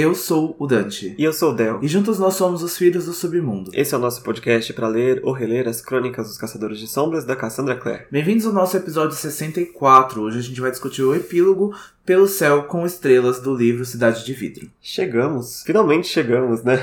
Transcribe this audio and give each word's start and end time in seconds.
Eu 0.00 0.14
sou 0.14 0.54
o 0.60 0.66
Dante. 0.68 1.12
E 1.18 1.24
eu 1.24 1.32
sou 1.32 1.50
o 1.50 1.54
Del. 1.56 1.80
E 1.82 1.88
juntos 1.88 2.20
nós 2.20 2.34
somos 2.34 2.62
os 2.62 2.78
Filhos 2.78 3.06
do 3.06 3.12
Submundo. 3.12 3.72
Esse 3.74 3.96
é 3.96 3.98
o 3.98 4.00
nosso 4.00 4.22
podcast 4.22 4.72
para 4.72 4.86
ler 4.86 5.20
ou 5.24 5.32
reler 5.32 5.66
as 5.66 5.80
crônicas 5.80 6.28
dos 6.28 6.38
Caçadores 6.38 6.78
de 6.78 6.86
Sombras 6.86 7.24
da 7.24 7.34
Cassandra 7.34 7.74
Clare. 7.74 8.04
Bem-vindos 8.08 8.46
ao 8.46 8.52
nosso 8.52 8.76
episódio 8.76 9.16
64. 9.16 10.22
Hoje 10.22 10.38
a 10.38 10.42
gente 10.42 10.60
vai 10.60 10.70
discutir 10.70 11.02
o 11.02 11.16
epílogo 11.16 11.74
pelo 12.08 12.26
céu 12.26 12.62
com 12.62 12.86
estrelas 12.86 13.38
do 13.38 13.54
livro 13.54 13.84
Cidade 13.84 14.24
de 14.24 14.32
Vidro. 14.32 14.66
Chegamos, 14.80 15.62
finalmente 15.62 16.08
chegamos, 16.08 16.64
né? 16.64 16.82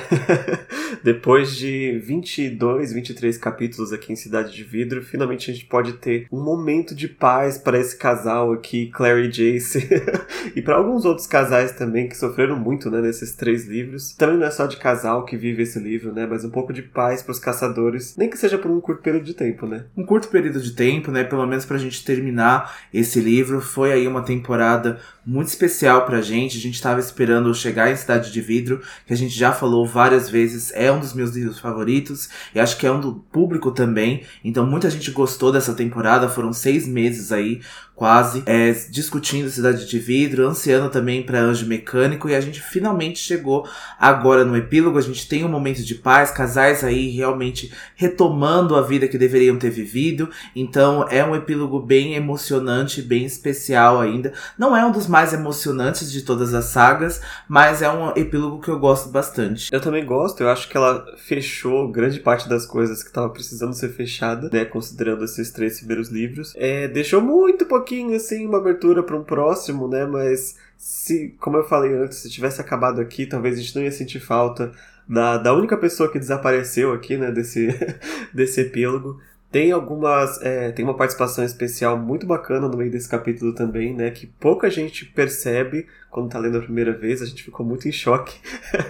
Depois 1.04 1.56
de 1.56 1.98
22, 1.98 2.93
23 2.93 3.36
capítulos 3.36 3.92
aqui 3.92 4.14
em 4.14 4.15
Cidade 4.15 4.54
de 4.54 4.64
Vidro, 4.64 5.01
finalmente 5.01 5.50
a 5.50 5.54
gente 5.56 5.65
pode 5.65 5.93
ter 5.93 6.28
um 6.32 6.43
momento 6.43 6.93
de 6.93 7.07
paz 7.07 7.57
para 7.57 7.79
esse 7.79 7.98
casal 7.98 8.54
aqui, 8.54 8.92
Clary 8.92 9.25
e 9.25 9.28
Jace, 9.29 9.89
e 10.56 10.61
para 10.61 10.75
alguns 10.75 11.06
outros 11.06 11.26
casais 11.26 11.71
também 11.71 12.07
que 12.07 12.15
sofreram 12.15 12.56
muito, 12.56 12.92
né, 12.92 13.01
nesses 13.01 13.34
três 13.34 13.65
livros. 13.65 14.14
Também 14.14 14.37
não 14.37 14.46
é 14.46 14.51
só 14.51 14.68
de 14.68 14.78
casal 14.78 15.26
que 15.26 15.36
vive 15.36 15.64
esse 15.64 15.79
livro, 15.79 16.14
né, 16.14 16.28
mas 16.29 16.46
um 16.46 16.51
pouco 16.51 16.71
de 16.71 16.84
paz 16.84 17.23
para 17.23 17.32
os 17.32 17.39
caçadores, 17.39 18.15
nem 18.15 18.29
que 18.29 18.37
seja 18.37 18.60
por 18.60 18.70
um 18.70 18.79
curto 18.79 19.01
período 19.01 19.26
de 19.26 19.34
tempo, 19.34 19.65
né? 19.65 19.86
Um 19.98 20.06
curto 20.06 20.28
período 20.28 20.62
de 20.62 20.73
tempo, 20.73 21.10
né, 21.10 21.23
pelo 21.23 21.48
menos 21.48 21.65
pra 21.65 21.79
gente 21.79 22.06
terminar 22.06 22.78
esse 22.93 23.20
livro. 23.20 23.60
Foi 23.60 23.92
aí 23.92 24.07
uma 24.07 24.21
temporada 24.21 25.00
muito 25.25 25.47
especial 25.47 26.06
pra 26.06 26.21
gente. 26.21 26.57
A 26.57 26.61
gente 26.61 26.82
tava 26.82 27.00
esperando 27.00 27.54
chegar 27.54 27.92
em 27.92 27.96
Cidade 27.96 28.32
de 28.32 28.42
Vidro, 28.42 28.82
que 29.06 29.14
a 29.14 29.18
gente 29.18 29.38
já 29.38 29.51
falou 29.51 29.86
várias 29.86 30.29
vezes, 30.29 30.71
é 30.75 30.92
um 30.92 31.00
dos 31.00 31.14
meus 31.14 31.32
livros 31.32 31.60
favoritos, 31.60 32.30
e 32.53 32.59
acho 32.59 32.78
que 32.78 32.86
é 32.86 32.92
um 32.92 33.00
do 33.00 33.16
público 33.31 33.72
também. 33.72 34.23
Então 34.44 34.66
muita 34.66 34.90
gente 34.90 35.12
gostou 35.12 35.52
dessa 35.52 35.73
temporada, 35.73 36.30
foram 36.30 36.53
seis 36.53 36.88
meses 36.88 37.31
aí 37.31 37.62
quase, 37.96 38.44
é, 38.46 38.72
discutindo 38.92 39.50
Cidade 39.50 39.88
de 39.88 40.00
Vidro, 40.00 40.46
ansiando 40.46 40.90
também 40.90 41.23
para 41.23 41.40
Anjo 41.40 41.66
Mecânico, 41.66 42.28
e 42.28 42.36
a 42.36 42.42
gente 42.42 42.62
finalmente 42.62 43.20
chegou 43.20 43.68
agora 43.98 44.44
no 44.44 44.56
epílogo. 44.58 44.98
A 44.98 45.02
gente 45.02 45.28
tem 45.28 45.46
um 45.46 45.50
momento 45.50 45.81
de 45.81 45.96
paz, 45.96 46.30
casais 46.30 46.84
aí 46.84 47.09
realmente 47.12 47.72
retomando 47.96 48.76
a 48.76 48.81
vida 48.81 49.08
que 49.08 49.18
deveriam 49.18 49.58
ter 49.58 49.70
vivido. 49.70 50.30
Então 50.53 51.08
é 51.09 51.23
um 51.23 51.36
epílogo 51.36 51.80
bem 51.80 52.16
emocionante, 52.16 53.02
bem 53.02 53.26
especial 53.26 54.02
ainda. 54.02 54.34
Não 54.58 54.76
é 54.76 54.86
um 54.86 54.92
dos 54.92 55.08
mais 55.16 55.32
emocionantes 55.32 56.12
de 56.12 56.24
todas 56.24 56.54
as 56.54 56.66
sagas, 56.66 57.22
mas 57.48 57.82
é 57.82 57.90
um 57.90 58.10
epílogo 58.18 58.60
que 58.60 58.68
eu 58.68 58.78
gosto 58.78 59.08
bastante. 59.08 59.72
Eu 59.72 59.80
também 59.80 60.06
gosto, 60.06 60.44
eu 60.44 60.50
acho 60.50 60.68
que 60.68 60.76
ela 60.76 61.06
fechou 61.16 61.90
grande 61.90 62.20
parte 62.20 62.50
das 62.50 62.66
coisas 62.66 63.02
que 63.02 63.08
estava 63.08 63.30
precisando 63.30 63.72
ser 63.72 63.94
fechada, 63.94 64.50
né, 64.52 64.66
considerando 64.66 65.24
esses 65.24 65.52
três 65.52 65.78
primeiros 65.78 66.10
livros. 66.10 66.54
É, 66.58 66.90
deixou 66.90 67.22
muito 67.22 67.66
pouquinho, 67.66 68.14
assim, 68.14 68.46
uma 68.46 68.58
abertura 68.58 69.02
para 69.02 69.16
um 69.16 69.24
próximo, 69.24 69.88
né? 69.88 70.06
Mas 70.06 70.58
se, 70.78 71.34
como 71.40 71.56
eu 71.56 71.64
falei 71.64 71.94
antes, 71.94 72.18
se 72.18 72.30
tivesse 72.30 72.60
acabado 72.60 73.00
aqui, 73.00 73.26
talvez 73.26 73.58
a 73.58 73.62
gente 73.62 73.74
não 73.74 73.84
ia 73.84 73.94
sentir 73.94 74.20
falta 74.20 74.74
da, 75.08 75.38
da 75.38 75.54
única 75.54 75.78
pessoa 75.78 76.12
que 76.12 76.20
desapareceu 76.20 76.92
aqui, 76.92 77.16
né? 77.16 77.32
Desse, 77.32 77.70
desse 78.36 78.60
epílogo. 78.60 79.18
Tem 79.56 79.72
algumas. 79.72 80.42
É, 80.42 80.70
tem 80.73 80.84
uma 80.84 80.98
participação 80.98 81.42
especial 81.42 81.98
muito 81.98 82.28
bacana 82.28 82.67
no 82.67 82.75
meio 82.75 82.92
desse 82.92 83.08
capítulo 83.08 83.56
também, 83.56 83.95
né? 83.95 84.12
Que 84.12 84.28
pouca 84.28 84.70
gente 84.70 85.06
percebe 85.06 85.88
quando 86.16 86.30
tá 86.30 86.39
lendo 86.39 86.58
a 86.58 86.62
primeira 86.62 86.92
vez, 86.92 87.22
a 87.22 87.25
gente 87.25 87.44
ficou 87.44 87.66
muito 87.66 87.88
em 87.88 87.92
choque. 87.92 88.38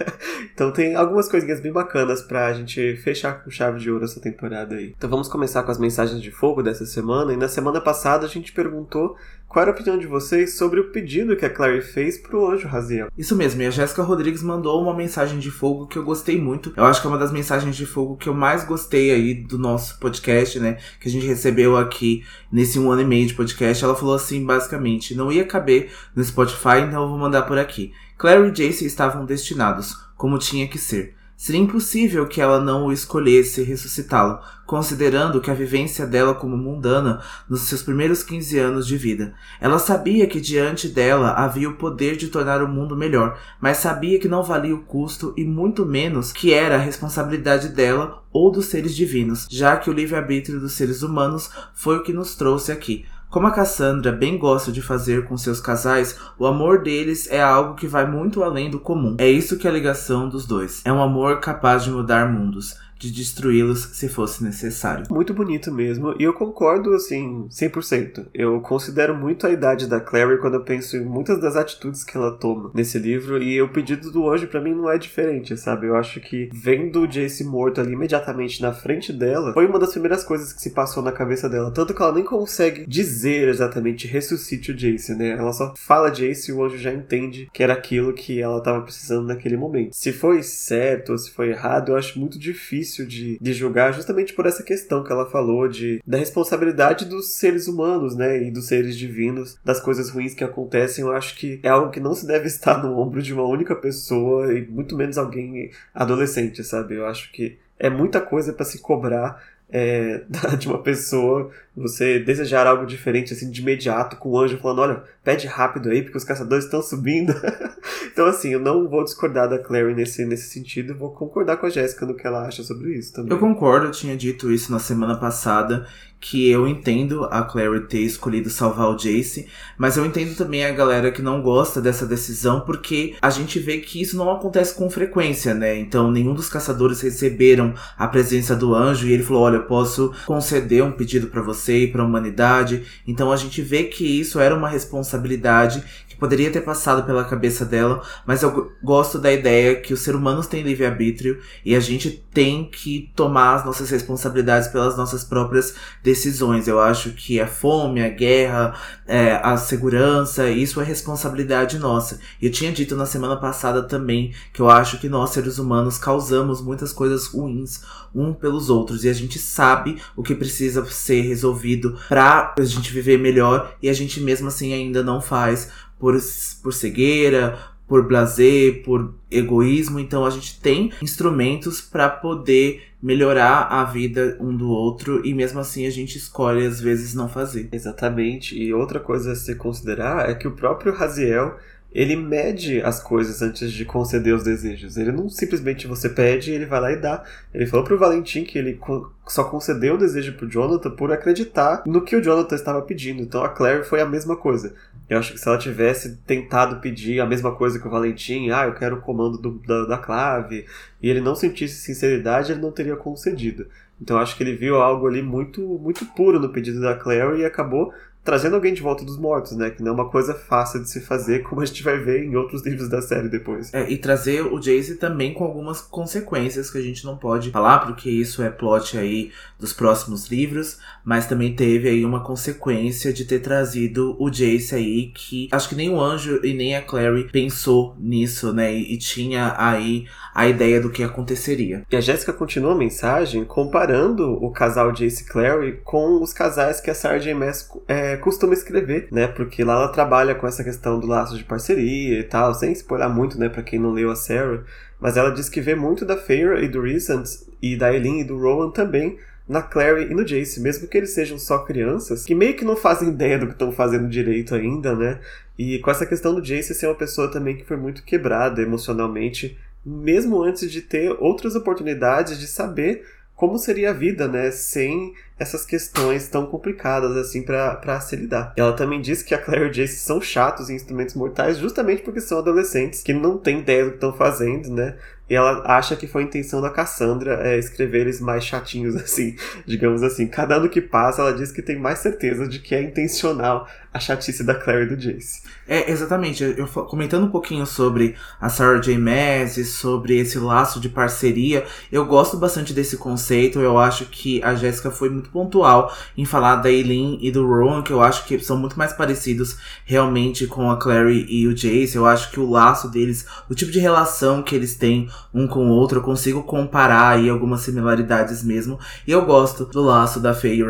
então 0.54 0.72
tem 0.72 0.96
algumas 0.96 1.30
coisinhas 1.30 1.60
bem 1.60 1.72
bacanas 1.72 2.24
pra 2.24 2.54
gente 2.54 2.96
fechar 2.98 3.44
com 3.44 3.50
chave 3.50 3.80
de 3.80 3.92
ouro 3.92 4.06
essa 4.06 4.20
temporada 4.20 4.76
aí. 4.76 4.94
Então 4.98 5.10
vamos 5.10 5.28
começar 5.28 5.62
com 5.62 5.70
as 5.70 5.78
mensagens 5.78 6.20
de 6.20 6.32
fogo 6.32 6.64
dessa 6.64 6.86
semana. 6.86 7.34
E 7.34 7.38
na 7.38 7.48
semana 7.48 7.80
passada 7.80 8.26
a 8.26 8.30
gente 8.30 8.52
perguntou 8.52 9.16
qual 9.56 9.64
era 9.64 9.72
a 9.72 9.74
opinião 9.74 9.98
de 9.98 10.06
vocês 10.06 10.58
sobre 10.58 10.82
o 10.82 10.92
pedido 10.92 11.38
que 11.38 11.46
a 11.46 11.50
Clary 11.50 11.82
fez 11.82 12.18
pro 12.18 12.52
anjo 12.52 12.68
Raziel. 12.68 13.08
Isso 13.18 13.38
mesmo, 13.38 13.62
e 13.62 13.66
a 13.66 13.70
Jéssica 13.70 14.04
Rodrigues 14.04 14.44
mandou 14.44 14.84
uma 14.84 14.94
mensagem 14.94 15.40
de 15.40 15.50
fogo 15.50 15.88
que 15.88 15.98
eu 15.98 16.04
gostei 16.04 16.38
muito. 16.38 16.74
Eu 16.76 16.84
acho 16.84 17.00
que 17.00 17.08
é 17.08 17.10
uma 17.10 17.18
das 17.18 17.32
mensagens 17.32 17.74
de 17.74 17.86
fogo 17.86 18.18
que 18.18 18.28
eu 18.28 18.34
mais 18.34 18.66
gostei 18.66 19.12
aí 19.12 19.34
do 19.34 19.58
nosso 19.58 19.98
podcast, 19.98 20.60
né? 20.60 20.78
Que 21.00 21.08
a 21.08 21.12
gente 21.12 21.26
recebeu 21.26 21.78
aqui 21.78 22.22
nesse 22.52 22.78
um 22.78 22.92
ano 22.92 23.04
e 23.04 23.06
meio 23.06 23.26
de 23.28 23.34
podcast. 23.34 23.82
Ela 23.82 23.96
falou 23.96 24.16
assim, 24.16 24.46
basicamente, 24.46 25.16
não 25.16 25.32
ia 25.32 25.46
caber 25.46 25.90
no 26.14 26.22
Spotify, 26.22 26.82
então 26.86 27.04
eu 27.04 27.08
vou 27.08 27.18
mandar 27.18 27.44
por 27.44 27.58
aqui. 27.58 27.94
Clary 28.18 28.50
e 28.50 28.52
Jace 28.52 28.86
estavam 28.86 29.24
destinados, 29.24 29.96
como 30.18 30.38
tinha 30.38 30.68
que 30.68 30.78
ser. 30.78 31.15
Seria 31.38 31.62
impossível 31.62 32.26
que 32.28 32.40
ela 32.40 32.62
não 32.62 32.86
o 32.86 32.94
escolhesse 32.94 33.62
ressuscitá-lo, 33.62 34.40
considerando 34.66 35.42
que 35.42 35.52
a 35.52 35.54
vivência 35.54 36.08
dela 36.08 36.34
como 36.34 36.56
mundana 36.56 37.22
nos 37.50 37.62
seus 37.62 37.84
primeiros 37.84 38.24
15 38.24 38.58
anos 38.58 38.88
de 38.88 38.96
vida. 38.96 39.34
Ela 39.60 39.78
sabia 39.78 40.28
que 40.28 40.40
diante 40.40 40.88
dela 40.88 41.32
havia 41.34 41.70
o 41.70 41.76
poder 41.76 42.16
de 42.16 42.30
tornar 42.30 42.64
o 42.64 42.70
mundo 42.70 42.96
melhor, 42.96 43.38
mas 43.60 43.78
sabia 43.78 44.18
que 44.18 44.30
não 44.30 44.44
valia 44.44 44.74
o 44.74 44.84
custo 44.84 45.34
e 45.36 45.44
muito 45.44 45.86
menos 45.86 46.32
que 46.32 46.54
era 46.54 46.76
a 46.76 46.80
responsabilidade 46.80 47.68
dela 47.68 48.24
ou 48.32 48.50
dos 48.50 48.68
seres 48.68 48.96
divinos, 48.96 49.46
já 49.50 49.76
que 49.76 49.90
o 49.90 49.94
livre-arbítrio 49.94 50.60
dos 50.60 50.72
seres 50.72 51.04
humanos 51.04 51.50
foi 51.74 51.98
o 51.98 52.04
que 52.04 52.14
nos 52.14 52.36
trouxe 52.36 52.72
aqui. 52.72 53.06
Como 53.36 53.48
a 53.48 53.52
Cassandra 53.52 54.14
bem 54.14 54.38
gosta 54.38 54.72
de 54.72 54.82
fazer 54.82 55.26
com 55.26 55.38
seus 55.38 55.60
casais, 55.60 56.18
o 56.40 56.46
amor 56.46 56.82
deles 56.82 57.30
é 57.30 57.42
algo 57.42 57.76
que 57.76 57.86
vai 57.86 58.10
muito 58.10 58.42
além 58.42 58.70
do 58.70 58.80
comum. 58.80 59.18
É 59.20 59.28
isso 59.28 59.58
que 59.58 59.68
é 59.68 59.70
a 59.70 59.74
ligação 59.74 60.30
dos 60.30 60.46
dois. 60.46 60.82
É 60.86 60.94
um 60.94 61.04
amor 61.04 61.42
capaz 61.42 61.84
de 61.84 61.92
mudar 61.92 62.32
mundos 62.32 62.78
de 63.06 63.12
destruí-los 63.12 63.90
se 63.94 64.10
fosse 64.10 64.44
necessário. 64.44 65.06
Muito 65.10 65.34
bonito 65.34 65.72
mesmo, 65.72 66.16
e 66.20 66.24
eu 66.24 66.34
concordo 66.34 66.94
assim 66.94 67.48
100%. 67.50 68.28
Eu 68.34 68.60
considero 68.62 69.16
muito 69.16 69.46
a 69.46 69.52
idade 69.52 69.88
da 69.88 70.00
Clary 70.00 70.40
quando 70.40 70.56
eu 70.56 70.64
penso 70.64 70.98
em 70.98 71.06
muitas 71.06 71.40
das 71.40 71.56
atitudes 71.56 72.04
que 72.04 72.18
ela 72.18 72.32
toma 72.32 72.72
nesse 72.74 72.98
livro, 72.98 73.42
e 73.42 73.62
o 73.62 73.70
pedido 73.70 74.12
do 74.12 74.30
anjo 74.30 74.48
para 74.48 74.62
mim 74.62 74.74
não 74.74 74.90
é 74.90 74.98
diferente, 74.98 75.56
sabe? 75.58 75.88
Eu 75.88 75.96
acho 75.96 76.20
que 76.20 76.50
vendo 76.54 77.02
o 77.02 77.08
Jace 77.08 77.44
morto 77.44 77.80
ali 77.82 77.94
imediatamente 77.94 78.62
na 78.62 78.74
frente 78.74 79.14
dela, 79.14 79.54
foi 79.54 79.68
uma 79.68 79.80
das 79.80 79.92
primeiras 79.92 80.24
coisas 80.24 80.52
que 80.52 80.62
se 80.62 80.72
passou 80.72 81.04
na 81.04 81.12
cabeça 81.12 81.50
dela, 81.50 81.72
tanto 81.72 81.94
que 81.94 82.02
ela 82.02 82.14
nem 82.14 82.24
consegue 82.24 82.86
dizer 82.88 83.48
exatamente 83.48 84.08
ressuscite 84.08 84.72
o 84.72 84.76
Jace, 84.76 85.16
né? 85.16 85.32
Ela 85.32 85.54
só 85.54 85.74
fala 85.78 86.10
Jace 86.10 86.50
e 86.50 86.54
o 86.54 86.64
anjo 86.64 86.78
já 86.78 86.94
entende 86.94 87.50
que 87.54 87.62
era 87.62 87.74
aquilo 87.74 88.14
que 88.14 88.42
ela 88.42 88.58
estava 88.58 88.82
precisando 88.82 89.28
naquele 89.28 89.58
momento. 89.58 89.94
Se 89.94 90.12
foi 90.12 90.42
certo 90.44 91.12
ou 91.12 91.18
se 91.18 91.32
foi 91.32 91.50
errado, 91.50 91.92
eu 91.92 91.98
acho 91.98 92.20
muito 92.20 92.40
difícil 92.40 92.95
difícil 92.96 93.06
de, 93.06 93.38
de 93.40 93.54
julgar 93.54 93.94
justamente 93.94 94.34
por 94.34 94.46
essa 94.46 94.64
questão 94.64 95.04
que 95.04 95.12
ela 95.12 95.30
falou 95.30 95.68
de 95.68 96.02
da 96.06 96.18
responsabilidade 96.18 97.06
dos 97.06 97.34
seres 97.34 97.68
humanos, 97.68 98.16
né, 98.16 98.44
e 98.44 98.52
dos 98.52 98.68
seres 98.68 98.98
divinos, 98.98 99.58
das 99.64 99.80
coisas 99.80 100.10
ruins 100.10 100.34
que 100.34 100.44
acontecem. 100.44 101.04
Eu 101.04 101.12
acho 101.12 101.36
que 101.36 101.60
é 101.64 101.70
algo 101.70 101.92
que 101.92 102.00
não 102.00 102.14
se 102.14 102.26
deve 102.26 102.48
estar 102.48 102.82
no 102.82 102.98
ombro 102.98 103.22
de 103.22 103.34
uma 103.34 103.44
única 103.44 103.76
pessoa 103.76 104.54
e 104.54 104.66
muito 104.66 104.96
menos 104.96 105.18
alguém 105.18 105.72
adolescente, 105.94 106.64
sabe? 106.64 106.96
Eu 106.96 107.06
acho 107.06 107.32
que 107.32 107.58
é 107.78 107.90
muita 107.90 108.22
coisa 108.22 108.54
para 108.54 108.66
se 108.66 108.80
cobrar 108.80 109.44
é, 109.70 110.22
de 110.58 110.68
uma 110.68 110.82
pessoa, 110.82 111.52
você 111.76 112.20
desejar 112.20 112.68
algo 112.68 112.86
diferente 112.86 113.34
assim 113.34 113.50
de 113.50 113.62
imediato, 113.62 114.16
com 114.18 114.30
o 114.30 114.40
anjo 114.40 114.58
falando: 114.58 114.80
olha, 114.80 115.04
pede 115.24 115.48
rápido 115.48 115.90
aí, 115.90 116.02
porque 116.02 116.18
os 116.18 116.24
caçadores 116.24 116.66
estão 116.66 116.82
subindo. 116.82 117.34
então, 118.12 118.26
assim, 118.28 118.50
eu 118.50 118.60
não 118.60 118.88
vou 118.88 119.04
discordar 119.04 119.50
da 119.50 119.60
Clary 119.60 119.94
nesse, 119.94 120.26
nesse 120.26 120.50
sentido, 120.50 120.96
vou 120.96 121.12
concordar 121.12 121.58
com 121.58 121.66
a 121.66 121.70
Jéssica 121.70 122.06
no 122.06 122.16
que 122.16 122.26
ela 122.26 122.48
acha 122.48 122.64
sobre 122.64 122.98
isso 122.98 123.14
também. 123.14 123.32
Eu 123.32 123.40
concordo, 123.40 123.88
eu 123.88 123.92
tinha 123.92 124.16
dito 124.16 124.52
isso 124.52 124.72
na 124.72 124.80
semana 124.80 125.18
passada, 125.18 125.86
que 126.20 126.50
eu 126.50 126.68
entendo 126.68 127.26
a 127.26 127.44
Clary 127.44 127.88
ter 127.88 128.00
escolhido 128.00 128.50
salvar 128.50 128.90
o 128.90 128.96
Jace, 128.96 129.48
mas 129.78 129.98
eu 129.98 130.06
entendo 130.06 130.36
também 130.36 130.66
a 130.66 130.72
galera 130.72 131.12
que 131.12 131.22
não 131.22 131.42
gosta 131.42 131.82
dessa 131.82 132.06
decisão, 132.06 132.62
porque 132.62 133.16
a 133.22 133.30
gente 133.30 133.60
vê 133.60 133.80
que 133.80 134.02
isso 134.02 134.16
não 134.16 134.32
acontece 134.32 134.74
com 134.74 134.90
frequência, 134.90 135.54
né? 135.54 135.78
Então, 135.78 136.12
nenhum 136.12 136.34
dos 136.34 136.50
caçadores 136.50 137.02
receberam 137.02 137.74
a 137.98 138.08
presença 138.08 138.56
do 138.56 138.74
anjo 138.74 139.08
e 139.08 139.14
ele 139.14 139.24
falou: 139.24 139.44
Olha, 139.44 139.58
eu 139.58 139.64
posso 139.66 140.14
conceder 140.26 140.84
um 140.84 140.92
pedido 140.92 141.28
para 141.28 141.42
você 141.42 141.65
e 141.74 141.88
para 141.88 142.02
a 142.02 142.06
humanidade. 142.06 142.84
Então, 143.08 143.32
a 143.32 143.38
gente 143.38 143.62
vê 143.62 143.84
que 143.84 144.06
isso 144.06 144.40
era 144.40 144.56
uma 144.56 144.70
responsabilidade 144.70 145.84
que 146.16 146.20
poderia 146.20 146.50
ter 146.50 146.62
passado 146.62 147.06
pela 147.06 147.26
cabeça 147.26 147.66
dela, 147.66 148.02
mas 148.26 148.42
eu 148.42 148.72
gosto 148.82 149.20
da 149.20 149.32
ideia 149.32 149.76
que 149.76 149.94
os 149.94 150.00
seres 150.00 150.20
humanos 150.20 150.48
têm 150.48 150.64
livre-arbítrio 150.64 151.42
e 151.64 151.76
a 151.76 151.80
gente 151.80 152.10
tem 152.34 152.70
que 152.70 153.12
tomar 153.16 153.56
as 153.56 153.66
nossas 153.66 153.90
responsabilidades 153.90 154.70
pelas 154.70 154.98
nossas 154.98 155.24
próprias 155.24 155.76
decisões. 156.02 156.68
Eu 156.68 156.80
acho 156.80 157.12
que 157.12 157.40
a 157.40 157.48
fome, 157.48 158.02
a 158.02 158.10
guerra, 158.10 158.74
é, 159.06 159.34
a 159.44 159.58
segurança, 159.58 160.50
isso 160.50 160.80
é 160.80 160.84
responsabilidade 160.84 161.78
nossa. 161.78 162.20
Eu 162.42 162.50
tinha 162.50 162.72
dito 162.72 162.96
na 162.96 163.06
semana 163.06 163.36
passada 163.36 163.84
também 163.84 164.34
que 164.54 164.62
eu 164.62 164.70
acho 164.70 164.98
que 164.98 165.10
nós, 165.10 165.32
seres 165.32 165.60
humanos, 165.60 165.98
causamos 165.98 166.62
muitas 166.62 166.94
coisas 166.94 167.28
ruins 167.28 167.82
um 168.16 168.34
pelos 168.34 168.70
outros 168.70 169.04
e 169.04 169.10
a 169.10 169.14
gente 169.14 169.38
sabe 169.38 170.02
o 170.16 170.24
que 170.24 170.34
precisa 170.34 170.86
ser 170.86 171.22
resolvido 171.22 171.98
para 172.08 172.56
a 172.58 172.64
gente 172.64 172.92
viver 172.94 173.20
melhor 173.20 173.76
e 173.82 173.90
a 173.90 173.94
gente 173.94 174.22
mesmo 174.22 174.48
assim 174.48 174.74
ainda 174.74 175.04
não 175.04 175.22
faz 175.22 175.70
por, 176.00 176.16
por 176.62 176.74
cegueira, 176.74 177.58
por 177.88 178.08
blazer, 178.08 178.84
por 178.84 179.14
egoísmo. 179.30 180.00
Então 180.00 180.26
a 180.26 180.30
gente 180.30 180.60
tem 180.60 180.92
instrumentos 181.02 181.82
para 181.82 182.10
poder 182.10 182.84
melhorar 183.02 183.68
a 183.70 183.84
vida 183.84 184.38
um 184.40 184.56
do 184.56 184.70
outro 184.70 185.26
e 185.26 185.34
mesmo 185.34 185.60
assim 185.60 185.86
a 185.86 185.92
gente 185.92 186.18
escolhe 186.18 186.66
às 186.66 186.80
vezes 186.80 187.14
não 187.14 187.30
fazer. 187.30 187.70
Exatamente. 187.72 188.58
E 188.58 188.74
outra 188.74 189.00
coisa 189.00 189.34
a 189.34 189.36
se 189.36 189.56
considerar 189.56 190.30
é 190.30 190.34
que 190.34 190.48
o 190.48 190.56
próprio 190.56 190.94
Raziel 190.94 191.58
ele 191.96 192.18
mede 192.18 192.82
as 192.82 193.02
coisas 193.02 193.42
antes 193.42 193.72
de 193.72 193.86
conceder 193.86 194.36
os 194.36 194.44
desejos. 194.44 194.98
Ele 194.98 195.14
não 195.14 195.30
simplesmente 195.30 195.88
você 195.88 196.10
pede 196.10 196.52
e 196.52 196.54
ele 196.54 196.66
vai 196.66 196.82
lá 196.82 196.92
e 196.92 196.98
dá. 196.98 197.24
Ele 197.54 197.66
falou 197.66 197.86
pro 197.86 197.98
Valentim 197.98 198.44
que 198.44 198.60
ele 198.60 198.78
só 199.26 199.46
concedeu 199.46 199.96
o 199.96 199.98
desejo 199.98 200.34
pro 200.34 200.50
Jonathan 200.50 200.92
por 200.92 201.14
acreditar 201.14 201.84
no 201.86 202.02
que 202.02 202.18
o 202.18 202.22
Jonathan 202.22 202.54
estava 202.54 202.82
pedindo. 202.82 203.22
Então 203.22 203.42
a 203.46 203.48
Claire 203.48 203.86
foi 203.86 204.02
a 204.02 204.06
mesma 204.06 204.36
coisa. 204.36 204.76
Eu 205.10 205.18
acho 205.18 205.32
que 205.32 205.40
se 205.40 205.48
ela 205.48 205.58
tivesse 205.58 206.18
tentado 206.28 206.82
pedir 206.82 207.22
a 207.22 207.26
mesma 207.26 207.56
coisa 207.56 207.80
que 207.80 207.88
o 207.88 207.92
Valentim, 207.92 208.50
ah, 208.50 208.66
eu 208.66 208.74
quero 208.74 208.98
o 208.98 209.02
comando 209.02 209.38
do, 209.38 209.52
da, 209.66 209.86
da 209.86 209.98
clave, 209.98 210.66
e 211.02 211.10
ele 211.10 211.22
não 211.22 211.34
sentisse 211.34 211.76
sinceridade, 211.76 212.52
ele 212.52 212.62
não 212.62 212.72
teria 212.72 212.98
concedido. 212.98 213.68
Então 214.02 214.18
acho 214.18 214.36
que 214.36 214.44
ele 214.44 214.56
viu 214.58 214.82
algo 214.82 215.08
ali 215.08 215.22
muito 215.22 215.62
muito 215.62 216.06
puro 216.08 216.42
no 216.42 216.50
pedido 216.50 216.82
da 216.82 216.96
Claire 216.96 217.40
e 217.40 217.46
acabou 217.46 217.94
trazendo 218.26 218.56
alguém 218.56 218.74
de 218.74 218.82
volta 218.82 219.06
dos 219.06 219.18
mortos, 219.18 219.52
né? 219.52 219.70
Que 219.70 219.84
não 219.84 219.92
é 219.92 219.94
uma 219.94 220.10
coisa 220.10 220.34
fácil 220.34 220.82
de 220.82 220.90
se 220.90 221.00
fazer, 221.00 221.44
como 221.44 221.62
a 221.62 221.66
gente 221.66 221.84
vai 221.84 222.00
ver 222.00 222.26
em 222.26 222.36
outros 222.36 222.66
livros 222.66 222.90
da 222.90 223.00
série 223.00 223.30
depois. 223.30 223.72
É, 223.72 223.88
e 223.90 223.98
trazer 223.98 224.42
o 224.42 224.60
Jace 224.60 224.96
também 224.96 225.32
com 225.32 225.44
algumas 225.44 225.80
consequências 225.80 226.72
que 226.72 226.80
a 226.80 226.82
gente 226.82 227.06
não 227.06 227.18
pode 227.18 227.52
falar, 227.52 227.80
porque 227.86 228.10
isso 228.10 228.42
é 228.42 228.50
plot 228.50 228.98
aí 228.98 229.32
dos 229.60 229.74
próximos 229.74 230.28
livros, 230.30 230.80
mas 231.04 231.28
também 231.28 231.56
teve 231.56 231.90
aí 231.90 232.04
uma 232.04 232.24
consequência 232.24 233.14
de 233.14 233.26
ter 233.26 233.40
trazido 233.40 234.16
o 234.20 234.30
Jace 234.30 234.76
aí, 234.76 235.12
que 235.14 235.48
acho 235.52 235.70
que 235.70 235.76
nem 235.76 235.90
o 235.90 236.00
Anjo 236.00 236.40
e 236.44 236.54
nem 236.54 236.76
a 236.76 236.82
Clary 236.82 237.30
pensou 237.32 237.96
nisso, 238.00 238.54
né? 238.54 238.74
E, 238.74 238.98
tinha 238.98 239.54
aí 239.58 240.08
a 240.34 240.48
ideia 240.48 240.82
do 240.82 240.90
que 240.90 241.04
aconteceria. 241.04 241.84
E 241.92 241.96
a 241.96 242.02
Jéssica 242.02 242.34
continua 242.34 242.74
a 242.74 242.78
mensagem 242.78 243.46
comparando 243.46 244.34
o 244.44 244.52
casal 244.52 244.92
Jace 244.92 245.24
e 245.24 245.28
Clary 245.28 245.80
com 245.84 246.22
os 246.22 246.34
casais 246.34 246.82
que 246.82 246.90
a 246.90 246.96
Sarah 246.96 247.20
J. 247.20 247.34
Maas 247.34 247.70
é, 247.88 248.18
costuma 248.18 248.54
escrever, 248.54 249.08
né? 249.12 249.28
Porque 249.28 249.64
lá 249.64 249.74
ela 249.74 249.88
trabalha 249.90 250.36
com 250.36 250.48
essa 250.48 250.64
questão 250.64 251.00
do 251.00 251.08
laço 251.08 251.38
de 251.38 251.44
parceria 251.44 252.20
e 252.20 252.24
tal, 252.24 252.54
sem 252.54 252.72
spoiler 252.72 253.10
muito, 253.10 253.40
né, 253.40 253.50
para 253.50 253.64
quem 253.64 253.80
não 253.80 253.92
leu 253.92 254.12
a 254.12 254.16
Sarah, 254.16 254.64
mas 255.00 255.18
ela 255.18 255.30
diz 255.30 255.50
que 255.50 255.62
vê 255.62 255.76
muito 255.76 256.06
da 256.06 256.18
Feyre 256.18 256.64
e 256.64 256.68
do 256.68 256.82
Recent 256.82 257.28
e 257.62 257.76
da 257.76 257.94
Eileen 257.94 258.22
e 258.22 258.24
do 258.24 258.38
Rowan 258.38 258.72
também 258.72 259.18
na 259.48 259.62
Clary 259.62 260.12
e 260.12 260.14
no 260.14 260.26
Jace, 260.26 260.60
mesmo 260.60 260.88
que 260.88 260.98
eles 260.98 261.12
sejam 261.12 261.38
só 261.38 261.60
crianças, 261.60 262.26
que 262.26 262.34
meio 262.34 262.56
que 262.56 262.66
não 262.66 262.76
fazem 262.76 263.10
ideia 263.10 263.38
do 263.38 263.48
que 263.48 263.54
estão 263.54 263.72
fazendo 263.72 264.10
direito 264.10 264.56
ainda, 264.56 264.96
né? 264.96 265.20
E 265.58 265.80
com 265.80 265.92
essa 265.92 266.06
questão 266.06 266.34
do 266.34 266.42
Jace 266.42 266.74
ser 266.74 266.88
uma 266.88 266.96
pessoa 266.96 267.32
também 267.32 267.56
que 267.56 267.66
foi 267.66 267.78
muito 267.78 268.04
quebrada 268.04 268.62
emocionalmente, 268.62 269.58
mesmo 269.86 270.42
antes 270.42 270.72
de 270.72 270.82
ter 270.82 271.16
outras 271.20 271.56
oportunidades 271.56 272.40
de 272.40 272.48
saber 272.48 273.04
como 273.36 273.58
seria 273.58 273.90
a 273.90 273.94
vida, 273.94 274.28
né, 274.28 274.50
sem 274.50 275.14
essas 275.38 275.66
questões 275.66 276.30
tão 276.30 276.46
complicadas 276.46 277.18
assim 277.18 277.44
para 277.44 278.00
se 278.00 278.16
lidar. 278.16 278.54
Ela 278.56 278.72
também 278.72 279.02
diz 279.02 279.22
que 279.22 279.36
a 279.36 279.38
Claire 279.38 279.66
e 279.66 279.70
o 279.70 279.72
Jace 279.72 279.98
são 279.98 280.22
chatos 280.22 280.70
em 280.70 280.76
instrumentos 280.76 281.16
mortais 281.16 281.58
justamente 281.58 282.02
porque 282.02 282.22
são 282.22 282.38
adolescentes 282.38 283.04
que 283.04 283.14
não 283.14 283.38
têm 283.38 283.60
ideia 283.60 283.84
do 283.84 283.90
que 283.92 283.98
estão 283.98 284.14
fazendo, 284.14 284.70
né? 284.70 284.96
E 285.30 285.36
ela 285.36 285.64
acha 285.66 285.96
que 285.96 286.08
foi 286.08 286.24
a 286.24 286.26
intenção 286.26 286.62
da 286.62 286.70
Cassandra 286.70 287.40
é, 287.48 287.58
escrever 287.58 288.02
eles 288.02 288.22
mais 288.22 288.44
chatinhos, 288.44 288.96
assim, 288.98 289.36
digamos 289.66 290.04
assim. 290.04 290.28
Cada 290.28 290.56
ano 290.56 290.70
que 290.70 290.82
passa, 290.82 291.22
ela 291.22 291.34
diz 291.34 291.52
que 291.52 291.62
tem 291.62 291.78
mais 291.78 292.00
certeza 292.00 292.48
de 292.48 292.60
que 292.60 292.76
é 292.76 292.82
intencional 292.82 293.68
a 293.96 294.00
chatice 294.00 294.44
da 294.44 294.54
Claire 294.54 294.84
e 294.84 294.90
do 294.90 294.98
Jace. 294.98 295.42
É, 295.66 295.90
exatamente. 295.90 296.44
Eu 296.44 296.68
comentando 296.68 297.24
um 297.24 297.30
pouquinho 297.30 297.66
sobre 297.66 298.14
a 298.42 298.50
Sarah 298.50 298.80
J. 298.80 298.98
Maas 298.98 299.56
e 299.56 299.64
sobre 299.64 300.18
esse 300.18 300.38
laço 300.38 300.82
de 300.82 300.90
parceria, 300.90 301.66
eu 301.90 302.06
gosto 302.06 302.36
bastante 302.36 302.74
desse 302.74 302.98
conceito. 302.98 303.58
Eu 303.62 303.78
acho 303.78 304.06
que 304.08 304.44
a 304.44 304.54
Jéssica 304.54 304.92
foi 304.92 305.10
muito 305.10 305.30
pontual 305.30 305.96
em 306.18 306.26
falar 306.26 306.58
da 306.58 306.70
Eileen 306.70 307.18
e 307.22 307.32
do 307.32 307.48
Rowan, 307.48 307.82
que 307.84 307.94
eu 307.94 308.02
acho 308.02 308.26
que 308.26 308.38
são 308.40 308.58
muito 308.58 308.78
mais 308.78 308.92
parecidos 308.92 309.58
realmente 309.86 310.46
com 310.46 310.70
a 310.70 310.76
Clary 310.76 311.26
e 311.30 311.48
o 311.48 311.56
Jace. 311.56 311.96
Eu 311.96 312.06
acho 312.06 312.32
que 312.32 312.40
o 312.40 312.50
laço 312.50 312.90
deles, 312.90 313.26
o 313.50 313.56
tipo 313.56 313.72
de 313.72 313.80
relação 313.80 314.44
que 314.44 314.54
eles 314.54 314.76
têm 314.76 315.10
um 315.34 315.48
com 315.48 315.70
o 315.70 315.72
outro, 315.72 316.00
eu 316.00 316.04
consigo 316.04 316.44
comparar 316.44 317.12
aí 317.12 317.30
algumas 317.30 317.62
similaridades 317.62 318.44
mesmo. 318.44 318.78
E 319.08 319.12
eu 319.12 319.26
gosto 319.26 319.66
do 319.66 319.82
laço 319.82 320.20
da 320.20 320.34
Feyre 320.34 320.66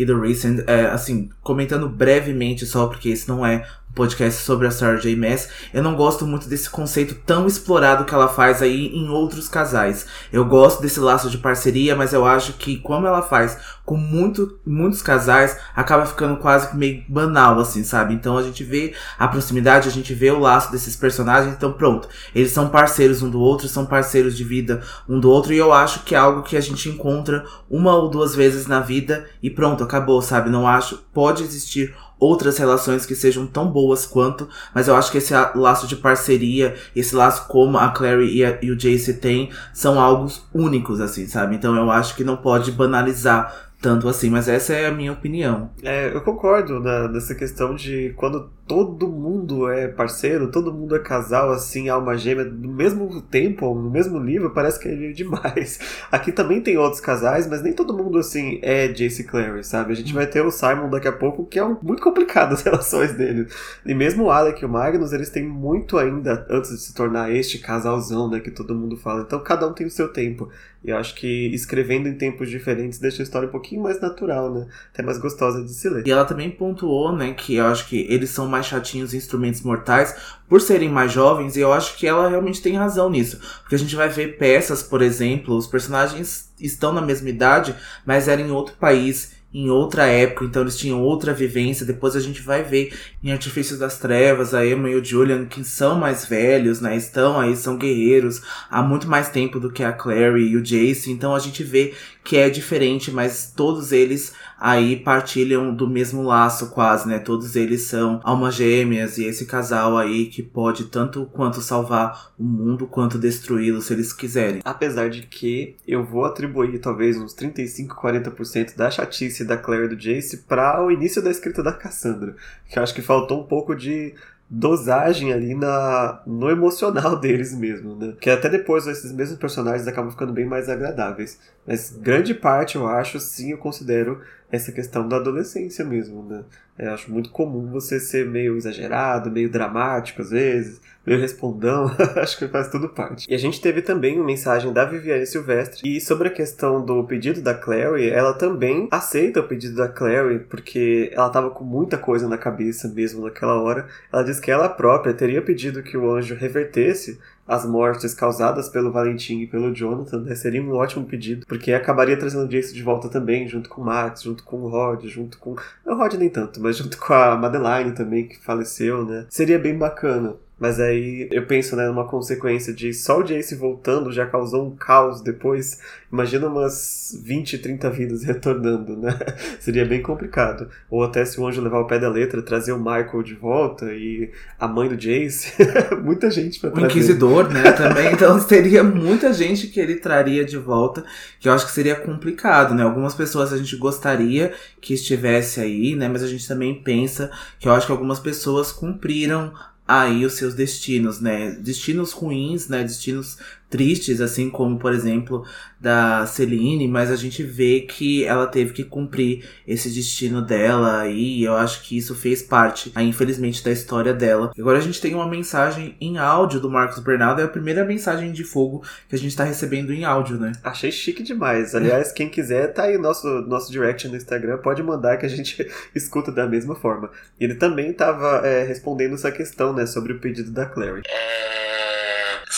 e 0.00 0.04
do 0.06 0.18
Recent, 0.18 0.64
é, 0.66 0.86
assim, 0.86 1.28
comentando 1.42 1.86
brevemente 1.86 2.64
só, 2.64 2.86
porque 2.86 3.10
esse 3.10 3.28
não 3.28 3.44
é 3.44 3.66
podcast 3.94 4.42
sobre 4.42 4.66
a 4.66 4.70
Sarah 4.70 4.98
J. 4.98 5.16
Maas, 5.16 5.48
eu 5.74 5.82
não 5.82 5.94
gosto 5.94 6.26
muito 6.26 6.48
desse 6.48 6.70
conceito 6.70 7.14
tão 7.26 7.46
explorado 7.46 8.04
que 8.04 8.14
ela 8.14 8.28
faz 8.28 8.62
aí 8.62 8.86
em 8.88 9.08
outros 9.08 9.48
casais. 9.48 10.06
Eu 10.32 10.44
gosto 10.44 10.80
desse 10.80 11.00
laço 11.00 11.28
de 11.28 11.38
parceria, 11.38 11.96
mas 11.96 12.12
eu 12.12 12.24
acho 12.24 12.54
que 12.54 12.76
como 12.78 13.06
ela 13.06 13.22
faz 13.22 13.58
com 13.84 13.96
muito, 13.96 14.60
muitos 14.64 15.02
casais, 15.02 15.58
acaba 15.74 16.06
ficando 16.06 16.36
quase 16.36 16.76
meio 16.76 17.02
banal, 17.08 17.58
assim, 17.58 17.82
sabe? 17.82 18.14
Então 18.14 18.38
a 18.38 18.42
gente 18.42 18.62
vê 18.62 18.94
a 19.18 19.26
proximidade, 19.26 19.88
a 19.88 19.92
gente 19.92 20.14
vê 20.14 20.30
o 20.30 20.38
laço 20.38 20.70
desses 20.70 20.94
personagens, 20.94 21.52
então 21.52 21.72
pronto. 21.72 22.08
Eles 22.32 22.52
são 22.52 22.68
parceiros 22.68 23.20
um 23.20 23.28
do 23.28 23.40
outro, 23.40 23.66
são 23.66 23.84
parceiros 23.84 24.36
de 24.36 24.44
vida 24.44 24.80
um 25.08 25.18
do 25.18 25.28
outro, 25.28 25.52
e 25.52 25.58
eu 25.58 25.72
acho 25.72 26.04
que 26.04 26.14
é 26.14 26.18
algo 26.18 26.44
que 26.44 26.56
a 26.56 26.60
gente 26.60 26.88
encontra 26.88 27.44
uma 27.68 27.96
ou 27.96 28.08
duas 28.08 28.32
vezes 28.32 28.68
na 28.68 28.78
vida 28.78 29.26
e 29.42 29.50
pronto, 29.50 29.82
acabou, 29.82 30.22
sabe? 30.22 30.50
Não 30.50 30.68
acho, 30.68 30.98
pode 31.12 31.42
existir 31.42 31.92
outras 32.20 32.58
relações 32.58 33.06
que 33.06 33.14
sejam 33.14 33.46
tão 33.46 33.68
boas 33.68 34.04
quanto, 34.04 34.46
mas 34.74 34.86
eu 34.86 34.94
acho 34.94 35.10
que 35.10 35.18
esse 35.18 35.32
laço 35.54 35.86
de 35.86 35.96
parceria, 35.96 36.76
esse 36.94 37.16
laço 37.16 37.48
como 37.48 37.78
a 37.78 37.88
Clary 37.88 38.36
e, 38.36 38.44
a, 38.44 38.58
e 38.62 38.70
o 38.70 38.76
Jace 38.76 39.14
têm, 39.14 39.50
são 39.72 39.98
algo 39.98 40.30
únicos, 40.52 41.00
assim, 41.00 41.26
sabe? 41.26 41.56
Então 41.56 41.74
eu 41.74 41.90
acho 41.90 42.14
que 42.14 42.22
não 42.22 42.36
pode 42.36 42.70
banalizar 42.70 43.70
tanto 43.80 44.08
assim, 44.08 44.28
mas 44.28 44.46
essa 44.46 44.74
é 44.74 44.86
a 44.86 44.92
minha 44.92 45.12
opinião. 45.12 45.70
É, 45.82 46.14
eu 46.14 46.20
concordo 46.20 46.80
na, 46.80 47.08
nessa 47.08 47.34
questão 47.34 47.74
de 47.74 48.12
quando 48.16 48.50
todo 48.70 49.08
mundo 49.08 49.68
é 49.68 49.88
parceiro, 49.88 50.48
todo 50.48 50.72
mundo 50.72 50.94
é 50.94 51.00
casal, 51.00 51.50
assim, 51.50 51.88
alma 51.88 52.16
gêmea, 52.16 52.44
no 52.44 52.72
mesmo 52.72 53.20
tempo, 53.20 53.74
no 53.74 53.90
mesmo 53.90 54.16
livro, 54.16 54.50
parece 54.50 54.78
que 54.78 54.86
é 54.86 55.10
demais. 55.10 55.80
Aqui 56.08 56.30
também 56.30 56.60
tem 56.60 56.78
outros 56.78 57.00
casais, 57.00 57.48
mas 57.48 57.62
nem 57.62 57.72
todo 57.72 57.92
mundo, 57.92 58.16
assim, 58.16 58.60
é 58.62 58.86
Jace 58.86 59.24
Clary, 59.24 59.64
sabe? 59.64 59.92
A 59.92 59.96
gente 59.96 60.14
vai 60.14 60.24
ter 60.24 60.46
o 60.46 60.52
Simon 60.52 60.88
daqui 60.88 61.08
a 61.08 61.12
pouco, 61.12 61.44
que 61.44 61.58
é 61.58 61.64
um, 61.64 61.76
muito 61.82 62.00
complicado 62.00 62.52
as 62.52 62.62
relações 62.62 63.12
dele. 63.12 63.48
E 63.84 63.92
mesmo 63.92 64.26
o 64.26 64.30
Alec 64.30 64.62
e 64.62 64.64
o 64.64 64.68
Magnus, 64.68 65.12
eles 65.12 65.30
têm 65.30 65.44
muito 65.44 65.98
ainda 65.98 66.46
antes 66.48 66.70
de 66.70 66.78
se 66.78 66.94
tornar 66.94 67.34
este 67.34 67.58
casalzão, 67.58 68.30
né, 68.30 68.38
que 68.38 68.52
todo 68.52 68.72
mundo 68.72 68.96
fala. 68.96 69.22
Então 69.22 69.42
cada 69.42 69.66
um 69.66 69.72
tem 69.72 69.84
o 69.84 69.90
seu 69.90 70.12
tempo. 70.12 70.48
E 70.82 70.90
eu 70.90 70.96
acho 70.96 71.14
que 71.14 71.52
escrevendo 71.52 72.08
em 72.08 72.14
tempos 72.14 72.48
diferentes 72.48 72.98
deixa 72.98 73.22
a 73.22 73.24
história 73.24 73.46
um 73.46 73.50
pouquinho 73.50 73.82
mais 73.82 74.00
natural, 74.00 74.52
né? 74.52 74.66
Até 74.92 75.02
mais 75.02 75.18
gostosa 75.18 75.62
de 75.62 75.72
se 75.72 75.88
ler. 75.90 76.06
E 76.06 76.10
ela 76.10 76.24
também 76.24 76.50
pontuou, 76.50 77.14
né, 77.14 77.34
que 77.34 77.56
eu 77.56 77.66
acho 77.66 77.86
que 77.86 78.06
eles 78.08 78.30
são 78.30 78.48
mais 78.48 78.59
chatinhos 78.66 79.14
instrumentos 79.14 79.62
mortais 79.62 80.14
por 80.48 80.60
serem 80.60 80.88
mais 80.88 81.12
jovens, 81.12 81.56
e 81.56 81.60
eu 81.60 81.72
acho 81.72 81.96
que 81.96 82.06
ela 82.06 82.28
realmente 82.28 82.62
tem 82.62 82.76
razão 82.76 83.08
nisso. 83.08 83.38
Porque 83.60 83.74
a 83.74 83.78
gente 83.78 83.94
vai 83.94 84.08
ver 84.08 84.36
peças, 84.38 84.82
por 84.82 85.02
exemplo, 85.02 85.56
os 85.56 85.66
personagens 85.66 86.52
estão 86.60 86.92
na 86.92 87.00
mesma 87.00 87.28
idade, 87.28 87.74
mas 88.04 88.28
eram 88.28 88.46
em 88.46 88.50
outro 88.50 88.74
país 88.74 89.40
em 89.52 89.68
outra 89.68 90.06
época, 90.06 90.44
então 90.44 90.62
eles 90.62 90.76
tinham 90.76 91.02
outra 91.02 91.34
vivência. 91.34 91.84
Depois 91.84 92.14
a 92.14 92.20
gente 92.20 92.40
vai 92.40 92.62
ver 92.62 92.96
em 93.22 93.32
Artifícios 93.32 93.78
das 93.78 93.98
Trevas 93.98 94.54
a 94.54 94.64
Emma 94.64 94.88
e 94.88 94.94
o 94.94 95.04
Julian, 95.04 95.44
que 95.44 95.64
são 95.64 95.96
mais 95.96 96.24
velhos, 96.24 96.80
né? 96.80 96.96
Estão 96.96 97.38
aí, 97.38 97.56
são 97.56 97.76
guerreiros 97.76 98.42
há 98.70 98.80
muito 98.82 99.08
mais 99.08 99.28
tempo 99.28 99.58
do 99.58 99.70
que 99.70 99.82
a 99.82 99.92
Clary 99.92 100.50
e 100.50 100.56
o 100.56 100.62
Jace. 100.62 101.10
Então 101.10 101.34
a 101.34 101.40
gente 101.40 101.64
vê 101.64 101.94
que 102.22 102.36
é 102.36 102.48
diferente, 102.48 103.10
mas 103.10 103.52
todos 103.54 103.90
eles 103.90 104.32
aí 104.60 104.96
partilham 104.96 105.74
do 105.74 105.88
mesmo 105.88 106.22
laço 106.22 106.68
quase, 106.68 107.08
né? 107.08 107.18
Todos 107.18 107.56
eles 107.56 107.84
são 107.84 108.20
almas 108.22 108.54
gêmeas 108.54 109.16
e 109.16 109.24
esse 109.24 109.46
casal 109.46 109.96
aí 109.96 110.26
que 110.26 110.42
pode 110.42 110.84
tanto 110.84 111.24
quanto 111.32 111.62
salvar 111.62 112.30
o 112.38 112.44
mundo 112.44 112.86
quanto 112.86 113.18
destruí-lo 113.18 113.80
se 113.80 113.94
eles 113.94 114.12
quiserem. 114.12 114.60
Apesar 114.62 115.08
de 115.08 115.22
que 115.22 115.76
eu 115.88 116.04
vou 116.04 116.26
atribuir 116.26 116.78
talvez 116.78 117.16
uns 117.16 117.32
35, 117.32 117.96
40% 117.96 118.76
da 118.76 118.90
chatice 118.90 119.46
da 119.46 119.56
Claire 119.56 119.86
e 119.86 119.88
do 119.88 119.96
Jace 119.96 120.38
para 120.38 120.84
o 120.84 120.90
início 120.90 121.22
da 121.22 121.30
escrita 121.30 121.62
da 121.62 121.72
Cassandra, 121.72 122.36
que 122.68 122.78
eu 122.78 122.82
acho 122.82 122.94
que 122.94 123.00
faltou 123.00 123.40
um 123.40 123.46
pouco 123.46 123.74
de 123.74 124.14
dosagem 124.50 125.32
ali 125.32 125.54
na, 125.54 126.20
no 126.26 126.50
emocional 126.50 127.16
deles 127.20 127.54
mesmo, 127.56 127.94
né? 127.94 128.14
Que 128.20 128.28
até 128.28 128.48
depois 128.48 128.86
esses 128.86 129.12
mesmos 129.12 129.38
personagens 129.38 129.86
acabam 129.86 130.10
ficando 130.10 130.32
bem 130.32 130.44
mais 130.44 130.68
agradáveis. 130.68 131.38
Mas 131.64 131.90
grande 131.90 132.34
parte, 132.34 132.74
eu 132.74 132.86
acho, 132.86 133.20
sim, 133.20 133.52
eu 133.52 133.58
considero 133.58 134.20
essa 134.50 134.72
questão 134.72 135.08
da 135.08 135.16
adolescência 135.16 135.84
mesmo, 135.84 136.22
né? 136.22 136.42
Eu 136.78 136.92
acho 136.92 137.12
muito 137.12 137.30
comum 137.30 137.70
você 137.70 138.00
ser 138.00 138.26
meio 138.26 138.56
exagerado, 138.56 139.30
meio 139.30 139.50
dramático 139.50 140.22
às 140.22 140.30
vezes, 140.30 140.80
meio 141.06 141.20
respondão, 141.20 141.90
acho 142.16 142.38
que 142.38 142.48
faz 142.48 142.68
tudo 142.68 142.88
parte. 142.88 143.30
E 143.30 143.34
a 143.34 143.38
gente 143.38 143.60
teve 143.60 143.82
também 143.82 144.16
uma 144.16 144.24
mensagem 144.24 144.72
da 144.72 144.84
Viviane 144.84 145.26
Silvestre, 145.26 145.82
e 145.84 146.00
sobre 146.00 146.28
a 146.28 146.32
questão 146.32 146.84
do 146.84 147.04
pedido 147.04 147.42
da 147.42 147.54
Clary, 147.54 148.08
ela 148.08 148.32
também 148.32 148.88
aceita 148.90 149.40
o 149.40 149.46
pedido 149.46 149.76
da 149.76 149.88
Clary, 149.88 150.40
porque 150.48 151.10
ela 151.12 151.28
tava 151.28 151.50
com 151.50 151.64
muita 151.64 151.98
coisa 151.98 152.26
na 152.26 152.38
cabeça 152.38 152.88
mesmo 152.88 153.24
naquela 153.24 153.60
hora. 153.60 153.86
Ela 154.12 154.22
diz 154.22 154.40
que 154.40 154.50
ela 154.50 154.68
própria 154.68 155.12
teria 155.12 155.42
pedido 155.42 155.82
que 155.82 155.96
o 155.96 156.10
anjo 156.10 156.34
revertesse 156.34 157.18
as 157.50 157.66
mortes 157.66 158.14
causadas 158.14 158.68
pelo 158.68 158.92
Valentim 158.92 159.40
e 159.40 159.46
pelo 159.46 159.74
Jonathan, 159.74 160.20
né? 160.20 160.36
Seria 160.36 160.62
um 160.62 160.72
ótimo 160.72 161.04
pedido, 161.04 161.44
porque 161.48 161.72
acabaria 161.72 162.16
trazendo 162.16 162.44
o 162.44 162.48
Jace 162.48 162.72
de 162.72 162.80
volta 162.80 163.08
também, 163.08 163.48
junto 163.48 163.68
com 163.68 163.82
o 163.82 163.84
Max, 163.84 164.22
junto 164.22 164.44
com 164.44 164.58
o 164.58 164.68
Rod, 164.68 165.04
junto 165.06 165.36
com. 165.36 165.56
Não, 165.84 165.94
o 165.94 165.98
Rod 165.98 166.14
nem 166.14 166.28
tanto, 166.28 166.60
mas 166.60 166.76
junto 166.76 166.96
com 166.96 167.12
a 167.12 167.36
Madeline 167.36 167.92
também, 167.92 168.28
que 168.28 168.38
faleceu, 168.38 169.04
né? 169.04 169.26
Seria 169.28 169.58
bem 169.58 169.76
bacana. 169.76 170.36
Mas 170.60 170.78
aí 170.78 171.26
eu 171.32 171.46
penso, 171.46 171.74
né, 171.74 171.86
numa 171.86 172.06
consequência 172.06 172.70
de 172.74 172.92
só 172.92 173.20
o 173.20 173.22
Jace 173.22 173.54
voltando 173.54 174.12
já 174.12 174.26
causou 174.26 174.66
um 174.66 174.76
caos 174.76 175.22
depois. 175.22 175.80
Imagina 176.12 176.48
umas 176.48 177.18
20, 177.24 177.56
30 177.56 177.88
vidas 177.88 178.22
retornando, 178.24 178.94
né? 178.94 179.18
Seria 179.58 179.86
bem 179.86 180.02
complicado. 180.02 180.68
Ou 180.90 181.02
até 181.02 181.24
se 181.24 181.40
o 181.40 181.46
anjo 181.46 181.62
levar 181.62 181.80
o 181.80 181.86
pé 181.86 181.98
da 181.98 182.10
letra, 182.10 182.42
trazer 182.42 182.72
o 182.72 182.78
Michael 182.78 183.22
de 183.22 183.34
volta 183.34 183.86
e 183.86 184.30
a 184.58 184.68
mãe 184.68 184.86
do 184.86 184.98
Jace. 184.98 185.54
muita 186.04 186.30
gente 186.30 186.60
pra 186.60 186.68
O 186.68 186.72
trazer. 186.72 186.88
Inquisidor, 186.90 187.48
né, 187.48 187.72
também. 187.72 188.12
Então 188.12 188.38
teria 188.44 188.84
muita 188.84 189.32
gente 189.32 189.66
que 189.66 189.80
ele 189.80 189.94
traria 189.94 190.44
de 190.44 190.58
volta, 190.58 191.02
que 191.38 191.48
eu 191.48 191.54
acho 191.54 191.64
que 191.64 191.72
seria 191.72 191.96
complicado, 191.96 192.74
né? 192.74 192.82
Algumas 192.82 193.14
pessoas 193.14 193.50
a 193.50 193.56
gente 193.56 193.76
gostaria 193.76 194.52
que 194.78 194.92
estivesse 194.92 195.58
aí, 195.58 195.96
né? 195.96 196.06
Mas 196.06 196.22
a 196.22 196.26
gente 196.26 196.46
também 196.46 196.82
pensa 196.82 197.30
que 197.58 197.66
eu 197.66 197.72
acho 197.72 197.86
que 197.86 197.92
algumas 197.92 198.18
pessoas 198.18 198.70
cumpriram 198.70 199.54
aí 199.90 200.24
os 200.24 200.34
seus 200.34 200.54
destinos, 200.54 201.20
né? 201.20 201.50
Destinos 201.52 202.12
ruins, 202.12 202.68
né? 202.68 202.82
Destinos 202.84 203.38
tristes, 203.70 204.20
assim 204.20 204.50
como, 204.50 204.78
por 204.78 204.92
exemplo, 204.92 205.46
da 205.80 206.26
Celine, 206.26 206.86
mas 206.88 207.10
a 207.10 207.16
gente 207.16 207.42
vê 207.42 207.80
que 207.80 208.24
ela 208.24 208.46
teve 208.46 208.72
que 208.72 208.84
cumprir 208.84 209.48
esse 209.66 209.88
destino 209.88 210.42
dela 210.42 211.06
e 211.08 211.42
eu 211.44 211.54
acho 211.56 211.82
que 211.82 211.96
isso 211.96 212.14
fez 212.14 212.42
parte, 212.42 212.90
aí, 212.94 213.08
infelizmente, 213.08 213.64
da 213.64 213.70
história 213.70 214.12
dela. 214.12 214.50
Agora 214.58 214.78
a 214.78 214.82
gente 214.82 215.00
tem 215.00 215.14
uma 215.14 215.28
mensagem 215.28 215.96
em 216.00 216.18
áudio 216.18 216.60
do 216.60 216.68
Marcos 216.68 216.98
Bernardo, 216.98 217.40
é 217.40 217.44
a 217.44 217.48
primeira 217.48 217.84
mensagem 217.84 218.32
de 218.32 218.44
fogo 218.44 218.82
que 219.08 219.14
a 219.14 219.18
gente 219.18 219.36
tá 219.36 219.44
recebendo 219.44 219.92
em 219.92 220.04
áudio, 220.04 220.36
né? 220.36 220.52
Achei 220.62 220.90
chique 220.90 221.22
demais. 221.22 221.74
Aliás, 221.74 222.12
quem 222.12 222.28
quiser, 222.28 222.72
tá 222.72 222.84
aí 222.84 222.98
nosso 222.98 223.26
nosso 223.42 223.70
direct 223.70 224.08
no 224.08 224.16
Instagram, 224.16 224.58
pode 224.58 224.82
mandar 224.82 225.16
que 225.16 225.26
a 225.26 225.28
gente 225.28 225.66
escuta 225.94 226.32
da 226.32 226.46
mesma 226.46 226.74
forma. 226.74 227.10
E 227.38 227.44
ele 227.44 227.54
também 227.54 227.92
tava 227.92 228.42
é, 228.44 228.64
respondendo 228.64 229.14
essa 229.14 229.30
questão, 229.30 229.72
né, 229.72 229.86
sobre 229.86 230.12
o 230.12 230.18
pedido 230.18 230.50
da 230.50 230.66
Clary. 230.66 231.02
É, 231.06 231.79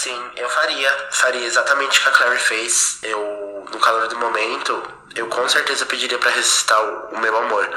sim, 0.02 0.30
eu 0.36 0.48
faria. 0.48 1.08
Faria 1.12 1.46
exatamente 1.46 1.98
o 1.98 2.02
que 2.02 2.08
a 2.08 2.12
Clary 2.12 2.38
fez. 2.38 2.98
Eu, 3.02 3.66
no 3.70 3.78
calor 3.78 4.08
do 4.08 4.16
momento, 4.18 4.82
eu 5.14 5.28
com 5.28 5.48
certeza 5.48 5.86
pediria 5.86 6.18
pra 6.18 6.30
ressuscitar 6.30 6.82
o, 6.82 7.14
o 7.14 7.20
meu 7.20 7.36
amor. 7.36 7.68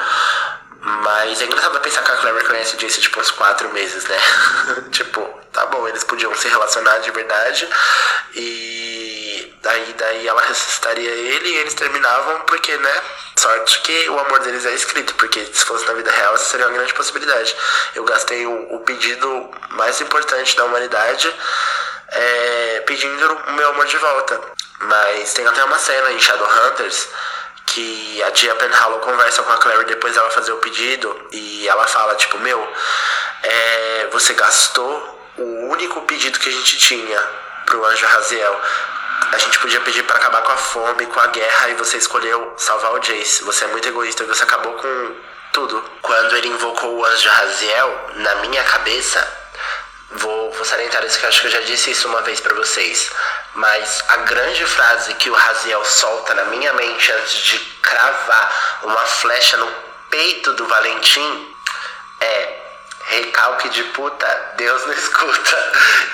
Mas 0.81 1.41
é 1.41 1.45
engraçado 1.45 1.79
pensar 1.79 2.03
que 2.03 2.11
a 2.11 2.17
Clary 2.17 2.45
conhece 2.45 2.75
o 2.75 2.77
Jace 2.77 3.01
tipo 3.01 3.19
uns 3.19 3.31
quatro 3.31 3.71
meses, 3.73 4.05
né? 4.05 4.17
tipo, 4.91 5.21
tá 5.51 5.65
bom, 5.67 5.87
eles 5.87 6.03
podiam 6.03 6.33
se 6.35 6.47
relacionar 6.47 6.97
de 6.99 7.11
verdade. 7.11 7.67
E 8.33 9.57
daí, 9.61 9.93
daí 9.97 10.27
ela 10.27 10.41
ressuscitaria 10.41 11.09
ele 11.09 11.49
e 11.49 11.57
eles 11.57 11.73
terminavam 11.73 12.41
porque, 12.41 12.75
né? 12.77 13.01
Sorte 13.37 13.81
que 13.81 14.09
o 14.09 14.19
amor 14.19 14.39
deles 14.39 14.65
é 14.65 14.73
escrito, 14.73 15.13
porque 15.15 15.43
se 15.45 15.65
fosse 15.65 15.85
na 15.85 15.93
vida 15.93 16.09
real, 16.09 16.35
isso 16.35 16.45
seria 16.45 16.67
uma 16.67 16.75
grande 16.75 16.93
possibilidade. 16.93 17.55
Eu 17.93 18.03
gastei 18.03 18.45
o, 18.47 18.75
o 18.75 18.79
pedido 18.79 19.51
mais 19.71 19.99
importante 20.01 20.55
da 20.55 20.65
humanidade 20.65 21.33
é, 22.09 22.83
pedindo 22.85 23.33
o 23.47 23.51
meu 23.53 23.69
amor 23.69 23.85
de 23.85 23.97
volta. 23.97 24.41
Mas 24.79 25.33
tem 25.33 25.47
até 25.47 25.63
uma 25.63 25.79
cena 25.79 26.11
em 26.11 26.19
Shadowhunters 26.19 27.07
que 27.65 28.21
a 28.23 28.31
tia 28.31 28.55
Penhallow 28.55 28.99
conversa 28.99 29.43
com 29.43 29.51
a 29.51 29.57
Clary 29.57 29.85
depois 29.85 30.13
dela 30.13 30.29
fazer 30.29 30.51
o 30.51 30.57
pedido 30.57 31.27
e 31.31 31.67
ela 31.67 31.85
fala, 31.87 32.15
tipo, 32.15 32.37
meu, 32.39 32.73
é, 33.43 34.07
você 34.11 34.33
gastou 34.33 35.15
o 35.37 35.69
único 35.69 36.01
pedido 36.01 36.39
que 36.39 36.49
a 36.49 36.51
gente 36.51 36.77
tinha 36.77 37.19
pro 37.65 37.83
anjo 37.85 38.05
Raziel. 38.05 38.61
A 39.31 39.37
gente 39.37 39.59
podia 39.59 39.81
pedir 39.81 40.03
para 40.03 40.17
acabar 40.17 40.41
com 40.43 40.51
a 40.51 40.57
fome, 40.57 41.05
com 41.07 41.19
a 41.19 41.27
guerra, 41.27 41.69
e 41.69 41.75
você 41.75 41.97
escolheu 41.97 42.53
salvar 42.57 42.93
o 42.93 42.99
Jace. 42.99 43.43
Você 43.43 43.65
é 43.65 43.67
muito 43.67 43.87
egoísta 43.87 44.23
e 44.23 44.27
você 44.27 44.43
acabou 44.43 44.73
com 44.73 45.15
tudo. 45.51 45.83
Quando 46.01 46.35
ele 46.37 46.49
invocou 46.49 46.97
o 46.97 47.05
anjo 47.05 47.29
Raziel, 47.29 48.09
na 48.15 48.35
minha 48.35 48.63
cabeça, 48.63 49.25
Vou, 50.11 50.51
vou 50.51 50.65
salientar 50.65 51.03
isso 51.03 51.19
que 51.19 51.25
eu 51.25 51.29
acho 51.29 51.41
que 51.41 51.47
eu 51.47 51.51
já 51.51 51.61
disse 51.61 51.91
isso 51.91 52.07
uma 52.07 52.21
vez 52.21 52.39
pra 52.39 52.53
vocês. 52.55 53.11
Mas 53.55 54.03
a 54.09 54.17
grande 54.17 54.65
frase 54.65 55.13
que 55.15 55.29
o 55.29 55.33
Raziel 55.33 55.83
solta 55.83 56.33
na 56.33 56.45
minha 56.45 56.73
mente 56.73 57.11
antes 57.11 57.37
de 57.37 57.59
cravar 57.81 58.81
uma 58.83 59.01
flecha 59.01 59.57
no 59.57 59.67
peito 60.09 60.53
do 60.53 60.67
Valentim 60.67 61.47
é 62.21 62.65
recalque 63.07 63.69
de 63.69 63.83
puta, 63.83 64.53
Deus 64.57 64.85
não 64.85 64.93
escuta. 64.93 65.55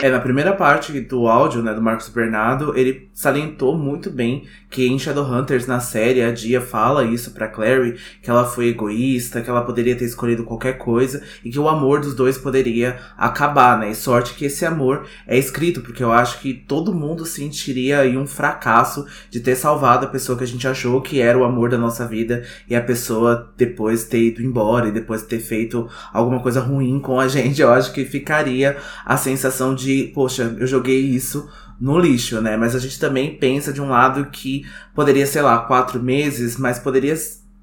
É, 0.02 0.10
na 0.10 0.20
primeira 0.20 0.54
parte 0.54 1.00
do 1.00 1.28
áudio, 1.28 1.62
né, 1.62 1.74
do 1.74 1.82
Marcos 1.82 2.10
Bernardo, 2.10 2.78
ele 2.78 3.10
salientou 3.14 3.78
muito 3.78 4.10
bem 4.10 4.50
que 4.72 4.88
em 4.88 4.98
Shadowhunters, 4.98 5.68
na 5.68 5.82
série, 5.82 6.22
a 6.22 6.32
Dia 6.32 6.62
fala 6.62 7.04
isso 7.04 7.32
pra 7.32 7.50
Clary, 7.50 7.98
que 8.22 8.30
ela 8.30 8.46
foi 8.46 8.70
egoísta, 8.70 9.42
que 9.42 9.50
ela 9.50 9.64
poderia 9.64 9.98
ter 9.98 10.06
escolhido 10.06 10.46
qualquer 10.46 10.78
coisa, 10.78 11.22
e 11.44 11.52
que 11.52 11.60
o 11.60 11.68
amor 11.68 12.00
dos 12.00 12.16
dois 12.16 12.38
poderia 12.38 12.98
acabar, 13.18 13.78
né, 13.78 13.92
e 13.92 13.96
sorte 13.96 14.34
que 14.34 14.46
esse 14.46 14.66
amor 14.66 15.06
é 15.28 15.38
escrito, 15.38 15.82
porque 15.82 16.02
eu 16.02 16.12
acho 16.12 16.40
que 16.40 16.54
todo 16.54 16.94
mundo 16.94 17.26
sentiria 17.26 18.00
aí 18.00 18.18
um 18.18 18.26
fracasso 18.26 19.06
de 19.30 19.42
ter 19.42 19.56
salvado 19.56 20.06
a 20.06 20.10
pessoa 20.10 20.38
que 20.38 20.46
a 20.46 20.48
gente 20.48 20.66
achou 20.66 21.02
que 21.02 21.20
era 21.20 21.38
o 21.38 21.44
amor 21.44 21.70
da 21.70 21.78
nossa 21.78 22.08
vida, 22.08 22.44
e 22.70 22.74
a 22.74 22.82
pessoa 22.82 23.52
depois 23.58 24.06
ter 24.06 24.24
ido 24.24 24.42
embora, 24.42 24.88
e 24.88 24.92
depois 24.92 25.22
ter 25.24 25.40
feito 25.40 25.90
alguma 26.14 26.40
coisa 26.40 26.62
ruim 26.62 26.98
com 27.02 27.20
a 27.20 27.28
gente, 27.30 27.62
eu 27.62 27.74
acho 27.74 27.92
que 27.92 28.06
ficaria 28.06 28.78
a 29.06 29.18
sensação 29.18 29.76
de, 29.76 30.12
poxa, 30.16 30.56
eu 30.58 30.66
joguei 30.66 31.02
isso 31.02 31.50
no 31.82 32.00
lixo, 32.00 32.40
né? 32.40 32.56
Mas 32.56 32.76
a 32.76 32.80
gente 32.80 33.00
também 33.00 33.36
pensa 33.36 33.74
de 33.74 33.82
um 33.82 33.90
lado 33.90 34.28
que 34.28 34.64
poderia, 34.94 35.26
sei 35.26 35.42
lá, 35.42 35.58
quatro 35.58 36.02
meses, 36.02 36.56
mas 36.56 36.78
poderia 36.78 37.16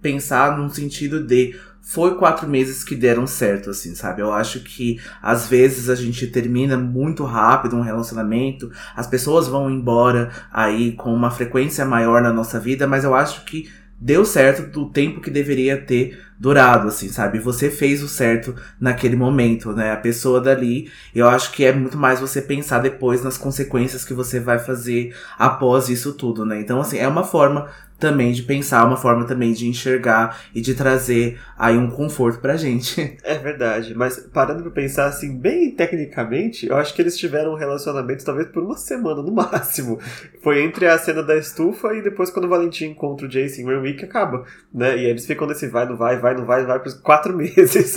pensar 0.02 0.58
num 0.58 0.68
sentido 0.68 1.22
de 1.24 1.56
foi 1.80 2.16
quatro 2.16 2.46
meses 2.46 2.84
que 2.84 2.94
deram 2.94 3.26
certo, 3.26 3.70
assim, 3.70 3.94
sabe? 3.94 4.20
Eu 4.20 4.32
acho 4.32 4.60
que 4.60 5.00
às 5.22 5.46
vezes 5.46 5.88
a 5.88 5.94
gente 5.94 6.26
termina 6.26 6.76
muito 6.76 7.24
rápido 7.24 7.76
um 7.76 7.80
relacionamento, 7.80 8.70
as 8.94 9.06
pessoas 9.06 9.48
vão 9.48 9.70
embora 9.70 10.30
aí 10.52 10.92
com 10.92 11.14
uma 11.14 11.30
frequência 11.30 11.86
maior 11.86 12.20
na 12.20 12.32
nossa 12.32 12.60
vida, 12.60 12.86
mas 12.86 13.04
eu 13.04 13.14
acho 13.14 13.44
que 13.44 13.70
deu 13.98 14.24
certo 14.24 14.70
do 14.70 14.90
tempo 14.90 15.20
que 15.20 15.30
deveria 15.30 15.80
ter 15.80 16.27
durado, 16.38 16.88
assim, 16.88 17.08
sabe? 17.08 17.38
Você 17.40 17.68
fez 17.70 18.02
o 18.02 18.08
certo 18.08 18.54
naquele 18.80 19.16
momento, 19.16 19.72
né? 19.72 19.92
A 19.92 19.96
pessoa 19.96 20.40
dali, 20.40 20.90
eu 21.14 21.28
acho 21.28 21.50
que 21.52 21.64
é 21.64 21.72
muito 21.72 21.98
mais 21.98 22.20
você 22.20 22.40
pensar 22.40 22.78
depois 22.78 23.24
nas 23.24 23.36
consequências 23.36 24.04
que 24.04 24.14
você 24.14 24.38
vai 24.38 24.58
fazer 24.58 25.16
após 25.36 25.88
isso 25.88 26.12
tudo, 26.12 26.44
né? 26.44 26.60
Então, 26.60 26.80
assim, 26.80 26.98
é 26.98 27.08
uma 27.08 27.24
forma 27.24 27.68
também 27.98 28.32
de 28.32 28.42
pensar, 28.42 28.84
uma 28.84 28.96
forma 28.96 29.26
também 29.26 29.52
de 29.52 29.66
enxergar 29.66 30.40
e 30.54 30.60
de 30.60 30.74
trazer 30.74 31.40
aí 31.58 31.76
um 31.76 31.90
conforto 31.90 32.40
pra 32.40 32.56
gente. 32.56 33.18
É 33.28 33.36
verdade, 33.36 33.94
mas 33.94 34.18
parando 34.32 34.62
pra 34.62 34.70
pensar 34.70 35.06
assim, 35.06 35.36
bem 35.36 35.70
tecnicamente, 35.70 36.66
eu 36.66 36.76
acho 36.76 36.94
que 36.94 37.02
eles 37.02 37.16
tiveram 37.16 37.52
um 37.52 37.56
relacionamento 37.56 38.24
talvez 38.24 38.48
por 38.48 38.62
uma 38.62 38.76
semana 38.76 39.22
no 39.22 39.30
máximo. 39.32 39.98
Foi 40.42 40.62
entre 40.62 40.86
a 40.86 40.96
cena 40.98 41.22
da 41.22 41.36
estufa 41.36 41.94
e 41.94 42.02
depois 42.02 42.30
quando 42.30 42.46
o 42.46 42.48
Valentim 42.48 42.86
encontra 42.86 43.26
o 43.26 43.28
Jason 43.28 43.66
Renwick 43.66 44.04
acaba, 44.04 44.44
né? 44.72 44.96
E 44.96 45.04
eles 45.04 45.26
ficam 45.26 45.46
nesse 45.46 45.66
vai, 45.66 45.86
não 45.86 45.96
vai, 45.96 46.18
vai, 46.18 46.34
não 46.34 46.46
vai, 46.46 46.64
vai 46.64 46.80
por 46.80 46.92
quatro 47.02 47.34
meses. 47.36 47.96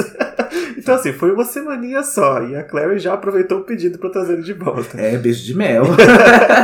Então 0.77 0.95
assim, 0.95 1.13
foi 1.13 1.31
uma 1.31 1.45
semaninha 1.45 2.03
só 2.03 2.43
e 2.43 2.55
a 2.55 2.63
Clary 2.63 2.99
já 2.99 3.13
aproveitou 3.13 3.59
o 3.59 3.63
pedido 3.63 3.97
pra 3.97 4.09
trazer 4.09 4.33
ele 4.33 4.43
de 4.43 4.53
volta. 4.53 4.99
É, 4.99 5.17
beijo 5.17 5.43
de 5.43 5.55
mel. 5.55 5.83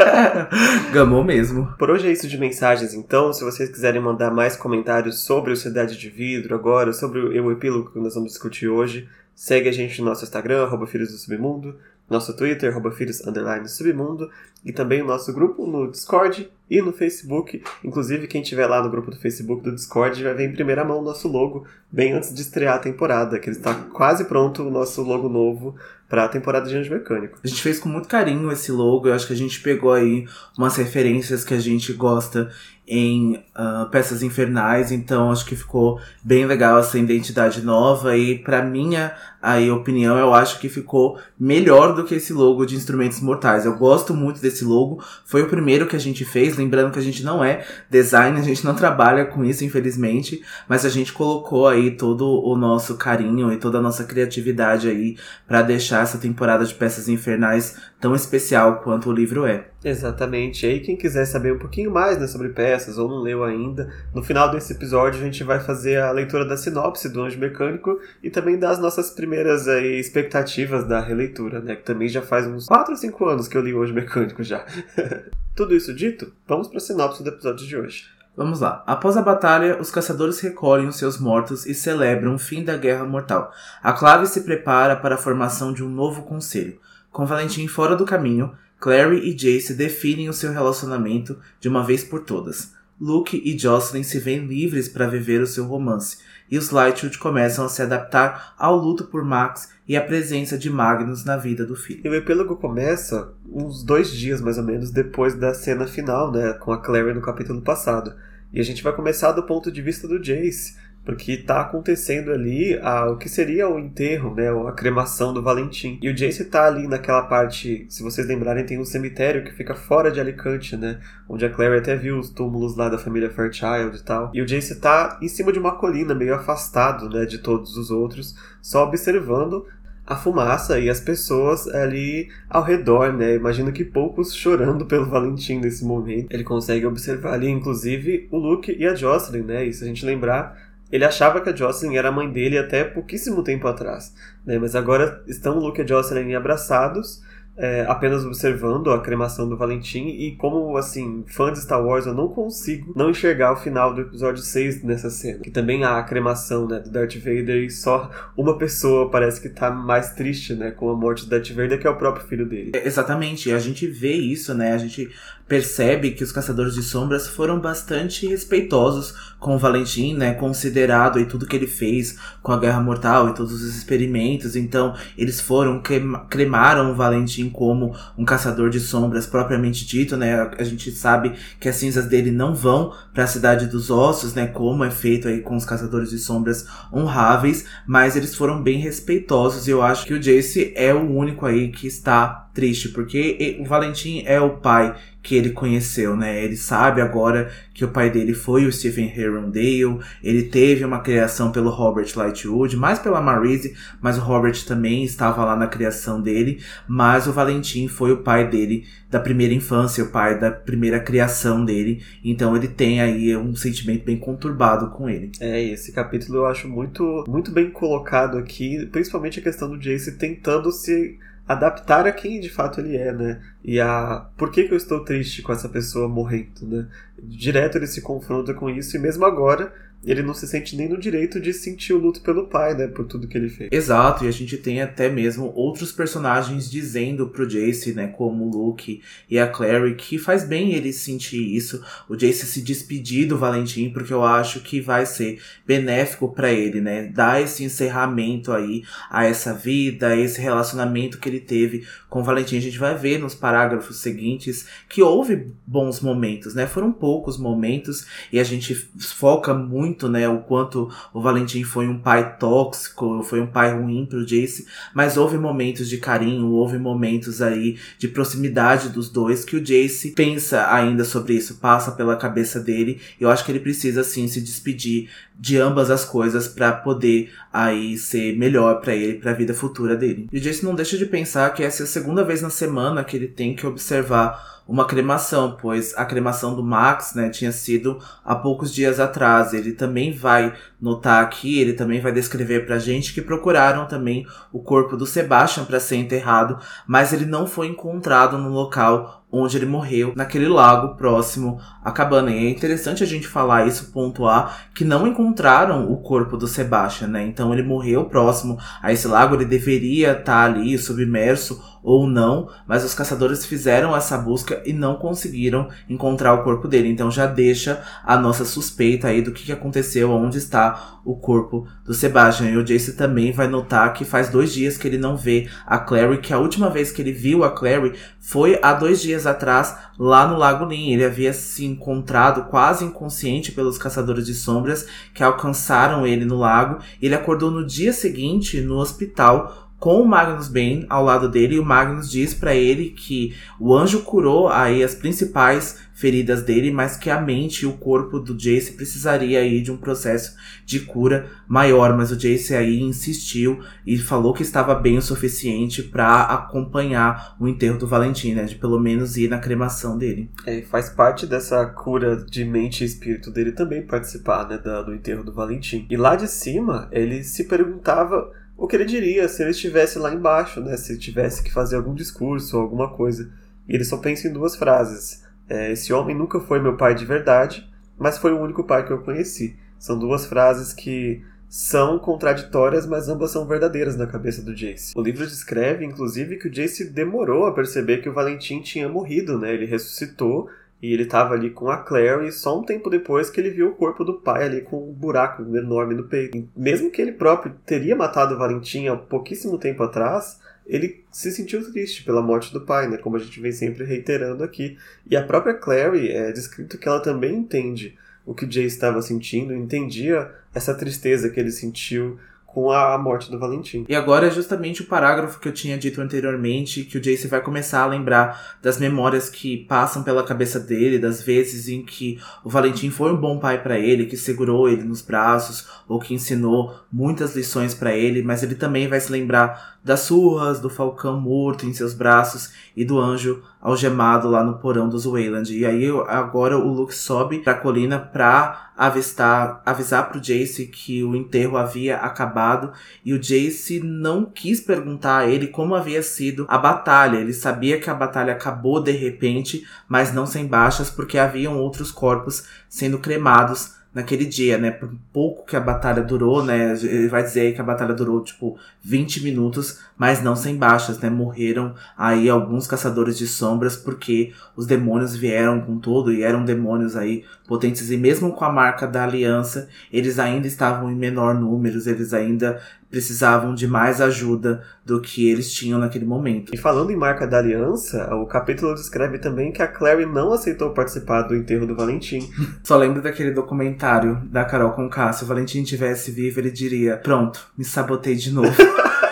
Gamou 0.94 1.24
mesmo. 1.24 1.74
Por 1.78 1.90
hoje 1.90 2.08
é 2.08 2.12
isso 2.12 2.28
de 2.28 2.38
mensagens, 2.38 2.94
então. 2.94 3.34
Se 3.34 3.44
vocês 3.44 3.70
quiserem 3.70 4.02
mandar 4.02 4.32
mais 4.32 4.56
comentários 4.56 5.20
sobre 5.24 5.52
o 5.52 5.58
Cidade 5.58 5.98
de 5.98 6.10
Vidro 6.10 6.56
agora, 6.56 6.94
sobre 6.94 7.20
o 7.20 7.52
epílogo 7.52 7.92
que 7.92 8.00
nós 8.00 8.16
vamos 8.16 8.32
discutir 8.32 8.68
hoje, 8.68 9.08
segue 9.36 9.70
a 9.70 9.72
gente 9.72 10.02
no 10.02 10.08
nosso 10.08 10.24
Instagram, 10.24 10.64
arroba 10.64 10.88
Filhos 10.88 11.12
do 11.12 11.18
Submundo, 11.18 11.76
nosso 12.10 12.36
Twitter, 12.36 12.72
arroba 12.72 12.92
Filhos 12.92 13.26
Underline 13.26 13.68
Submundo, 13.68 14.30
e 14.64 14.72
também 14.72 15.02
o 15.02 15.06
nosso 15.06 15.32
grupo 15.34 15.66
no 15.66 15.90
Discord 15.90 16.50
e 16.70 16.82
no 16.82 16.92
Facebook. 16.92 17.64
Inclusive, 17.84 18.28
quem 18.28 18.42
estiver 18.42 18.68
lá 18.68 18.82
no 18.82 18.90
grupo 18.90 19.12
do 19.12 19.18
Facebook 19.18 19.64
do 19.64 19.74
Discord 19.74 20.22
vai 20.22 20.34
ver 20.34 20.50
em 20.50 20.54
primeira 20.54 20.84
mão 20.84 21.00
o 21.00 21.04
nosso 21.04 21.28
logo, 21.28 21.66
bem 21.92 22.14
antes 22.14 22.34
de 22.34 22.42
estrear 22.42 22.76
a 22.76 22.80
temporada, 22.80 23.40
que 23.40 23.50
ele 23.50 23.58
está 23.58 23.74
quase 23.74 24.26
pronto, 24.26 24.64
o 24.64 24.72
nosso 24.72 25.02
logo 25.04 25.30
novo 25.30 25.76
para 26.10 26.24
a 26.24 26.30
temporada 26.30 26.70
de 26.70 26.76
Anjo 26.76 26.94
Mecânico. 26.94 27.40
A 27.44 27.48
gente 27.48 27.62
fez 27.62 27.80
com 27.80 27.90
muito 27.90 28.08
carinho 28.08 28.52
esse 28.52 28.72
logo, 28.72 29.08
eu 29.08 29.14
acho 29.14 29.28
que 29.28 29.34
a 29.34 29.38
gente 29.38 29.62
pegou 29.62 29.92
aí 29.92 30.26
umas 30.58 30.76
referências 30.76 31.44
que 31.44 31.54
a 31.54 31.60
gente 31.60 31.92
gosta 31.94 32.50
em 32.88 33.36
uh, 33.36 33.90
peças 33.92 34.24
infernais, 34.24 34.92
então 34.94 35.30
acho 35.30 35.46
que 35.46 35.56
ficou 35.56 36.00
bem 36.24 36.46
legal 36.46 36.80
essa 36.80 36.98
identidade 36.98 37.62
nova 37.62 38.16
e 38.16 38.40
para 38.40 38.64
minha 38.64 39.14
aí 39.42 39.70
opinião 39.70 40.18
eu 40.18 40.34
acho 40.34 40.60
que 40.60 40.70
ficou 40.70 41.20
melhor 41.40 41.94
do 41.94 42.04
que 42.04 42.16
esse 42.16 42.34
logo 42.34 42.66
de 42.66 42.76
instrumentos 42.76 43.20
mortais. 43.20 43.66
Eu 43.66 43.78
gosto 43.78 44.14
muito 44.14 44.42
desse 44.42 44.64
logo, 44.64 45.04
foi 45.26 45.44
o 45.44 45.48
primeiro 45.48 45.88
que 45.88 45.96
a 45.96 46.00
gente 46.00 46.26
fez, 46.26 46.58
lembrando 46.58 46.92
que 46.92 47.00
a 47.00 47.04
gente 47.04 47.24
não 47.24 47.44
é 47.44 47.66
design, 47.90 48.40
a 48.40 48.44
gente 48.44 48.66
não 48.66 48.76
trabalha 48.76 49.26
com 49.26 49.44
isso 49.44 49.64
infelizmente, 49.64 50.42
mas 50.68 50.86
a 50.86 50.90
gente 50.90 51.14
colocou 51.14 51.68
aí 51.68 51.92
todo 51.92 52.26
o 52.44 52.56
nosso 52.56 52.96
carinho 52.96 53.52
e 53.52 53.58
toda 53.58 53.78
a 53.78 53.82
nossa 53.82 54.04
criatividade 54.04 54.90
aí 54.90 55.18
para 55.48 55.62
deixar 55.62 56.04
essa 56.04 56.18
temporada 56.18 56.66
de 56.66 56.74
peças 56.74 57.08
infernais 57.08 57.76
tão 58.00 58.16
especial 58.16 58.82
quanto 58.82 59.10
o 59.10 59.14
livro 59.14 59.46
é. 59.46 59.68
Exatamente. 59.84 60.66
E 60.66 60.70
aí, 60.70 60.80
quem 60.80 60.98
quiser 60.98 61.26
saber 61.26 61.54
um 61.54 61.60
pouquinho 61.60 61.92
mais 61.92 62.18
né, 62.20 62.28
sobre 62.28 62.50
peças 62.50 62.98
ou 62.98 63.08
não 63.08 63.22
leu 63.22 63.44
ainda, 63.44 63.90
no 64.14 64.22
final 64.22 64.52
desse 64.52 64.74
episódio 64.74 65.22
a 65.22 65.24
gente 65.24 65.44
vai 65.44 65.60
fazer 65.60 66.02
a 66.02 66.12
leitura 66.12 66.44
da 66.46 66.58
sinopse 66.58 67.08
do 67.10 67.22
Anjo 67.22 67.40
Mecânico 67.40 67.98
e 68.22 68.30
também 68.30 68.58
das 68.58 68.80
nossas 68.80 69.12
primeiras 69.12 69.27
aí, 69.68 70.00
expectativas 70.00 70.88
da 70.88 71.00
releitura, 71.00 71.60
né? 71.60 71.76
Que 71.76 71.84
também 71.84 72.08
já 72.08 72.22
faz 72.22 72.48
uns 72.48 72.66
4 72.68 72.92
ou 72.92 72.98
5 72.98 73.26
anos 73.26 73.48
que 73.48 73.58
eu 73.58 73.62
li 73.62 73.76
Anjo 73.76 73.94
Mecânico 73.94 74.44
já. 74.44 74.66
Tudo 75.56 75.76
isso 75.76 75.94
dito, 75.94 76.32
vamos 76.48 76.68
para 76.68 76.78
a 76.78 76.82
sinopse 76.82 77.24
do 77.24 77.30
episódio 77.30 77.68
de 77.68 77.76
hoje. 77.76 78.06
Vamos 78.36 78.60
lá. 78.60 78.84
Após 78.86 79.18
a 79.18 79.22
batalha, 79.24 79.82
os 79.82 79.90
caçadores 79.90 80.40
recolhem 80.40 80.88
os 80.88 80.98
seus 80.98 81.20
mortos 81.20 81.66
e 81.66 81.74
celebram 81.74 82.36
o 82.36 82.40
fim 82.40 82.64
da 82.64 82.78
Guerra 82.78 83.04
Mortal. 83.04 83.52
A 83.82 83.92
Clave 83.94 84.28
se 84.28 84.42
prepara 84.42 84.96
para 84.96 85.16
a 85.16 85.18
formação 85.18 85.74
de 85.74 85.84
um 85.84 85.90
novo 85.90 86.22
conselho. 86.22 86.80
Com 87.12 87.26
Valentim 87.26 87.68
fora 87.68 87.96
do 87.96 88.06
caminho, 88.06 88.54
Clary 88.80 89.28
e 89.28 89.34
Jace 89.34 89.74
definem 89.74 90.30
o 90.30 90.34
seu 90.34 90.52
relacionamento 90.52 91.40
de 91.60 91.68
uma 91.68 91.84
vez 91.84 92.04
por 92.04 92.22
todas. 92.22 92.77
Luke 93.00 93.40
e 93.46 93.58
Jocelyn 93.58 94.04
se 94.04 94.20
veem 94.20 94.48
livres 94.48 94.90
para 94.90 95.08
viver 95.08 95.40
o 95.42 95.48
seu 95.48 95.66
romance, 95.66 96.18
e 96.50 96.58
os 96.58 96.72
Lightwood 96.72 97.18
começam 97.20 97.66
a 97.66 97.70
se 97.70 97.82
adaptar 97.82 98.56
ao 98.58 98.76
luto 98.76 99.06
por 99.06 99.24
Max 99.24 99.70
e 99.88 99.96
a 99.96 100.02
presença 100.02 100.58
de 100.58 100.70
Magnus 100.70 101.24
na 101.24 101.38
vida 101.38 101.66
do 101.66 101.76
filho. 101.76 102.02
E 102.04 102.10
o 102.10 102.16
epílogo 102.16 102.56
começa 102.56 103.34
uns 103.48 103.84
dois 103.84 104.12
dias 104.12 104.42
mais 104.42 104.58
ou 104.58 104.64
menos 104.64 104.90
depois 104.90 105.36
da 105.36 105.54
cena 105.54 105.86
final, 105.86 106.32
né, 106.32 106.54
com 106.54 106.72
a 106.72 106.82
Clary 106.82 107.14
no 107.14 107.22
capítulo 107.22 107.62
passado. 107.62 108.16
E 108.52 108.60
a 108.60 108.64
gente 108.64 108.82
vai 108.82 108.94
começar 108.94 109.32
do 109.34 109.44
ponto 109.44 109.72
de 109.72 109.82
vista 109.82 110.08
do 110.08 110.20
Jace, 110.20 110.76
porque 111.08 111.32
está 111.32 111.62
acontecendo 111.62 112.34
ali 112.34 112.78
a, 112.84 113.10
o 113.10 113.16
que 113.16 113.30
seria 113.30 113.70
o 113.70 113.80
enterro, 113.80 114.36
né, 114.36 114.50
a 114.68 114.74
cremação 114.74 115.34
do 115.34 115.42
Valentim. 115.42 115.98
E 116.02 116.10
o 116.10 116.14
Jace 116.14 116.42
está 116.42 116.66
ali 116.66 116.86
naquela 116.86 117.22
parte, 117.22 117.86
se 117.88 118.04
vocês 118.04 118.28
lembrarem, 118.28 118.66
tem 118.66 118.78
um 118.78 118.84
cemitério 118.84 119.42
que 119.46 119.54
fica 119.54 119.74
fora 119.74 120.12
de 120.12 120.20
Alicante, 120.20 120.76
né, 120.76 121.00
onde 121.30 121.46
a 121.46 121.50
Claire 121.50 121.78
até 121.78 121.96
viu 121.96 122.20
os 122.20 122.30
túmulos 122.30 122.76
lá 122.76 122.90
da 122.90 122.98
família 122.98 123.30
Fairchild 123.30 123.96
e 123.96 124.04
tal. 124.04 124.32
E 124.34 124.42
o 124.42 124.46
Jace 124.46 124.74
está 124.74 125.18
em 125.22 125.30
cima 125.30 125.54
de 125.54 125.60
uma 125.60 125.78
colina, 125.78 126.14
meio 126.14 126.36
afastado, 126.36 127.10
né, 127.10 127.26
de 127.26 127.38
todos 127.38 127.78
os 127.78 127.90
outros, 127.90 128.36
só 128.62 128.84
observando 128.84 129.66
a 130.06 130.16
fumaça 130.16 130.78
e 130.78 130.90
as 130.90 131.00
pessoas 131.00 131.68
ali 131.68 132.30
ao 132.50 132.64
redor, 132.64 133.12
né? 133.12 133.36
Imagino 133.36 133.74
que 133.74 133.84
poucos 133.84 134.34
chorando 134.34 134.86
pelo 134.86 135.06
Valentim 135.06 135.60
nesse 135.60 135.84
momento. 135.84 136.32
Ele 136.32 136.46
consegue 136.46 136.86
observar 136.86 137.34
ali, 137.34 137.50
inclusive, 137.50 138.26
o 138.32 138.38
Luke 138.38 138.74
e 138.74 138.88
a 138.88 138.96
Jocelyn, 138.96 139.44
né? 139.44 139.66
E 139.66 139.74
se 139.74 139.84
a 139.84 139.88
gente 139.88 140.06
lembrar, 140.06 140.67
ele 140.92 141.06
achava 141.06 141.42
que 141.42 141.50
a 141.50 141.56
Jocelyn 141.56 141.98
era 141.98 142.10
a 142.10 142.12
mãe 142.12 142.30
dele 142.30 142.58
até 142.58 142.84
pouquíssimo 142.84 143.44
tempo 143.44 143.68
atrás, 143.68 144.14
né? 144.46 144.58
Mas 144.58 144.76
agora 144.76 145.24
estão 145.28 145.60
Luke 145.60 145.80
e 145.80 145.84
a 145.84 145.88
Jocelyn 145.88 146.36
abraçados 146.36 147.22
é, 147.58 147.86
apenas 147.88 148.24
observando 148.24 148.92
a 148.92 149.02
cremação 149.02 149.50
do 149.50 149.58
Valentim 149.58 150.10
e 150.10 150.36
como, 150.36 150.78
assim, 150.78 151.26
fã 151.28 151.52
de 151.52 151.60
Star 151.60 151.84
Wars, 151.84 152.06
eu 152.06 152.14
não 152.14 152.28
consigo 152.28 152.94
não 152.96 153.10
enxergar 153.10 153.52
o 153.52 153.56
final 153.56 153.94
do 153.94 154.02
episódio 154.02 154.44
6 154.44 154.84
nessa 154.84 155.10
cena. 155.10 155.40
Que 155.40 155.50
também 155.50 155.84
há 155.84 155.98
a 155.98 156.04
cremação, 156.04 156.68
né, 156.68 156.80
do 156.80 156.92
Darth 156.92 157.16
Vader 157.16 157.64
e 157.64 157.72
só 157.72 158.12
uma 158.38 158.58
pessoa 158.60 159.10
parece 159.10 159.42
que 159.42 159.50
tá 159.50 159.72
mais 159.72 160.12
triste, 160.12 160.54
né, 160.54 160.70
com 160.70 160.90
a 160.92 160.96
morte 160.96 161.26
do 161.26 161.32
Darth 161.32 161.50
Vader, 161.50 161.80
que 161.80 161.88
é 161.88 161.90
o 161.90 161.98
próprio 161.98 162.28
filho 162.28 162.46
dele. 162.46 162.72
É, 162.76 162.86
exatamente, 162.88 163.52
a 163.52 163.60
gente 163.60 163.88
vê 163.88 164.14
isso, 164.14 164.54
né, 164.54 164.74
a 164.74 164.78
gente 164.78 165.10
percebe 165.48 166.12
que 166.12 166.24
os 166.24 166.32
Caçadores 166.32 166.76
de 166.76 166.84
Sombras 166.84 167.28
foram 167.28 167.60
bastante 167.60 168.28
respeitosos 168.28 169.14
com 169.40 169.56
o 169.56 169.60
Valentim, 169.60 170.16
né, 170.16 170.34
considerado 170.34 171.20
e 171.20 171.26
tudo 171.26 171.46
que 171.46 171.56
ele 171.56 171.68
fez 171.68 172.18
com 172.42 172.52
a 172.52 172.58
Guerra 172.58 172.82
Mortal 172.82 173.30
e 173.30 173.34
todos 173.36 173.54
os 173.54 173.76
experimentos, 173.76 174.56
então 174.56 174.96
eles 175.18 175.40
foram, 175.40 175.82
cremaram 176.30 176.92
o 176.92 176.96
Valentim 176.96 177.50
como 177.50 177.96
um 178.18 178.26
caçador 178.26 178.70
de 178.70 178.80
sombras 178.80 179.26
propriamente 179.26 179.86
dito, 179.86 180.18
né? 180.18 180.50
A 180.58 180.64
gente 180.64 180.92
sabe 180.92 181.34
que 181.60 181.70
as 181.70 181.76
cinzas 181.76 182.06
dele 182.06 182.32
não 182.32 182.54
vão 182.54 182.94
para 183.14 183.24
a 183.24 183.28
cidade 183.28 183.68
dos 183.68 183.90
ossos, 183.90 184.34
né? 184.34 184.48
Como 184.48 184.84
é 184.84 184.92
feito 184.92 185.28
aí 185.28 185.42
com 185.42 185.56
os 185.56 185.66
caçadores 185.66 186.10
de 186.10 186.18
sombras 186.18 186.66
honráveis, 186.92 187.66
mas 187.86 188.16
eles 188.16 188.36
foram 188.36 188.62
bem 188.62 188.80
respeitosos 188.80 189.68
e 189.68 189.72
eu 189.72 189.82
acho 189.82 190.06
que 190.06 190.14
o 190.14 190.20
Jace 190.20 190.74
é 190.76 190.94
o 190.94 191.10
único 191.10 191.46
aí 191.46 191.70
que 191.70 191.88
está 191.88 192.47
triste, 192.58 192.90
porque 192.90 193.56
o 193.60 193.66
Valentim 193.66 194.24
é 194.26 194.42
o 194.42 194.58
pai 194.58 194.96
que 195.22 195.36
ele 195.36 195.52
conheceu, 195.52 196.16
né? 196.16 196.44
Ele 196.44 196.58
sabe 196.58 197.02
agora 197.02 197.52
que 197.72 197.86
o 197.86 197.90
pai 197.90 198.10
dele 198.10 198.34
foi 198.34 198.66
o 198.66 198.72
Stephen 198.72 199.14
Herondale, 199.16 200.00
ele 200.24 200.44
teve 200.44 200.84
uma 200.84 201.02
criação 201.02 201.52
pelo 201.52 201.70
Robert 201.70 202.08
Lightwood, 202.16 202.76
mais 202.76 202.98
pela 202.98 203.22
Marise, 203.22 203.76
mas 204.02 204.18
o 204.18 204.22
Robert 204.22 204.56
também 204.66 205.04
estava 205.04 205.46
lá 205.46 205.56
na 205.56 205.68
criação 205.68 206.20
dele, 206.20 206.60
mas 206.88 207.28
o 207.28 207.32
Valentim 207.32 207.88
foi 207.88 208.12
o 208.12 208.24
pai 208.24 208.50
dele 208.50 208.86
da 209.12 209.20
primeira 209.20 209.54
infância, 209.54 210.04
o 210.04 210.10
pai 210.10 210.40
da 210.40 210.50
primeira 210.50 211.00
criação 211.00 211.64
dele, 211.64 212.02
então 212.24 212.56
ele 212.56 212.68
tem 212.68 213.02
aí 213.02 213.38
um 213.38 213.56
sentimento 213.56 214.04
bem 214.04 214.18
conturbado 214.18 214.90
com 214.90 215.08
ele. 215.08 215.32
É, 215.40 215.62
esse 215.62 215.92
capítulo 215.92 216.40
eu 216.40 216.46
acho 216.48 216.68
muito, 216.68 217.24
muito 217.28 217.52
bem 217.52 217.70
colocado 217.70 218.38
aqui, 218.38 218.88
principalmente 218.88 219.40
a 219.40 219.44
questão 219.44 219.70
do 219.70 219.78
Jace 219.78 220.18
tentando 220.18 220.72
se 220.72 221.20
adaptar 221.48 222.06
a 222.06 222.12
quem 222.12 222.40
de 222.40 222.50
fato 222.50 222.82
ele 222.82 222.98
é, 222.98 223.12
né? 223.14 223.42
E 223.64 223.80
a 223.80 224.28
por 224.38 224.52
que, 224.52 224.66
que 224.66 224.74
eu 224.74 224.78
estou 224.78 225.04
triste 225.04 225.42
com 225.42 225.54
essa 225.54 225.70
pessoa 225.70 226.08
morrendo, 226.08 226.68
né? 226.68 226.88
Direto 227.22 227.78
ele 227.78 227.88
se 227.88 228.02
confronta 228.02 228.54
com 228.54 228.70
isso 228.70 228.98
e 228.98 229.00
mesmo 229.00 229.26
agora 229.26 229.74
ele 230.04 230.22
não 230.22 230.34
se 230.34 230.48
sente 230.48 230.76
nem 230.76 230.88
no 230.88 230.98
direito 230.98 231.40
de 231.40 231.54
sentir 231.54 231.94
o 231.94 231.98
luto 231.98 232.22
pelo 232.22 232.48
pai, 232.48 232.76
né, 232.76 232.88
por 232.88 233.06
tudo 233.06 233.28
que 233.28 233.38
ele 233.38 233.50
fez. 233.50 233.70
Exato, 233.72 234.24
e 234.24 234.28
a 234.28 234.32
gente 234.32 234.58
tem 234.58 234.82
até 234.82 235.10
mesmo 235.10 235.52
outros 235.56 235.92
personagens 235.92 236.70
dizendo 236.70 237.28
pro 237.28 237.48
Jace, 237.48 237.94
né, 237.94 238.08
como 238.08 238.46
o 238.46 238.50
Luke 238.50 239.02
e 239.30 239.40
a 239.40 239.48
Clary, 239.48 239.96
que 239.96 240.18
faz 240.18 240.44
bem 240.44 240.74
ele 240.74 240.94
sentir 240.94 241.56
isso, 241.56 241.84
o 242.08 242.16
Jace 242.16 242.46
se 242.46 242.62
despedir 242.62 243.28
do 243.28 243.38
Valentim, 243.38 243.90
porque 243.90 244.14
eu 244.14 244.24
acho 244.24 244.62
que 244.62 244.80
vai 244.80 245.06
ser 245.06 245.42
benéfico 245.66 246.34
para 246.34 246.52
ele, 246.52 246.80
né, 246.80 247.08
dar 247.08 247.42
esse 247.42 247.64
encerramento 247.64 248.52
aí 248.52 248.84
a 249.10 249.26
essa 249.26 249.54
vida, 249.54 250.16
esse 250.16 250.40
relacionamento 250.40 251.20
que 251.20 251.28
ele 251.28 251.40
teve 251.40 251.86
com 252.10 252.22
o 252.22 252.24
Valentim. 252.24 252.58
A 252.58 252.62
gente 252.62 252.78
vai 252.78 252.96
ver 252.96 253.20
nos 253.20 253.36
parágrafos 253.36 253.98
seguintes 253.98 254.68
que 254.88 255.02
houve 255.02 255.48
bons 255.66 256.00
momentos, 256.02 256.54
né, 256.54 256.68
foram 256.68 256.92
poucos 256.92 257.38
momentos 257.38 258.06
e 258.32 258.40
a 258.40 258.44
gente 258.44 258.76
foca 258.98 259.54
muito 259.54 259.87
muito, 259.88 260.10
né, 260.10 260.28
o 260.28 260.40
quanto 260.40 260.90
o 261.14 261.22
Valentim 261.22 261.64
foi 261.64 261.88
um 261.88 261.98
pai 261.98 262.38
tóxico, 262.38 263.24
foi 263.24 263.40
um 263.40 263.48
pai 263.48 263.74
ruim 263.74 264.06
pro 264.06 264.26
Jace, 264.26 264.68
mas 264.94 265.18
houve 265.18 265.38
momentos 265.38 265.88
de 265.88 265.98
carinho, 265.98 266.52
houve 266.52 266.78
momentos 266.78 267.42
aí 267.42 267.78
de 267.98 268.08
proximidade 268.08 268.90
dos 268.90 269.10
dois 269.10 269.46
que 269.46 269.56
o 269.56 269.62
Jace 269.62 270.12
pensa 270.12 270.72
ainda 270.72 271.04
sobre 271.04 271.34
isso, 271.34 271.56
passa 271.56 271.92
pela 271.92 272.16
cabeça 272.16 272.60
dele. 272.60 273.00
Eu 273.20 273.30
acho 273.30 273.46
que 273.46 273.52
ele 273.52 273.60
precisa 273.60 274.04
sim 274.04 274.28
se 274.28 274.42
despedir 274.42 275.10
de 275.40 275.58
ambas 275.58 275.90
as 275.90 276.04
coisas 276.04 276.48
para 276.48 276.72
poder 276.72 277.32
aí 277.54 277.98
ser 277.98 278.38
melhor 278.38 278.82
para 278.82 278.96
ele, 278.96 279.20
para 279.20 279.32
a 279.32 279.36
vida 279.36 279.54
futura 279.54 279.96
dele. 279.96 280.28
E 280.32 280.38
o 280.38 280.42
Jace 280.42 280.66
não 280.66 280.76
deixa 280.76 280.98
de 280.98 281.06
pensar 281.06 281.54
que 281.54 281.64
essa 281.64 281.84
é 281.84 281.86
a 281.86 281.88
segunda 281.88 282.24
vez 282.24 282.42
na 282.42 282.50
semana 282.50 283.04
que 283.04 283.16
ele 283.16 283.28
tem 283.28 283.56
que 283.56 283.66
observar 283.66 284.57
uma 284.68 284.86
cremação, 284.86 285.58
pois 285.60 285.98
a 285.98 286.04
cremação 286.04 286.56
do 286.56 286.64
Max, 286.64 287.14
né, 287.14 287.30
tinha 287.30 287.52
sido 287.52 288.00
há 288.24 288.36
poucos 288.36 288.74
dias 288.74 289.00
atrás. 289.00 289.54
Ele 289.54 289.72
também 289.72 290.12
vai 290.12 290.54
notar 290.80 291.24
aqui, 291.24 291.60
ele 291.60 291.74
também 291.74 292.02
vai 292.02 292.12
descrever 292.12 292.66
pra 292.66 292.78
gente 292.78 293.14
que 293.14 293.22
procuraram 293.22 293.88
também 293.88 294.26
o 294.52 294.60
corpo 294.60 294.98
do 294.98 295.06
Sebastian 295.06 295.66
para 295.66 295.80
ser 295.80 295.96
enterrado, 295.96 296.60
mas 296.86 297.14
ele 297.14 297.26
não 297.26 297.48
foi 297.48 297.68
encontrado 297.68 298.38
no 298.38 298.50
local 298.50 299.26
onde 299.30 299.58
ele 299.58 299.66
morreu, 299.66 300.14
naquele 300.16 300.48
lago 300.48 300.96
próximo 300.96 301.60
à 301.84 301.92
cabana. 301.92 302.32
E 302.32 302.48
é 302.48 302.50
interessante 302.50 303.04
a 303.04 303.08
gente 303.08 303.28
falar 303.28 303.68
isso, 303.68 303.92
pontuar, 303.92 304.70
que 304.74 304.86
não 304.86 305.06
encontraram 305.06 305.92
o 305.92 305.98
corpo 305.98 306.38
do 306.38 306.48
Sebastian, 306.48 307.08
né? 307.08 307.26
Então 307.26 307.54
ele 307.54 307.64
morreu 307.64 308.06
próximo 308.06 308.58
a 308.82 308.92
esse 308.92 309.08
lago, 309.08 309.36
ele 309.36 309.46
deveria 309.46 310.12
estar 310.12 310.24
tá 310.24 310.44
ali 310.44 310.78
submerso 310.78 311.62
ou 311.88 312.06
não, 312.06 312.50
mas 312.68 312.84
os 312.84 312.94
caçadores 312.94 313.46
fizeram 313.46 313.96
essa 313.96 314.18
busca 314.18 314.62
e 314.66 314.74
não 314.74 314.96
conseguiram 314.96 315.70
encontrar 315.88 316.34
o 316.34 316.44
corpo 316.44 316.68
dele. 316.68 316.90
Então 316.90 317.10
já 317.10 317.26
deixa 317.26 317.82
a 318.04 318.18
nossa 318.18 318.44
suspeita 318.44 319.08
aí 319.08 319.22
do 319.22 319.32
que 319.32 319.50
aconteceu, 319.54 320.12
onde 320.12 320.38
está 320.38 321.00
o 321.06 321.16
corpo 321.16 321.66
do 321.86 321.94
Sebastian. 321.94 322.50
E 322.50 322.58
o 322.58 322.64
Jace 322.66 322.98
também 322.98 323.32
vai 323.32 323.48
notar 323.48 323.94
que 323.94 324.04
faz 324.04 324.28
dois 324.28 324.52
dias 324.52 324.76
que 324.78 324.86
ele 324.86 324.98
não 324.98 325.16
vê 325.16 325.48
a 325.66 325.80
Clary, 325.80 326.18
que 326.18 326.34
a 326.34 326.40
última 326.40 326.70
vez 326.70 326.92
que 326.92 327.02
ele 327.02 327.14
viu 327.14 327.46
a 327.46 327.52
Clary 327.52 327.94
foi 328.20 328.60
há 328.62 328.74
dois 328.74 329.02
dias 329.02 329.26
atrás, 329.26 329.74
lá 329.98 330.28
no 330.28 330.38
Lago 330.38 330.66
Lin. 330.66 330.92
Ele 330.92 331.06
havia 331.06 331.32
se 331.32 331.64
encontrado 331.64 332.50
quase 332.50 332.84
inconsciente 332.84 333.54
pelos 333.54 333.78
caçadores 333.78 334.26
de 334.26 334.34
sombras 334.34 334.86
que 335.14 335.24
alcançaram 335.24 336.06
ele 336.06 336.26
no 336.26 336.36
lago. 336.36 336.80
Ele 337.02 337.16
acordou 337.16 337.50
no 337.50 337.66
dia 337.66 337.94
seguinte 337.94 338.60
no 338.60 338.76
hospital 338.76 339.67
com 339.80 340.02
o 340.02 340.08
Magnus 340.08 340.48
Bane 340.48 340.86
ao 340.90 341.04
lado 341.04 341.30
dele 341.30 341.56
e 341.56 341.60
o 341.60 341.66
Magnus 341.66 342.10
diz 342.10 342.34
para 342.34 342.56
ele 342.56 342.90
que 342.90 343.36
o 343.60 343.76
anjo 343.76 344.02
curou 344.02 344.48
aí 344.48 344.84
as 344.84 344.96
principais 344.96 345.78
feridas 345.94 346.44
dele, 346.44 346.72
mas 346.72 346.96
que 346.96 347.10
a 347.10 347.20
mente 347.20 347.64
e 347.64 347.66
o 347.66 347.74
corpo 347.74 348.20
do 348.20 348.36
Jace 348.36 348.74
precisaria 348.74 349.40
aí 349.40 349.62
de 349.62 349.72
um 349.72 349.78
processo 349.78 350.36
de 350.64 350.82
cura 350.82 351.28
maior, 351.48 351.98
mas 351.98 352.12
o 352.12 352.16
Jace 352.16 352.54
aí 352.54 352.80
insistiu 352.80 353.60
e 353.86 353.98
falou 353.98 354.32
que 354.32 354.44
estava 354.44 354.76
bem 354.76 354.98
o 354.98 355.02
suficiente 355.02 355.82
para 355.82 356.22
acompanhar 356.26 357.36
o 357.40 357.48
enterro 357.48 357.80
do 357.80 357.88
Valentim, 357.88 358.36
né, 358.36 358.44
de 358.44 358.56
pelo 358.56 358.80
menos 358.80 359.18
ir 359.18 359.28
na 359.28 359.40
cremação 359.40 359.98
dele. 359.98 360.30
É, 360.46 360.62
faz 360.62 360.90
parte 360.90 361.26
dessa 361.26 361.66
cura 361.66 362.16
de 362.16 362.46
mente 362.46 362.84
e 362.84 362.88
espírito 362.88 363.32
dele 363.32 363.52
também 363.52 363.82
participar, 363.82 364.48
né, 364.48 364.58
do 364.58 364.94
enterro 364.94 365.24
do 365.24 365.34
Valentim. 365.34 365.88
E 365.90 365.98
lá 365.98 366.16
de 366.16 366.28
cima, 366.28 366.88
ele 366.92 367.24
se 367.24 367.46
perguntava 367.46 368.30
o 368.58 368.68
que 368.68 368.76
ele 368.76 368.86
diria 368.86 369.28
se 369.30 369.44
ele 369.44 369.52
estivesse 369.52 370.00
lá 370.00 370.12
embaixo, 370.12 370.60
né? 370.60 370.76
Se 370.76 370.98
tivesse 370.98 371.44
que 371.44 371.54
fazer 371.54 371.76
algum 371.76 371.94
discurso 371.94 372.58
ou 372.58 372.64
alguma 372.64 372.90
coisa. 372.90 373.32
E 373.70 373.76
ele 373.76 373.84
só 373.84 373.98
pensa 373.98 374.28
em 374.28 374.34
duas 374.34 374.56
frases. 374.56 375.24
É, 375.48 375.72
Esse 375.72 375.94
homem 375.94 376.16
nunca 376.16 376.40
foi 376.40 376.60
meu 376.60 376.76
pai 376.76 376.96
de 376.96 377.06
verdade, 377.06 377.70
mas 377.98 378.18
foi 378.18 378.34
o 378.34 378.42
único 378.42 378.64
pai 378.64 378.86
que 378.86 378.92
eu 378.92 379.04
conheci. 379.04 379.56
São 379.78 379.98
duas 379.98 380.26
frases 380.26 380.74
que 380.74 381.22
são 381.48 381.98
contraditórias, 381.98 382.86
mas 382.86 383.08
ambas 383.08 383.32
são 383.32 383.48
verdadeiras 383.48 383.96
na 383.96 384.08
cabeça 384.08 384.42
do 384.42 384.54
Jace. 384.54 384.94
O 384.98 385.02
livro 385.02 385.26
descreve, 385.26 385.86
inclusive, 385.86 386.38
que 386.38 386.48
o 386.48 386.52
Jace 386.52 386.90
demorou 386.90 387.46
a 387.46 387.54
perceber 387.54 388.00
que 388.00 388.10
o 388.10 388.14
Valentim 388.14 388.60
tinha 388.62 388.90
morrido, 388.90 389.38
né? 389.40 389.54
Ele 389.54 389.66
ressuscitou 389.66 390.50
e 390.82 390.94
ele 390.94 391.04
estava 391.04 391.34
ali 391.34 391.50
com 391.50 391.70
a 391.70 391.78
Claire, 391.78 392.28
e 392.28 392.32
só 392.32 392.60
um 392.60 392.64
tempo 392.64 392.90
depois 392.90 393.30
que 393.30 393.40
ele 393.40 393.50
viu 393.50 393.70
o 393.70 393.76
corpo 393.76 394.04
do 394.04 394.16
pai 394.16 394.46
ali 394.46 394.62
com 394.62 394.90
um 394.90 394.94
buraco 394.94 395.42
enorme 395.56 395.96
no 395.96 396.04
peito. 396.04 396.48
Mesmo 396.56 396.92
que 396.92 397.02
ele 397.02 397.14
próprio 397.14 397.56
teria 397.66 397.96
matado 397.96 398.36
o 398.36 398.38
Valentim 398.38 398.88
há 398.88 398.96
pouquíssimo 398.96 399.58
tempo 399.58 399.82
atrás, 399.82 400.40
ele 400.68 401.04
se 401.12 401.32
sentiu 401.32 401.64
triste 401.72 402.04
pela 402.04 402.22
morte 402.22 402.54
do 402.54 402.62
pai, 402.62 402.88
né? 402.88 402.98
Como 402.98 403.16
a 403.16 403.20
gente 403.20 403.40
vem 403.40 403.52
sempre 403.52 403.86
reiterando 403.86 404.44
aqui. 404.44 404.78
E 405.10 405.16
a 405.16 405.24
própria 405.24 405.54
Clary 405.54 406.12
é 406.12 406.32
descrito 406.32 406.78
que 406.78 406.88
ela 406.88 407.00
também 407.00 407.36
entende 407.36 407.98
o 408.26 408.36
que 408.36 408.50
Jay 408.50 408.66
estava 408.66 409.02
sentindo, 409.02 409.54
entendia 409.54 410.30
essa 410.54 410.76
tristeza 410.76 411.30
que 411.30 411.40
ele 411.40 411.52
sentiu 411.52 412.20
com 412.58 412.72
a 412.72 412.98
morte 412.98 413.30
do 413.30 413.38
Valentim. 413.38 413.86
E 413.88 413.94
agora 413.94 414.26
é 414.26 414.32
justamente 414.32 414.82
o 414.82 414.88
parágrafo 414.88 415.40
que 415.40 415.48
eu 415.48 415.54
tinha 415.54 415.78
dito 415.78 416.02
anteriormente, 416.02 416.86
que 416.86 416.98
o 416.98 417.00
Jace 417.00 417.28
vai 417.28 417.40
começar 417.40 417.84
a 417.84 417.86
lembrar 417.86 418.58
das 418.64 418.80
memórias 418.80 419.30
que 419.30 419.58
passam 419.66 420.02
pela 420.02 420.24
cabeça 420.24 420.60
dele, 420.60 420.98
das 420.98 421.22
vezes 421.22 421.70
em 421.70 421.86
que 421.86 422.20
o 422.44 422.50
Valentim 422.50 422.90
foi 422.90 423.14
um 423.14 423.22
bom 423.22 423.38
pai 423.38 423.62
para 423.62 423.78
ele, 423.78 424.08
que 424.08 424.18
segurou 424.18 424.68
ele 424.68 424.82
nos 424.82 425.04
braços, 425.04 425.68
ou 425.88 426.00
que 426.00 426.16
ensinou 426.16 426.74
muitas 426.92 427.36
lições 427.36 427.76
para 427.76 427.96
ele, 427.96 428.24
mas 428.24 428.42
ele 428.42 428.56
também 428.56 428.88
vai 428.88 429.00
se 429.00 429.12
lembrar 429.12 429.78
das 429.84 430.00
surras, 430.00 430.60
do 430.60 430.68
falcão 430.68 431.22
morto 431.22 431.68
em 431.68 431.74
seus 431.74 431.94
braços 431.94 432.52
e 432.76 432.84
do 432.84 433.00
anjo 433.00 433.44
algemado 433.68 434.30
lá 434.30 434.46
no 434.46 434.60
porão 434.60 434.88
dos 434.88 435.04
Wayland. 435.04 435.54
E 435.54 435.66
aí 435.66 435.86
agora 436.08 436.58
o 436.58 436.74
Luke 436.74 436.96
sobe 436.96 437.40
pra 437.40 437.54
colina 437.54 438.00
pra 438.00 438.72
avistar, 438.78 439.62
avisar 439.66 440.08
pro 440.08 440.22
Jace 440.22 440.68
que 440.68 441.04
o 441.04 441.14
enterro 441.14 441.58
havia 441.58 441.98
acabado 441.98 442.72
e 443.04 443.14
o 443.14 443.20
Jace 443.20 443.82
não 443.84 444.24
quis 444.24 444.62
perguntar 444.62 445.18
a 445.18 445.28
ele 445.28 445.48
como 445.48 445.76
havia 445.76 446.02
sido 446.02 446.46
a 446.48 446.58
batalha. 446.58 447.18
Ele 447.18 447.34
sabia 447.34 447.78
que 447.78 447.90
a 447.90 447.94
batalha 447.94 448.32
acabou 448.32 448.82
de 448.82 448.92
repente, 448.92 449.68
mas 449.86 450.14
não 450.14 450.26
sem 450.26 450.48
baixas 450.48 450.90
porque 450.90 451.18
haviam 451.18 451.58
outros 451.58 451.92
corpos 451.92 452.46
sendo 452.70 453.00
cremados 453.00 453.77
naquele 453.98 454.26
dia, 454.26 454.60
né? 454.60 454.70
Por 454.70 454.94
pouco 455.12 455.44
que 455.44 455.56
a 455.56 455.60
batalha 455.60 456.04
durou, 456.04 456.46
né? 456.46 456.78
Ele 456.84 457.08
vai 457.08 457.24
dizer 457.24 457.56
que 457.56 457.60
a 457.60 457.64
batalha 457.64 457.96
durou, 457.96 458.24
tipo, 458.24 458.56
20 458.84 459.24
minutos, 459.24 459.80
mas 459.98 460.22
não 460.22 460.36
sem 460.36 460.56
baixas, 460.56 461.00
né? 461.00 461.10
Morreram 461.10 461.74
aí 461.98 462.30
alguns 462.30 462.68
caçadores 462.68 463.18
de 463.18 463.26
sombras 463.26 463.76
porque 463.76 464.34
os 464.56 464.68
demônios 464.68 465.16
vieram 465.16 465.62
com 465.62 465.80
tudo 465.80 466.14
e 466.14 466.22
eram 466.22 466.46
demônios 466.46 466.96
aí 466.96 467.24
potentes. 467.48 467.90
E 467.90 467.98
mesmo 467.98 468.34
com 468.34 468.46
a 468.46 468.54
marca 468.54 468.86
da 468.86 469.04
aliança, 469.04 469.68
eles 469.92 470.20
ainda 470.20 470.46
estavam 470.46 470.92
em 470.92 470.96
menor 470.96 471.34
números, 471.34 471.88
eles 471.88 472.14
ainda 472.14 472.62
precisavam 472.98 473.54
de 473.54 473.68
mais 473.68 474.02
ajuda 474.02 474.64
do 474.84 475.00
que 475.00 475.30
eles 475.30 475.54
tinham 475.54 475.80
naquele 475.80 476.04
momento. 476.04 476.52
E 476.52 476.58
falando 476.58 476.90
em 476.90 476.96
marca 476.96 477.28
da 477.28 477.38
aliança, 477.38 478.12
o 478.16 478.26
capítulo 478.26 478.74
descreve 478.74 479.20
também 479.20 479.52
que 479.52 479.62
a 479.62 479.68
Clary 479.68 480.08
não 480.08 480.34
aceitou 480.34 480.72
participar 480.72 481.22
do 481.22 481.36
enterro 481.36 481.68
do 481.68 481.76
Valentim. 481.76 482.28
Só 482.64 482.76
lembro 482.76 483.00
daquele 483.00 483.30
documentário 483.30 484.20
da 484.32 484.44
Carol 484.46 484.72
com 484.72 484.90
Se 485.14 485.24
o 485.24 485.28
Valentim 485.28 485.64
tivesse 485.64 486.10
vivo, 486.10 486.40
ele 486.40 486.50
diria: 486.50 486.98
Pronto, 486.98 487.48
me 487.56 487.64
sabotei 487.64 488.16
de 488.16 488.32
novo. 488.32 488.50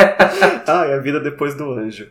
ah, 0.66 0.86
é 0.86 0.94
a 0.94 0.98
vida 0.98 1.20
depois 1.20 1.54
do 1.54 1.70
anjo. 1.72 2.08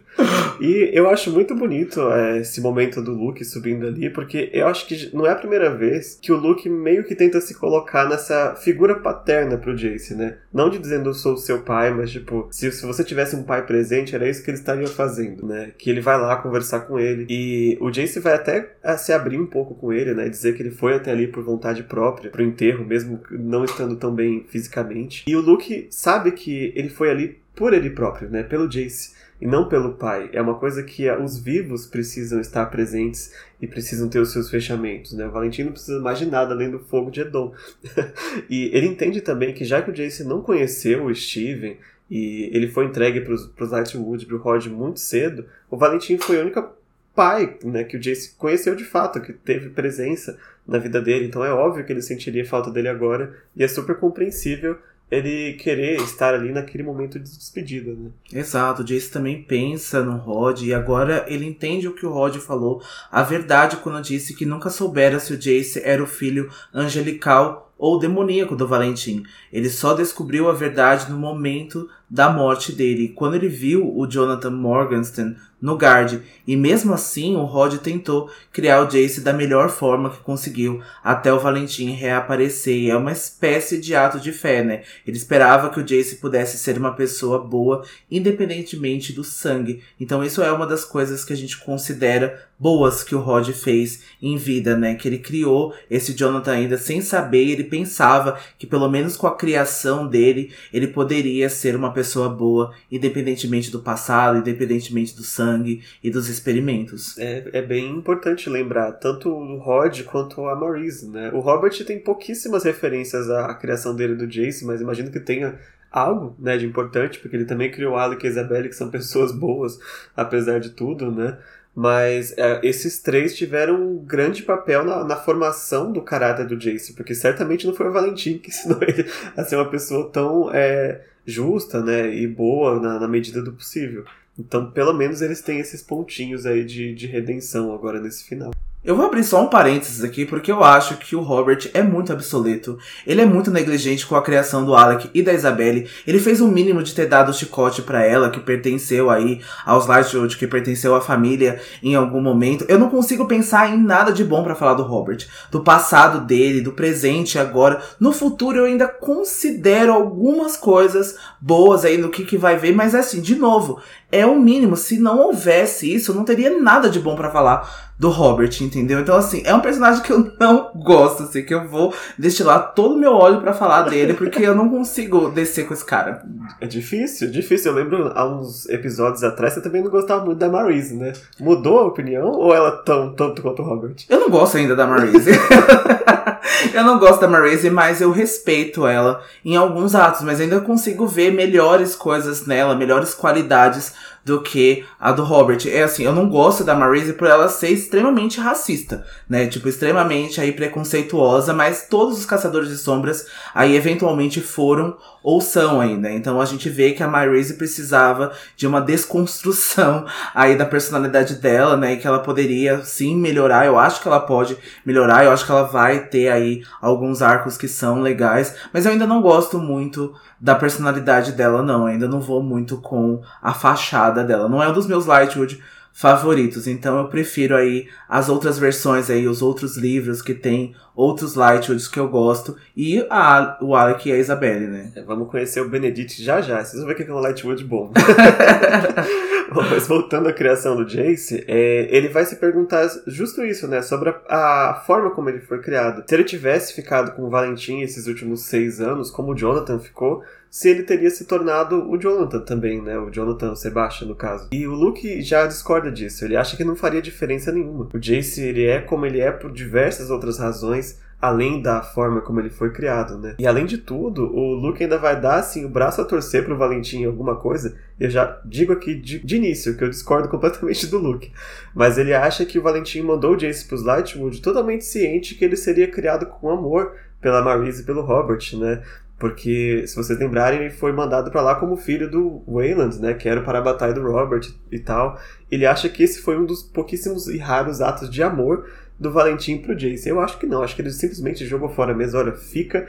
E 0.60 0.90
eu 0.94 1.10
acho 1.10 1.32
muito 1.32 1.56
bonito 1.56 2.02
é, 2.12 2.40
esse 2.40 2.60
momento 2.60 3.02
do 3.02 3.14
Luke 3.14 3.44
subindo 3.46 3.88
ali, 3.88 4.10
porque 4.10 4.50
eu 4.54 4.68
acho 4.68 4.86
que 4.88 5.10
não 5.14 5.26
é 5.26 5.32
a 5.32 5.36
primeira 5.36 5.74
vez 5.74 6.20
que 6.22 6.32
o 6.32 6.38
Luke 6.38 6.68
meio 6.70 7.04
que 7.04 7.16
tenta 7.16 7.40
se 7.40 7.56
colocar 7.56 8.08
nessa 8.08 8.56
figura 8.56 8.96
paterna 8.96 9.58
pro 9.58 9.76
Jace, 9.76 10.16
né? 10.16 10.38
Não 10.54 10.70
de 10.70 10.78
dizendo 10.78 11.10
eu 11.10 11.14
sou 11.14 11.38
seu 11.38 11.62
pai, 11.62 11.92
mas 11.94 12.12
tipo, 12.12 12.48
se, 12.52 12.72
se 12.72 12.86
você 12.86 13.04
tivesse 13.04 13.36
um 13.36 13.44
pai 13.44 13.66
presente, 13.66 14.16
era 14.16 14.30
isso 14.30 14.44
que 14.44 14.50
ele 14.50 14.58
estaria 14.58 14.88
fazendo, 14.88 15.46
né? 15.46 15.72
Que 15.78 15.90
ele 15.90 16.02
vai 16.02 16.20
lá 16.20 16.36
conversar 16.36 16.82
com 16.82 17.00
ele. 17.00 17.26
E 17.30 17.78
o 17.80 17.90
Jace 17.90 18.20
vai 18.20 18.34
até 18.34 18.74
se 18.98 19.14
abrir 19.14 19.40
um 19.40 19.46
pouco 19.46 19.76
com 19.76 19.94
ele, 19.94 20.14
né? 20.14 20.28
Dizer 20.28 20.56
que 20.56 20.62
ele 20.62 20.72
foi 20.72 20.96
até 20.96 21.12
ali 21.12 21.28
por 21.28 21.44
vontade 21.44 21.84
própria, 21.84 22.30
pro 22.30 22.44
enterro, 22.44 22.86
mesmo 22.86 23.22
não 23.32 23.64
estando 23.64 23.96
tão 23.96 24.14
bem 24.14 24.46
fisicamente. 24.50 25.24
E 25.28 25.36
o 25.36 25.42
Luke 25.42 25.88
sabe 25.90 26.32
que 26.32 26.74
ele 26.76 26.90
foi 26.90 27.10
ali 27.10 27.40
por 27.56 27.74
ele 27.74 27.90
próprio, 27.90 28.30
né? 28.30 28.44
Pelo 28.44 28.68
Jace 28.68 29.14
e 29.42 29.48
não 29.48 29.68
pelo 29.68 29.94
pai. 29.94 30.30
É 30.34 30.42
uma 30.42 30.56
coisa 30.56 30.84
que 30.84 31.10
os 31.12 31.40
vivos 31.40 31.86
precisam 31.86 32.40
estar 32.40 32.66
presentes 32.68 33.34
e 33.62 33.68
precisam 33.68 34.10
ter 34.10 34.20
os 34.20 34.32
seus 34.32 34.50
fechamentos, 34.50 35.14
né? 35.14 35.28
O 35.28 35.32
Valentim 35.32 35.64
não 35.64 35.72
precisa 35.72 36.00
mais 36.00 36.20
de 36.20 36.26
nada 36.26 36.54
além 36.54 36.70
do 36.70 36.80
fogo 36.80 37.10
de 37.10 37.22
Edom. 37.22 37.54
e 38.50 38.70
ele 38.74 38.88
entende 38.88 39.22
também 39.22 39.54
que 39.54 39.64
já 39.64 39.82
que 39.82 39.92
o 39.92 39.94
Jace 39.94 40.24
não 40.24 40.42
conheceu 40.42 41.06
o 41.06 41.16
Steven 41.16 41.78
e 42.10 42.50
ele 42.52 42.68
foi 42.68 42.86
entregue 42.86 43.22
para 43.22 43.34
os 43.34 43.72
Lightwood, 43.72 44.26
para 44.26 44.36
o 44.36 44.40
Rod 44.40 44.66
muito 44.68 45.00
cedo, 45.00 45.46
o 45.70 45.78
Valentim 45.78 46.18
foi 46.18 46.38
o 46.38 46.42
único 46.42 46.80
pai 47.16 47.58
né, 47.64 47.84
que 47.84 47.98
o 47.98 48.00
Jace 48.00 48.34
conheceu 48.38 48.76
de 48.76 48.84
fato, 48.84 49.22
que 49.22 49.34
teve 49.34 49.70
presença 49.70 50.38
na 50.66 50.78
vida 50.78 51.02
dele. 51.02 51.26
Então 51.26 51.44
é 51.44 51.52
óbvio 51.52 51.86
que 51.86 51.92
ele 51.92 52.02
sentiria 52.02 52.46
falta 52.46 52.72
dele 52.72 52.88
agora 52.88 53.36
e 53.56 53.64
é 53.64 53.68
super 53.68 53.98
compreensível 53.98 54.78
ele 55.12 55.54
querer 55.54 56.02
estar 56.02 56.34
ali 56.34 56.52
naquele 56.52 56.84
momento 56.84 57.20
de 57.20 57.38
despedida, 57.38 57.94
né? 57.94 58.10
Exato, 58.32 58.82
o 58.82 58.86
Jace 58.86 59.12
também 59.12 59.42
pensa 59.42 60.04
no 60.04 60.18
Rod 60.18 60.62
e 60.62 60.74
agora 60.74 61.26
ele 61.28 61.46
entende 61.46 61.88
o 61.88 61.94
que 61.94 62.06
o 62.06 62.12
Rod 62.12 62.36
falou, 62.38 62.82
a 63.12 63.24
verdade 63.24 63.78
quando 63.78 64.04
disse 64.04 64.36
que 64.36 64.46
nunca 64.46 64.70
soubera 64.70 65.20
se 65.20 65.34
o 65.34 65.38
Jace 65.38 65.82
era 65.84 66.04
o 66.04 66.08
filho 66.08 66.50
angelical 66.74 67.69
ou 67.80 67.98
demoníaco 67.98 68.58
do 68.58 68.68
Valentim. 68.68 69.24
Ele 69.52 69.70
só 69.70 69.94
descobriu 69.94 70.50
a 70.50 70.54
verdade 70.54 71.10
no 71.10 71.18
momento 71.18 71.90
da 72.10 72.30
morte 72.30 72.74
dele, 72.74 73.14
quando 73.16 73.36
ele 73.36 73.48
viu 73.48 73.96
o 73.96 74.06
Jonathan 74.06 74.52
Morgenstern 74.52 75.36
no 75.62 75.76
guard. 75.76 76.22
E 76.48 76.56
mesmo 76.56 76.94
assim, 76.94 77.36
o 77.36 77.44
Rod 77.44 77.76
tentou 77.78 78.30
criar 78.52 78.82
o 78.82 78.88
Jace 78.88 79.22
da 79.22 79.34
melhor 79.34 79.70
forma 79.70 80.10
que 80.10 80.20
conseguiu, 80.20 80.82
até 81.04 81.32
o 81.32 81.40
Valentim 81.40 81.92
reaparecer. 81.92 82.90
É 82.90 82.96
uma 82.96 83.12
espécie 83.12 83.80
de 83.80 83.94
ato 83.94 84.20
de 84.20 84.32
fé, 84.32 84.64
né? 84.64 84.84
Ele 85.06 85.18
esperava 85.18 85.70
que 85.70 85.80
o 85.80 85.84
Jace 85.84 86.16
pudesse 86.16 86.58
ser 86.58 86.78
uma 86.78 86.94
pessoa 86.94 87.40
boa, 87.40 87.84
independentemente 88.10 89.14
do 89.14 89.24
sangue. 89.24 89.84
Então 90.00 90.24
isso 90.24 90.42
é 90.42 90.52
uma 90.52 90.66
das 90.66 90.86
coisas 90.86 91.24
que 91.24 91.34
a 91.34 91.38
gente 91.38 91.58
considera 91.58 92.48
boas 92.58 93.04
que 93.04 93.16
o 93.16 93.20
Rod 93.20 93.50
fez 93.52 94.04
em 94.22 94.38
vida, 94.38 94.76
né? 94.76 94.96
Que 94.96 95.08
ele 95.08 95.20
criou 95.20 95.74
esse 95.90 96.14
Jonathan 96.14 96.52
ainda 96.52 96.78
sem 96.78 97.02
saber, 97.02 97.50
ele 97.50 97.64
pensava 97.70 98.40
que 98.58 98.68
pelo 98.68 98.90
menos 98.90 99.16
com 99.16 99.28
a 99.28 99.36
criação 99.36 100.08
dele, 100.08 100.52
ele 100.74 100.88
poderia 100.88 101.50
ser 101.50 101.76
uma 101.76 101.94
pessoa 101.94 102.30
boa, 102.30 102.74
independentemente 102.92 103.72
do 103.72 103.80
passado, 103.80 104.40
independentemente 104.40 105.16
do 105.16 105.24
sangue 105.24 105.84
e 106.04 106.10
dos 106.10 106.28
experimentos. 106.28 107.18
É, 107.18 107.50
é 107.54 107.62
bem 107.62 107.90
importante 107.90 108.50
lembrar, 108.50 108.94
tanto 108.94 109.30
o 109.30 109.58
Rod 109.58 110.02
quanto 110.04 110.46
a 110.48 110.56
Maurice, 110.56 111.08
né? 111.08 111.32
O 111.34 111.40
Robert 111.40 111.78
tem 111.86 112.00
pouquíssimas 112.00 112.64
referências 112.64 113.30
à, 113.30 113.46
à 113.46 113.54
criação 113.54 113.96
dele 113.96 114.16
do 114.16 114.28
Jace, 114.28 114.66
mas 114.66 114.82
imagino 114.82 115.12
que 115.12 115.20
tenha 115.20 115.60
algo 115.92 116.36
né, 116.40 116.58
de 116.58 116.66
importante, 116.66 117.20
porque 117.20 117.36
ele 117.36 117.46
também 117.46 117.72
criou 117.72 117.96
Alec 117.96 118.26
e 118.26 118.30
Isabelle, 118.30 118.70
que 118.70 118.76
são 118.76 118.90
pessoas 118.90 119.32
boas, 119.32 119.80
apesar 120.16 120.60
de 120.60 120.72
tudo, 120.72 121.12
né? 121.12 121.38
Mas 121.82 122.38
é, 122.38 122.60
esses 122.62 123.00
três 123.00 123.38
tiveram 123.38 123.82
um 123.82 123.96
grande 124.00 124.44
papel 124.44 124.84
na, 124.84 125.02
na, 125.06 125.16
formação 125.16 125.94
do 125.94 126.02
caráter 126.02 126.46
do 126.46 126.58
Jace, 126.58 126.92
porque 126.92 127.16
certamente 127.16 127.66
não 127.66 127.74
foi 127.74 127.88
o 127.88 127.94
Valentim 127.94 128.38
que 128.38 128.50
ensinou 128.52 128.84
ele 128.84 129.10
a 129.38 129.46
ser 129.46 129.56
uma 129.56 129.70
pessoa 129.70 130.10
tão 130.10 130.54
é, 130.54 131.06
justa 131.26 131.82
né, 131.82 132.14
e 132.14 132.28
boa 132.28 132.82
na, 132.82 133.00
na 133.00 133.08
medida 133.08 133.42
do 133.42 133.54
possível. 133.54 134.04
Então, 134.38 134.70
pelo 134.70 134.92
menos 134.92 135.22
eles 135.22 135.42
têm 135.42 135.62
esses 135.62 135.82
pontinhos 135.82 136.46
aí 136.46 136.66
de, 136.66 136.94
de 136.94 137.08
redenção 137.08 137.74
agora 137.74 138.02
nesse 138.02 138.26
final. 138.26 138.52
Eu 138.82 138.96
vou 138.96 139.06
abrir 139.06 139.26
só 139.26 139.44
um 139.44 139.50
parênteses 139.50 140.06
aqui, 140.06 140.26
porque 140.26 140.50
eu 140.50 140.64
acho 140.64 140.96
que 140.96 141.14
o 141.14 141.20
Robert 141.20 141.70
é 141.74 141.84
muito 141.84 142.14
obsoleto. 142.14 142.80
Ele 143.06 143.22
é 143.22 143.26
muito 143.26 143.52
negligente 143.52 144.08
com 144.08 144.16
a 144.16 144.22
criação 144.22 144.64
do 144.64 144.74
Alec 144.74 145.10
e 145.14 145.22
da 145.22 145.34
Isabelle. 145.34 145.90
Ele 146.08 146.18
fez 146.18 146.40
o 146.40 146.48
mínimo 146.48 146.82
de 146.82 146.96
ter 146.96 147.06
dado 147.06 147.28
o 147.28 147.34
chicote 147.34 147.82
para 147.82 148.06
ela, 148.06 148.30
que 148.30 148.40
pertenceu 148.40 149.10
aí 149.10 149.42
aos 149.66 149.86
Lightwood, 149.86 150.38
que 150.38 150.48
pertenceu 150.48 150.96
à 150.96 151.02
família 151.02 151.62
em 151.84 151.94
algum 151.94 152.22
momento. 152.22 152.64
Eu 152.70 152.80
não 152.80 152.90
consigo 152.90 153.28
pensar 153.28 153.70
em 153.70 153.78
nada 153.78 154.14
de 154.14 154.24
bom 154.24 154.44
para 154.46 154.56
falar 154.56 154.76
do 154.76 154.84
Robert. 154.84 155.28
Do 155.52 155.60
passado 155.60 156.26
dele, 156.26 156.62
do 156.62 156.72
presente 156.72 157.38
agora. 157.38 157.82
No 158.00 158.14
futuro 158.14 158.60
eu 158.60 158.64
ainda 158.64 158.88
considero 158.88 159.92
algumas 159.92 160.56
coisas 160.56 161.18
boas 161.42 161.84
aí 161.84 161.98
no 161.98 162.10
que, 162.10 162.24
que 162.24 162.38
vai 162.38 162.56
ver, 162.56 162.74
mas 162.74 162.96
assim, 162.96 163.20
de 163.20 163.36
novo, 163.36 163.82
é 164.12 164.26
o 164.26 164.40
mínimo. 164.40 164.76
Se 164.76 165.00
não 165.00 165.20
houvesse 165.20 165.94
isso, 165.94 166.12
eu 166.12 166.16
não 166.16 166.24
teria 166.24 166.60
nada 166.60 166.90
de 166.90 167.00
bom 167.00 167.16
para 167.16 167.30
falar 167.30 167.90
do 168.00 168.10
Robert, 168.10 168.52
entendeu? 168.62 169.02
Então, 169.02 169.16
assim, 169.18 169.42
é 169.46 169.54
um 169.54 169.60
personagem 169.60 170.02
que 170.02 170.12
eu 170.12 170.32
não 170.40 170.72
gosto, 170.74 171.24
assim, 171.24 171.44
que 171.44 171.54
eu 171.54 171.68
vou 171.68 171.94
destilar 172.18 172.74
todo 172.74 172.96
o 172.96 172.98
meu 172.98 173.14
óleo 173.14 173.42
para 173.42 173.54
falar 173.54 173.84
dele, 173.84 174.14
porque 174.14 174.42
eu 174.42 174.56
não 174.56 174.70
consigo 174.70 175.30
descer 175.30 175.68
com 175.68 175.74
esse 175.74 175.84
cara. 175.84 176.24
É 176.62 176.66
difícil, 176.66 177.28
é 177.28 177.32
difícil. 177.32 177.72
Eu 177.72 177.78
lembro 177.78 178.12
há 178.16 178.26
uns 178.26 178.68
episódios 178.70 179.24
atrás, 179.24 179.54
você 179.54 179.62
também 179.62 179.84
não 179.84 179.92
gostava 179.92 180.24
muito 180.26 180.38
da 180.40 180.48
Marise, 180.48 180.96
né? 180.96 181.12
Mudou 181.40 181.80
a 181.80 181.88
opinião 181.88 182.32
ou 182.32 182.56
ela 182.56 182.72
tão 182.72 183.14
tanto 183.14 183.42
quanto 183.42 183.62
o 183.62 183.66
Robert? 183.66 183.96
Eu 184.08 184.22
não 184.22 184.30
gosto 184.30 184.58
ainda 184.58 184.76
da 184.76 184.88
Marise. 184.88 185.32
eu 186.74 186.84
não 186.84 187.00
gosto 187.00 187.22
da 187.22 187.28
Marise, 187.28 187.70
mas 187.70 188.02
eu 188.02 188.12
respeito 188.12 188.86
ela 188.86 189.24
em 189.44 189.56
alguns 189.56 189.96
atos, 189.96 190.22
mas 190.22 190.40
ainda 190.40 190.62
consigo 190.62 191.08
ver 191.08 191.32
melhores 191.32 191.96
coisas 191.96 192.46
nela, 192.46 192.76
melhores 192.76 193.14
qualidades 193.14 193.94
do 194.24 194.42
que 194.42 194.86
a 195.00 195.12
do 195.12 195.24
Robert. 195.24 195.60
É 195.68 195.84
assim, 195.84 196.04
eu 196.04 196.14
não 196.14 196.30
gosto 196.30 196.64
da 196.64 196.76
Marise 196.76 197.14
por 197.14 197.28
ela 197.28 197.50
ser 197.50 197.70
extremamente 197.70 198.40
racista, 198.40 199.06
né? 199.28 199.48
Tipo, 199.48 199.70
extremamente 199.70 200.40
aí 200.40 200.52
preconceituosa, 200.52 201.54
mas 201.54 201.88
todos 201.90 202.20
os 202.20 202.26
caçadores 202.26 202.70
de 202.70 202.78
sombras 202.78 203.28
aí 203.54 203.76
eventualmente 203.76 204.42
foram 204.42 204.98
ou 205.24 205.42
são 205.42 205.82
ainda. 205.82 206.12
Então 206.12 206.40
a 206.40 206.46
gente 206.46 206.70
vê 206.70 206.92
que 206.92 207.04
a 207.04 207.08
Marise 207.08 207.56
precisava 207.56 208.32
de 208.56 208.68
uma 208.68 208.82
desconstrução 208.82 210.06
aí 210.34 210.56
da 210.56 210.66
personalidade 210.66 211.36
dela, 211.36 211.76
né? 211.76 211.94
E 211.94 211.98
que 211.98 212.08
ela 212.08 212.20
poderia 212.20 212.84
sim 212.84 213.16
melhorar. 213.16 213.66
Eu 213.66 213.78
acho 213.78 214.02
que 214.02 214.08
ela 214.08 214.20
pode 214.20 214.58
melhorar, 214.86 215.26
eu 215.26 215.32
acho 215.32 215.46
que 215.46 215.52
ela 215.52 215.64
vai 215.64 216.06
ter 216.06 216.30
aí 216.30 216.64
alguns 216.82 217.22
arcos 217.22 217.58
que 217.58 217.68
são 217.68 218.02
legais, 218.02 218.56
mas 218.74 218.86
eu 218.86 218.92
ainda 218.92 219.08
não 219.08 219.22
gosto 219.22 219.58
muito 219.58 220.14
da 220.40 220.56
personalidade 220.56 221.34
dela, 221.34 221.62
não. 221.62 221.82
Eu 221.82 221.88
ainda 221.88 222.08
não 222.08 222.22
vou 222.22 222.42
muito 222.42 222.78
com 222.78 223.22
a 223.42 223.54
fachada 223.54 224.09
dela. 224.12 224.50
Não 224.50 224.62
é 224.62 224.70
um 224.70 224.74
dos 224.74 224.88
meus 224.88 225.06
Lightwood 225.06 225.60
favoritos. 225.94 226.68
Então 226.68 226.98
eu 226.98 227.08
prefiro 227.08 227.56
aí 227.56 227.88
as 228.08 228.30
outras 228.30 228.58
versões 228.58 229.10
aí, 229.10 229.28
os 229.28 229.42
outros 229.42 229.76
livros 229.76 230.22
que 230.22 230.34
tem 230.34 230.74
outros 230.96 231.36
Lightwoods 231.36 231.88
que 231.88 232.00
eu 232.00 232.08
gosto 232.08 232.56
e 232.76 233.06
a, 233.10 233.58
o 233.62 233.76
Alec 233.76 234.08
e 234.08 234.12
a 234.12 234.18
Isabelle, 234.18 234.68
né? 234.68 234.92
É, 234.96 235.02
vamos 235.02 235.30
conhecer 235.30 235.62
o 235.62 235.70
Benedict 235.70 236.24
já 236.24 236.42
já. 236.42 236.64
Vocês 236.64 236.82
vão 236.82 236.88
ver 236.88 236.96
que 236.96 237.04
é 237.04 237.14
um 237.14 237.20
Lightwood 237.20 237.64
bom. 237.64 237.92
bom. 239.54 239.62
Mas 239.70 239.88
voltando 239.88 240.30
à 240.30 240.34
criação 240.34 240.76
do 240.76 240.86
Jace, 240.86 241.44
é, 241.48 241.88
ele 241.90 242.08
vai 242.10 242.26
se 242.26 242.36
perguntar 242.36 242.88
justo 243.08 243.44
isso, 243.44 243.68
né? 243.68 243.82
Sobre 243.82 244.10
a, 244.28 244.72
a, 244.72 244.84
forma 244.86 245.12
como 245.12 245.30
ele 245.30 245.40
foi 245.40 245.60
criado. 245.62 246.04
Se 246.08 246.16
ele 246.16 246.24
tivesse 246.24 246.74
ficado 246.74 247.12
com 247.12 247.24
o 247.24 247.30
Valentim 247.30 247.82
esses 247.82 248.08
últimos 248.08 248.42
seis 248.42 248.80
anos, 248.80 249.12
como 249.12 249.32
o 249.32 249.36
Jonathan 249.36 249.80
ficou, 249.80 250.24
se 250.50 250.70
ele 250.70 250.84
teria 250.84 251.10
se 251.10 251.26
tornado 251.26 251.90
o 251.90 251.98
Jonathan 251.98 252.40
também, 252.40 252.82
né? 252.82 252.98
O 252.98 253.12
Jonathan 253.12 253.56
Sebastian, 253.56 254.08
no 254.08 254.16
caso. 254.16 254.50
E 254.52 254.68
o 254.68 254.74
Luke 254.74 255.22
já 255.22 255.46
discorda 255.46 255.92
disso. 255.92 256.26
Ele 256.26 256.36
acha 256.36 256.58
que 256.58 256.64
não 256.64 256.76
faria 256.76 257.02
diferença 257.02 257.52
nenhuma. 257.52 257.90
O 257.94 258.00
Jace, 258.00 258.42
ele 258.42 258.66
é 258.66 258.82
como 258.82 259.06
ele 259.06 259.20
é 259.20 259.32
por 259.32 259.52
diversas 259.52 260.10
outras 260.10 260.40
razões 260.40 261.00
além 261.22 261.62
da 261.62 261.82
forma 261.82 262.22
como 262.22 262.40
ele 262.40 262.50
foi 262.50 262.72
criado, 262.72 263.18
né? 263.18 263.36
E 263.38 263.46
além 263.46 263.66
de 263.66 263.78
tudo, 263.78 264.24
o 264.34 264.54
Luke 264.54 264.82
ainda 264.82 264.98
vai 264.98 265.20
dar 265.20 265.36
assim 265.36 265.66
o 265.66 265.70
braço 265.70 266.02
a 266.02 266.06
torcer 266.06 266.46
pro 266.46 266.58
Valentim 266.58 267.02
em 267.02 267.06
alguma 267.06 267.36
coisa. 267.36 267.76
Eu 268.00 268.10
já 268.10 268.40
digo 268.46 268.72
aqui 268.72 268.96
de, 268.96 269.20
de, 269.20 269.36
início 269.36 269.76
que 269.76 269.84
eu 269.84 269.90
discordo 269.90 270.30
completamente 270.30 270.88
do 270.88 270.98
Luke, 270.98 271.32
mas 271.76 271.98
ele 271.98 272.14
acha 272.14 272.46
que 272.46 272.58
o 272.58 272.62
Valentim 272.62 273.02
mandou 273.02 273.34
o 273.34 273.38
Jace 273.38 273.66
pros 273.66 273.84
Lightwood 273.84 274.42
totalmente 274.42 274.86
ciente 274.86 275.36
que 275.36 275.44
ele 275.44 275.58
seria 275.58 275.92
criado 275.92 276.26
com 276.26 276.50
amor 276.50 276.94
pela 277.20 277.44
Marise 277.44 277.82
e 277.82 277.86
pelo 277.86 278.02
Robert, 278.02 278.40
né? 278.54 278.82
Porque, 279.20 279.84
se 279.86 279.96
vocês 279.96 280.18
lembrarem, 280.18 280.62
ele 280.62 280.70
foi 280.70 280.94
mandado 280.94 281.30
para 281.30 281.42
lá 281.42 281.56
como 281.56 281.76
filho 281.76 282.10
do 282.10 282.42
Wayland, 282.48 283.00
né? 283.02 283.14
Que 283.14 283.28
era 283.28 283.42
para 283.42 283.60
a 283.60 283.62
batalha 283.62 283.94
do 283.94 284.02
Robert 284.02 284.50
e 284.72 284.80
tal. 284.80 285.20
Ele 285.52 285.66
acha 285.66 285.90
que 285.90 286.02
esse 286.04 286.22
foi 286.22 286.38
um 286.38 286.46
dos 286.46 286.64
pouquíssimos 286.64 287.28
e 287.28 287.38
raros 287.38 287.82
atos 287.82 288.10
de 288.10 288.24
amor 288.24 288.66
do 289.00 289.12
Valentim 289.12 289.58
pro 289.58 289.76
Jace. 289.76 290.10
Eu 290.10 290.20
acho 290.20 290.38
que 290.38 290.46
não, 290.46 290.62
acho 290.62 290.76
que 290.76 290.82
ele 290.82 290.92
simplesmente 290.92 291.46
jogou 291.46 291.70
fora 291.70 291.94
mesmo. 291.94 292.20
Olha, 292.20 292.34
fica 292.34 292.88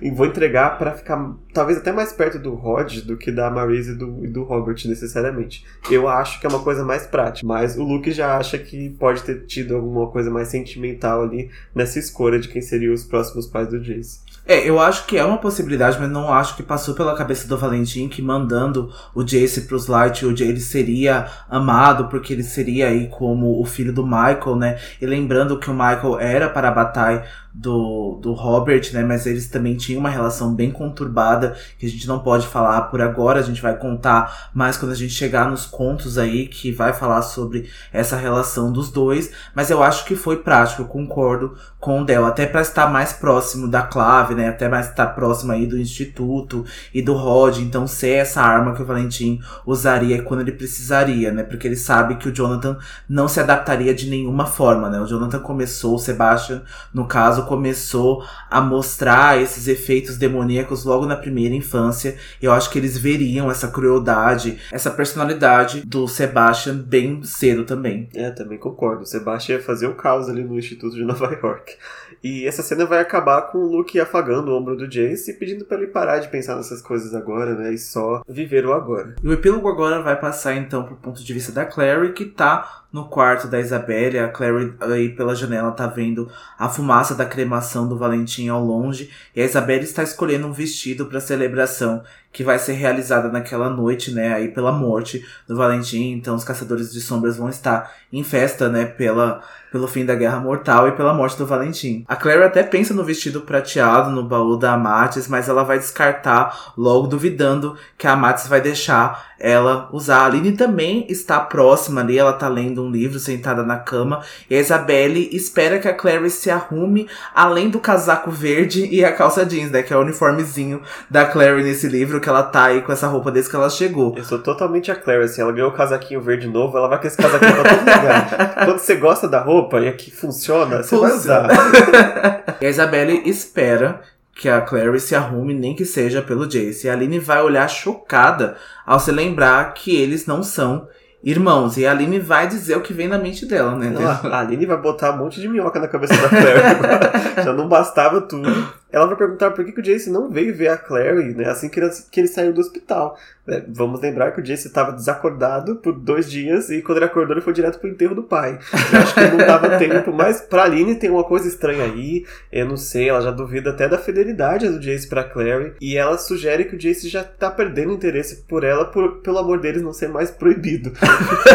e 0.00 0.10
vou 0.10 0.26
entregar 0.26 0.78
para 0.78 0.92
ficar 0.92 1.34
talvez 1.52 1.78
até 1.78 1.92
mais 1.92 2.12
perto 2.12 2.38
do 2.38 2.54
Rod 2.54 3.00
do 3.00 3.16
que 3.16 3.30
da 3.30 3.50
Marise 3.50 3.92
e 3.92 3.94
do, 3.94 4.06
do 4.28 4.42
Robert 4.42 4.76
necessariamente. 4.86 5.64
Eu 5.90 6.08
acho 6.08 6.40
que 6.40 6.46
é 6.46 6.48
uma 6.48 6.62
coisa 6.62 6.82
mais 6.82 7.06
prática, 7.06 7.46
mas 7.46 7.76
o 7.76 7.82
Luke 7.82 8.10
já 8.10 8.38
acha 8.38 8.58
que 8.58 8.90
pode 8.90 9.22
ter 9.22 9.44
tido 9.44 9.76
alguma 9.76 10.06
coisa 10.10 10.30
mais 10.30 10.48
sentimental 10.48 11.22
ali 11.22 11.50
nessa 11.74 11.98
escolha 11.98 12.38
de 12.38 12.48
quem 12.48 12.62
seriam 12.62 12.94
os 12.94 13.04
próximos 13.04 13.46
pais 13.46 13.68
do 13.68 13.78
Jace. 13.78 14.20
É, 14.50 14.66
eu 14.66 14.80
acho 14.80 15.04
que 15.04 15.18
é 15.18 15.22
uma 15.22 15.36
possibilidade, 15.36 15.98
mas 16.00 16.10
não 16.10 16.32
acho 16.32 16.56
que 16.56 16.62
passou 16.62 16.94
pela 16.94 17.14
cabeça 17.14 17.46
do 17.46 17.58
Valentim 17.58 18.08
que 18.08 18.22
mandando 18.22 18.90
o 19.14 19.22
Jace 19.22 19.66
pros 19.66 19.86
Lightwood 19.88 20.42
ele 20.42 20.58
seria 20.58 21.26
amado, 21.50 22.08
porque 22.08 22.32
ele 22.32 22.42
seria 22.42 22.88
aí 22.88 23.08
como 23.08 23.60
o 23.60 23.64
filho 23.66 23.92
do 23.92 24.02
Michael, 24.02 24.56
né? 24.56 24.78
E 25.02 25.04
lembrando 25.04 25.58
que 25.58 25.68
o 25.68 25.74
Michael 25.74 26.18
era 26.18 26.48
para 26.48 26.68
a 26.68 26.72
batalha 26.72 27.26
do, 27.52 28.18
do 28.22 28.32
Robert, 28.32 28.90
né? 28.92 29.02
Mas 29.02 29.26
eles 29.26 29.48
também 29.48 29.76
tinham 29.76 30.00
uma 30.00 30.10
relação 30.10 30.54
bem 30.54 30.70
conturbada, 30.70 31.56
que 31.78 31.86
a 31.86 31.88
gente 31.88 32.06
não 32.06 32.20
pode 32.20 32.46
falar 32.46 32.82
por 32.82 33.00
agora, 33.00 33.40
a 33.40 33.42
gente 33.42 33.62
vai 33.62 33.76
contar 33.76 34.50
mais 34.54 34.76
quando 34.76 34.92
a 34.92 34.94
gente 34.94 35.12
chegar 35.12 35.50
nos 35.50 35.66
contos 35.66 36.18
aí, 36.18 36.46
que 36.46 36.70
vai 36.70 36.92
falar 36.92 37.22
sobre 37.22 37.68
essa 37.92 38.16
relação 38.16 38.72
dos 38.72 38.90
dois. 38.90 39.32
Mas 39.54 39.70
eu 39.70 39.82
acho 39.82 40.04
que 40.04 40.14
foi 40.14 40.36
prático, 40.36 40.82
eu 40.82 40.86
concordo 40.86 41.56
com 41.80 42.02
o 42.02 42.04
Del, 42.04 42.26
até 42.26 42.46
para 42.46 42.60
estar 42.60 42.90
mais 42.90 43.12
próximo 43.12 43.68
da 43.68 43.82
clave, 43.82 44.34
né? 44.34 44.48
Até 44.48 44.68
mais 44.68 44.88
estar 44.88 45.06
próximo 45.08 45.52
aí 45.52 45.66
do 45.66 45.78
Instituto 45.78 46.64
e 46.92 47.00
do 47.00 47.14
Rod, 47.14 47.58
então 47.58 47.86
ser 47.86 48.10
essa 48.10 48.42
arma 48.42 48.74
que 48.74 48.82
o 48.82 48.86
Valentim 48.86 49.40
usaria 49.64 50.22
quando 50.22 50.40
ele 50.40 50.52
precisaria, 50.52 51.32
né? 51.32 51.42
Porque 51.42 51.66
ele 51.66 51.76
sabe 51.76 52.16
que 52.16 52.28
o 52.28 52.32
Jonathan 52.32 52.78
não 53.08 53.28
se 53.28 53.40
adaptaria 53.40 53.94
de 53.94 54.08
nenhuma 54.08 54.46
forma, 54.46 54.88
né? 54.88 55.00
O 55.00 55.06
Jonathan 55.06 55.38
começou, 55.38 55.94
o 55.94 55.98
Sebastian, 55.98 56.62
no 56.92 57.06
caso, 57.06 57.37
começou 57.42 58.24
a 58.50 58.60
mostrar 58.60 59.40
esses 59.40 59.68
efeitos 59.68 60.16
demoníacos 60.16 60.84
logo 60.84 61.06
na 61.06 61.16
primeira 61.16 61.54
infância. 61.54 62.16
Eu 62.40 62.52
acho 62.52 62.70
que 62.70 62.78
eles 62.78 62.96
veriam 62.96 63.50
essa 63.50 63.68
crueldade, 63.68 64.58
essa 64.72 64.90
personalidade 64.90 65.82
do 65.86 66.06
Sebastian 66.08 66.76
bem 66.76 67.22
cedo 67.22 67.64
também. 67.64 68.08
É, 68.14 68.30
também 68.30 68.58
concordo. 68.58 69.02
O 69.02 69.06
Sebastian 69.06 69.56
ia 69.56 69.62
fazer 69.62 69.86
o 69.86 69.94
caos 69.94 70.28
ali 70.28 70.42
no 70.42 70.58
Instituto 70.58 70.94
de 70.94 71.04
Nova 71.04 71.26
York. 71.42 71.76
E 72.22 72.46
essa 72.46 72.62
cena 72.62 72.84
vai 72.84 73.00
acabar 73.00 73.42
com 73.42 73.58
o 73.58 73.70
Luke 73.70 73.98
afagando 74.00 74.50
o 74.50 74.58
ombro 74.58 74.76
do 74.76 74.88
Jace 74.88 75.30
e 75.30 75.34
pedindo 75.34 75.64
para 75.64 75.78
ele 75.78 75.86
parar 75.88 76.18
de 76.18 76.28
pensar 76.28 76.56
nessas 76.56 76.82
coisas 76.82 77.14
agora, 77.14 77.54
né? 77.54 77.72
E 77.72 77.78
só 77.78 78.22
viver 78.28 78.66
o 78.66 78.72
agora. 78.72 79.14
E 79.22 79.28
o 79.28 79.32
epílogo 79.32 79.68
agora 79.68 80.02
vai 80.02 80.18
passar 80.18 80.54
então 80.56 80.84
pro 80.84 80.96
ponto 80.96 81.22
de 81.22 81.32
vista 81.32 81.52
da 81.52 81.64
Clary, 81.64 82.12
que 82.12 82.24
tá 82.24 82.86
no 82.92 83.06
quarto 83.06 83.48
da 83.48 83.60
Isabelle. 83.60 84.18
A 84.18 84.28
Clary 84.28 84.74
aí 84.80 85.08
pela 85.10 85.34
janela 85.34 85.72
tá 85.72 85.86
vendo 85.86 86.30
a 86.58 86.68
fumaça 86.68 87.14
da 87.14 87.26
cremação 87.26 87.88
do 87.88 87.98
Valentim 87.98 88.48
ao 88.48 88.64
longe. 88.64 89.10
E 89.34 89.40
a 89.40 89.44
Isabelle 89.44 89.84
está 89.84 90.02
escolhendo 90.02 90.46
um 90.46 90.52
vestido 90.52 91.06
para 91.06 91.20
celebração 91.20 92.02
que 92.32 92.44
vai 92.44 92.58
ser 92.58 92.74
realizada 92.74 93.28
naquela 93.28 93.68
noite, 93.70 94.12
né, 94.12 94.32
aí 94.34 94.48
pela 94.48 94.72
morte 94.72 95.24
do 95.46 95.56
Valentim. 95.56 96.12
Então 96.12 96.34
os 96.34 96.44
caçadores 96.44 96.92
de 96.92 97.00
sombras 97.00 97.36
vão 97.36 97.48
estar 97.48 97.92
em 98.12 98.22
festa, 98.22 98.68
né, 98.68 98.84
pela 98.84 99.42
pelo 99.70 99.86
fim 99.86 100.04
da 100.04 100.14
Guerra 100.14 100.40
Mortal 100.40 100.88
e 100.88 100.92
pela 100.92 101.12
morte 101.12 101.36
do 101.36 101.46
Valentim. 101.46 102.04
A 102.08 102.16
Claire 102.16 102.42
até 102.42 102.62
pensa 102.62 102.94
no 102.94 103.04
vestido 103.04 103.42
prateado 103.42 104.10
no 104.10 104.24
baú 104.24 104.56
da 104.56 104.72
Amatis, 104.72 105.28
mas 105.28 105.48
ela 105.48 105.62
vai 105.62 105.78
descartar 105.78 106.72
logo 106.76 107.06
duvidando 107.06 107.76
que 107.96 108.06
a 108.06 108.12
Amatis 108.12 108.48
vai 108.48 108.60
deixar 108.60 109.28
ela 109.38 109.88
usar. 109.92 110.18
A 110.18 110.26
Aline 110.26 110.52
também 110.52 111.06
está 111.08 111.38
próxima 111.38 112.00
ali, 112.00 112.18
ela 112.18 112.32
tá 112.32 112.48
lendo 112.48 112.82
um 112.82 112.90
livro 112.90 113.18
sentada 113.18 113.62
na 113.62 113.76
cama. 113.76 114.22
E 114.50 114.54
a 114.54 114.58
Isabelle 114.58 115.28
espera 115.32 115.78
que 115.78 115.86
a 115.86 115.94
Clary 115.94 116.30
se 116.30 116.50
arrume, 116.50 117.08
além 117.34 117.68
do 117.68 117.78
casaco 117.78 118.30
verde 118.30 118.86
e 118.86 119.04
a 119.04 119.12
calça 119.12 119.46
jeans, 119.46 119.70
né? 119.70 119.82
Que 119.82 119.92
é 119.92 119.96
o 119.96 120.00
uniformezinho 120.00 120.82
da 121.08 121.24
Clary 121.24 121.62
nesse 121.62 121.86
livro, 121.88 122.17
que 122.20 122.28
ela 122.28 122.42
tá 122.42 122.64
aí 122.64 122.82
com 122.82 122.92
essa 122.92 123.06
roupa 123.06 123.30
desde 123.30 123.50
que 123.50 123.56
ela 123.56 123.70
chegou. 123.70 124.14
Eu 124.16 124.24
sou 124.24 124.38
totalmente 124.38 124.90
a 124.90 124.96
Clary, 124.96 125.24
assim, 125.24 125.40
ela 125.40 125.52
ganhou 125.52 125.70
o 125.70 125.74
casaquinho 125.74 126.20
verde 126.20 126.48
novo, 126.48 126.76
ela 126.76 126.88
vai 126.88 127.00
com 127.00 127.06
esse 127.06 127.16
casaquinho 127.16 127.54
pra 127.54 127.64
todo 127.64 127.80
lugar. 127.80 128.54
Quando 128.64 128.78
você 128.78 128.94
gosta 128.96 129.28
da 129.28 129.40
roupa 129.40 129.80
e 129.80 129.88
aqui 129.88 130.10
funciona, 130.10 130.82
você 130.82 130.96
funciona. 130.96 131.48
vai 131.48 131.56
usar. 131.56 132.56
e 132.60 132.66
a 132.66 132.70
Isabelle 132.70 133.22
espera 133.28 134.00
que 134.38 134.48
a 134.48 134.60
Clary 134.60 135.00
se 135.00 135.16
arrume, 135.16 135.52
nem 135.52 135.74
que 135.74 135.84
seja 135.84 136.22
pelo 136.22 136.46
Jace. 136.46 136.86
E 136.86 136.90
a 136.90 136.92
Aline 136.92 137.18
vai 137.18 137.42
olhar 137.42 137.68
chocada 137.68 138.56
ao 138.86 139.00
se 139.00 139.10
lembrar 139.10 139.74
que 139.74 139.96
eles 139.96 140.26
não 140.26 140.44
são 140.44 140.86
irmãos. 141.22 141.76
E 141.76 141.84
a 141.84 141.90
Aline 141.90 142.20
vai 142.20 142.46
dizer 142.46 142.76
o 142.76 142.80
que 142.80 142.92
vem 142.92 143.08
na 143.08 143.18
mente 143.18 143.44
dela, 143.46 143.74
né? 143.74 143.90
Não, 143.90 144.06
a 144.06 144.40
Aline 144.40 144.64
vai 144.64 144.76
botar 144.76 145.12
um 145.12 145.18
monte 145.18 145.40
de 145.40 145.48
minhoca 145.48 145.80
na 145.80 145.88
cabeça 145.88 146.14
da 146.16 146.28
Claire. 146.28 146.62
Já 147.44 147.52
não 147.52 147.68
bastava 147.68 148.20
tudo. 148.20 148.48
Ela 148.90 149.06
vai 149.06 149.16
perguntar 149.16 149.50
por 149.50 149.64
que, 149.64 149.72
que 149.72 149.80
o 149.80 149.82
Jace 149.82 150.10
não 150.10 150.30
veio 150.30 150.54
ver 150.54 150.68
a 150.68 150.76
Clary, 150.76 151.34
né? 151.34 151.48
Assim 151.48 151.68
que 151.68 151.78
ele, 151.78 151.90
que 152.10 152.20
ele 152.20 152.28
saiu 152.28 152.52
do 152.52 152.60
hospital. 152.60 153.18
É, 153.46 153.62
vamos 153.68 154.00
lembrar 154.00 154.32
que 154.32 154.40
o 154.40 154.44
Jace 154.44 154.66
estava 154.66 154.92
desacordado 154.92 155.76
por 155.76 155.92
dois 155.92 156.30
dias 156.30 156.68
e 156.68 156.82
quando 156.82 156.98
ele 156.98 157.06
acordou 157.06 157.34
ele 157.34 157.40
foi 157.40 157.52
direto 157.52 157.78
pro 157.78 157.88
enterro 157.88 158.14
do 158.14 158.22
pai. 158.22 158.58
Eu 158.92 158.98
acho 158.98 159.14
que 159.14 159.20
não 159.20 159.38
dava 159.38 159.76
tempo, 159.78 160.12
mas 160.12 160.40
pra 160.40 160.64
Aline 160.64 160.94
tem 160.94 161.10
uma 161.10 161.24
coisa 161.24 161.48
estranha 161.48 161.84
aí. 161.84 162.24
Eu 162.50 162.66
não 162.66 162.76
sei, 162.76 163.08
ela 163.08 163.20
já 163.20 163.30
duvida 163.30 163.70
até 163.70 163.88
da 163.88 163.98
fidelidade 163.98 164.68
do 164.68 164.80
Jace 164.80 165.08
pra 165.08 165.24
Clary. 165.24 165.74
E 165.80 165.96
ela 165.96 166.16
sugere 166.18 166.64
que 166.64 166.76
o 166.76 166.78
Jace 166.78 167.08
já 167.08 167.24
tá 167.24 167.50
perdendo 167.50 167.92
interesse 167.92 168.44
por 168.48 168.64
ela 168.64 168.86
por, 168.86 169.20
pelo 169.20 169.38
amor 169.38 169.60
deles 169.60 169.82
não 169.82 169.92
ser 169.92 170.08
mais 170.08 170.30
proibido. 170.30 170.92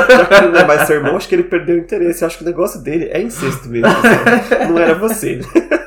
já 0.07 0.25
que 0.25 0.35
ele 0.35 0.51
não 0.51 0.59
é 0.59 0.65
mais 0.65 0.87
seu 0.87 0.97
irmão, 0.97 1.15
acho 1.15 1.27
que 1.27 1.35
ele 1.35 1.43
perdeu 1.43 1.75
o 1.75 1.79
interesse. 1.79 2.23
Eu 2.23 2.27
acho 2.27 2.37
que 2.37 2.43
o 2.43 2.47
negócio 2.47 2.79
dele 2.79 3.09
é 3.11 3.21
incesto 3.21 3.69
mesmo. 3.69 3.89
Não 4.69 4.79
era 4.79 4.95
você. 4.95 5.39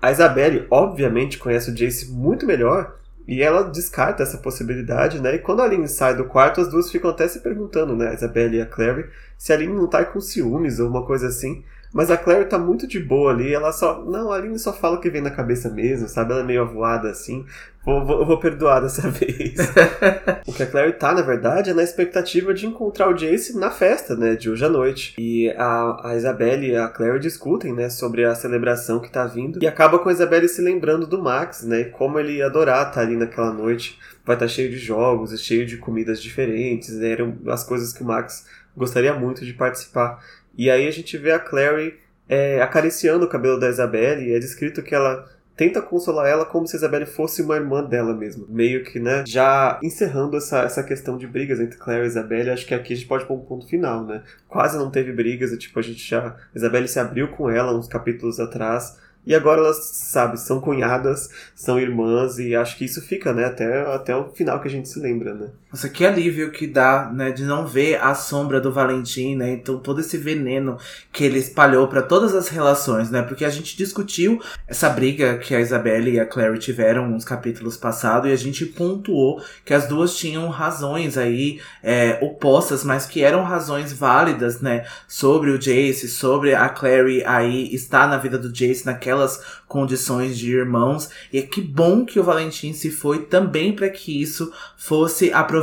A 0.00 0.10
Isabelle, 0.10 0.66
obviamente, 0.70 1.38
conhece 1.38 1.70
o 1.70 1.74
Jace 1.74 2.10
muito 2.10 2.46
melhor 2.46 2.96
e 3.28 3.42
ela 3.42 3.62
descarta 3.62 4.22
essa 4.22 4.38
possibilidade, 4.38 5.20
né? 5.20 5.34
E 5.34 5.38
quando 5.38 5.60
a 5.60 5.64
Aline 5.64 5.86
sai 5.86 6.16
do 6.16 6.24
quarto, 6.24 6.60
as 6.60 6.68
duas 6.68 6.90
ficam 6.90 7.10
até 7.10 7.28
se 7.28 7.40
perguntando, 7.40 7.94
né? 7.94 8.08
A 8.08 8.14
Isabelle 8.14 8.56
e 8.56 8.62
a 8.62 8.66
Clary, 8.66 9.06
se 9.36 9.52
a 9.52 9.56
Aline 9.56 9.74
não 9.74 9.86
tá 9.86 10.04
com 10.04 10.20
ciúmes 10.20 10.80
ou 10.80 10.88
uma 10.88 11.04
coisa 11.04 11.28
assim. 11.28 11.62
Mas 11.92 12.10
a 12.10 12.16
Clary 12.16 12.44
tá 12.44 12.58
muito 12.58 12.86
de 12.86 13.00
boa 13.00 13.32
ali, 13.32 13.52
ela 13.52 13.72
só. 13.72 14.04
Não, 14.04 14.30
a 14.30 14.36
Aline 14.36 14.58
só 14.58 14.72
fala 14.72 14.96
o 14.96 15.00
que 15.00 15.10
vem 15.10 15.20
na 15.20 15.30
cabeça 15.30 15.68
mesmo, 15.68 16.08
sabe? 16.08 16.32
Ela 16.32 16.42
é 16.42 16.44
meio 16.44 16.62
avoada 16.62 17.10
assim. 17.10 17.44
Vou, 17.84 18.04
vou, 18.04 18.24
vou 18.24 18.38
perdoar 18.38 18.80
dessa 18.80 19.08
vez. 19.10 19.56
o 20.46 20.52
que 20.52 20.62
a 20.62 20.66
Clary 20.66 20.92
tá, 20.92 21.12
na 21.12 21.22
verdade, 21.22 21.70
é 21.70 21.74
na 21.74 21.82
expectativa 21.82 22.54
de 22.54 22.66
encontrar 22.66 23.08
o 23.08 23.14
Jace 23.14 23.58
na 23.58 23.70
festa, 23.70 24.14
né? 24.14 24.36
De 24.36 24.48
hoje 24.48 24.64
à 24.64 24.68
noite. 24.68 25.14
E 25.18 25.50
a, 25.56 26.10
a 26.10 26.16
Isabelle 26.16 26.70
e 26.70 26.76
a 26.76 26.86
Clary 26.88 27.18
discutem, 27.18 27.72
né? 27.72 27.88
Sobre 27.90 28.24
a 28.24 28.36
celebração 28.36 29.00
que 29.00 29.10
tá 29.10 29.26
vindo. 29.26 29.60
E 29.60 29.66
acaba 29.66 29.98
com 29.98 30.08
a 30.08 30.12
Isabelle 30.12 30.48
se 30.48 30.62
lembrando 30.62 31.08
do 31.08 31.20
Max, 31.20 31.64
né? 31.64 31.80
E 31.80 31.84
como 31.86 32.20
ele 32.20 32.36
ia 32.36 32.46
adorar 32.46 32.88
estar 32.88 32.92
tá 32.92 33.00
ali 33.00 33.16
naquela 33.16 33.52
noite. 33.52 33.98
Vai 34.24 34.36
estar 34.36 34.46
tá 34.46 34.52
cheio 34.52 34.70
de 34.70 34.78
jogos 34.78 35.32
e 35.32 35.38
cheio 35.38 35.66
de 35.66 35.76
comidas 35.76 36.22
diferentes. 36.22 36.94
Né? 36.94 37.10
Eram 37.10 37.36
as 37.48 37.64
coisas 37.64 37.92
que 37.92 38.02
o 38.02 38.06
Max 38.06 38.46
gostaria 38.76 39.14
muito 39.14 39.44
de 39.44 39.52
participar. 39.54 40.22
E 40.56 40.70
aí 40.70 40.86
a 40.86 40.90
gente 40.90 41.16
vê 41.16 41.32
a 41.32 41.38
Clary 41.38 41.98
é, 42.28 42.60
acariciando 42.62 43.24
o 43.24 43.28
cabelo 43.28 43.58
da 43.58 43.68
Isabelle 43.68 44.28
e 44.28 44.34
é 44.34 44.38
descrito 44.38 44.82
que 44.82 44.94
ela 44.94 45.28
tenta 45.60 45.82
consolar 45.82 46.26
ela 46.26 46.46
como 46.46 46.66
se 46.66 46.74
a 46.74 46.78
Isabelle 46.78 47.04
fosse 47.04 47.42
uma 47.42 47.54
irmã 47.54 47.84
dela 47.84 48.14
mesma. 48.14 48.46
Meio 48.48 48.82
que, 48.82 48.98
né, 48.98 49.24
já 49.26 49.78
encerrando 49.82 50.38
essa, 50.38 50.60
essa 50.60 50.82
questão 50.82 51.18
de 51.18 51.26
brigas 51.26 51.60
entre 51.60 51.76
Claire 51.76 52.04
e 52.04 52.06
Isabelle, 52.06 52.48
acho 52.48 52.64
que 52.66 52.74
aqui 52.74 52.94
a 52.94 52.96
gente 52.96 53.06
pode 53.06 53.26
pôr 53.26 53.34
um 53.34 53.44
ponto 53.44 53.68
final, 53.68 54.02
né? 54.06 54.22
Quase 54.48 54.78
não 54.78 54.90
teve 54.90 55.12
brigas, 55.12 55.52
e, 55.52 55.58
tipo, 55.58 55.78
a 55.78 55.82
gente 55.82 56.02
já... 56.02 56.34
Isabelle 56.54 56.88
se 56.88 56.98
abriu 56.98 57.28
com 57.28 57.50
ela 57.50 57.76
uns 57.76 57.86
capítulos 57.86 58.40
atrás, 58.40 58.96
e 59.26 59.34
agora 59.34 59.60
elas, 59.60 59.84
sabe, 59.84 60.40
são 60.40 60.62
cunhadas, 60.62 61.28
são 61.54 61.78
irmãs, 61.78 62.38
e 62.38 62.56
acho 62.56 62.78
que 62.78 62.86
isso 62.86 63.02
fica, 63.02 63.34
né, 63.34 63.44
até, 63.44 63.82
até 63.94 64.16
o 64.16 64.30
final 64.30 64.62
que 64.62 64.68
a 64.68 64.70
gente 64.70 64.88
se 64.88 64.98
lembra, 64.98 65.34
né? 65.34 65.50
Nossa, 65.72 65.88
que 65.88 66.04
alívio 66.04 66.50
que 66.50 66.66
dá, 66.66 67.08
né, 67.14 67.30
de 67.30 67.44
não 67.44 67.64
ver 67.64 68.02
a 68.02 68.12
sombra 68.12 68.60
do 68.60 68.72
Valentim, 68.72 69.36
né? 69.36 69.52
Então 69.52 69.78
todo 69.78 70.00
esse 70.00 70.18
veneno 70.18 70.76
que 71.12 71.22
ele 71.22 71.38
espalhou 71.38 71.86
para 71.86 72.02
todas 72.02 72.34
as 72.34 72.48
relações, 72.48 73.08
né? 73.08 73.22
Porque 73.22 73.44
a 73.44 73.50
gente 73.50 73.76
discutiu 73.76 74.42
essa 74.66 74.88
briga 74.88 75.38
que 75.38 75.54
a 75.54 75.60
Isabelle 75.60 76.10
e 76.10 76.18
a 76.18 76.26
Clary 76.26 76.58
tiveram 76.58 77.08
nos 77.08 77.24
capítulos 77.24 77.76
passados 77.76 78.28
e 78.28 78.32
a 78.32 78.36
gente 78.36 78.66
pontuou 78.66 79.40
que 79.64 79.72
as 79.72 79.86
duas 79.86 80.16
tinham 80.16 80.48
razões 80.48 81.16
aí 81.16 81.60
é, 81.84 82.18
opostas, 82.20 82.82
mas 82.82 83.06
que 83.06 83.22
eram 83.22 83.44
razões 83.44 83.92
válidas, 83.92 84.60
né? 84.60 84.84
Sobre 85.06 85.50
o 85.50 85.58
Jace, 85.58 86.08
sobre 86.08 86.52
a 86.52 86.68
Clary 86.68 87.22
aí 87.24 87.72
estar 87.72 88.08
na 88.08 88.16
vida 88.16 88.36
do 88.36 88.52
Jace 88.52 88.84
naquelas 88.84 89.60
condições 89.68 90.36
de 90.36 90.50
irmãos. 90.50 91.10
E 91.32 91.38
é 91.38 91.42
que 91.42 91.60
bom 91.60 92.04
que 92.04 92.18
o 92.18 92.24
Valentim 92.24 92.72
se 92.72 92.90
foi 92.90 93.20
também 93.26 93.72
para 93.72 93.88
que 93.88 94.20
isso 94.20 94.52
fosse 94.76 95.32
aproveitado 95.32 95.59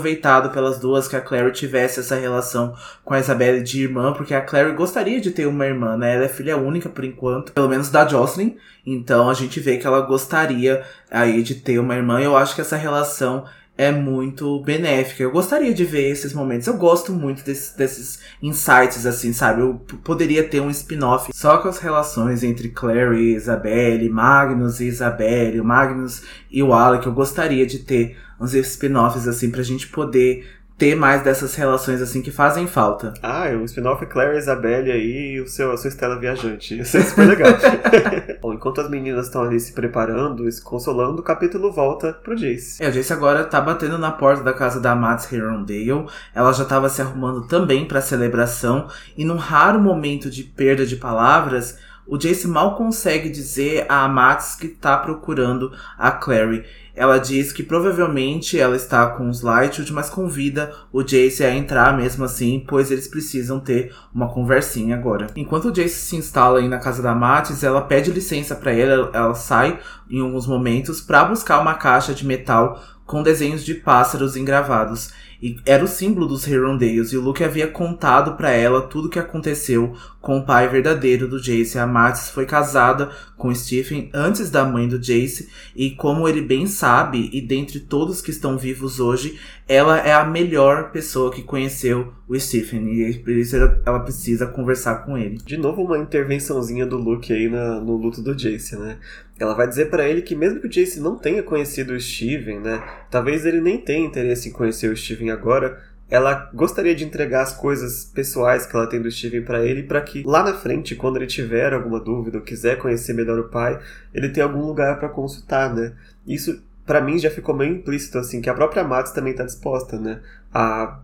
pelas 0.52 0.80
duas, 0.80 1.08
que 1.08 1.16
a 1.16 1.22
Clary 1.22 1.52
tivesse 1.52 2.00
essa 2.00 2.16
relação 2.16 2.76
com 3.04 3.14
a 3.14 3.20
Isabelle 3.20 3.62
de 3.62 3.84
irmã, 3.84 4.14
porque 4.14 4.34
a 4.34 4.42
Clary 4.42 4.74
gostaria 4.74 5.20
de 5.20 5.32
ter 5.32 5.46
uma 5.46 5.66
irmã, 5.66 5.98
né? 5.98 6.16
Ela 6.16 6.26
é 6.26 6.30
filha 6.30 6.58
única 6.58 6.90
por 6.90 7.04
enquanto, 7.04 7.52
pelo 7.52 7.70
menos 7.70 7.90
da 7.90 8.08
Jocelyn. 8.08 8.56
Então 8.86 9.30
a 9.30 9.34
gente 9.34 9.60
vê 9.60 9.78
que 9.78 9.88
ela 9.88 10.02
gostaria 10.02 10.84
aí 11.12 11.44
de 11.44 11.56
ter 11.56 11.80
uma 11.80 11.96
irmã. 11.96 12.20
Eu 12.22 12.38
acho 12.38 12.56
que 12.56 12.62
essa 12.62 12.78
relação 12.78 13.46
é 13.78 13.92
muito 13.92 14.60
benéfica. 14.62 15.22
Eu 15.22 15.32
gostaria 15.32 15.74
de 15.74 15.86
ver 15.86 16.10
esses 16.10 16.34
momentos. 16.34 16.66
Eu 16.68 16.76
gosto 16.78 17.14
muito 17.14 17.44
desse, 17.44 17.78
desses 17.78 18.20
insights, 18.42 19.06
assim, 19.06 19.32
sabe? 19.32 19.62
Eu 19.62 19.76
poderia 20.04 20.44
ter 20.44 20.60
um 20.60 20.72
spin-off 20.72 21.32
só 21.34 21.60
com 21.60 21.68
as 21.68 21.78
relações 21.78 22.44
entre 22.44 22.70
Clary 22.70 23.36
Isabelle, 23.36 24.10
Magnus 24.10 24.80
e 24.80 24.86
Isabelle, 24.86 25.62
Magnus 25.62 26.24
e 26.50 26.64
o 26.64 26.74
Alec. 26.74 27.06
Eu 27.06 27.14
gostaria 27.14 27.66
de 27.66 27.80
ter 27.80 28.18
uns 28.40 28.54
spin-offs, 28.54 29.28
assim, 29.28 29.50
pra 29.50 29.64
gente 29.64 29.88
poder 29.88 30.46
ter 30.78 30.96
mais 30.96 31.24
dessas 31.24 31.56
relações 31.56 32.02
assim 32.02 32.22
que 32.22 32.30
fazem 32.30 32.68
falta. 32.68 33.14
Ah, 33.24 33.48
o 33.50 33.66
spin-off 33.66 34.06
Claire 34.06 34.36
e 34.36 34.38
Isabelle 34.38 34.92
aí 34.92 35.34
e 35.34 35.42
o 35.42 35.48
seu, 35.48 35.72
a 35.72 35.78
sua 35.78 35.88
Estela 35.88 36.20
Viajante. 36.20 36.80
Isso 36.80 36.98
é 36.98 37.02
super 37.02 37.28
legal. 37.28 37.50
Bom, 38.40 38.54
enquanto 38.54 38.82
as 38.82 38.90
meninas 38.90 39.26
estão 39.26 39.42
ali 39.42 39.60
se 39.60 39.74
preparando 39.74 40.48
e 40.48 40.52
se 40.52 40.62
consolando, 40.62 41.22
o 41.22 41.24
capítulo 41.24 41.72
volta 41.72 42.14
pro 42.14 42.36
Jace. 42.36 42.84
É, 42.84 42.90
o 42.90 42.92
Jace 42.92 43.12
agora 43.12 43.44
tá 43.44 43.60
batendo 43.60 43.98
na 43.98 44.12
porta 44.12 44.44
da 44.44 44.54
casa 44.54 44.80
da 44.80 44.96
Mads 44.96 45.32
Herondale. 45.34 46.06
Ela 46.36 46.54
já 46.54 46.64
tava 46.64 46.90
se 46.90 47.02
arrumando 47.02 47.48
também 47.48 47.88
pra 47.88 48.00
celebração 48.00 48.88
e 49.18 49.26
num 49.26 49.38
raro 49.38 49.80
momento 49.80 50.30
de 50.30 50.44
perda 50.44 50.86
de 50.86 50.96
palavras, 50.96 51.80
o 52.08 52.18
Jace 52.18 52.48
mal 52.48 52.76
consegue 52.76 53.30
dizer 53.30 53.86
a 53.90 54.08
Max 54.08 54.56
que 54.56 54.68
tá 54.68 54.98
procurando 54.98 55.72
a 55.98 56.12
Clary. 56.12 56.64
Ela 56.96 57.20
diz 57.20 57.52
que 57.52 57.62
provavelmente 57.62 58.60
ela 58.60 58.76
está 58.76 59.06
com 59.08 59.30
os 59.30 59.42
Lightwood, 59.42 59.94
mas 59.94 60.10
convida 60.10 60.74
o 60.92 61.04
Jace 61.04 61.44
a 61.44 61.54
entrar 61.54 61.96
mesmo 61.96 62.26
assim, 62.26 62.66
pois 62.68 62.90
eles 62.90 63.08
precisam 63.08 63.60
ter 63.60 63.94
uma 64.12 64.30
conversinha 64.30 64.96
agora. 64.96 65.28
Enquanto 65.36 65.66
o 65.66 65.72
Jace 65.72 65.96
se 65.96 66.16
instala 66.16 66.60
aí 66.60 66.68
na 66.68 66.80
casa 66.80 67.04
da 67.04 67.14
Matis, 67.14 67.64
ela 67.64 67.82
pede 67.82 68.10
licença 68.10 68.56
para 68.56 68.74
ele, 68.74 69.10
ela 69.14 69.36
sai 69.36 69.80
em 70.10 70.22
alguns 70.22 70.48
momentos 70.48 71.00
para 71.00 71.26
buscar 71.26 71.60
uma 71.60 71.76
caixa 71.76 72.16
de 72.16 72.26
metal 72.26 72.82
com 73.06 73.22
desenhos 73.22 73.64
de 73.64 73.76
pássaros 73.76 74.36
engravados. 74.36 75.12
E 75.42 75.56
era 75.68 75.84
o 75.84 75.88
símbolo 75.88 76.26
dos 76.26 76.48
Herondales, 76.48 77.14
e 77.14 77.18
o 77.18 77.22
Luke 77.22 77.44
havia 77.44 77.68
contado 77.68 78.36
para 78.36 78.50
ela 78.50 78.82
tudo 78.82 79.06
o 79.08 79.10
que 79.10 79.20
aconteceu 79.20 79.96
com 80.28 80.40
o 80.40 80.46
pai 80.46 80.68
verdadeiro 80.68 81.26
do 81.26 81.42
Jace. 81.42 81.80
A 81.80 81.88
Matis 81.88 82.30
foi 82.30 82.46
casada 82.46 83.12
com 83.38 83.56
Stephen 83.56 84.10
antes 84.14 84.50
da 84.50 84.66
mãe 84.66 84.86
do 84.86 85.00
Jace, 85.00 85.48
e 85.74 85.92
como 85.92 86.28
ele 86.28 86.42
bem 86.42 86.68
sabe, 86.68 87.30
e 87.32 87.40
dentre 87.40 87.80
todos 87.80 88.20
que 88.20 88.30
estão 88.30 88.58
vivos 88.58 89.00
hoje, 89.00 89.40
ela 89.70 89.98
é 90.00 90.12
a 90.12 90.26
melhor 90.26 90.92
pessoa 90.92 91.32
que 91.32 91.42
conheceu 91.42 92.12
o 92.28 92.38
Stephen, 92.38 92.92
e 92.92 93.20
por 93.20 93.32
isso 93.32 93.56
ela 93.56 94.02
precisa 94.02 94.46
conversar 94.46 95.06
com 95.06 95.18
ele. 95.18 95.38
De 95.38 95.56
novo, 95.56 95.84
uma 95.84 95.98
intervençãozinha 95.98 96.86
do 96.86 96.98
Luke 96.98 97.32
aí 97.32 97.48
na, 97.48 97.80
no 97.80 97.96
luto 97.96 98.22
do 98.22 98.36
Jace, 98.36 98.76
né? 98.76 98.98
Ela 99.40 99.54
vai 99.54 99.66
dizer 99.66 99.90
para 99.90 100.10
ele 100.10 100.22
que 100.22 100.36
mesmo 100.36 100.60
que 100.60 100.68
o 100.68 100.70
Jace 100.70 101.00
não 101.00 101.16
tenha 101.16 101.42
conhecido 101.42 101.94
o 101.94 102.02
Steven, 102.02 102.60
né? 102.60 102.84
Talvez 103.10 103.46
ele 103.46 103.62
nem 103.62 103.78
tenha 103.78 104.06
interesse 104.06 104.50
em 104.50 104.52
conhecer 104.52 104.92
o 104.92 104.98
Steven 104.98 105.32
agora, 105.32 105.82
ela 106.10 106.50
gostaria 106.54 106.96
de 106.96 107.04
entregar 107.04 107.42
as 107.42 107.54
coisas 107.54 108.06
pessoais 108.06 108.66
que 108.66 108.76
ela 108.76 108.88
tem 108.88 109.02
do 109.02 109.12
Steven 109.12 109.44
para 109.44 109.66
ele, 109.66 109.84
para 109.84 110.02
que 110.02 110.24
lá 110.24 110.42
na 110.44 110.54
frente, 110.54 110.96
quando 110.96 111.18
ele 111.18 111.28
tiver 111.28 111.74
alguma 111.74 112.00
dúvida 112.00 112.38
ou 112.38 112.44
quiser 112.44 112.78
conhecer 112.78 113.14
melhor 113.14 113.38
o 113.40 113.50
pai, 113.50 113.80
ele 114.14 114.30
tenha 114.30 114.46
algum 114.46 114.66
lugar 114.66 114.98
para 115.00 115.10
consultar, 115.10 115.74
né? 115.74 115.94
Isso 116.26 116.64
para 116.86 117.02
mim 117.02 117.20
já 117.20 117.30
ficou 117.30 117.54
meio 117.54 117.74
implícito 117.74 118.18
assim 118.18 118.40
que 118.40 118.50
a 118.50 118.54
própria 118.54 118.84
Max 118.84 119.12
também 119.12 119.34
tá 119.34 119.44
disposta, 119.44 120.00
né, 120.00 120.22
a 120.54 121.02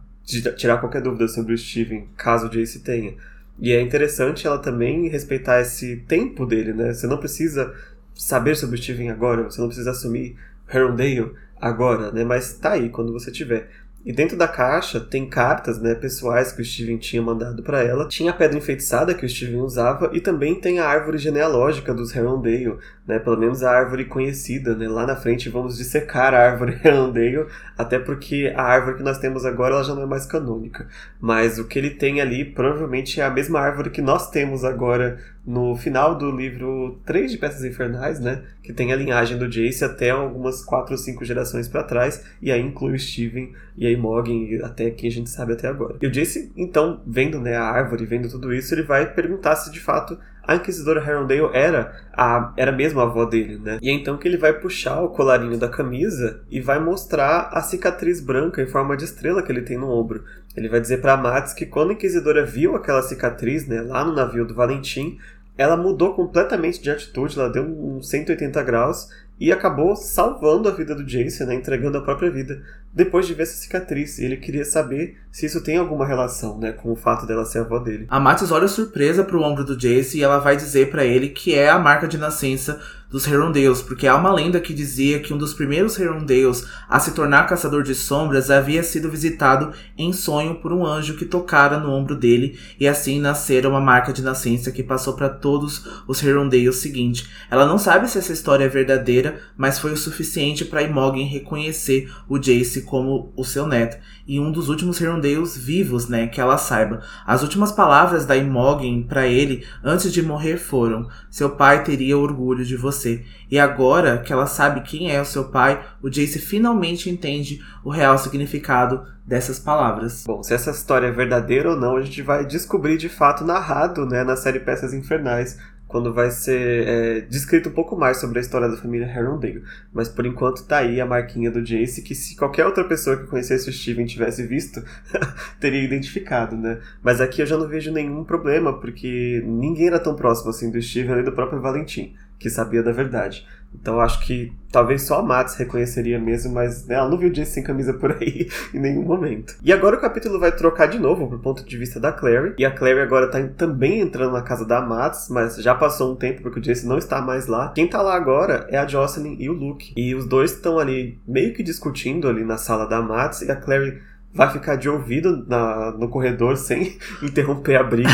tirar 0.55 0.77
qualquer 0.77 1.01
dúvida 1.01 1.27
sobre 1.27 1.53
o 1.53 1.57
Steven, 1.57 2.07
caso 2.15 2.47
o 2.47 2.49
Jace 2.49 2.79
tenha. 2.79 3.13
E 3.59 3.73
é 3.73 3.81
interessante 3.81 4.47
ela 4.47 4.57
também 4.57 5.09
respeitar 5.09 5.59
esse 5.59 5.97
tempo 6.07 6.45
dele, 6.45 6.73
né? 6.73 6.93
Você 6.93 7.05
não 7.05 7.17
precisa 7.17 7.73
saber 8.15 8.55
sobre 8.55 8.79
o 8.79 8.81
Steven 8.81 9.09
agora, 9.09 9.43
você 9.43 9.59
não 9.59 9.67
precisa 9.67 9.91
assumir 9.91 10.37
Herondale 10.73 11.33
agora, 11.59 12.11
né? 12.11 12.23
Mas 12.23 12.53
tá 12.53 12.71
aí 12.71 12.89
quando 12.89 13.11
você 13.11 13.31
tiver. 13.31 13.69
E 14.05 14.11
dentro 14.11 14.35
da 14.35 14.49
caixa 14.49 14.99
tem 14.99 15.29
cartas, 15.29 15.79
né, 15.79 15.95
pessoais 15.95 16.51
que 16.51 16.61
o 16.61 16.65
Steven 16.65 16.97
tinha 16.97 17.21
mandado 17.21 17.63
para 17.63 17.81
ela. 17.81 18.07
Tinha 18.09 18.31
a 18.31 18.33
pedra 18.33 18.57
enfeitiçada 18.57 19.13
que 19.13 19.25
o 19.25 19.29
Steven 19.29 19.61
usava 19.61 20.09
e 20.13 20.19
também 20.19 20.55
tem 20.55 20.79
a 20.79 20.85
árvore 20.85 21.17
genealógica 21.17 21.93
dos 21.93 22.13
Herondale, 22.13 22.77
né, 23.07 23.17
pelo 23.17 23.37
menos 23.37 23.63
a 23.63 23.71
árvore 23.71 24.03
conhecida, 24.03 24.75
né. 24.75 24.89
Lá 24.89 25.07
na 25.07 25.15
frente 25.15 25.47
vamos 25.47 25.77
dissecar 25.77 26.33
a 26.33 26.39
árvore 26.39 26.77
Herondale, 26.83 27.45
até 27.77 27.97
porque 27.97 28.51
a 28.53 28.63
árvore 28.63 28.97
que 28.97 29.03
nós 29.03 29.19
temos 29.19 29.45
agora 29.45 29.75
ela 29.75 29.83
já 29.83 29.95
não 29.95 30.03
é 30.03 30.07
mais 30.07 30.25
canônica. 30.25 30.85
Mas 31.21 31.57
o 31.57 31.65
que 31.65 31.79
ele 31.79 31.91
tem 31.91 32.19
ali 32.19 32.43
provavelmente 32.43 33.21
é 33.21 33.23
a 33.23 33.29
mesma 33.29 33.61
árvore 33.61 33.89
que 33.89 34.01
nós 34.01 34.29
temos 34.29 34.65
agora 34.65 35.17
no 35.45 35.75
final 35.75 36.17
do 36.17 36.31
livro 36.31 36.99
3 37.05 37.31
de 37.31 37.37
Peças 37.37 37.63
Infernais, 37.63 38.19
né? 38.19 38.43
Que 38.61 38.71
tem 38.71 38.93
a 38.93 38.95
linhagem 38.95 39.37
do 39.37 39.47
Jace 39.47 39.83
até 39.83 40.09
algumas 40.09 40.63
4 40.63 40.93
ou 40.93 40.97
5 40.97 41.25
gerações 41.25 41.67
para 41.67 41.83
trás, 41.83 42.23
e 42.41 42.51
aí 42.51 42.61
inclui 42.61 42.93
o 42.93 42.99
Steven 42.99 43.53
e 43.77 43.85
a 43.85 43.91
Imogen, 43.91 44.53
e 44.53 44.63
até 44.63 44.89
quem 44.89 45.09
a 45.09 45.11
gente 45.11 45.29
sabe 45.29 45.53
até 45.53 45.67
agora. 45.67 45.97
E 46.01 46.07
o 46.07 46.11
Jace, 46.11 46.51
então, 46.55 47.01
vendo 47.05 47.39
né, 47.39 47.55
a 47.55 47.63
árvore, 47.63 48.05
vendo 48.05 48.29
tudo 48.29 48.53
isso, 48.53 48.73
ele 48.73 48.83
vai 48.83 49.13
perguntar 49.13 49.55
se 49.57 49.71
de 49.71 49.79
fato 49.79 50.17
a 50.45 50.55
Inquisidora 50.55 51.01
Herondale 51.01 51.49
era 51.53 51.93
a, 52.13 52.53
era 52.57 52.71
mesmo 52.71 52.99
a 52.99 53.03
avó 53.03 53.25
dele, 53.25 53.57
né? 53.57 53.79
E 53.81 53.89
é 53.89 53.93
então 53.93 54.17
que 54.17 54.27
ele 54.27 54.37
vai 54.37 54.53
puxar 54.53 55.01
o 55.01 55.09
colarinho 55.09 55.57
da 55.57 55.69
camisa 55.69 56.41
e 56.51 56.59
vai 56.59 56.79
mostrar 56.79 57.49
a 57.51 57.61
cicatriz 57.61 58.19
branca 58.19 58.61
em 58.61 58.67
forma 58.67 58.97
de 58.97 59.05
estrela 59.05 59.41
que 59.41 59.51
ele 59.51 59.61
tem 59.61 59.77
no 59.77 59.89
ombro. 59.89 60.23
Ele 60.55 60.69
vai 60.69 60.79
dizer 60.79 61.01
para 61.01 61.17
Mads 61.17 61.53
que 61.53 61.65
quando 61.65 61.91
a 61.91 61.93
Inquisidora 61.93 62.45
viu 62.45 62.75
aquela 62.75 63.01
cicatriz, 63.01 63.67
né, 63.67 63.81
lá 63.81 64.03
no 64.05 64.13
navio 64.13 64.45
do 64.45 64.53
Valentim, 64.53 65.17
ela 65.57 65.77
mudou 65.77 66.13
completamente 66.13 66.81
de 66.81 66.89
atitude, 66.89 67.39
ela 67.39 67.49
deu 67.49 67.63
uns 67.63 68.09
180 68.09 68.61
graus 68.63 69.09
e 69.39 69.51
acabou 69.51 69.95
salvando 69.95 70.69
a 70.69 70.71
vida 70.71 70.95
do 70.95 71.03
Jason, 71.03 71.45
né, 71.45 71.55
entregando 71.55 71.97
a 71.97 72.01
própria 72.01 72.31
vida, 72.31 72.61
depois 72.93 73.25
de 73.25 73.33
ver 73.33 73.43
essa 73.43 73.57
cicatriz. 73.57 74.17
E 74.19 74.25
ele 74.25 74.37
queria 74.37 74.63
saber 74.63 75.17
se 75.31 75.45
isso 75.45 75.63
tem 75.63 75.77
alguma 75.77 76.05
relação 76.05 76.57
né, 76.59 76.71
com 76.71 76.91
o 76.91 76.95
fato 76.95 77.25
dela 77.25 77.45
ser 77.45 77.59
avó 77.59 77.79
dele. 77.79 78.05
A 78.09 78.19
Matis 78.19 78.51
olha 78.51 78.67
surpresa 78.67 79.23
pro 79.23 79.41
ombro 79.41 79.63
do 79.63 79.77
Jace 79.77 80.17
e 80.17 80.23
ela 80.23 80.39
vai 80.39 80.55
dizer 80.55 80.89
para 80.89 81.03
ele 81.03 81.29
que 81.29 81.55
é 81.55 81.69
a 81.69 81.79
marca 81.79 82.07
de 82.07 82.17
nascença 82.17 82.79
dos 83.13 83.27
Herondales, 83.27 83.79
porque 83.79 84.07
há 84.07 84.15
uma 84.15 84.33
lenda 84.33 84.59
que 84.59 84.73
dizia 84.73 85.19
que 85.19 85.31
um 85.31 85.37
dos 85.37 85.53
primeiros 85.53 85.99
Herondales 85.99 86.65
a 86.89 86.99
se 86.99 87.11
tornar 87.11 87.45
caçador 87.45 87.83
de 87.83 87.93
sombras 87.93 88.49
havia 88.49 88.81
sido 88.81 89.07
visitado 89.07 89.71
em 89.95 90.11
sonho 90.11 90.55
por 90.55 90.73
um 90.73 90.83
anjo 90.83 91.15
que 91.15 91.23
tocara 91.23 91.77
no 91.77 91.91
ombro 91.91 92.15
dele 92.15 92.57
e 92.79 92.87
assim 92.87 93.21
nascera 93.21 93.69
uma 93.69 93.79
marca 93.79 94.11
de 94.11 94.23
nascença 94.23 94.71
que 94.71 94.81
passou 94.81 95.13
para 95.13 95.29
todos 95.29 96.03
os 96.07 96.23
Herondales 96.23 96.77
seguinte. 96.77 97.29
Ela 97.51 97.67
não 97.67 97.77
sabe 97.77 98.09
se 98.09 98.17
essa 98.17 98.33
história 98.33 98.65
é 98.65 98.67
verdadeira, 98.67 99.39
mas 99.55 99.77
foi 99.77 99.91
o 99.91 99.97
suficiente 99.97 100.65
para 100.65 100.81
Imogen 100.81 101.27
reconhecer 101.27 102.11
o 102.27 102.39
Jace 102.39 102.81
como 102.81 103.31
o 103.37 103.43
seu 103.43 103.67
neto 103.67 103.95
e 104.27 104.39
um 104.39 104.51
dos 104.51 104.69
últimos 104.69 104.99
Herondales 104.99 105.55
vivos, 105.55 106.07
né, 106.07 106.25
que 106.27 106.41
ela 106.41 106.57
saiba. 106.57 107.01
As 107.27 107.43
últimas 107.43 107.71
palavras 107.71 108.25
da 108.25 108.35
Imogen 108.35 109.03
para 109.03 109.27
ele 109.27 109.63
antes 109.83 110.11
de 110.11 110.23
morrer 110.23 110.57
foram: 110.57 111.07
"Seu 111.29 111.51
pai 111.51 111.83
teria 111.83 112.17
orgulho 112.17 112.65
de 112.65 112.75
você." 112.75 113.02
Você. 113.03 113.23
E 113.51 113.59
agora 113.59 114.17
que 114.17 114.31
ela 114.31 114.47
sabe 114.47 114.81
quem 114.81 115.11
é 115.11 115.21
o 115.21 115.25
seu 115.25 115.45
pai, 115.45 115.83
o 116.01 116.09
Jace 116.09 116.39
finalmente 116.39 117.09
entende 117.09 117.61
o 117.83 117.89
real 117.89 118.17
significado 118.17 119.05
dessas 119.25 119.59
palavras. 119.59 120.23
Bom, 120.25 120.41
se 120.41 120.53
essa 120.53 120.71
história 120.71 121.07
é 121.07 121.11
verdadeira 121.11 121.71
ou 121.71 121.77
não, 121.77 121.97
a 121.97 122.01
gente 122.01 122.21
vai 122.21 122.45
descobrir 122.45 122.97
de 122.97 123.09
fato 123.09 123.45
narrado 123.45 124.05
né, 124.05 124.23
na 124.23 124.35
série 124.35 124.59
Peças 124.59 124.93
Infernais, 124.93 125.57
quando 125.87 126.11
vai 126.11 126.31
ser 126.31 126.87
é, 126.87 127.21
descrito 127.21 127.69
um 127.69 127.71
pouco 127.71 127.95
mais 127.95 128.17
sobre 128.19 128.39
a 128.39 128.41
história 128.41 128.67
da 128.67 128.75
família 128.75 129.05
Herondale. 129.05 129.61
Mas 129.93 130.09
por 130.09 130.25
enquanto 130.25 130.65
tá 130.65 130.79
aí 130.79 130.99
a 130.99 131.05
marquinha 131.05 131.51
do 131.51 131.61
Jace, 131.61 132.01
que 132.01 132.15
se 132.15 132.35
qualquer 132.35 132.65
outra 132.65 132.83
pessoa 132.83 133.15
que 133.15 133.27
conhecesse 133.27 133.69
o 133.69 133.73
Steven 133.73 134.07
tivesse 134.07 134.47
visto, 134.47 134.83
teria 135.61 135.83
identificado, 135.83 136.57
né? 136.57 136.79
Mas 137.03 137.21
aqui 137.21 137.43
eu 137.43 137.45
já 137.45 137.55
não 137.55 137.67
vejo 137.67 137.91
nenhum 137.91 138.23
problema, 138.23 138.73
porque 138.73 139.43
ninguém 139.45 139.85
era 139.85 139.99
tão 139.99 140.15
próximo 140.15 140.49
assim 140.49 140.71
do 140.71 140.81
Steven 140.81 141.11
além 141.11 141.23
do 141.23 141.31
próprio 141.31 141.61
Valentim 141.61 142.15
que 142.43 142.49
sabia 142.49 142.83
da 142.83 142.91
verdade. 142.91 143.47
Então 143.73 143.99
acho 143.99 144.19
que 144.19 144.53
talvez 144.71 145.01
só 145.03 145.19
a 145.19 145.23
Mats 145.23 145.55
reconheceria 145.55 146.19
mesmo, 146.19 146.53
mas 146.53 146.85
né, 146.85 146.95
ela 146.95 147.09
não 147.09 147.17
viu 147.17 147.29
o 147.29 147.33
Jace 147.33 147.53
sem 147.53 147.63
camisa 147.63 147.93
por 147.93 148.11
aí 148.11 148.47
em 148.73 148.79
nenhum 148.79 149.01
momento. 149.01 149.55
E 149.63 149.71
agora 149.73 149.95
o 149.95 150.01
capítulo 150.01 150.39
vai 150.39 150.51
trocar 150.51 150.87
de 150.87 150.99
novo 150.99 151.27
pro 151.27 151.39
ponto 151.39 151.65
de 151.65 151.77
vista 151.77 151.99
da 151.99 152.11
Clary. 152.11 152.53
E 152.57 152.65
a 152.65 152.71
Clary 152.71 152.99
agora 152.99 153.31
tá 153.31 153.41
também 153.57 154.01
entrando 154.01 154.33
na 154.33 154.41
casa 154.41 154.65
da 154.65 154.81
Mats, 154.81 155.27
mas 155.29 155.55
já 155.55 155.73
passou 155.73 156.11
um 156.11 156.15
tempo 156.15 156.41
porque 156.41 156.59
o 156.59 156.61
Jace 156.61 156.85
não 156.85 156.97
está 156.97 157.21
mais 157.21 157.47
lá. 157.47 157.71
Quem 157.73 157.87
tá 157.87 158.01
lá 158.01 158.13
agora 158.13 158.67
é 158.69 158.77
a 158.77 158.85
Jocelyn 158.85 159.37
e 159.39 159.49
o 159.49 159.53
Luke. 159.53 159.93
E 159.97 160.13
os 160.13 160.25
dois 160.25 160.51
estão 160.51 160.77
ali 160.77 161.17
meio 161.27 161.53
que 161.53 161.63
discutindo 161.63 162.27
ali 162.27 162.43
na 162.43 162.57
sala 162.57 162.85
da 162.85 163.01
Mats 163.01 163.41
e 163.41 163.51
a 163.51 163.55
Clary 163.55 163.99
vai 164.33 164.51
ficar 164.51 164.75
de 164.75 164.89
ouvido 164.89 165.45
na, 165.47 165.91
no 165.91 166.09
corredor 166.09 166.57
sem 166.57 166.97
interromper 167.21 167.75
a 167.75 167.83
briga. 167.83 168.09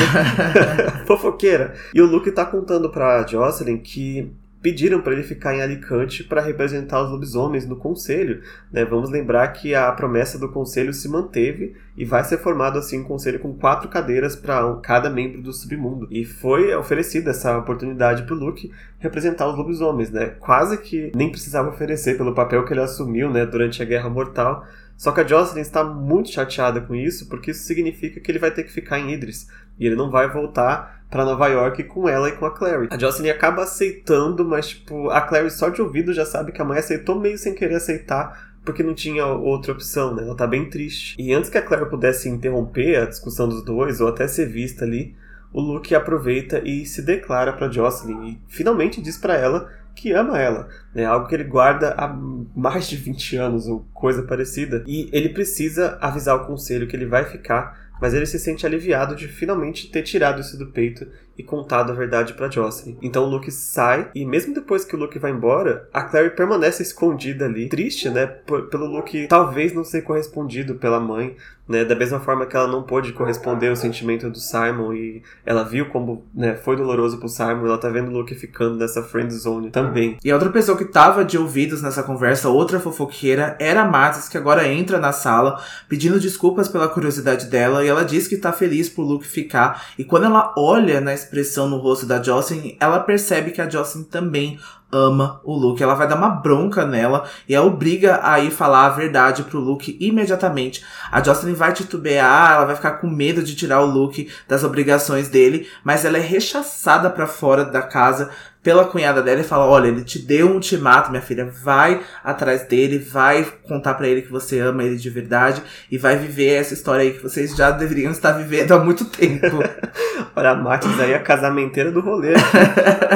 Fofoqueira. 1.07 1.73
E 1.93 2.01
o 2.01 2.05
Luke 2.05 2.31
tá 2.31 2.45
contando 2.45 2.89
pra 2.89 3.25
Jocelyn 3.25 3.77
que 3.77 4.31
pediram 4.61 5.01
para 5.01 5.13
ele 5.13 5.23
ficar 5.23 5.55
em 5.55 5.61
Alicante 5.61 6.23
para 6.23 6.41
representar 6.41 7.01
os 7.01 7.09
lobisomens 7.09 7.65
no 7.65 7.77
conselho. 7.77 8.41
Né? 8.71 8.83
Vamos 8.83 9.09
lembrar 9.09 9.47
que 9.49 9.73
a 9.73 9.91
promessa 9.91 10.37
do 10.37 10.49
conselho 10.49 10.93
se 10.93 11.07
manteve 11.07 11.75
e 11.95 12.03
vai 12.03 12.23
ser 12.23 12.37
formado 12.37 12.77
assim 12.77 12.99
um 12.99 13.03
conselho 13.03 13.39
com 13.39 13.53
quatro 13.53 13.89
cadeiras 13.89 14.35
para 14.35 14.75
cada 14.83 15.09
membro 15.09 15.41
do 15.41 15.53
submundo. 15.53 16.07
E 16.11 16.25
foi 16.25 16.73
oferecida 16.75 17.31
essa 17.31 17.57
oportunidade 17.57 18.23
para 18.23 18.35
o 18.35 18.37
Luke 18.37 18.71
representar 18.99 19.47
os 19.47 19.57
lobisomens, 19.57 20.11
né? 20.11 20.33
Quase 20.39 20.77
que 20.77 21.11
nem 21.15 21.31
precisava 21.31 21.69
oferecer 21.69 22.17
pelo 22.17 22.35
papel 22.35 22.65
que 22.65 22.73
ele 22.73 22.81
assumiu, 22.81 23.29
né, 23.29 23.45
durante 23.45 23.81
a 23.81 23.85
Guerra 23.85 24.09
Mortal. 24.09 24.65
Só 24.99 25.13
que 25.13 25.21
a 25.21 25.25
Jocelyn 25.25 25.61
está 25.61 25.81
muito 25.81 26.29
chateada 26.29 26.81
com 26.81 26.93
isso, 26.93 27.29
porque 27.29 27.51
isso 27.51 27.63
significa 27.63 28.19
que 28.19 28.29
ele 28.29 28.37
vai 28.37 28.51
ter 28.51 28.63
que 28.63 28.71
ficar 28.71 28.99
em 28.99 29.13
Idris. 29.13 29.47
E 29.79 29.85
ele 29.87 29.95
não 29.95 30.11
vai 30.11 30.29
voltar 30.29 31.05
para 31.09 31.23
Nova 31.23 31.47
York 31.47 31.85
com 31.85 32.09
ela 32.09 32.27
e 32.27 32.33
com 32.33 32.45
a 32.45 32.51
Clary. 32.51 32.89
A 32.91 32.99
Jocelyn 32.99 33.29
acaba 33.29 33.63
aceitando, 33.63 34.43
mas 34.43 34.67
tipo, 34.67 35.09
a 35.09 35.21
Clary 35.21 35.49
só 35.51 35.69
de 35.69 35.81
ouvido 35.81 36.13
já 36.13 36.25
sabe 36.25 36.51
que 36.51 36.61
a 36.61 36.65
mãe 36.65 36.79
aceitou 36.79 37.17
meio 37.17 37.37
sem 37.37 37.55
querer 37.55 37.75
aceitar, 37.75 38.51
porque 38.65 38.83
não 38.83 38.93
tinha 38.93 39.25
outra 39.25 39.71
opção, 39.71 40.13
né? 40.13 40.23
Ela 40.23 40.35
tá 40.35 40.45
bem 40.45 40.69
triste. 40.69 41.15
E 41.17 41.33
antes 41.33 41.49
que 41.49 41.57
a 41.57 41.61
Clary 41.61 41.89
pudesse 41.89 42.27
interromper 42.27 42.97
a 42.97 43.05
discussão 43.05 43.47
dos 43.47 43.63
dois, 43.63 44.01
ou 44.01 44.09
até 44.09 44.27
ser 44.27 44.47
vista 44.47 44.83
ali, 44.83 45.15
o 45.53 45.61
Luke 45.61 45.95
aproveita 45.95 46.59
e 46.59 46.85
se 46.85 47.01
declara 47.01 47.53
para 47.53 47.71
Jocelyn 47.71 48.31
e 48.31 48.41
finalmente 48.49 49.01
diz 49.01 49.17
para 49.17 49.37
ela 49.37 49.71
que 49.99 50.13
ama 50.13 50.39
ela. 50.39 50.69
É 50.95 51.05
algo 51.05 51.27
que 51.27 51.35
ele 51.35 51.43
guarda 51.43 51.93
há 51.97 52.07
mais 52.07 52.87
de 52.87 52.95
20 52.95 53.35
anos 53.35 53.67
ou 53.67 53.85
coisa 53.93 54.23
parecida. 54.23 54.83
E 54.87 55.09
ele 55.11 55.29
precisa 55.29 55.97
avisar 55.99 56.37
o 56.37 56.45
conselho 56.45 56.87
que 56.87 56.95
ele 56.95 57.05
vai 57.05 57.25
ficar, 57.25 57.89
mas 58.01 58.13
ele 58.13 58.25
se 58.25 58.39
sente 58.39 58.65
aliviado 58.65 59.15
de 59.15 59.27
finalmente 59.27 59.91
ter 59.91 60.03
tirado 60.03 60.39
isso 60.39 60.57
do 60.57 60.67
peito 60.67 61.05
e 61.39 61.43
contado 61.43 61.93
a 61.93 61.95
verdade 61.95 62.33
para 62.33 62.51
Jocelyn. 62.51 62.97
Então 63.01 63.23
o 63.23 63.29
Luke 63.29 63.49
sai 63.49 64.11
e 64.13 64.25
mesmo 64.25 64.53
depois 64.53 64.83
que 64.83 64.93
o 64.93 64.99
Luke 64.99 65.17
vai 65.17 65.31
embora, 65.31 65.87
a 65.93 66.03
Clary 66.03 66.31
permanece 66.31 66.83
escondida 66.83 67.45
ali, 67.45 67.69
triste, 67.69 68.09
né, 68.09 68.25
pelo 68.69 68.85
Luke 68.85 69.27
talvez 69.27 69.73
não 69.73 69.85
ser 69.85 70.01
correspondido 70.01 70.75
pela 70.75 70.99
mãe, 70.99 71.37
né, 71.69 71.85
da 71.85 71.95
mesma 71.95 72.19
forma 72.19 72.47
que 72.47 72.57
ela 72.57 72.67
não 72.67 72.81
pôde 72.81 73.13
corresponder 73.13 73.69
ao 73.69 73.75
sentimento 73.75 74.27
do 74.27 74.39
Simon 74.39 74.91
e 74.91 75.21
ela 75.45 75.63
viu 75.63 75.85
como, 75.85 76.25
né, 76.33 76.55
foi 76.55 76.75
doloroso 76.75 77.19
pro 77.19 77.29
Simon, 77.29 77.67
ela 77.67 77.77
tá 77.77 77.87
vendo 77.89 78.09
o 78.09 78.11
Luke 78.11 78.33
ficando 78.33 78.75
nessa 78.75 79.03
friend 79.03 79.31
zone 79.31 79.69
também. 79.69 80.17
E 80.23 80.31
a 80.31 80.33
outra 80.33 80.49
pessoa 80.49 80.75
que 80.75 80.85
tava 80.85 81.23
de 81.23 81.37
ouvidos 81.37 81.83
nessa 81.83 82.01
conversa, 82.01 82.49
outra 82.49 82.79
fofoqueira, 82.79 83.55
era 83.59 83.83
a 83.83 83.85
Matis, 83.85 84.27
que 84.27 84.37
agora 84.37 84.67
entra 84.67 84.97
na 84.97 85.11
sala 85.11 85.63
pedindo 85.87 86.19
desculpas 86.19 86.67
pela 86.67 86.87
curiosidade 86.87 87.45
dela 87.45 87.85
e 87.85 87.87
ela 87.87 88.03
diz 88.03 88.27
que 88.27 88.35
tá 88.35 88.51
feliz 88.51 88.89
por 88.89 89.03
Luke 89.03 89.27
ficar 89.27 89.89
e 89.97 90.03
quando 90.03 90.25
ela 90.25 90.53
olha 90.57 90.99
na 90.99 91.13
expressão 91.29 91.69
no 91.69 91.77
rosto 91.77 92.07
da 92.07 92.21
Jocelyn, 92.21 92.75
ela 92.79 92.99
percebe 92.99 93.51
que 93.51 93.61
a 93.61 93.69
Jocelyn 93.69 94.03
também 94.05 94.59
ama 94.91 95.39
o 95.43 95.55
Luke. 95.55 95.81
Ela 95.81 95.95
vai 95.95 96.07
dar 96.07 96.15
uma 96.15 96.29
bronca 96.29 96.85
nela 96.85 97.25
e 97.47 97.55
a 97.55 97.61
obriga 97.61 98.19
a 98.23 98.39
ir 98.39 98.51
falar 98.51 98.85
a 98.85 98.89
verdade 98.89 99.43
pro 99.43 99.59
Luke 99.59 99.97
imediatamente. 99.99 100.83
A 101.11 101.21
Jocelyn 101.21 101.53
vai 101.53 101.73
titubear, 101.73 102.53
ela 102.53 102.65
vai 102.65 102.75
ficar 102.75 102.93
com 102.93 103.07
medo 103.07 103.43
de 103.43 103.55
tirar 103.55 103.81
o 103.81 103.85
Luke 103.85 104.29
das 104.47 104.63
obrigações 104.63 105.29
dele, 105.29 105.67
mas 105.83 106.05
ela 106.05 106.17
é 106.17 106.21
rechaçada 106.21 107.09
para 107.09 107.27
fora 107.27 107.65
da 107.65 107.81
casa 107.81 108.29
pela 108.61 108.85
cunhada 108.85 109.21
dela 109.21 109.39
e 109.39 109.43
fala: 109.43 109.65
Olha, 109.65 109.87
ele 109.87 110.03
te 110.03 110.19
deu 110.19 110.47
um 110.47 110.53
ultimato, 110.53 111.09
minha 111.09 111.21
filha. 111.21 111.45
Vai 111.63 112.01
atrás 112.23 112.63
dele, 112.67 112.99
vai 112.99 113.45
contar 113.67 113.93
para 113.93 114.07
ele 114.07 114.21
que 114.21 114.31
você 114.31 114.59
ama 114.59 114.83
ele 114.83 114.97
de 114.97 115.09
verdade 115.09 115.61
e 115.89 115.97
vai 115.97 116.17
viver 116.17 116.55
essa 116.55 116.73
história 116.73 117.03
aí 117.03 117.13
que 117.13 117.23
vocês 117.23 117.55
já 117.55 117.71
deveriam 117.71 118.11
estar 118.11 118.33
vivendo 118.33 118.73
há 118.73 118.79
muito 118.79 119.05
tempo. 119.05 119.59
Olha, 120.35 120.51
a 120.51 120.55
Matis 120.55 120.99
aí 120.99 121.11
é 121.11 121.15
a 121.15 121.21
casamenteira 121.21 121.91
do 121.91 122.01
rolê. 122.01 122.33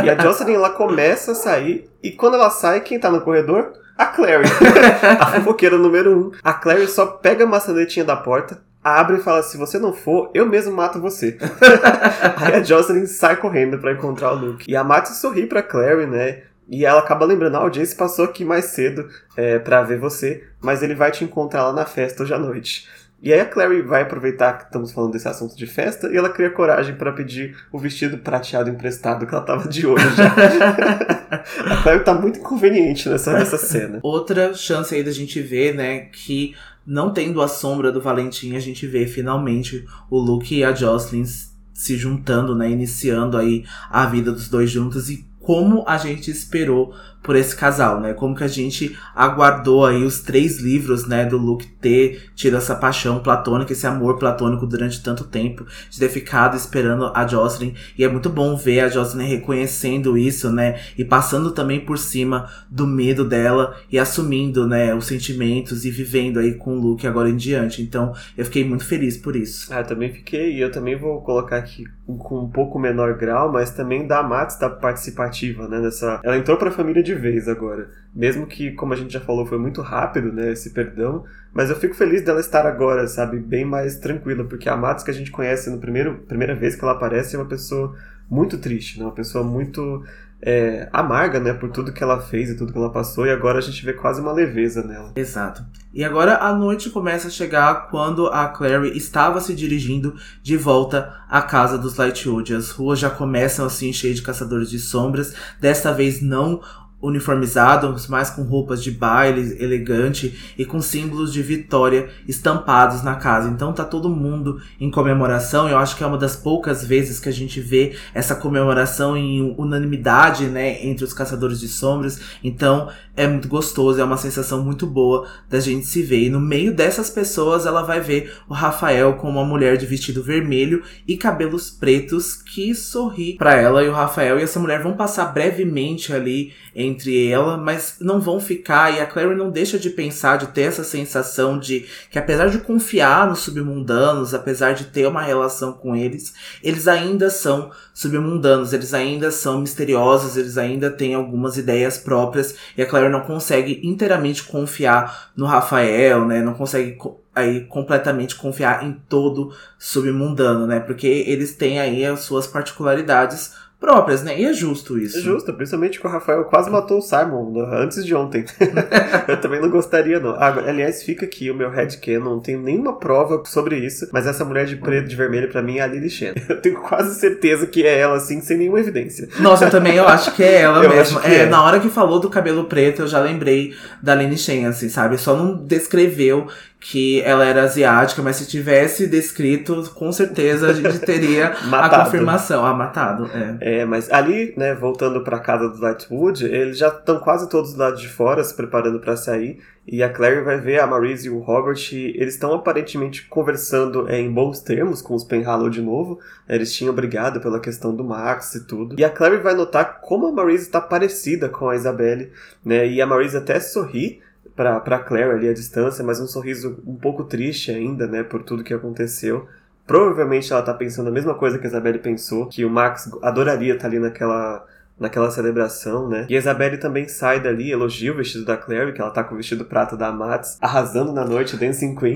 e 0.03 0.09
a 0.09 0.21
Jocelyn 0.21 0.55
ela 0.55 0.69
começa 0.69 1.33
a 1.33 1.35
sair 1.35 1.62
e 2.01 2.11
quando 2.11 2.35
ela 2.35 2.49
sai, 2.49 2.81
quem 2.81 2.99
tá 2.99 3.09
no 3.09 3.21
corredor? 3.21 3.73
A 3.97 4.07
Clary, 4.07 4.45
a 5.19 5.25
fofoqueira 5.27 5.77
número 5.77 6.17
um. 6.17 6.31
A 6.43 6.53
Clary 6.53 6.87
só 6.87 7.05
pega 7.05 7.43
a 7.43 7.47
maçanetinha 7.47 8.03
da 8.03 8.15
porta, 8.15 8.61
abre 8.83 9.17
e 9.17 9.21
fala: 9.21 9.43
se 9.43 9.57
você 9.57 9.77
não 9.77 9.93
for, 9.93 10.31
eu 10.33 10.45
mesmo 10.45 10.75
mato 10.75 10.99
você. 10.99 11.37
Aí 12.37 12.55
a 12.55 12.63
Jocelyn 12.63 13.05
sai 13.05 13.37
correndo 13.37 13.77
para 13.77 13.93
encontrar 13.93 14.33
o 14.33 14.35
Luke. 14.35 14.69
E 14.69 14.75
a 14.75 14.83
Matty 14.83 15.15
sorri 15.15 15.45
pra 15.45 15.61
Clary, 15.61 16.07
né? 16.07 16.43
E 16.67 16.85
ela 16.85 17.01
acaba 17.01 17.25
lembrando, 17.25 17.57
ah, 17.57 17.65
o 17.65 17.69
Jace 17.69 17.95
passou 17.95 18.25
aqui 18.25 18.45
mais 18.45 18.65
cedo 18.65 19.07
é, 19.35 19.59
para 19.59 19.83
ver 19.83 19.99
você, 19.99 20.43
mas 20.61 20.81
ele 20.81 20.95
vai 20.95 21.11
te 21.11 21.23
encontrar 21.23 21.65
lá 21.65 21.73
na 21.73 21.85
festa 21.85 22.23
hoje 22.23 22.33
à 22.33 22.39
noite. 22.39 22.87
E 23.21 23.31
aí 23.31 23.39
a 23.39 23.45
Clary 23.45 23.81
vai 23.81 24.01
aproveitar 24.01 24.57
que 24.57 24.65
estamos 24.65 24.91
falando 24.91 25.13
desse 25.13 25.27
assunto 25.27 25.55
de 25.55 25.65
festa 25.65 26.07
e 26.07 26.17
ela 26.17 26.29
cria 26.29 26.49
coragem 26.49 26.95
para 26.95 27.11
pedir 27.11 27.55
o 27.71 27.79
vestido 27.79 28.17
prateado 28.17 28.69
emprestado 28.69 29.25
que 29.25 29.33
ela 29.33 29.45
tava 29.45 29.67
de 29.69 29.87
olho 29.87 30.09
já. 30.11 30.35
a 31.65 31.83
Clary 31.83 32.03
tá 32.03 32.13
muito 32.13 32.39
inconveniente 32.39 33.09
nessa, 33.09 33.33
nessa 33.33 33.57
cena. 33.57 33.99
Outra 34.03 34.53
chance 34.53 34.93
aí 34.93 35.03
da 35.03 35.11
gente 35.11 35.41
ver, 35.41 35.73
né, 35.73 35.99
que 35.99 36.55
não 36.85 37.11
tendo 37.11 37.41
a 37.41 37.47
sombra 37.47 37.91
do 37.91 38.01
Valentim, 38.01 38.55
a 38.55 38.59
gente 38.59 38.85
vê 38.85 39.07
finalmente 39.07 39.85
o 40.09 40.19
Luke 40.19 40.55
e 40.55 40.63
a 40.63 40.73
Jocelyn 40.73 41.25
se 41.73 41.97
juntando, 41.97 42.55
né, 42.55 42.69
iniciando 42.69 43.37
aí 43.37 43.65
a 43.89 44.05
vida 44.05 44.31
dos 44.31 44.47
dois 44.47 44.69
juntos 44.69 45.09
e 45.09 45.25
como 45.39 45.83
a 45.87 45.97
gente 45.97 46.31
esperou 46.31 46.93
por 47.23 47.35
esse 47.35 47.55
casal, 47.55 48.01
né? 48.01 48.13
Como 48.13 48.35
que 48.35 48.43
a 48.43 48.47
gente 48.47 48.97
aguardou 49.15 49.85
aí 49.85 50.03
os 50.03 50.19
três 50.19 50.59
livros, 50.59 51.07
né, 51.07 51.25
do 51.25 51.37
Luke 51.37 51.65
ter 51.65 52.29
tido 52.35 52.57
essa 52.57 52.75
paixão 52.75 53.19
platônica, 53.19 53.71
esse 53.71 53.87
amor 53.87 54.19
platônico 54.19 54.67
durante 54.67 55.01
tanto 55.01 55.23
tempo, 55.23 55.65
de 55.89 55.99
ter 55.99 56.09
ficado 56.09 56.55
esperando 56.57 57.11
a 57.15 57.25
Jocelyn. 57.25 57.73
E 57.97 58.03
é 58.03 58.09
muito 58.09 58.29
bom 58.29 58.55
ver 58.55 58.81
a 58.81 58.89
Jocelyn 58.89 59.27
reconhecendo 59.27 60.17
isso, 60.17 60.51
né? 60.51 60.79
E 60.97 61.05
passando 61.05 61.51
também 61.51 61.79
por 61.79 61.97
cima 61.97 62.49
do 62.69 62.85
medo 62.85 63.23
dela 63.23 63.75
e 63.89 63.97
assumindo, 63.97 64.67
né, 64.67 64.93
os 64.93 65.05
sentimentos 65.05 65.85
e 65.85 65.91
vivendo 65.91 66.39
aí 66.39 66.55
com 66.55 66.77
o 66.77 66.79
Luke 66.79 67.07
agora 67.07 67.29
em 67.29 67.37
diante. 67.37 67.81
Então, 67.81 68.13
eu 68.37 68.43
fiquei 68.43 68.67
muito 68.67 68.85
feliz 68.85 69.17
por 69.17 69.35
isso. 69.35 69.73
Ah, 69.73 69.83
também 69.83 70.11
fiquei, 70.11 70.57
e 70.57 70.61
eu 70.61 70.71
também 70.71 70.97
vou 70.97 71.21
colocar 71.21 71.57
aqui 71.57 71.85
com 72.05 72.43
um 72.43 72.49
pouco 72.49 72.77
menor 72.77 73.17
grau, 73.17 73.51
mas 73.51 73.71
também 73.71 74.05
da 74.05 74.21
Max 74.21 74.57
tá 74.57 74.69
participativa, 74.69 75.67
né, 75.67 75.79
nessa... 75.79 76.19
Ela 76.23 76.37
entrou 76.37 76.57
pra 76.57 76.69
família 76.69 77.01
de 77.01 77.12
vez 77.13 77.47
agora. 77.47 77.89
Mesmo 78.13 78.45
que, 78.45 78.71
como 78.71 78.93
a 78.93 78.95
gente 78.95 79.11
já 79.11 79.19
falou, 79.19 79.45
foi 79.45 79.57
muito 79.57 79.81
rápido, 79.81 80.31
né, 80.31 80.51
esse 80.51 80.69
perdão, 80.69 81.23
mas 81.53 81.69
eu 81.69 81.75
fico 81.75 81.95
feliz 81.95 82.21
dela 82.21 82.39
estar 82.39 82.65
agora, 82.65 83.07
sabe, 83.07 83.39
bem 83.39 83.65
mais 83.65 83.97
tranquila, 83.97 84.43
porque 84.43 84.69
a 84.69 84.77
Matos 84.77 85.03
que 85.03 85.11
a 85.11 85.13
gente 85.13 85.31
conhece 85.31 85.69
no 85.69 85.79
primeiro 85.79 86.19
primeira 86.27 86.55
vez 86.55 86.75
que 86.75 86.83
ela 86.83 86.93
aparece 86.93 87.35
é 87.35 87.39
uma 87.39 87.47
pessoa 87.47 87.95
muito 88.29 88.57
triste, 88.57 88.99
né, 88.99 89.05
uma 89.05 89.13
pessoa 89.13 89.43
muito 89.43 90.03
é, 90.45 90.89
amarga, 90.91 91.39
né, 91.39 91.53
por 91.53 91.69
tudo 91.71 91.93
que 91.93 92.03
ela 92.03 92.19
fez 92.19 92.49
e 92.49 92.57
tudo 92.57 92.71
que 92.71 92.77
ela 92.77 92.91
passou, 92.91 93.25
e 93.25 93.31
agora 93.31 93.59
a 93.59 93.61
gente 93.61 93.83
vê 93.85 93.93
quase 93.93 94.21
uma 94.21 94.31
leveza 94.31 94.83
nela. 94.83 95.13
Exato. 95.15 95.65
E 95.93 96.03
agora 96.03 96.37
a 96.37 96.53
noite 96.53 96.89
começa 96.89 97.29
a 97.29 97.31
chegar 97.31 97.87
quando 97.89 98.27
a 98.27 98.47
Clary 98.47 98.97
estava 98.97 99.39
se 99.39 99.53
dirigindo 99.55 100.15
de 100.41 100.57
volta 100.57 101.13
à 101.29 101.41
casa 101.41 101.77
dos 101.77 101.95
Lightwood. 101.95 102.55
As 102.55 102.71
ruas 102.71 102.99
já 102.99 103.09
começam 103.09 103.65
assim 103.65 103.93
cheias 103.93 104.17
de 104.17 104.23
caçadores 104.23 104.69
de 104.69 104.79
sombras, 104.79 105.33
desta 105.61 105.93
vez 105.93 106.21
não 106.21 106.61
uniformizados, 107.03 108.07
mais 108.07 108.29
com 108.29 108.43
roupas 108.43 108.81
de 108.81 108.89
baile 108.89 109.57
elegante 109.61 110.53
e 110.57 110.63
com 110.63 110.81
símbolos 110.81 111.33
de 111.33 111.43
vitória 111.43 112.09
estampados 112.27 113.03
na 113.03 113.15
casa. 113.15 113.49
Então 113.49 113.73
tá 113.73 113.83
todo 113.83 114.09
mundo 114.09 114.61
em 114.79 114.89
comemoração. 114.89 115.67
Eu 115.67 115.77
acho 115.77 115.97
que 115.97 116.03
é 116.03 116.07
uma 116.07 116.17
das 116.17 116.37
poucas 116.37 116.85
vezes 116.85 117.19
que 117.19 117.27
a 117.27 117.33
gente 117.33 117.59
vê 117.59 117.95
essa 118.13 118.35
comemoração 118.35 119.17
em 119.17 119.53
unanimidade, 119.57 120.45
né, 120.45 120.83
entre 120.85 121.03
os 121.03 121.13
caçadores 121.13 121.59
de 121.59 121.67
sombras. 121.67 122.21
Então 122.41 122.89
é 123.15 123.27
muito 123.27 123.47
gostoso, 123.47 123.99
é 123.99 124.03
uma 124.03 124.17
sensação 124.17 124.63
muito 124.63 124.87
boa 124.87 125.27
da 125.49 125.59
gente 125.59 125.85
se 125.85 126.01
ver. 126.01 126.23
E 126.23 126.29
no 126.29 126.39
meio 126.39 126.73
dessas 126.73 127.09
pessoas 127.09 127.65
ela 127.65 127.83
vai 127.83 127.99
ver 127.99 128.33
o 128.47 128.53
Rafael 128.53 129.13
com 129.13 129.29
uma 129.29 129.43
mulher 129.43 129.77
de 129.77 129.85
vestido 129.85 130.23
vermelho 130.23 130.81
e 131.05 131.17
cabelos 131.17 131.69
pretos 131.69 132.33
que 132.33 132.73
sorri 132.73 133.35
para 133.35 133.55
ela 133.55 133.83
e 133.83 133.89
o 133.89 133.93
Rafael 133.93 134.39
e 134.39 134.43
essa 134.43 134.59
mulher 134.59 134.81
vão 134.81 134.93
passar 134.93 135.25
brevemente 135.25 136.13
ali 136.13 136.53
entre 136.93 137.27
ela, 137.27 137.57
mas 137.57 137.97
não 137.99 138.21
vão 138.21 138.39
ficar. 138.39 138.93
E 138.93 138.99
a 138.99 139.05
Clary 139.05 139.35
não 139.35 139.49
deixa 139.49 139.77
de 139.77 139.89
pensar, 139.89 140.37
de 140.37 140.47
ter 140.47 140.61
essa 140.61 140.83
sensação 140.83 141.59
de 141.59 141.85
que, 142.09 142.17
apesar 142.17 142.47
de 142.47 142.59
confiar 142.59 143.27
nos 143.27 143.39
submundanos, 143.39 144.33
apesar 144.33 144.73
de 144.73 144.85
ter 144.85 145.07
uma 145.07 145.21
relação 145.21 145.73
com 145.73 145.95
eles, 145.95 146.33
eles 146.63 146.87
ainda 146.87 147.29
são 147.29 147.71
submundanos, 147.93 148.73
eles 148.73 148.93
ainda 148.93 149.31
são 149.31 149.59
misteriosos, 149.59 150.37
eles 150.37 150.57
ainda 150.57 150.89
têm 150.89 151.13
algumas 151.13 151.57
ideias 151.57 151.97
próprias. 151.97 152.55
E 152.77 152.81
a 152.81 152.85
Clary 152.85 153.09
não 153.09 153.21
consegue 153.21 153.81
inteiramente 153.83 154.43
confiar 154.43 155.31
no 155.35 155.45
Rafael, 155.45 156.25
né? 156.25 156.41
Não 156.41 156.53
consegue 156.53 156.97
aí 157.35 157.61
completamente 157.61 158.35
confiar 158.35 158.83
em 158.83 158.93
todo 159.09 159.53
submundano, 159.79 160.67
né? 160.67 160.79
Porque 160.79 161.07
eles 161.07 161.55
têm 161.55 161.79
aí 161.79 162.05
as 162.05 162.21
suas 162.21 162.45
particularidades 162.45 163.53
próprias, 163.83 164.23
né? 164.23 164.39
E 164.39 164.45
é 164.45 164.53
justo 164.53 164.97
isso. 164.97 165.17
É 165.17 165.21
justo, 165.21 165.51
principalmente 165.51 165.99
que 165.99 166.07
o 166.07 166.09
Rafael 166.09 166.45
quase 166.45 166.69
matou 166.69 166.99
o 166.99 167.01
Simon 167.01 167.53
antes 167.69 168.05
de 168.05 168.15
ontem. 168.15 168.45
eu 169.27 169.41
também 169.41 169.59
não 169.59 169.69
gostaria, 169.69 170.21
não. 170.21 170.31
Ah, 170.35 170.55
aliás, 170.65 171.03
fica 171.03 171.25
aqui 171.25 171.51
o 171.51 171.53
meu 171.53 171.69
headcanon, 171.69 172.23
não 172.23 172.39
tenho 172.39 172.61
nenhuma 172.61 172.97
prova 172.97 173.43
sobre 173.45 173.75
isso, 173.77 174.07
mas 174.13 174.25
essa 174.25 174.45
mulher 174.45 174.65
de 174.65 174.77
preto 174.77 175.11
e 175.11 175.15
vermelho 175.15 175.49
para 175.49 175.61
mim 175.61 175.79
é 175.79 175.81
a 175.81 175.87
Lily 175.87 176.09
Shen. 176.09 176.33
Eu 176.47 176.61
tenho 176.61 176.79
quase 176.79 177.19
certeza 177.19 177.67
que 177.67 177.85
é 177.85 177.99
ela, 177.99 178.15
assim, 178.15 178.39
sem 178.39 178.57
nenhuma 178.57 178.79
evidência. 178.79 179.27
Nossa, 179.39 179.65
eu 179.65 179.69
também 179.69 179.97
eu 179.97 180.07
acho 180.07 180.33
que 180.33 180.41
é 180.41 180.61
ela 180.61 180.79
mesmo. 180.87 181.19
É, 181.19 181.39
é, 181.39 181.45
Na 181.45 181.61
hora 181.61 181.81
que 181.81 181.89
falou 181.89 182.21
do 182.21 182.29
cabelo 182.29 182.63
preto, 182.63 183.01
eu 183.01 183.07
já 183.07 183.19
lembrei 183.19 183.73
da 184.01 184.15
Lily 184.15 184.37
Shen, 184.37 184.65
assim, 184.65 184.87
sabe? 184.87 185.17
Só 185.17 185.35
não 185.35 185.57
descreveu 185.57 186.47
que 186.83 187.21
ela 187.21 187.45
era 187.45 187.63
asiática, 187.63 188.21
mas 188.21 188.35
se 188.35 188.45
tivesse 188.45 189.07
descrito, 189.07 189.89
com 189.95 190.11
certeza 190.11 190.67
a 190.67 190.73
gente 190.73 190.99
teria 190.99 191.47
a 191.71 192.03
confirmação. 192.03 192.65
Ah, 192.65 192.73
matado, 192.73 193.29
é. 193.33 193.79
É, 193.79 193.85
mas 193.85 194.11
ali, 194.11 194.53
né, 194.57 194.75
voltando 194.75 195.21
pra 195.21 195.39
casa 195.39 195.69
do 195.69 195.79
Lightwood, 195.79 196.45
eles 196.45 196.77
já 196.77 196.89
estão 196.89 197.19
quase 197.19 197.47
todos 197.47 197.73
do 197.73 197.79
lado 197.79 197.95
de 197.95 198.09
fora, 198.09 198.43
se 198.43 198.53
preparando 198.53 198.99
para 198.99 199.15
sair. 199.15 199.59
E 199.87 200.03
a 200.03 200.09
Clary 200.09 200.41
vai 200.41 200.59
ver 200.59 200.81
a 200.81 200.87
Marise 200.87 201.27
e 201.27 201.29
o 201.29 201.39
Robert, 201.39 201.79
e 201.93 202.15
eles 202.17 202.33
estão 202.33 202.53
aparentemente 202.53 203.27
conversando 203.27 204.09
é, 204.09 204.19
em 204.19 204.31
bons 204.31 204.59
termos 204.59 205.01
com 205.01 205.15
os 205.15 205.23
Penhallow 205.23 205.69
de 205.69 205.81
novo. 205.81 206.19
Eles 206.49 206.73
tinham 206.73 206.93
brigado 206.93 207.39
pela 207.39 207.61
questão 207.61 207.95
do 207.95 208.03
Max 208.03 208.55
e 208.55 208.67
tudo. 208.67 208.99
E 208.99 209.05
a 209.05 209.09
Clary 209.09 209.37
vai 209.37 209.53
notar 209.55 210.01
como 210.01 210.27
a 210.27 210.31
Marise 210.33 210.63
está 210.63 210.81
parecida 210.81 211.47
com 211.47 211.69
a 211.69 211.75
Isabelle, 211.75 212.29
né? 212.63 212.85
E 212.87 213.01
a 213.01 213.07
Marise 213.07 213.37
até 213.37 213.59
sorri, 213.59 214.21
para 214.55 214.79
pra 214.79 214.99
Claire 214.99 215.31
ali 215.31 215.49
à 215.49 215.53
distância, 215.53 216.03
mas 216.03 216.19
um 216.19 216.27
sorriso 216.27 216.79
um 216.85 216.95
pouco 216.95 217.23
triste 217.23 217.71
ainda, 217.71 218.07
né, 218.07 218.23
por 218.23 218.43
tudo 218.43 218.63
que 218.63 218.73
aconteceu. 218.73 219.47
Provavelmente 219.85 220.51
ela 220.51 220.61
tá 220.61 220.73
pensando 220.73 221.09
a 221.09 221.11
mesma 221.11 221.33
coisa 221.35 221.57
que 221.59 221.65
a 221.65 221.69
Isabelle 221.69 221.99
pensou, 221.99 222.47
que 222.47 222.63
o 222.63 222.69
Max 222.69 223.09
adoraria 223.21 223.73
estar 223.73 223.83
tá 223.83 223.87
ali 223.87 223.99
naquela 223.99 224.65
naquela 224.99 225.31
celebração, 225.31 226.07
né? 226.07 226.27
E 226.29 226.35
a 226.35 226.39
Isabelle 226.39 226.77
também 226.77 227.07
sai 227.07 227.41
dali, 227.41 227.71
elogia 227.71 228.13
o 228.13 228.15
vestido 228.15 228.45
da 228.45 228.55
Claire, 228.55 228.93
que 228.93 229.01
ela 229.01 229.09
tá 229.11 229.23
com 229.23 229.33
o 229.33 229.37
vestido 229.37 229.65
prata 229.65 229.97
da 229.97 230.11
Mats, 230.11 230.57
arrasando 230.61 231.11
na 231.11 231.25
noite, 231.25 231.57
Dancing 231.57 231.95
Queen. 231.95 232.13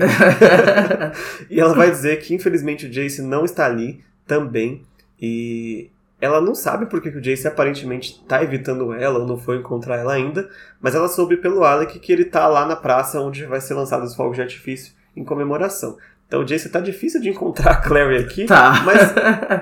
e 1.50 1.60
ela 1.60 1.74
vai 1.74 1.90
dizer 1.90 2.20
que 2.20 2.34
infelizmente 2.34 2.86
o 2.86 2.90
Jace 2.90 3.20
não 3.20 3.44
está 3.44 3.66
ali 3.66 4.02
também. 4.26 4.82
E 5.20 5.90
ela 6.20 6.40
não 6.40 6.54
sabe 6.54 6.86
por 6.86 7.00
que 7.00 7.08
o 7.08 7.20
Jace 7.20 7.46
aparentemente 7.46 8.24
tá 8.26 8.42
evitando 8.42 8.92
ela 8.92 9.20
ou 9.20 9.26
não 9.26 9.38
foi 9.38 9.58
encontrar 9.58 9.98
ela 9.98 10.14
ainda, 10.14 10.48
mas 10.80 10.94
ela 10.94 11.08
soube 11.08 11.36
pelo 11.36 11.64
Alec 11.64 11.98
que 11.98 12.12
ele 12.12 12.24
tá 12.24 12.46
lá 12.48 12.66
na 12.66 12.76
praça 12.76 13.20
onde 13.20 13.44
vai 13.44 13.60
ser 13.60 13.74
lançado 13.74 14.04
os 14.04 14.14
fogos 14.14 14.36
de 14.36 14.42
artifício 14.42 14.94
em 15.16 15.24
comemoração. 15.24 15.96
Então 16.26 16.42
o 16.42 16.44
Jace 16.44 16.68
tá 16.68 16.78
difícil 16.78 17.22
de 17.22 17.30
encontrar 17.30 17.70
a 17.70 17.76
Clary 17.76 18.18
aqui, 18.18 18.44
tá. 18.44 18.82
mas 18.84 19.14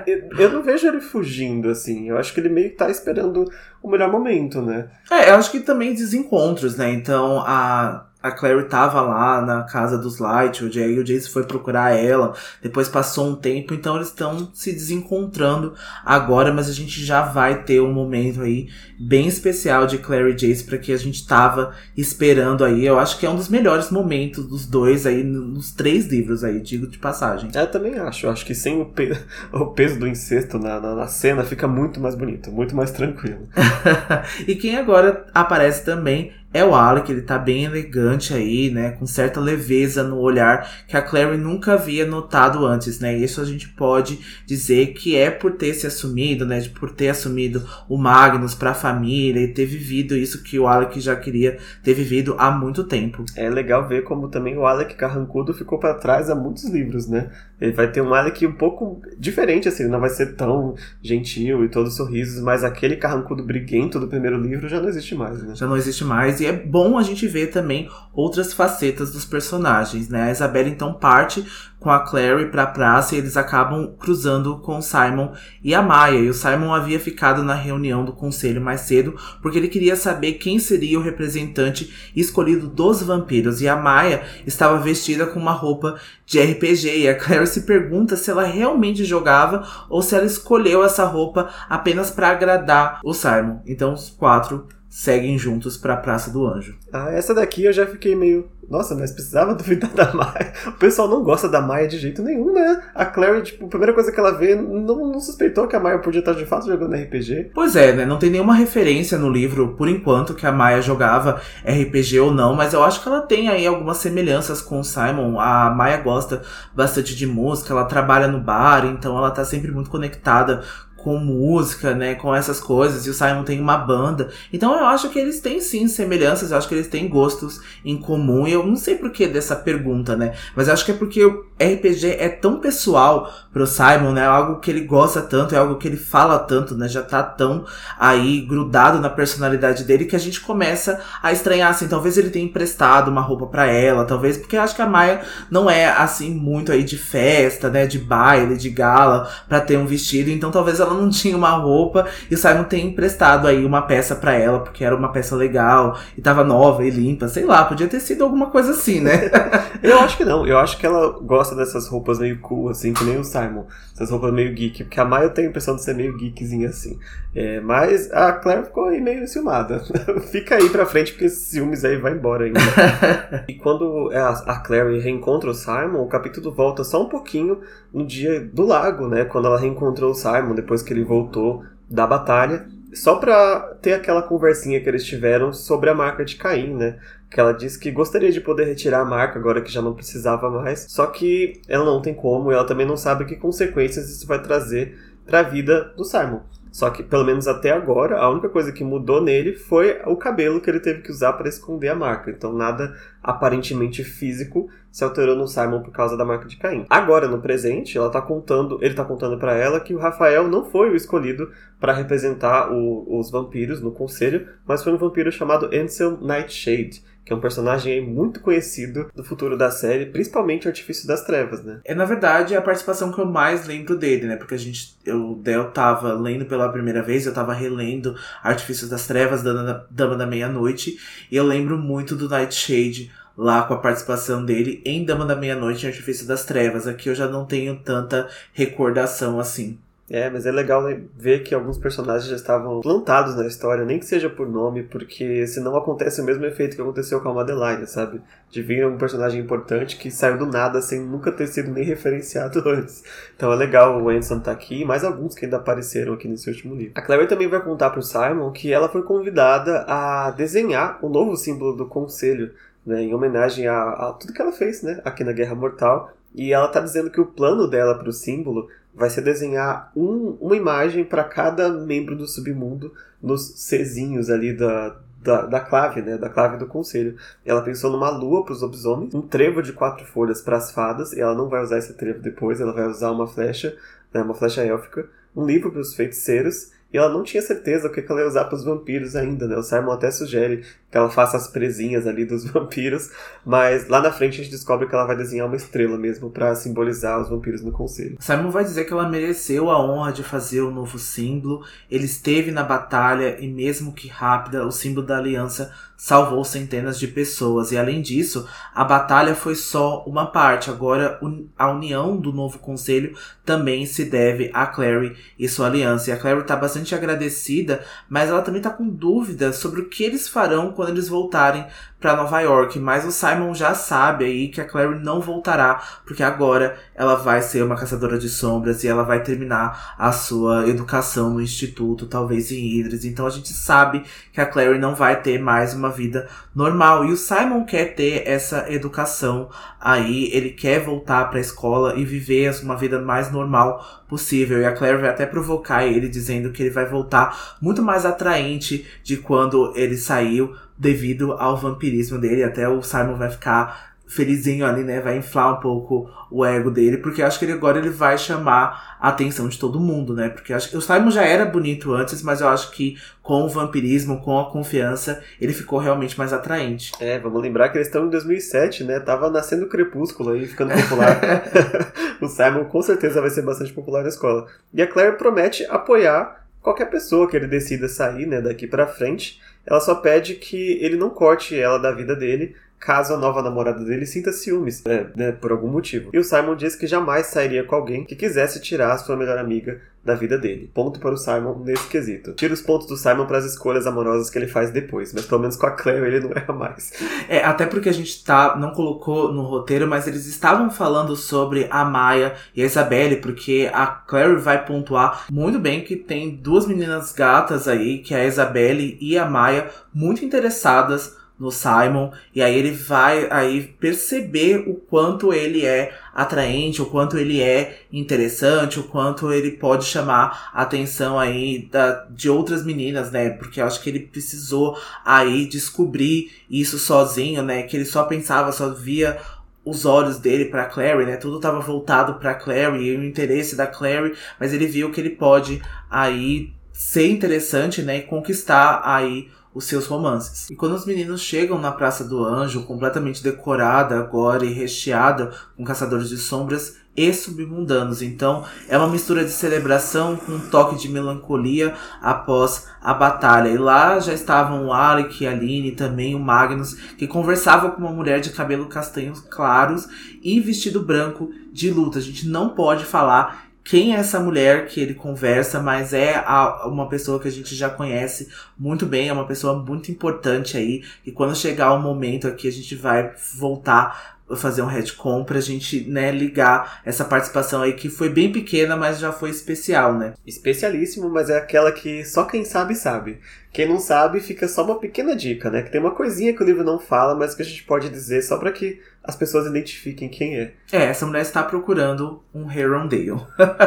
eu 0.37 0.51
não 0.51 0.61
vejo 0.61 0.85
ele 0.85 0.99
fugindo, 0.99 1.69
assim. 1.69 2.09
Eu 2.09 2.17
acho 2.17 2.33
que 2.33 2.41
ele 2.41 2.49
meio 2.49 2.71
que 2.71 2.75
tá 2.75 2.89
esperando 2.89 3.49
o 3.81 3.89
melhor 3.89 4.11
momento, 4.11 4.61
né? 4.61 4.89
É, 5.09 5.29
eu 5.29 5.35
acho 5.35 5.49
que 5.49 5.61
também 5.61 5.93
desencontros, 5.93 6.75
né? 6.75 6.91
Então 6.91 7.39
a 7.39 8.06
a 8.27 8.31
Clary 8.31 8.65
tava 8.65 9.01
lá 9.01 9.41
na 9.41 9.63
casa 9.63 9.97
dos 9.97 10.19
Lightwood, 10.19 10.79
aí 10.79 10.99
o 10.99 11.03
Jace 11.03 11.29
foi 11.29 11.43
procurar 11.43 11.91
ela, 11.91 12.33
depois 12.61 12.89
passou 12.89 13.29
um 13.29 13.35
tempo, 13.35 13.73
então 13.73 13.95
eles 13.95 14.07
estão 14.07 14.49
se 14.53 14.71
desencontrando 14.71 15.73
agora, 16.05 16.53
mas 16.53 16.69
a 16.69 16.73
gente 16.73 17.03
já 17.03 17.21
vai 17.21 17.63
ter 17.63 17.81
um 17.81 17.91
momento 17.91 18.41
aí 18.41 18.67
bem 18.99 19.27
especial 19.27 19.85
de 19.85 19.97
Clary 19.97 20.31
e 20.31 20.35
Jace 20.35 20.63
para 20.63 20.77
que 20.77 20.91
a 20.91 20.97
gente 20.97 21.25
tava 21.25 21.73
esperando 21.95 22.63
aí. 22.63 22.85
Eu 22.85 22.99
acho 22.99 23.17
que 23.19 23.25
é 23.25 23.29
um 23.29 23.35
dos 23.35 23.49
melhores 23.49 23.91
momentos 23.91 24.45
dos 24.45 24.65
dois 24.65 25.05
aí 25.05 25.23
nos 25.23 25.71
três 25.71 26.07
livros 26.07 26.43
aí, 26.43 26.59
digo 26.59 26.87
de 26.87 26.97
passagem. 26.97 27.49
Eu 27.53 27.67
também 27.67 27.97
acho, 27.99 28.25
eu 28.25 28.31
acho 28.31 28.45
que 28.45 28.55
sem 28.55 28.81
o, 28.81 28.85
pe 28.85 29.15
o 29.53 29.67
peso 29.67 29.99
do 29.99 30.07
incesto 30.07 30.57
na, 30.59 30.79
na, 30.79 30.95
na, 30.95 31.07
cena 31.07 31.43
fica 31.43 31.67
muito 31.67 31.99
mais 31.99 32.15
bonito, 32.15 32.51
muito 32.51 32.75
mais 32.75 32.91
tranquilo. 32.91 33.47
e 34.47 34.55
quem 34.55 34.77
agora 34.77 35.25
aparece 35.33 35.85
também 35.85 36.31
é 36.53 36.63
o 36.63 36.73
Alec, 36.73 37.11
ele 37.11 37.21
tá 37.21 37.37
bem 37.37 37.65
elegante 37.65 38.33
aí, 38.33 38.71
né? 38.71 38.91
Com 38.91 39.05
certa 39.05 39.39
leveza 39.39 40.01
no 40.01 40.17
olhar 40.17 40.69
que 40.87 40.95
a 40.95 41.01
Clary 41.01 41.37
nunca 41.37 41.73
havia 41.73 42.05
notado 42.05 42.65
antes, 42.65 42.99
né? 42.99 43.15
Isso 43.15 43.41
a 43.41 43.45
gente 43.45 43.67
pode 43.69 44.19
dizer 44.45 44.93
que 44.93 45.15
é 45.15 45.29
por 45.29 45.51
ter 45.51 45.73
se 45.73 45.85
assumido, 45.85 46.45
né? 46.45 46.61
Por 46.79 46.91
ter 46.91 47.09
assumido 47.09 47.67
o 47.89 47.97
Magnus 47.97 48.55
pra 48.55 48.73
família 48.73 49.41
e 49.41 49.53
ter 49.53 49.65
vivido 49.65 50.15
isso 50.15 50.41
que 50.41 50.57
o 50.57 50.67
Alec 50.67 50.99
já 51.01 51.15
queria 51.15 51.57
ter 51.83 51.93
vivido 51.93 52.35
há 52.39 52.49
muito 52.49 52.85
tempo. 52.85 53.25
É 53.35 53.49
legal 53.49 53.87
ver 53.87 54.03
como 54.03 54.29
também 54.29 54.57
o 54.57 54.65
Alec 54.65 54.95
Carrancudo 54.95 55.53
ficou 55.53 55.77
para 55.77 55.95
trás 55.95 56.29
há 56.29 56.35
muitos 56.35 56.63
livros, 56.69 57.07
né? 57.07 57.29
Ele 57.59 57.71
vai 57.71 57.91
ter 57.91 58.01
um 58.01 58.13
Alec 58.13 58.45
um 58.45 58.53
pouco 58.53 59.01
diferente, 59.17 59.67
assim, 59.67 59.83
ele 59.83 59.91
não 59.91 59.99
vai 59.99 60.09
ser 60.09 60.35
tão 60.35 60.75
gentil 61.01 61.65
e 61.65 61.69
todos 61.69 61.95
sorrisos, 61.95 62.41
mas 62.41 62.63
aquele 62.63 62.95
carrancudo 62.95 63.43
briguento 63.43 63.99
do 63.99 64.07
primeiro 64.07 64.39
livro 64.39 64.69
já 64.69 64.79
não 64.79 64.87
existe 64.87 65.15
mais, 65.15 65.41
né? 65.43 65.55
Já 65.55 65.65
não 65.65 65.75
existe 65.75 66.05
mais 66.05 66.36
mais. 66.37 66.41
E 66.41 66.45
é 66.45 66.53
bom 66.53 66.97
a 66.97 67.03
gente 67.03 67.27
ver 67.27 67.47
também 67.47 67.89
outras 68.13 68.53
facetas 68.53 69.11
dos 69.11 69.25
personagens, 69.25 70.09
né? 70.09 70.23
A 70.23 70.31
Isabela 70.31 70.69
então 70.69 70.93
parte 70.93 71.45
com 71.79 71.91
a 71.91 71.99
Clary 71.99 72.49
pra 72.49 72.65
praça 72.65 73.13
e 73.13 73.19
eles 73.19 73.37
acabam 73.37 73.93
cruzando 73.99 74.57
com 74.57 74.79
o 74.79 74.81
Simon 74.81 75.33
e 75.63 75.75
a 75.75 75.81
Maia. 75.81 76.17
E 76.17 76.29
o 76.29 76.33
Simon 76.33 76.73
havia 76.73 76.99
ficado 76.99 77.43
na 77.43 77.53
reunião 77.53 78.03
do 78.03 78.11
conselho 78.13 78.59
mais 78.59 78.81
cedo 78.81 79.15
porque 79.41 79.57
ele 79.57 79.67
queria 79.67 79.95
saber 79.95 80.33
quem 80.33 80.57
seria 80.57 80.97
o 80.97 81.03
representante 81.03 82.11
escolhido 82.15 82.67
dos 82.67 83.03
vampiros. 83.03 83.61
E 83.61 83.67
a 83.67 83.75
Maia 83.75 84.23
estava 84.45 84.79
vestida 84.79 85.27
com 85.27 85.39
uma 85.39 85.51
roupa 85.51 85.99
de 86.25 86.41
RPG. 86.41 87.03
E 87.03 87.07
a 87.07 87.15
Clary 87.15 87.45
se 87.45 87.61
pergunta 87.61 88.15
se 88.15 88.31
ela 88.31 88.43
realmente 88.43 89.05
jogava 89.05 89.67
ou 89.89 90.01
se 90.01 90.15
ela 90.15 90.25
escolheu 90.25 90.83
essa 90.83 91.05
roupa 91.05 91.49
apenas 91.69 92.09
para 92.09 92.29
agradar 92.29 92.99
o 93.03 93.13
Simon. 93.13 93.61
Então 93.67 93.93
os 93.93 94.09
quatro 94.09 94.67
seguem 94.89 95.37
juntos 95.37 95.77
para 95.77 95.93
a 95.93 95.97
Praça 95.97 96.31
do 96.31 96.45
Anjo. 96.45 96.75
Ah, 96.91 97.11
essa 97.11 97.33
daqui 97.33 97.65
eu 97.65 97.73
já 97.73 97.85
fiquei 97.85 98.15
meio. 98.15 98.49
Nossa, 98.69 98.95
mas 98.95 99.11
precisava 99.11 99.55
duvidar 99.55 99.91
da 99.91 100.13
Maia. 100.13 100.53
O 100.67 100.73
pessoal 100.73 101.07
não 101.07 101.23
gosta 101.23 101.47
da 101.47 101.61
Maia 101.61 101.87
de 101.87 101.97
jeito 101.97 102.21
nenhum, 102.21 102.53
né? 102.53 102.83
A 102.93 103.05
Clary, 103.05 103.41
tipo, 103.43 103.65
a 103.65 103.69
primeira 103.69 103.93
coisa 103.93 104.11
que 104.11 104.19
ela 104.19 104.31
vê, 104.31 104.55
não, 104.55 105.11
não 105.11 105.19
suspeitou 105.19 105.67
que 105.67 105.75
a 105.75 105.79
Maia 105.79 105.99
podia 105.99 106.19
estar 106.19 106.33
de 106.33 106.45
fato 106.45 106.67
jogando 106.67 106.95
RPG. 106.95 107.51
Pois 107.53 107.75
é, 107.75 107.93
né? 107.93 108.05
Não 108.05 108.19
tem 108.19 108.29
nenhuma 108.29 108.55
referência 108.55 109.17
no 109.17 109.29
livro, 109.29 109.75
por 109.77 109.87
enquanto, 109.87 110.33
que 110.33 110.45
a 110.45 110.51
Maia 110.51 110.81
jogava 110.81 111.41
RPG 111.65 112.19
ou 112.19 112.33
não, 112.33 112.55
mas 112.55 112.73
eu 112.73 112.83
acho 112.83 113.01
que 113.01 113.07
ela 113.07 113.21
tem 113.21 113.49
aí 113.49 113.65
algumas 113.65 113.97
semelhanças 113.97 114.61
com 114.61 114.79
o 114.79 114.83
Simon. 114.83 115.39
A 115.39 115.69
Maia 115.69 115.97
gosta 115.97 116.41
bastante 116.75 117.15
de 117.15 117.25
música, 117.25 117.73
ela 117.73 117.85
trabalha 117.85 118.27
no 118.27 118.39
bar, 118.39 118.85
então 118.85 119.17
ela 119.17 119.31
tá 119.31 119.45
sempre 119.45 119.71
muito 119.71 119.89
conectada 119.89 120.63
com 121.07 121.17
música, 121.19 121.95
né, 121.95 122.15
com 122.15 122.35
essas 122.35 122.59
coisas, 122.59 123.07
e 123.07 123.09
o 123.09 123.13
Simon 123.13 123.43
tem 123.45 123.61
uma 123.61 123.77
banda. 123.77 124.27
Então 124.51 124.77
eu 124.77 124.85
acho 124.87 125.07
que 125.07 125.17
eles 125.17 125.39
têm 125.39 125.61
sim 125.61 125.87
semelhanças, 125.87 126.51
eu 126.51 126.57
acho 126.57 126.67
que 126.67 126.75
eles 126.75 126.89
têm 126.89 127.07
gostos 127.07 127.61
em 127.85 127.95
comum, 127.95 128.45
e 128.45 128.51
eu 128.51 128.67
não 128.67 128.75
sei 128.75 128.95
por 128.95 129.09
que 129.09 129.25
dessa 129.25 129.55
pergunta, 129.55 130.17
né, 130.17 130.33
mas 130.53 130.67
eu 130.67 130.73
acho 130.73 130.83
que 130.83 130.91
é 130.91 130.95
porque 130.95 131.23
o 131.23 131.45
RPG 131.57 132.17
é 132.19 132.27
tão 132.27 132.59
pessoal 132.59 133.31
pro 133.53 133.65
Simon, 133.65 134.11
né, 134.11 134.23
é 134.23 134.25
algo 134.25 134.59
que 134.59 134.69
ele 134.69 134.81
gosta 134.81 135.21
tanto, 135.21 135.55
é 135.55 135.57
algo 135.57 135.77
que 135.77 135.87
ele 135.87 135.95
fala 135.95 136.39
tanto, 136.39 136.75
né, 136.75 136.89
já 136.89 137.01
tá 137.01 137.23
tão 137.23 137.63
aí 137.97 138.41
grudado 138.41 138.99
na 138.99 139.09
personalidade 139.09 139.85
dele 139.85 140.03
que 140.03 140.15
a 140.15 140.19
gente 140.19 140.41
começa 140.41 140.99
a 141.23 141.31
estranhar, 141.31 141.71
assim, 141.71 141.87
talvez 141.87 142.17
ele 142.17 142.31
tenha 142.31 142.43
emprestado 142.43 143.07
uma 143.07 143.21
roupa 143.21 143.47
para 143.47 143.67
ela, 143.67 144.03
talvez, 144.03 144.35
porque 144.35 144.57
eu 144.57 144.61
acho 144.61 144.75
que 144.75 144.81
a 144.81 144.85
Maia 144.85 145.21
não 145.49 145.69
é, 145.69 145.87
assim, 145.87 146.33
muito 146.33 146.69
aí 146.69 146.83
de 146.83 146.97
festa, 146.97 147.69
né, 147.69 147.87
de 147.87 147.97
baile, 147.97 148.57
de 148.57 148.69
gala, 148.69 149.31
para 149.47 149.61
ter 149.61 149.77
um 149.77 149.85
vestido, 149.85 150.29
então 150.29 150.51
talvez 150.51 150.81
ela 150.81 150.96
não 150.97 151.09
tinha 151.09 151.37
uma 151.37 151.51
roupa 151.51 152.07
e 152.29 152.35
o 152.35 152.37
Simon 152.37 152.63
tem 152.63 152.87
emprestado 152.87 153.47
aí 153.47 153.65
uma 153.65 153.81
peça 153.83 154.15
para 154.15 154.33
ela, 154.33 154.59
porque 154.59 154.83
era 154.83 154.95
uma 154.95 155.11
peça 155.11 155.35
legal 155.35 155.97
e 156.17 156.21
tava 156.21 156.43
nova 156.43 156.85
e 156.85 156.89
limpa, 156.89 157.27
sei 157.27 157.45
lá, 157.45 157.65
podia 157.65 157.87
ter 157.87 157.99
sido 157.99 158.23
alguma 158.23 158.47
coisa 158.47 158.71
assim, 158.71 158.99
né? 158.99 159.29
eu 159.81 159.99
acho 159.99 160.17
que 160.17 160.25
não, 160.25 160.45
eu 160.45 160.57
acho 160.57 160.77
que 160.77 160.85
ela 160.85 161.19
gosta 161.21 161.55
dessas 161.55 161.87
roupas 161.87 162.19
meio 162.19 162.39
cool, 162.39 162.69
assim, 162.69 162.93
que 162.93 163.03
nem 163.03 163.17
o 163.17 163.23
Simon, 163.23 163.65
essas 163.93 164.09
roupas 164.09 164.33
meio 164.33 164.53
geek, 164.53 164.83
porque 164.83 164.99
a 164.99 165.05
Maya 165.05 165.29
tenho 165.29 165.47
a 165.47 165.49
impressão 165.49 165.75
de 165.75 165.83
ser 165.83 165.95
meio 165.95 166.17
geekzinha 166.17 166.69
assim. 166.69 166.97
É, 167.39 167.59
mas 167.59 168.11
a 168.11 168.33
Claire 168.33 168.65
ficou 168.65 168.85
aí 168.85 168.99
meio 168.99 169.27
ciumada. 169.27 169.79
Fica 170.31 170.55
aí 170.55 170.69
pra 170.69 170.87
frente, 170.87 171.11
porque 171.11 171.25
esses 171.25 171.47
ciúmes 171.49 171.85
aí 171.85 171.95
vai 171.97 172.13
embora 172.13 172.45
ainda. 172.45 172.59
e 173.47 173.53
quando 173.53 174.09
a 174.11 174.59
Claire 174.59 174.99
reencontra 174.99 175.51
o 175.51 175.53
Simon, 175.53 176.01
o 176.01 176.07
capítulo 176.07 176.51
volta 176.51 176.83
só 176.83 177.03
um 177.03 177.09
pouquinho 177.09 177.59
no 177.93 178.05
dia 178.05 178.39
do 178.39 178.65
lago, 178.65 179.07
né? 179.07 179.23
Quando 179.25 179.45
ela 179.45 179.59
reencontrou 179.59 180.11
o 180.11 180.15
Simon, 180.15 180.55
depois 180.55 180.76
que 180.81 180.93
ele 180.93 181.03
voltou 181.03 181.63
da 181.89 182.05
batalha, 182.05 182.67
só 182.93 183.15
pra 183.15 183.59
ter 183.81 183.93
aquela 183.93 184.21
conversinha 184.21 184.79
que 184.81 184.89
eles 184.89 185.03
tiveram 185.03 185.53
sobre 185.53 185.89
a 185.89 185.95
marca 185.95 186.23
de 186.23 186.35
Caim, 186.35 186.73
né? 186.73 186.97
Que 187.29 187.39
ela 187.39 187.53
disse 187.53 187.77
que 187.77 187.91
gostaria 187.91 188.31
de 188.31 188.41
poder 188.41 188.65
retirar 188.65 189.01
a 189.01 189.05
marca 189.05 189.37
agora 189.37 189.61
que 189.61 189.71
já 189.71 189.81
não 189.81 189.93
precisava 189.93 190.49
mais, 190.49 190.85
só 190.89 191.05
que 191.07 191.61
ela 191.67 191.85
não 191.85 192.01
tem 192.01 192.13
como 192.13 192.51
e 192.51 192.55
ela 192.55 192.65
também 192.65 192.85
não 192.85 192.97
sabe 192.97 193.25
que 193.25 193.35
consequências 193.35 194.09
isso 194.09 194.25
vai 194.25 194.41
trazer 194.41 194.97
para 195.25 195.39
a 195.39 195.43
vida 195.43 195.93
do 195.95 196.03
Simon. 196.03 196.39
Só 196.71 196.89
que, 196.89 197.01
pelo 197.01 197.25
menos 197.25 197.47
até 197.47 197.71
agora, 197.71 198.17
a 198.17 198.29
única 198.29 198.49
coisa 198.49 198.71
que 198.71 198.83
mudou 198.83 199.21
nele 199.21 199.55
foi 199.55 199.99
o 200.05 200.15
cabelo 200.15 200.61
que 200.61 200.69
ele 200.69 200.79
teve 200.79 201.01
que 201.01 201.11
usar 201.11 201.33
para 201.33 201.49
esconder 201.49 201.89
a 201.89 201.95
marca. 201.95 202.29
Então, 202.29 202.53
nada 202.53 202.95
aparentemente 203.23 204.03
físico 204.03 204.69
se 204.97 205.03
alterou 205.03 205.35
no 205.35 205.47
Simon 205.47 205.83
por 205.83 205.91
causa 205.91 206.17
da 206.17 206.25
marca 206.25 206.47
de 206.47 206.57
Caim. 206.57 206.83
Agora, 206.89 207.27
no 207.27 207.39
presente, 207.39 207.95
ela 207.95 208.09
tá 208.09 208.19
contando, 208.19 208.79
ele 208.81 208.95
tá 208.95 209.05
contando 209.05 209.37
para 209.37 209.55
ela 209.55 209.79
que 209.79 209.93
o 209.93 209.99
Rafael 209.99 210.47
não 210.47 210.65
foi 210.65 210.89
o 210.89 210.95
escolhido 210.95 211.51
para 211.79 211.93
representar 211.93 212.71
o, 212.73 213.19
os 213.19 213.29
vampiros 213.29 213.79
no 213.79 213.91
conselho, 213.91 214.47
mas 214.65 214.83
foi 214.83 214.91
um 214.91 214.97
vampiro 214.97 215.31
chamado 215.31 215.69
Ansel 215.71 216.17
Nightshade 216.19 217.03
que 217.23 217.33
é 217.33 217.35
um 217.35 217.41
personagem 217.41 218.01
muito 218.07 218.39
conhecido 218.39 219.11
do 219.13 219.21
futuro 219.21 219.57
da 219.57 219.69
série, 219.69 220.05
principalmente 220.05 220.65
Artifício 220.65 221.05
das 221.05 221.25
Trevas, 221.25 221.61
né? 221.61 221.81
É, 221.83 221.93
na 221.93 222.05
verdade, 222.05 222.55
a 222.55 222.61
participação 222.61 223.11
que 223.11 223.19
eu 223.19 223.25
mais 223.25 223.67
lembro 223.67 223.97
dele, 223.97 224.27
né? 224.27 224.37
Porque 224.37 224.55
a 224.55 224.57
gente, 224.57 224.97
eu, 225.05 225.37
eu 225.45 225.69
tava 225.71 226.13
lendo 226.13 226.45
pela 226.45 226.71
primeira 226.71 227.03
vez, 227.03 227.25
eu 227.25 227.33
tava 227.33 227.51
relendo 227.51 228.15
Artifícios 228.41 228.89
das 228.89 229.05
Trevas, 229.05 229.43
Dama, 229.43 229.85
Dama 229.91 230.15
da 230.15 230.25
Meia-Noite, 230.25 230.97
e 231.29 231.35
eu 231.35 231.43
lembro 231.43 231.77
muito 231.77 232.15
do 232.15 232.29
Nightshade 232.29 233.11
lá 233.37 233.63
com 233.63 233.73
a 233.73 233.77
participação 233.77 234.43
dele 234.43 234.81
em 234.83 235.05
Dama 235.05 235.25
da 235.25 235.35
Meia-Noite 235.35 235.85
e 235.85 235.89
Artifício 235.89 236.25
das 236.25 236.43
Trevas. 236.43 236.87
Aqui 236.87 237.09
eu 237.09 237.15
já 237.15 237.27
não 237.27 237.45
tenho 237.45 237.77
tanta 237.77 238.27
recordação 238.53 239.39
assim. 239.39 239.77
É, 240.09 240.29
mas 240.29 240.45
é 240.45 240.51
legal 240.51 240.81
né, 240.83 241.01
ver 241.17 241.43
que 241.43 241.53
alguns 241.53 241.77
personagens 241.77 242.29
já 242.29 242.37
estavam 242.37 242.79
plantados 242.79 243.35
na 243.35 243.45
história, 243.45 243.83
nem 243.83 243.99
que 243.99 244.05
seja 244.05 244.29
por 244.29 244.47
nome, 244.47 244.83
porque 244.83 245.45
senão 245.47 245.75
acontece 245.75 246.21
o 246.21 246.23
mesmo 246.23 246.45
efeito 246.45 246.77
que 246.77 246.81
aconteceu 246.81 247.19
com 247.19 247.27
a 247.27 247.33
Madeline, 247.33 247.85
sabe? 247.85 248.21
De 248.49 248.61
vir 248.61 248.87
um 248.87 248.97
personagem 248.97 249.41
importante 249.41 249.97
que 249.97 250.09
saiu 250.09 250.37
do 250.37 250.45
nada 250.45 250.81
sem 250.81 251.01
nunca 251.01 251.29
ter 251.29 251.47
sido 251.47 251.71
nem 251.71 251.83
referenciado 251.85 252.63
antes. 252.69 253.03
Então 253.35 253.51
é 253.51 253.55
legal 253.57 254.01
o 254.01 254.07
Anson 254.07 254.39
tá 254.39 254.51
aqui 254.51 254.81
e 254.81 254.85
mais 254.85 255.03
alguns 255.03 255.35
que 255.35 255.43
ainda 255.43 255.57
apareceram 255.57 256.13
aqui 256.13 256.25
nesse 256.25 256.49
último 256.49 256.73
livro. 256.73 256.93
A 256.95 257.01
Claire 257.01 257.27
também 257.27 257.49
vai 257.49 257.61
contar 257.61 257.89
pro 257.89 258.01
Simon 258.01 258.49
que 258.51 258.71
ela 258.71 258.87
foi 258.87 259.03
convidada 259.03 259.83
a 259.89 260.31
desenhar 260.31 260.99
o 261.01 261.09
novo 261.09 261.35
símbolo 261.35 261.75
do 261.75 261.85
Conselho, 261.85 262.53
né, 262.87 263.03
em 263.03 263.13
homenagem 263.13 263.67
a, 263.67 263.89
a 263.89 264.13
tudo 264.13 264.31
que 264.31 264.41
ela 264.41 264.53
fez 264.53 264.81
né, 264.81 265.01
aqui 265.03 265.23
na 265.23 265.33
Guerra 265.33 265.53
Mortal. 265.53 266.13
E 266.33 266.53
ela 266.53 266.69
tá 266.69 266.79
dizendo 266.79 267.11
que 267.11 267.19
o 267.19 267.25
plano 267.25 267.67
dela 267.67 267.97
pro 267.97 268.13
símbolo 268.13 268.69
vai 268.95 269.09
ser 269.09 269.21
desenhar 269.21 269.91
um, 269.95 270.37
uma 270.39 270.55
imagem 270.55 271.03
para 271.03 271.23
cada 271.23 271.69
membro 271.69 272.15
do 272.15 272.25
submundo 272.25 272.93
nos 273.21 273.53
Czinhos 273.67 274.29
ali 274.29 274.53
da, 274.53 274.95
da, 275.21 275.41
da, 275.45 275.59
clave, 275.59 276.01
né? 276.01 276.17
Da 276.17 276.29
clave 276.29 276.57
do 276.57 276.65
conselho. 276.65 277.15
Ela 277.45 277.61
pensou 277.61 277.91
numa 277.91 278.09
lua 278.09 278.45
para 278.45 278.53
os 278.53 278.61
lobisomens, 278.61 279.13
um 279.13 279.21
trevo 279.21 279.61
de 279.61 279.73
quatro 279.73 280.05
folhas 280.05 280.41
para 280.41 280.57
as 280.57 280.71
fadas, 280.71 281.11
e 281.13 281.19
ela 281.19 281.35
não 281.35 281.49
vai 281.49 281.61
usar 281.61 281.77
esse 281.77 281.93
trevo 281.93 282.19
depois, 282.19 282.61
ela 282.61 282.73
vai 282.73 282.87
usar 282.87 283.11
uma 283.11 283.27
flecha, 283.27 283.75
né, 284.13 284.21
uma 284.21 284.33
flecha 284.33 284.63
élfica, 284.63 285.09
um 285.35 285.45
livro 285.45 285.71
para 285.71 285.81
os 285.81 285.93
feiticeiros 285.93 286.71
e 286.91 286.97
ela 286.97 287.09
não 287.09 287.23
tinha 287.23 287.41
certeza 287.41 287.87
o 287.87 287.91
que 287.91 288.03
ela 288.09 288.21
ia 288.21 288.27
usar 288.27 288.45
para 288.45 288.55
os 288.55 288.63
vampiros 288.63 289.15
ainda, 289.15 289.45
né? 289.47 289.57
O 289.57 289.63
Simon 289.63 289.91
até 289.91 290.09
sugere 290.09 290.63
que 290.89 290.97
ela 290.97 291.09
faça 291.09 291.37
as 291.37 291.47
presinhas 291.47 292.07
ali 292.07 292.25
dos 292.25 292.45
vampiros, 292.49 293.09
mas 293.45 293.87
lá 293.87 294.01
na 294.01 294.11
frente 294.11 294.39
a 294.39 294.43
gente 294.43 294.51
descobre 294.51 294.87
que 294.87 294.95
ela 294.95 295.05
vai 295.05 295.15
desenhar 295.15 295.47
uma 295.47 295.55
estrela 295.55 295.97
mesmo 295.97 296.29
para 296.29 296.55
simbolizar 296.55 297.19
os 297.21 297.29
vampiros 297.29 297.61
no 297.61 297.71
conselho. 297.71 298.17
Simon 298.19 298.49
vai 298.49 298.63
dizer 298.63 298.85
que 298.85 298.93
ela 298.93 299.09
mereceu 299.09 299.69
a 299.69 299.83
honra 299.83 300.13
de 300.13 300.23
fazer 300.23 300.61
o 300.61 300.71
novo 300.71 300.97
símbolo. 300.97 301.63
Ele 301.89 302.05
esteve 302.05 302.51
na 302.51 302.63
batalha 302.63 303.37
e 303.39 303.47
mesmo 303.47 303.93
que 303.93 304.07
rápida, 304.07 304.65
o 304.65 304.71
símbolo 304.71 305.05
da 305.05 305.17
aliança 305.17 305.71
salvou 305.97 306.43
centenas 306.45 306.99
de 306.99 307.07
pessoas. 307.07 307.71
E 307.71 307.77
além 307.77 308.01
disso, 308.01 308.47
a 308.73 308.83
batalha 308.83 309.33
foi 309.33 309.55
só 309.55 310.03
uma 310.05 310.27
parte. 310.27 310.69
Agora, 310.69 311.19
a 311.57 311.71
união 311.71 312.15
do 312.15 312.31
novo 312.31 312.59
conselho 312.59 313.17
também 313.43 313.85
se 313.87 314.05
deve 314.05 314.51
a 314.53 314.67
Clary 314.67 315.17
e 315.39 315.49
sua 315.49 315.65
aliança. 315.65 316.09
E 316.09 316.13
a 316.13 316.17
Clary 316.17 316.41
está 316.41 316.55
bastante 316.55 316.93
agradecida, 316.93 317.83
mas 318.07 318.29
ela 318.29 318.43
também 318.43 318.59
está 318.59 318.69
com 318.69 318.87
dúvidas 318.87 319.55
sobre 319.55 319.81
o 319.81 319.89
que 319.89 320.03
eles 320.03 320.29
farão 320.29 320.71
quando 320.77 320.89
eles 320.89 321.09
voltarem 321.09 321.65
para 321.99 322.15
Nova 322.15 322.39
York, 322.39 322.77
mas 322.77 323.03
o 323.03 323.11
Simon 323.11 323.55
já 323.55 323.73
sabe 323.73 324.25
aí 324.25 324.49
que 324.49 324.61
a 324.61 324.65
Clary 324.65 324.99
não 324.99 325.19
voltará, 325.19 325.81
porque 326.05 326.21
agora 326.21 326.77
ela 326.93 327.15
vai 327.15 327.41
ser 327.41 327.63
uma 327.63 327.75
caçadora 327.75 328.19
de 328.19 328.29
sombras 328.29 328.83
e 328.83 328.87
ela 328.87 329.01
vai 329.01 329.23
terminar 329.23 329.95
a 329.97 330.11
sua 330.11 330.67
educação 330.67 331.31
no 331.31 331.41
instituto, 331.41 332.05
talvez 332.05 332.51
em 332.51 332.79
Idris. 332.79 333.03
Então 333.03 333.25
a 333.25 333.31
gente 333.31 333.51
sabe 333.51 334.03
que 334.31 334.39
a 334.39 334.45
Clary 334.45 334.77
não 334.77 334.93
vai 334.93 335.19
ter 335.19 335.39
mais 335.39 335.73
uma 335.73 335.89
vida 335.89 336.29
normal 336.53 337.03
e 337.03 337.11
o 337.11 337.17
Simon 337.17 337.65
quer 337.65 337.95
ter 337.95 338.27
essa 338.27 338.71
educação 338.71 339.49
aí, 339.81 340.29
ele 340.31 340.51
quer 340.51 340.79
voltar 340.79 341.29
para 341.29 341.39
a 341.39 341.41
escola 341.41 341.95
e 341.95 342.05
viver 342.05 342.53
uma 342.61 342.75
vida 342.75 343.01
mais 343.01 343.31
normal 343.31 344.03
possível. 344.07 344.61
E 344.61 344.65
a 344.65 344.71
Claire 344.71 344.99
vai 344.99 345.09
até 345.09 345.25
provocar 345.25 345.85
ele 345.85 346.07
dizendo 346.07 346.51
que 346.51 346.61
ele 346.61 346.69
vai 346.69 346.85
voltar 346.85 347.57
muito 347.61 347.81
mais 347.81 348.05
atraente 348.05 348.85
de 349.03 349.17
quando 349.17 349.73
ele 349.75 349.97
saiu 349.97 350.55
devido 350.77 351.33
ao 351.33 351.57
vampirismo 351.57 352.19
dele. 352.19 352.43
Até 352.43 352.67
o 352.67 352.81
Simon 352.81 353.15
vai 353.15 353.29
ficar 353.29 353.97
felizinho 354.07 354.65
ali, 354.65 354.83
né? 354.83 355.01
Vai 355.01 355.17
inflar 355.17 355.57
um 355.57 355.59
pouco 355.59 356.09
o 356.31 356.45
ego 356.45 356.71
dele, 356.71 356.97
porque 356.97 357.21
acho 357.21 357.37
que 357.37 357.45
ele 357.45 357.51
agora 357.51 357.77
ele 357.77 357.89
vai 357.89 358.17
chamar 358.17 358.97
a 358.99 359.09
atenção 359.09 359.47
de 359.47 359.59
todo 359.59 359.79
mundo, 359.79 360.13
né? 360.13 360.29
Porque 360.29 360.53
acho 360.53 360.69
que 360.69 360.77
o 360.77 360.81
Simon 360.81 361.11
já 361.11 361.23
era 361.23 361.45
bonito 361.45 361.93
antes, 361.93 362.21
mas 362.21 362.41
eu 362.41 362.47
acho 362.47 362.71
que 362.71 362.97
com 363.21 363.43
o 363.43 363.49
vampirismo, 363.49 364.21
com 364.21 364.39
a 364.39 364.49
confiança, 364.49 365.21
ele 365.39 365.53
ficou 365.53 365.79
realmente 365.79 366.17
mais 366.17 366.31
atraente. 366.31 366.91
É, 366.99 367.19
vamos 367.19 367.41
lembrar 367.41 367.69
que 367.69 367.77
eles 367.77 367.87
estão 367.87 368.05
em 368.05 368.09
2007, 368.09 368.83
né? 368.85 368.99
Tava 368.99 369.29
nascendo 369.29 369.65
o 369.65 369.69
Crepúsculo 369.69 370.31
aí, 370.31 370.47
ficando 370.47 370.73
popular. 370.73 371.19
o 372.21 372.27
Simon 372.27 372.65
com 372.65 372.81
certeza 372.81 373.21
vai 373.21 373.29
ser 373.29 373.41
bastante 373.41 373.73
popular 373.73 374.03
na 374.03 374.09
escola. 374.09 374.47
E 374.73 374.81
a 374.81 374.87
Claire 374.87 375.17
promete 375.17 375.65
apoiar 375.65 376.47
qualquer 376.61 376.89
pessoa 376.89 377.29
que 377.29 377.35
ele 377.35 377.47
decida 377.47 377.87
sair, 377.87 378.25
né, 378.25 378.41
daqui 378.41 378.67
para 378.67 378.87
frente. 378.87 379.41
Ela 379.67 379.81
só 379.81 379.95
pede 379.95 380.35
que 380.35 380.79
ele 380.81 380.95
não 380.95 381.09
corte 381.09 381.59
ela 381.59 381.77
da 381.77 381.91
vida 381.91 382.15
dele, 382.15 382.55
caso 382.79 383.13
a 383.13 383.17
nova 383.17 383.41
namorada 383.41 383.83
dele 383.83 384.05
sinta 384.05 384.31
ciúmes, 384.31 384.83
né, 384.83 385.07
né, 385.15 385.31
por 385.31 385.51
algum 385.51 385.67
motivo. 385.67 386.09
E 386.13 386.19
o 386.19 386.23
Simon 386.23 386.55
diz 386.55 386.75
que 386.75 386.87
jamais 386.87 387.27
sairia 387.27 387.63
com 387.63 387.75
alguém 387.75 388.05
que 388.05 388.15
quisesse 388.15 388.61
tirar 388.61 388.93
a 388.93 388.97
sua 388.97 389.15
melhor 389.15 389.37
amiga 389.37 389.81
da 390.07 390.15
vida 390.15 390.37
dele. 390.37 390.71
Ponto 390.73 390.99
para 391.01 391.13
o 391.13 391.17
Simon 391.17 391.61
nesse 391.65 391.85
quesito. 391.89 392.31
Tira 392.31 392.53
os 392.53 392.61
pontos 392.61 392.87
do 392.87 392.95
Simon 392.95 393.25
para 393.25 393.39
as 393.39 393.45
escolhas 393.45 393.85
amorosas 393.85 394.29
que 394.29 394.39
ele 394.39 394.47
faz 394.47 394.71
depois, 394.71 395.13
mas 395.13 395.25
pelo 395.25 395.41
menos 395.41 395.57
com 395.57 395.67
a 395.67 395.71
Claire 395.71 396.05
ele 396.07 396.21
não 396.21 396.31
erra 396.35 396.53
mais. 396.53 396.93
É, 397.27 397.43
até 397.43 397.65
porque 397.65 397.89
a 397.89 397.93
gente 397.93 398.23
tá, 398.23 398.55
não 398.55 398.71
colocou 398.71 399.33
no 399.33 399.41
roteiro, 399.41 399.85
mas 399.85 400.07
eles 400.07 400.25
estavam 400.25 400.69
falando 400.69 401.15
sobre 401.15 401.67
a 401.69 401.83
Maia 401.83 402.35
e 402.55 402.63
a 402.63 402.65
Isabelle, 402.65 403.17
porque 403.17 403.69
a 403.73 403.85
Claire 403.85 404.37
vai 404.37 404.63
pontuar 404.65 405.25
muito 405.29 405.59
bem 405.59 405.83
que 405.83 405.97
tem 405.97 406.35
duas 406.35 406.65
meninas 406.65 407.11
gatas 407.11 407.67
aí, 407.67 407.99
que 407.99 408.13
é 408.13 408.21
a 408.21 408.25
Isabelle 408.25 408.97
e 409.01 409.17
a 409.17 409.25
Maia, 409.25 409.69
muito 409.93 410.23
interessadas 410.23 411.17
no 411.39 411.51
Simon 411.51 412.11
e 412.33 412.41
aí 412.41 412.57
ele 412.57 412.71
vai 412.71 413.27
aí 413.29 413.61
perceber 413.79 414.67
o 414.67 414.75
quanto 414.75 415.31
ele 415.31 415.65
é 415.65 415.95
atraente, 416.13 416.81
o 416.81 416.85
quanto 416.87 417.17
ele 417.17 417.41
é 417.41 417.81
interessante, 417.91 418.79
o 418.79 418.83
quanto 418.83 419.31
ele 419.31 419.51
pode 419.51 419.85
chamar 419.85 420.49
a 420.53 420.63
atenção 420.63 421.19
aí 421.19 421.67
da, 421.71 422.05
de 422.09 422.29
outras 422.29 422.65
meninas, 422.65 423.11
né? 423.11 423.29
Porque 423.29 423.61
eu 423.61 423.65
acho 423.65 423.81
que 423.81 423.89
ele 423.89 423.99
precisou 423.99 424.77
aí 425.05 425.45
descobrir 425.45 426.31
isso 426.49 426.79
sozinho, 426.79 427.43
né? 427.43 427.63
Que 427.63 427.77
ele 427.77 427.85
só 427.85 428.03
pensava, 428.03 428.51
só 428.51 428.69
via 428.73 429.17
os 429.63 429.85
olhos 429.85 430.17
dele 430.17 430.45
para 430.45 430.65
Clary, 430.65 431.05
né? 431.05 431.17
Tudo 431.17 431.37
estava 431.37 431.59
voltado 431.59 432.15
para 432.15 432.33
Clary 432.33 432.83
e 432.83 432.97
o 432.97 433.03
interesse 433.03 433.55
da 433.55 433.67
Clary, 433.67 434.15
mas 434.39 434.53
ele 434.53 434.65
viu 434.65 434.91
que 434.91 434.99
ele 434.99 435.11
pode 435.11 435.61
aí 435.89 436.51
ser 436.77 437.09
interessante, 437.09 437.81
né, 437.81 437.97
e 437.97 438.01
conquistar 438.03 438.81
aí 438.85 439.29
os 439.57 439.65
seus 439.65 439.87
romances. 439.87 440.47
E 440.51 440.55
quando 440.55 440.73
os 440.73 440.85
meninos 440.85 441.19
chegam 441.19 441.57
na 441.57 441.71
Praça 441.71 442.03
do 442.03 442.23
Anjo, 442.23 442.63
completamente 442.63 443.23
decorada 443.23 443.97
agora 443.97 444.45
e 444.45 444.53
recheada 444.53 445.33
com 445.55 445.63
caçadores 445.63 446.09
de 446.09 446.17
sombras 446.17 446.77
e 446.95 447.11
submundanos. 447.11 448.03
Então 448.03 448.45
é 448.69 448.77
uma 448.77 448.87
mistura 448.87 449.25
de 449.25 449.31
celebração 449.31 450.15
com 450.15 450.33
um 450.33 450.39
toque 450.39 450.75
de 450.75 450.87
melancolia 450.89 451.73
após 451.99 452.67
a 452.79 452.93
batalha. 452.93 453.49
E 453.49 453.57
lá 453.57 453.99
já 453.99 454.13
estavam 454.13 454.67
o 454.67 454.73
Alec, 454.73 455.25
a 455.25 455.31
Aline 455.31 455.71
também 455.71 456.13
o 456.13 456.19
Magnus, 456.19 456.75
que 456.95 457.07
conversavam 457.07 457.71
com 457.71 457.81
uma 457.81 457.91
mulher 457.91 458.19
de 458.19 458.29
cabelo 458.29 458.67
castanhos 458.67 459.21
claros 459.21 459.87
e 460.21 460.39
vestido 460.39 460.83
branco 460.83 461.31
de 461.51 461.71
luta. 461.71 461.97
A 461.97 462.01
gente 462.01 462.27
não 462.27 462.49
pode 462.49 462.85
falar 462.85 463.46
quem 463.67 463.93
é 463.93 463.99
essa 463.99 464.17
mulher 464.17 464.65
que 464.67 464.79
ele 464.79 464.93
conversa, 464.93 465.61
mas 465.61 465.93
é 465.93 466.15
a, 466.15 466.65
uma 466.67 466.87
pessoa 466.87 467.19
que 467.19 467.27
a 467.27 467.31
gente 467.31 467.53
já 467.53 467.69
conhece 467.69 468.29
muito 468.57 468.85
bem, 468.85 469.09
é 469.09 469.13
uma 469.13 469.27
pessoa 469.27 469.61
muito 469.61 469.91
importante 469.91 470.55
aí. 470.55 470.85
E 471.05 471.11
quando 471.11 471.35
chegar 471.35 471.73
o 471.73 471.81
momento 471.81 472.29
aqui, 472.29 472.47
a 472.47 472.51
gente 472.51 472.75
vai 472.75 473.13
voltar 473.35 474.16
fazer 474.35 474.61
um 474.61 474.65
retcon 474.65 475.23
pra 475.23 475.39
gente, 475.39 475.81
né, 475.87 476.11
ligar 476.11 476.81
essa 476.85 477.05
participação 477.05 477.61
aí 477.61 477.73
que 477.73 477.89
foi 477.89 478.09
bem 478.09 478.31
pequena, 478.31 478.75
mas 478.75 478.99
já 478.99 479.11
foi 479.11 479.29
especial, 479.29 479.93
né? 479.93 480.13
Especialíssimo, 480.25 481.09
mas 481.09 481.29
é 481.29 481.37
aquela 481.37 481.71
que 481.71 482.03
só 482.03 482.25
quem 482.25 482.43
sabe 482.43 482.75
sabe. 482.75 483.19
Quem 483.53 483.67
não 483.67 483.79
sabe 483.79 484.19
fica 484.19 484.47
só 484.47 484.63
uma 484.63 484.79
pequena 484.79 485.15
dica, 485.15 485.49
né? 485.49 485.63
Que 485.63 485.71
tem 485.71 485.79
uma 485.81 485.95
coisinha 485.95 486.33
que 486.33 486.43
o 486.43 486.45
livro 486.45 486.63
não 486.63 486.77
fala, 486.77 487.15
mas 487.15 487.33
que 487.33 487.41
a 487.41 487.45
gente 487.45 487.63
pode 487.63 487.89
dizer 487.89 488.21
só 488.21 488.37
para 488.37 488.51
que 488.51 488.79
as 489.03 489.15
pessoas 489.15 489.47
identifiquem 489.47 490.09
quem 490.09 490.37
é. 490.37 490.51
É, 490.71 490.83
essa 490.83 491.05
mulher 491.05 491.21
está 491.21 491.41
procurando 491.41 492.21
um 492.33 492.51
Herondale. 492.51 493.13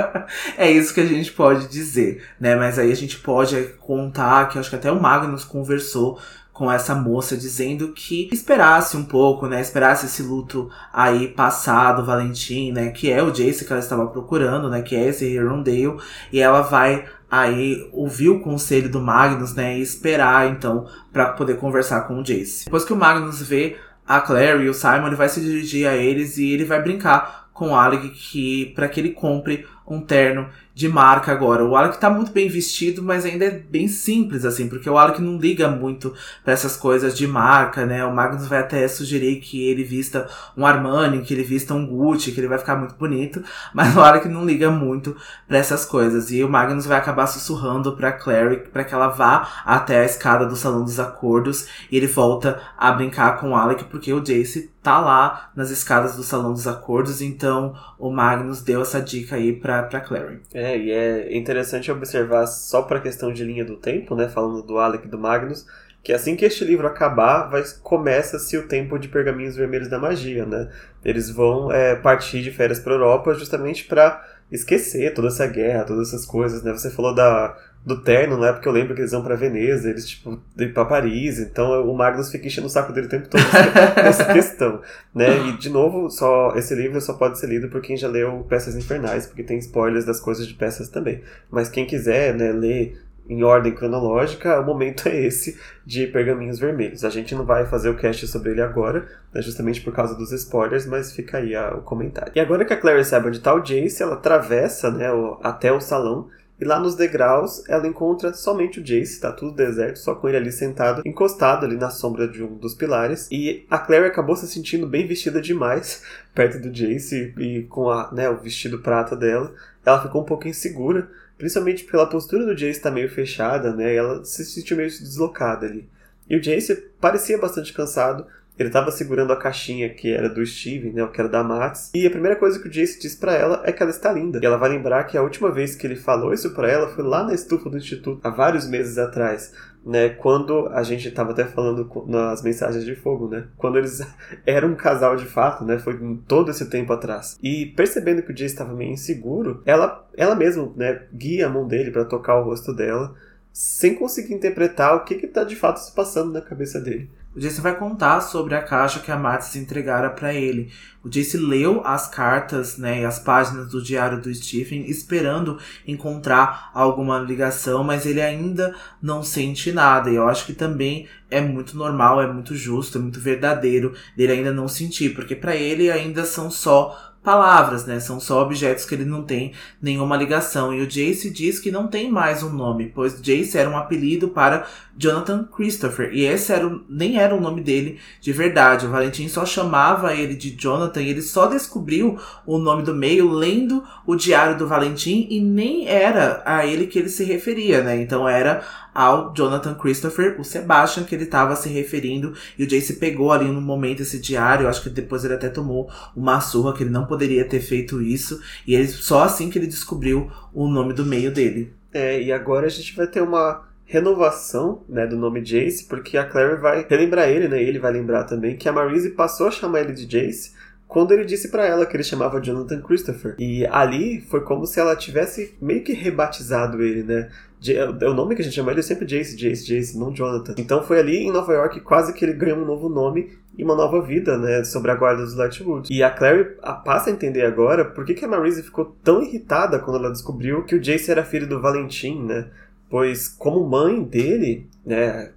é 0.57 0.71
isso 0.71 0.93
que 0.93 1.01
a 1.01 1.07
gente 1.07 1.33
pode 1.33 1.67
dizer, 1.67 2.23
né? 2.39 2.55
Mas 2.55 2.79
aí 2.79 2.93
a 2.93 2.97
gente 2.97 3.19
pode 3.19 3.57
contar 3.81 4.49
que 4.49 4.59
acho 4.59 4.69
que 4.69 4.77
até 4.77 4.93
o 4.93 5.01
Magnus 5.01 5.45
conversou 5.45 6.21
com 6.61 6.71
essa 6.71 6.95
moça 6.95 7.39
dizendo 7.39 7.89
que 7.89 8.29
esperasse 8.31 8.95
um 8.95 9.03
pouco, 9.03 9.47
né? 9.47 9.63
Esperasse 9.63 10.05
esse 10.05 10.23
luto 10.23 10.69
aí 10.93 11.29
passado, 11.29 12.05
Valentim, 12.05 12.71
né? 12.71 12.91
Que 12.91 13.11
é 13.11 13.23
o 13.23 13.31
Jace 13.31 13.65
que 13.65 13.73
ela 13.73 13.81
estava 13.81 14.07
procurando, 14.09 14.69
né? 14.69 14.83
Que 14.83 14.95
é 14.95 15.07
esse 15.07 15.25
Herondale. 15.25 15.97
E 16.31 16.39
ela 16.39 16.61
vai 16.61 17.07
aí 17.31 17.89
ouvir 17.95 18.29
o 18.29 18.41
conselho 18.41 18.91
do 18.91 19.01
Magnus, 19.01 19.55
né? 19.55 19.79
E 19.79 19.81
esperar, 19.81 20.51
então, 20.51 20.87
para 21.11 21.29
poder 21.33 21.57
conversar 21.57 22.03
com 22.03 22.21
o 22.21 22.23
Jace. 22.23 22.67
Depois 22.67 22.85
que 22.85 22.93
o 22.93 22.97
Magnus 22.97 23.41
vê 23.41 23.79
a 24.07 24.21
Claire 24.21 24.63
e 24.63 24.69
o 24.69 24.75
Simon, 24.75 25.07
ele 25.07 25.17
vai 25.17 25.31
se 25.31 25.41
dirigir 25.41 25.89
a 25.89 25.97
eles 25.97 26.37
e 26.37 26.51
ele 26.51 26.67
vai 26.67 26.83
brincar 26.83 27.49
com 27.55 27.71
o 27.71 27.75
Alec 27.75 28.11
que 28.11 28.73
para 28.75 28.87
que 28.87 29.01
ele 29.01 29.13
compre 29.13 29.67
um 29.91 30.01
terno 30.01 30.49
de 30.73 30.89
marca 30.89 31.33
agora. 31.33 31.65
O 31.65 31.77
Alec 31.77 31.99
tá 31.99 32.09
muito 32.09 32.33
bem 32.33 32.49
vestido, 32.49 33.03
mas 33.03 33.25
ainda 33.25 33.45
é 33.45 33.51
bem 33.51 33.89
simples, 33.89 34.45
assim, 34.45 34.69
porque 34.69 34.89
o 34.89 34.97
Alec 34.97 35.21
não 35.21 35.37
liga 35.37 35.69
muito 35.69 36.15
para 36.45 36.53
essas 36.53 36.77
coisas 36.77 37.15
de 37.15 37.27
marca, 37.27 37.85
né? 37.85 38.05
O 38.07 38.15
Magnus 38.15 38.47
vai 38.47 38.61
até 38.61 38.87
sugerir 38.87 39.41
que 39.41 39.69
ele 39.69 39.83
vista 39.83 40.29
um 40.57 40.65
Armani, 40.65 41.23
que 41.23 41.35
ele 41.35 41.43
vista 41.43 41.75
um 41.75 41.87
Gucci, 41.87 42.33
que 42.33 42.41
ele 42.41 42.49
vai 42.49 42.59
ficar 42.59 42.77
muito 42.77 42.95
bonito, 42.95 43.43
mas 43.75 43.95
o 43.97 44.01
Alec 44.01 44.29
não 44.29 44.47
liga 44.47 44.71
muito 44.71 45.15
para 45.47 45.59
essas 45.59 45.85
coisas. 45.85 46.31
E 46.31 46.43
o 46.43 46.49
Magnus 46.49 46.87
vai 46.87 46.99
acabar 46.99 47.27
sussurrando 47.27 47.97
pra 47.97 48.13
Clary 48.13 48.69
para 48.73 48.85
que 48.85 48.95
ela 48.95 49.09
vá 49.09 49.49
até 49.67 50.01
a 50.01 50.05
escada 50.05 50.47
do 50.47 50.57
Salão 50.57 50.85
dos 50.85 51.01
Acordos 51.01 51.67
e 51.91 51.97
ele 51.97 52.07
volta 52.07 52.61
a 52.79 52.93
brincar 52.93 53.39
com 53.39 53.51
o 53.51 53.57
Alec 53.57 53.85
porque 53.85 54.13
o 54.13 54.21
Jace 54.21 54.71
tá 54.83 54.99
lá 54.99 55.51
nas 55.55 55.71
escadas 55.71 56.17
do 56.17 56.23
Salão 56.23 56.53
dos 56.53 56.67
Acordos, 56.67 57.21
então 57.21 57.75
o 57.99 58.11
Magnus 58.11 58.63
deu 58.63 58.81
essa 58.81 59.01
dica 59.01 59.37
aí 59.37 59.53
pra, 59.53 59.80
pra 59.89 60.01
Clary. 60.01 60.41
É, 60.53 60.77
e 60.77 60.91
é 60.91 61.37
interessante 61.37 61.91
observar 61.91 62.47
só 62.47 62.83
pra 62.83 63.01
questão 63.01 63.33
de 63.33 63.45
linha 63.45 63.65
do 63.65 63.77
tempo, 63.77 64.15
né, 64.15 64.29
falando 64.29 64.63
do 64.63 64.79
Alec 64.79 65.07
e 65.07 65.11
do 65.11 65.19
Magnus, 65.19 65.67
que 66.03 66.13
assim 66.13 66.35
que 66.35 66.45
este 66.45 66.65
livro 66.65 66.87
acabar, 66.87 67.49
vai 67.49 67.63
começa-se 67.83 68.57
o 68.57 68.67
tempo 68.67 68.99
de 68.99 69.09
pergaminhos 69.09 69.57
vermelhos 69.57 69.89
da 69.89 69.99
magia, 69.99 70.47
né? 70.47 70.71
Eles 71.05 71.31
vão 71.31 71.71
é, 71.71 71.95
partir 71.95 72.43
de 72.43 72.51
férias 72.51 72.79
para 72.81 72.95
Europa 72.95 73.35
justamente 73.35 73.85
para 73.85 74.27
esquecer 74.51 75.13
toda 75.13 75.29
essa 75.29 75.47
guerra, 75.47 75.85
todas 75.85 76.09
essas 76.09 76.25
coisas, 76.25 76.63
né? 76.63 76.73
Você 76.73 76.91
falou 76.91 77.15
da 77.15 77.55
do 77.85 78.03
terno, 78.03 78.37
não 78.37 78.45
é 78.45 78.53
porque 78.53 78.69
eu 78.69 78.73
lembro 78.73 78.95
que 78.95 79.01
eles 79.01 79.13
vão 79.13 79.23
para 79.23 79.35
Veneza, 79.35 79.89
eles 79.89 80.07
tipo 80.07 80.39
ir 80.59 80.73
para 80.75 80.85
Paris, 80.85 81.39
então 81.39 81.89
o 81.89 81.97
Magnus 81.97 82.31
fica 82.31 82.47
enchendo 82.47 82.67
o 82.67 82.71
saco 82.71 82.93
dele 82.93 83.07
o 83.07 83.11
tempo 83.11 83.29
todo 83.29 83.43
nessa 83.97 84.31
questão, 84.33 84.83
né? 85.15 85.49
E 85.49 85.53
de 85.57 85.71
novo, 85.71 86.11
só 86.11 86.55
esse 86.57 86.75
livro 86.75 87.01
só 87.01 87.15
pode 87.15 87.39
ser 87.39 87.49
lido 87.49 87.69
por 87.69 87.81
quem 87.81 87.97
já 87.97 88.07
leu 88.07 88.45
Peças 88.49 88.77
Infernais, 88.77 89.27
porque 89.27 89.43
tem 89.43 89.59
spoilers 89.59 90.05
das 90.05 90.21
coisas 90.21 90.47
de 90.47 90.55
peças 90.55 90.89
também. 90.91 91.23
Mas 91.51 91.71
quem 91.71 91.87
quiser, 91.87 92.35
né, 92.35 92.53
ler 92.53 93.01
em 93.31 93.45
ordem 93.45 93.73
cronológica, 93.73 94.61
o 94.61 94.67
momento 94.67 95.09
é 95.09 95.17
esse 95.25 95.59
de 95.87 96.07
Pergaminhos 96.09 96.59
Vermelhos. 96.59 97.05
A 97.05 97.11
gente 97.11 97.35
não 97.35 97.47
vai 97.47 97.65
fazer 97.65 97.89
o 97.89 97.97
cast 97.97 98.27
sobre 98.27 98.51
ele 98.51 98.61
agora, 98.61 99.07
né, 99.33 99.41
justamente 99.41 99.81
por 99.81 99.95
causa 99.95 100.15
dos 100.17 100.33
spoilers, 100.33 100.85
mas 100.85 101.13
fica 101.13 101.39
aí 101.39 101.55
a, 101.55 101.75
o 101.75 101.83
comentário. 101.83 102.33
E 102.35 102.41
agora 102.41 102.65
que 102.65 102.73
a 102.73 102.77
Clary 102.77 103.05
sabe 103.05 103.29
onde 103.29 103.39
está 103.39 103.55
o 103.55 103.61
Jace, 103.61 104.03
ela 104.03 104.15
atravessa 104.15 104.91
né, 104.91 105.11
o, 105.13 105.39
até 105.43 105.73
o 105.73 105.81
salão 105.81 106.29
e 106.61 106.65
lá 106.65 106.79
nos 106.79 106.95
degraus 106.95 107.67
ela 107.69 107.87
encontra 107.87 108.35
somente 108.35 108.81
o 108.81 108.85
Jace, 108.85 109.21
tá 109.21 109.33
tudo 109.33 109.57
deserto, 109.57 109.99
só 109.99 110.15
com 110.15 110.29
ele 110.29 110.37
ali 110.37 110.53
sentado, 110.53 111.01
encostado 111.07 111.65
ali 111.65 111.77
na 111.77 111.89
sombra 111.89 112.29
de 112.29 112.43
um 112.43 112.55
dos 112.57 112.75
pilares. 112.75 113.27
E 113.31 113.65
a 113.71 113.79
Claire 113.79 114.07
acabou 114.07 114.37
se 114.37 114.47
sentindo 114.47 114.87
bem 114.87 115.07
vestida 115.07 115.41
demais 115.41 116.03
perto 116.35 116.61
do 116.61 116.71
Jace 116.71 117.33
e 117.39 117.63
com 117.63 117.89
a, 117.89 118.13
né, 118.13 118.29
o 118.29 118.37
vestido 118.37 118.81
prata 118.81 119.17
dela. 119.17 119.55
Ela 119.85 120.03
ficou 120.03 120.21
um 120.21 120.27
pouco 120.27 120.47
insegura, 120.47 121.09
principalmente 121.39 121.85
pela 121.85 122.07
postura 122.07 122.45
do 122.45 122.55
Jace 122.55 122.81
tá 122.81 122.91
meio 122.91 123.09
fechada, 123.09 123.75
né? 123.75 123.95
Ela 123.95 124.23
se 124.25 124.45
sentiu 124.45 124.77
meio 124.77 124.91
deslocada 124.91 125.65
ali. 125.65 125.89
E 126.29 126.37
o 126.37 126.41
Jace 126.41 126.77
parecia 127.01 127.39
bastante 127.39 127.73
cansado, 127.73 128.27
ele 128.61 128.69
estava 128.69 128.91
segurando 128.91 129.33
a 129.33 129.37
caixinha 129.37 129.89
que 129.89 130.13
era 130.13 130.29
do 130.29 130.45
Steve, 130.45 130.93
né, 130.93 131.07
que 131.11 131.19
era 131.19 131.31
da 131.31 131.43
Mats. 131.43 131.91
E 131.95 132.07
a 132.07 132.11
primeira 132.11 132.37
coisa 132.37 132.59
que 132.61 132.69
o 132.69 132.71
Jace 132.71 133.01
diz 133.01 133.15
para 133.15 133.33
ela 133.33 133.63
é 133.65 133.73
que 133.73 133.83
ela 133.83 133.91
está 133.91 134.13
linda. 134.13 134.39
E 134.43 134.45
ela 134.45 134.59
vai 134.59 134.69
lembrar 134.69 135.05
que 135.05 135.17
a 135.17 135.23
última 135.23 135.51
vez 135.51 135.75
que 135.75 135.87
ele 135.87 135.97
falou 135.97 136.35
isso 136.35 136.51
para 136.51 136.71
ela 136.71 136.89
foi 136.89 137.03
lá 137.03 137.25
na 137.25 137.33
estufa 137.33 137.71
do 137.71 137.79
instituto, 137.79 138.21
há 138.23 138.29
vários 138.29 138.69
meses 138.69 138.99
atrás. 138.99 139.53
Né, 139.83 140.11
quando 140.11 140.69
a 140.75 140.83
gente 140.83 141.09
estava 141.09 141.31
até 141.31 141.47
falando 141.47 141.91
nas 142.07 142.43
mensagens 142.43 142.85
de 142.85 142.95
fogo, 142.95 143.29
né? 143.29 143.47
Quando 143.57 143.79
eles 143.79 144.07
eram 144.45 144.69
um 144.69 144.75
casal 144.75 145.17
de 145.17 145.25
fato, 145.25 145.65
né? 145.65 145.79
Foi 145.79 145.99
todo 146.29 146.51
esse 146.51 146.69
tempo 146.69 146.93
atrás. 146.93 147.39
E 147.43 147.65
percebendo 147.65 148.23
que 148.23 148.31
o 148.31 148.35
Jace 148.35 148.53
estava 148.53 148.75
meio 148.75 148.93
inseguro, 148.93 149.63
ela, 149.65 150.07
ela 150.15 150.35
mesma, 150.35 150.71
né, 150.77 151.05
guia 151.15 151.47
a 151.47 151.49
mão 151.49 151.67
dele 151.67 151.91
para 151.91 152.05
tocar 152.05 152.39
o 152.39 152.45
rosto 152.45 152.75
dela 152.75 153.15
sem 153.53 153.95
conseguir 153.95 154.35
interpretar 154.35 154.95
o 154.97 155.05
que 155.05 155.15
está 155.15 155.45
de 155.45 155.57
fato 155.57 155.79
se 155.79 155.93
passando 155.93 156.31
na 156.31 156.43
cabeça 156.43 156.79
dele. 156.79 157.09
O 157.35 157.39
Jace 157.39 157.61
vai 157.61 157.77
contar 157.77 158.21
sobre 158.23 158.57
a 158.57 158.63
caixa 158.63 158.99
que 158.99 159.13
a 159.13 159.17
Matis 159.17 159.55
entregara 159.55 160.11
para 160.11 160.35
ele. 160.35 160.73
O 161.03 161.09
Jace 161.09 161.37
leu 161.37 161.81
as 161.85 162.09
cartas, 162.09 162.77
né, 162.77 163.05
as 163.05 163.21
páginas 163.21 163.69
do 163.69 163.81
diário 163.81 164.21
do 164.21 164.35
Stephen, 164.35 164.91
esperando 164.91 165.57
encontrar 165.87 166.71
alguma 166.75 167.21
ligação, 167.21 167.85
mas 167.85 168.05
ele 168.05 168.21
ainda 168.21 168.75
não 169.01 169.23
sente 169.23 169.71
nada. 169.71 170.11
E 170.11 170.17
eu 170.17 170.29
acho 170.29 170.45
que 170.45 170.53
também 170.53 171.07
é 171.31 171.41
muito 171.41 171.77
normal, 171.77 172.21
é 172.21 172.27
muito 172.27 172.57
justo, 172.57 172.99
é 172.99 173.01
muito 173.01 173.21
verdadeiro 173.21 173.95
dele 174.17 174.33
ainda 174.33 174.53
não 174.53 174.67
sentir, 174.67 175.15
porque 175.15 175.37
para 175.37 175.55
ele 175.55 175.89
ainda 175.89 176.25
são 176.25 176.51
só 176.51 177.10
palavras, 177.23 177.85
né? 177.85 178.01
São 178.01 178.19
só 178.19 178.43
objetos 178.43 178.85
que 178.85 178.95
ele 178.95 179.05
não 179.05 179.23
tem 179.23 179.53
nenhuma 179.81 180.17
ligação. 180.17 180.73
E 180.73 180.81
o 180.81 180.87
Jace 180.87 181.31
diz 181.31 181.59
que 181.59 181.71
não 181.71 181.87
tem 181.87 182.11
mais 182.11 182.43
um 182.43 182.51
nome, 182.51 182.91
pois 182.95 183.21
Jace 183.21 183.59
era 183.59 183.69
um 183.69 183.77
apelido 183.77 184.29
para 184.29 184.67
Jonathan 184.97 185.45
Christopher. 185.45 186.11
E 186.13 186.25
esse 186.25 186.53
era 186.53 186.67
o, 186.67 186.83
nem 186.89 187.19
era 187.19 187.35
o 187.35 187.41
nome 187.41 187.61
dele 187.61 187.99
de 188.21 188.33
verdade. 188.33 188.87
O 188.87 188.91
Valentim 188.91 189.29
só 189.29 189.45
chamava 189.45 190.15
ele 190.15 190.35
de 190.35 190.51
Jonathan 190.51 191.03
e 191.03 191.11
ele 191.11 191.23
só 191.23 191.47
descobriu 191.47 192.19
o 192.47 192.59
nome 192.59 192.83
do 192.83 192.95
meio 192.95 193.31
lendo 193.31 193.85
o 194.07 194.17
diário 194.17 194.57
do 194.57 194.67
Valentim 194.67 195.27
e 195.31 195.41
nem 195.41 195.87
era 195.89 196.43
a 196.45 196.67
ele 196.67 196.87
que 196.87 196.99
ele 196.99 197.09
se 197.09 197.25
referia, 197.25 197.83
né? 197.83 198.01
Então 198.01 198.29
era 198.29 198.63
ao 198.95 199.33
Jonathan 199.35 199.75
Christopher, 199.75 200.41
o 200.41 200.45
Sebastian, 200.45 201.05
que 201.05 201.15
ele 201.15 201.25
estava 201.25 201.57
se 201.57 201.69
referindo. 201.69 202.35
E 202.59 202.65
o 202.65 202.67
Jace 202.67 202.95
pegou 202.95 203.33
ali 203.33 203.47
no 203.47 203.61
momento 203.61 204.03
esse 204.03 204.19
diário. 204.19 204.69
Acho 204.69 204.83
que 204.83 204.91
depois 204.91 205.25
ele 205.25 205.35
até 205.35 205.49
tomou 205.49 205.91
uma 206.15 206.41
surra 206.41 206.75
que 206.75 206.83
ele 206.83 206.91
não 206.91 207.07
poderia 207.07 207.45
ter 207.45 207.61
feito 207.61 208.03
isso. 208.03 208.41
E 208.67 208.75
ele 208.75 208.89
só 208.89 209.23
assim 209.23 209.51
que 209.51 209.59
ele 209.59 209.67
descobriu 209.67 210.31
o 210.53 210.69
nome 210.69 210.93
do 210.93 211.05
meio 211.05 211.31
dele. 211.31 211.73
É, 211.93 212.21
e 212.23 212.33
agora 212.33 212.67
a 212.67 212.71
gente 212.71 212.95
vai 212.95 213.07
ter 213.07 213.21
uma 213.21 213.69
renovação 213.85 214.85
né, 214.89 215.05
do 215.05 215.17
nome 215.17 215.41
Jace, 215.41 215.85
porque 215.89 216.17
a 216.17 216.25
Claire 216.25 216.61
vai 216.61 216.87
relembrar 216.89 217.29
ele, 217.29 217.49
né? 217.49 217.61
Ele 217.61 217.81
vai 217.81 217.93
lembrar 217.93 218.23
também 218.23 218.57
que 218.57 218.69
a 218.69 218.73
Marise 218.73 219.11
passou 219.11 219.49
a 219.49 219.51
chamar 219.51 219.81
ele 219.81 219.93
de 219.93 220.07
Jace 220.07 220.53
quando 220.91 221.13
ele 221.13 221.25
disse 221.25 221.49
para 221.49 221.65
ela 221.65 221.87
que 221.87 221.97
ele 221.97 222.03
chamava 222.03 222.41
Jonathan 222.41 222.83
Christopher. 222.83 223.37
E 223.39 223.65
ali 223.67 224.21
foi 224.23 224.41
como 224.41 224.67
se 224.67 224.81
ela 224.81 224.97
tivesse 224.97 225.55
meio 225.63 225.85
que 225.85 225.93
rebatizado 225.93 226.83
ele, 226.83 227.05
né? 227.05 227.31
É 227.69 228.09
o 228.09 228.15
nome 228.15 228.35
que 228.35 228.41
a 228.41 228.45
gente 228.45 228.55
chama 228.55 228.71
ele 228.71 228.81
é 228.81 228.83
sempre 228.83 229.05
Jace, 229.05 229.37
Jace, 229.37 229.67
Jace, 229.67 229.99
não 229.99 230.15
Jonathan. 230.15 230.55
Então 230.57 230.83
foi 230.83 230.99
ali 230.99 231.19
em 231.19 231.31
Nova 231.31 231.53
York 231.53 231.81
quase 231.81 232.15
que 232.15 232.25
ele 232.25 232.33
ganhou 232.33 232.59
um 232.59 232.65
novo 232.65 232.89
nome 232.89 233.39
e 233.57 233.63
uma 233.63 233.75
nova 233.75 234.01
vida, 234.01 234.39
né, 234.39 234.65
sobre 234.65 234.91
a 234.91 234.95
guarda 234.95 235.23
dos 235.23 235.35
Lightwood. 235.35 235.93
E 235.93 236.03
a 236.03 236.11
Clary 236.11 236.57
passa 236.85 237.11
a 237.11 237.13
entender 237.13 237.43
agora 237.43 237.85
por 237.85 238.07
que, 238.07 238.15
que 238.15 238.25
a 238.25 238.29
Marise 238.29 238.63
ficou 238.63 238.97
tão 239.05 239.23
irritada 239.23 239.79
quando 239.79 239.99
ela 239.99 240.11
descobriu 240.11 240.65
que 240.65 240.75
o 240.75 240.81
Jace 240.81 241.11
era 241.11 241.25
filho 241.25 241.47
do 241.47 241.61
Valentim, 241.61 242.23
né? 242.23 242.47
Pois 242.89 243.29
como 243.29 243.69
mãe 243.69 244.03
dele, 244.03 244.67
né, 244.85 245.31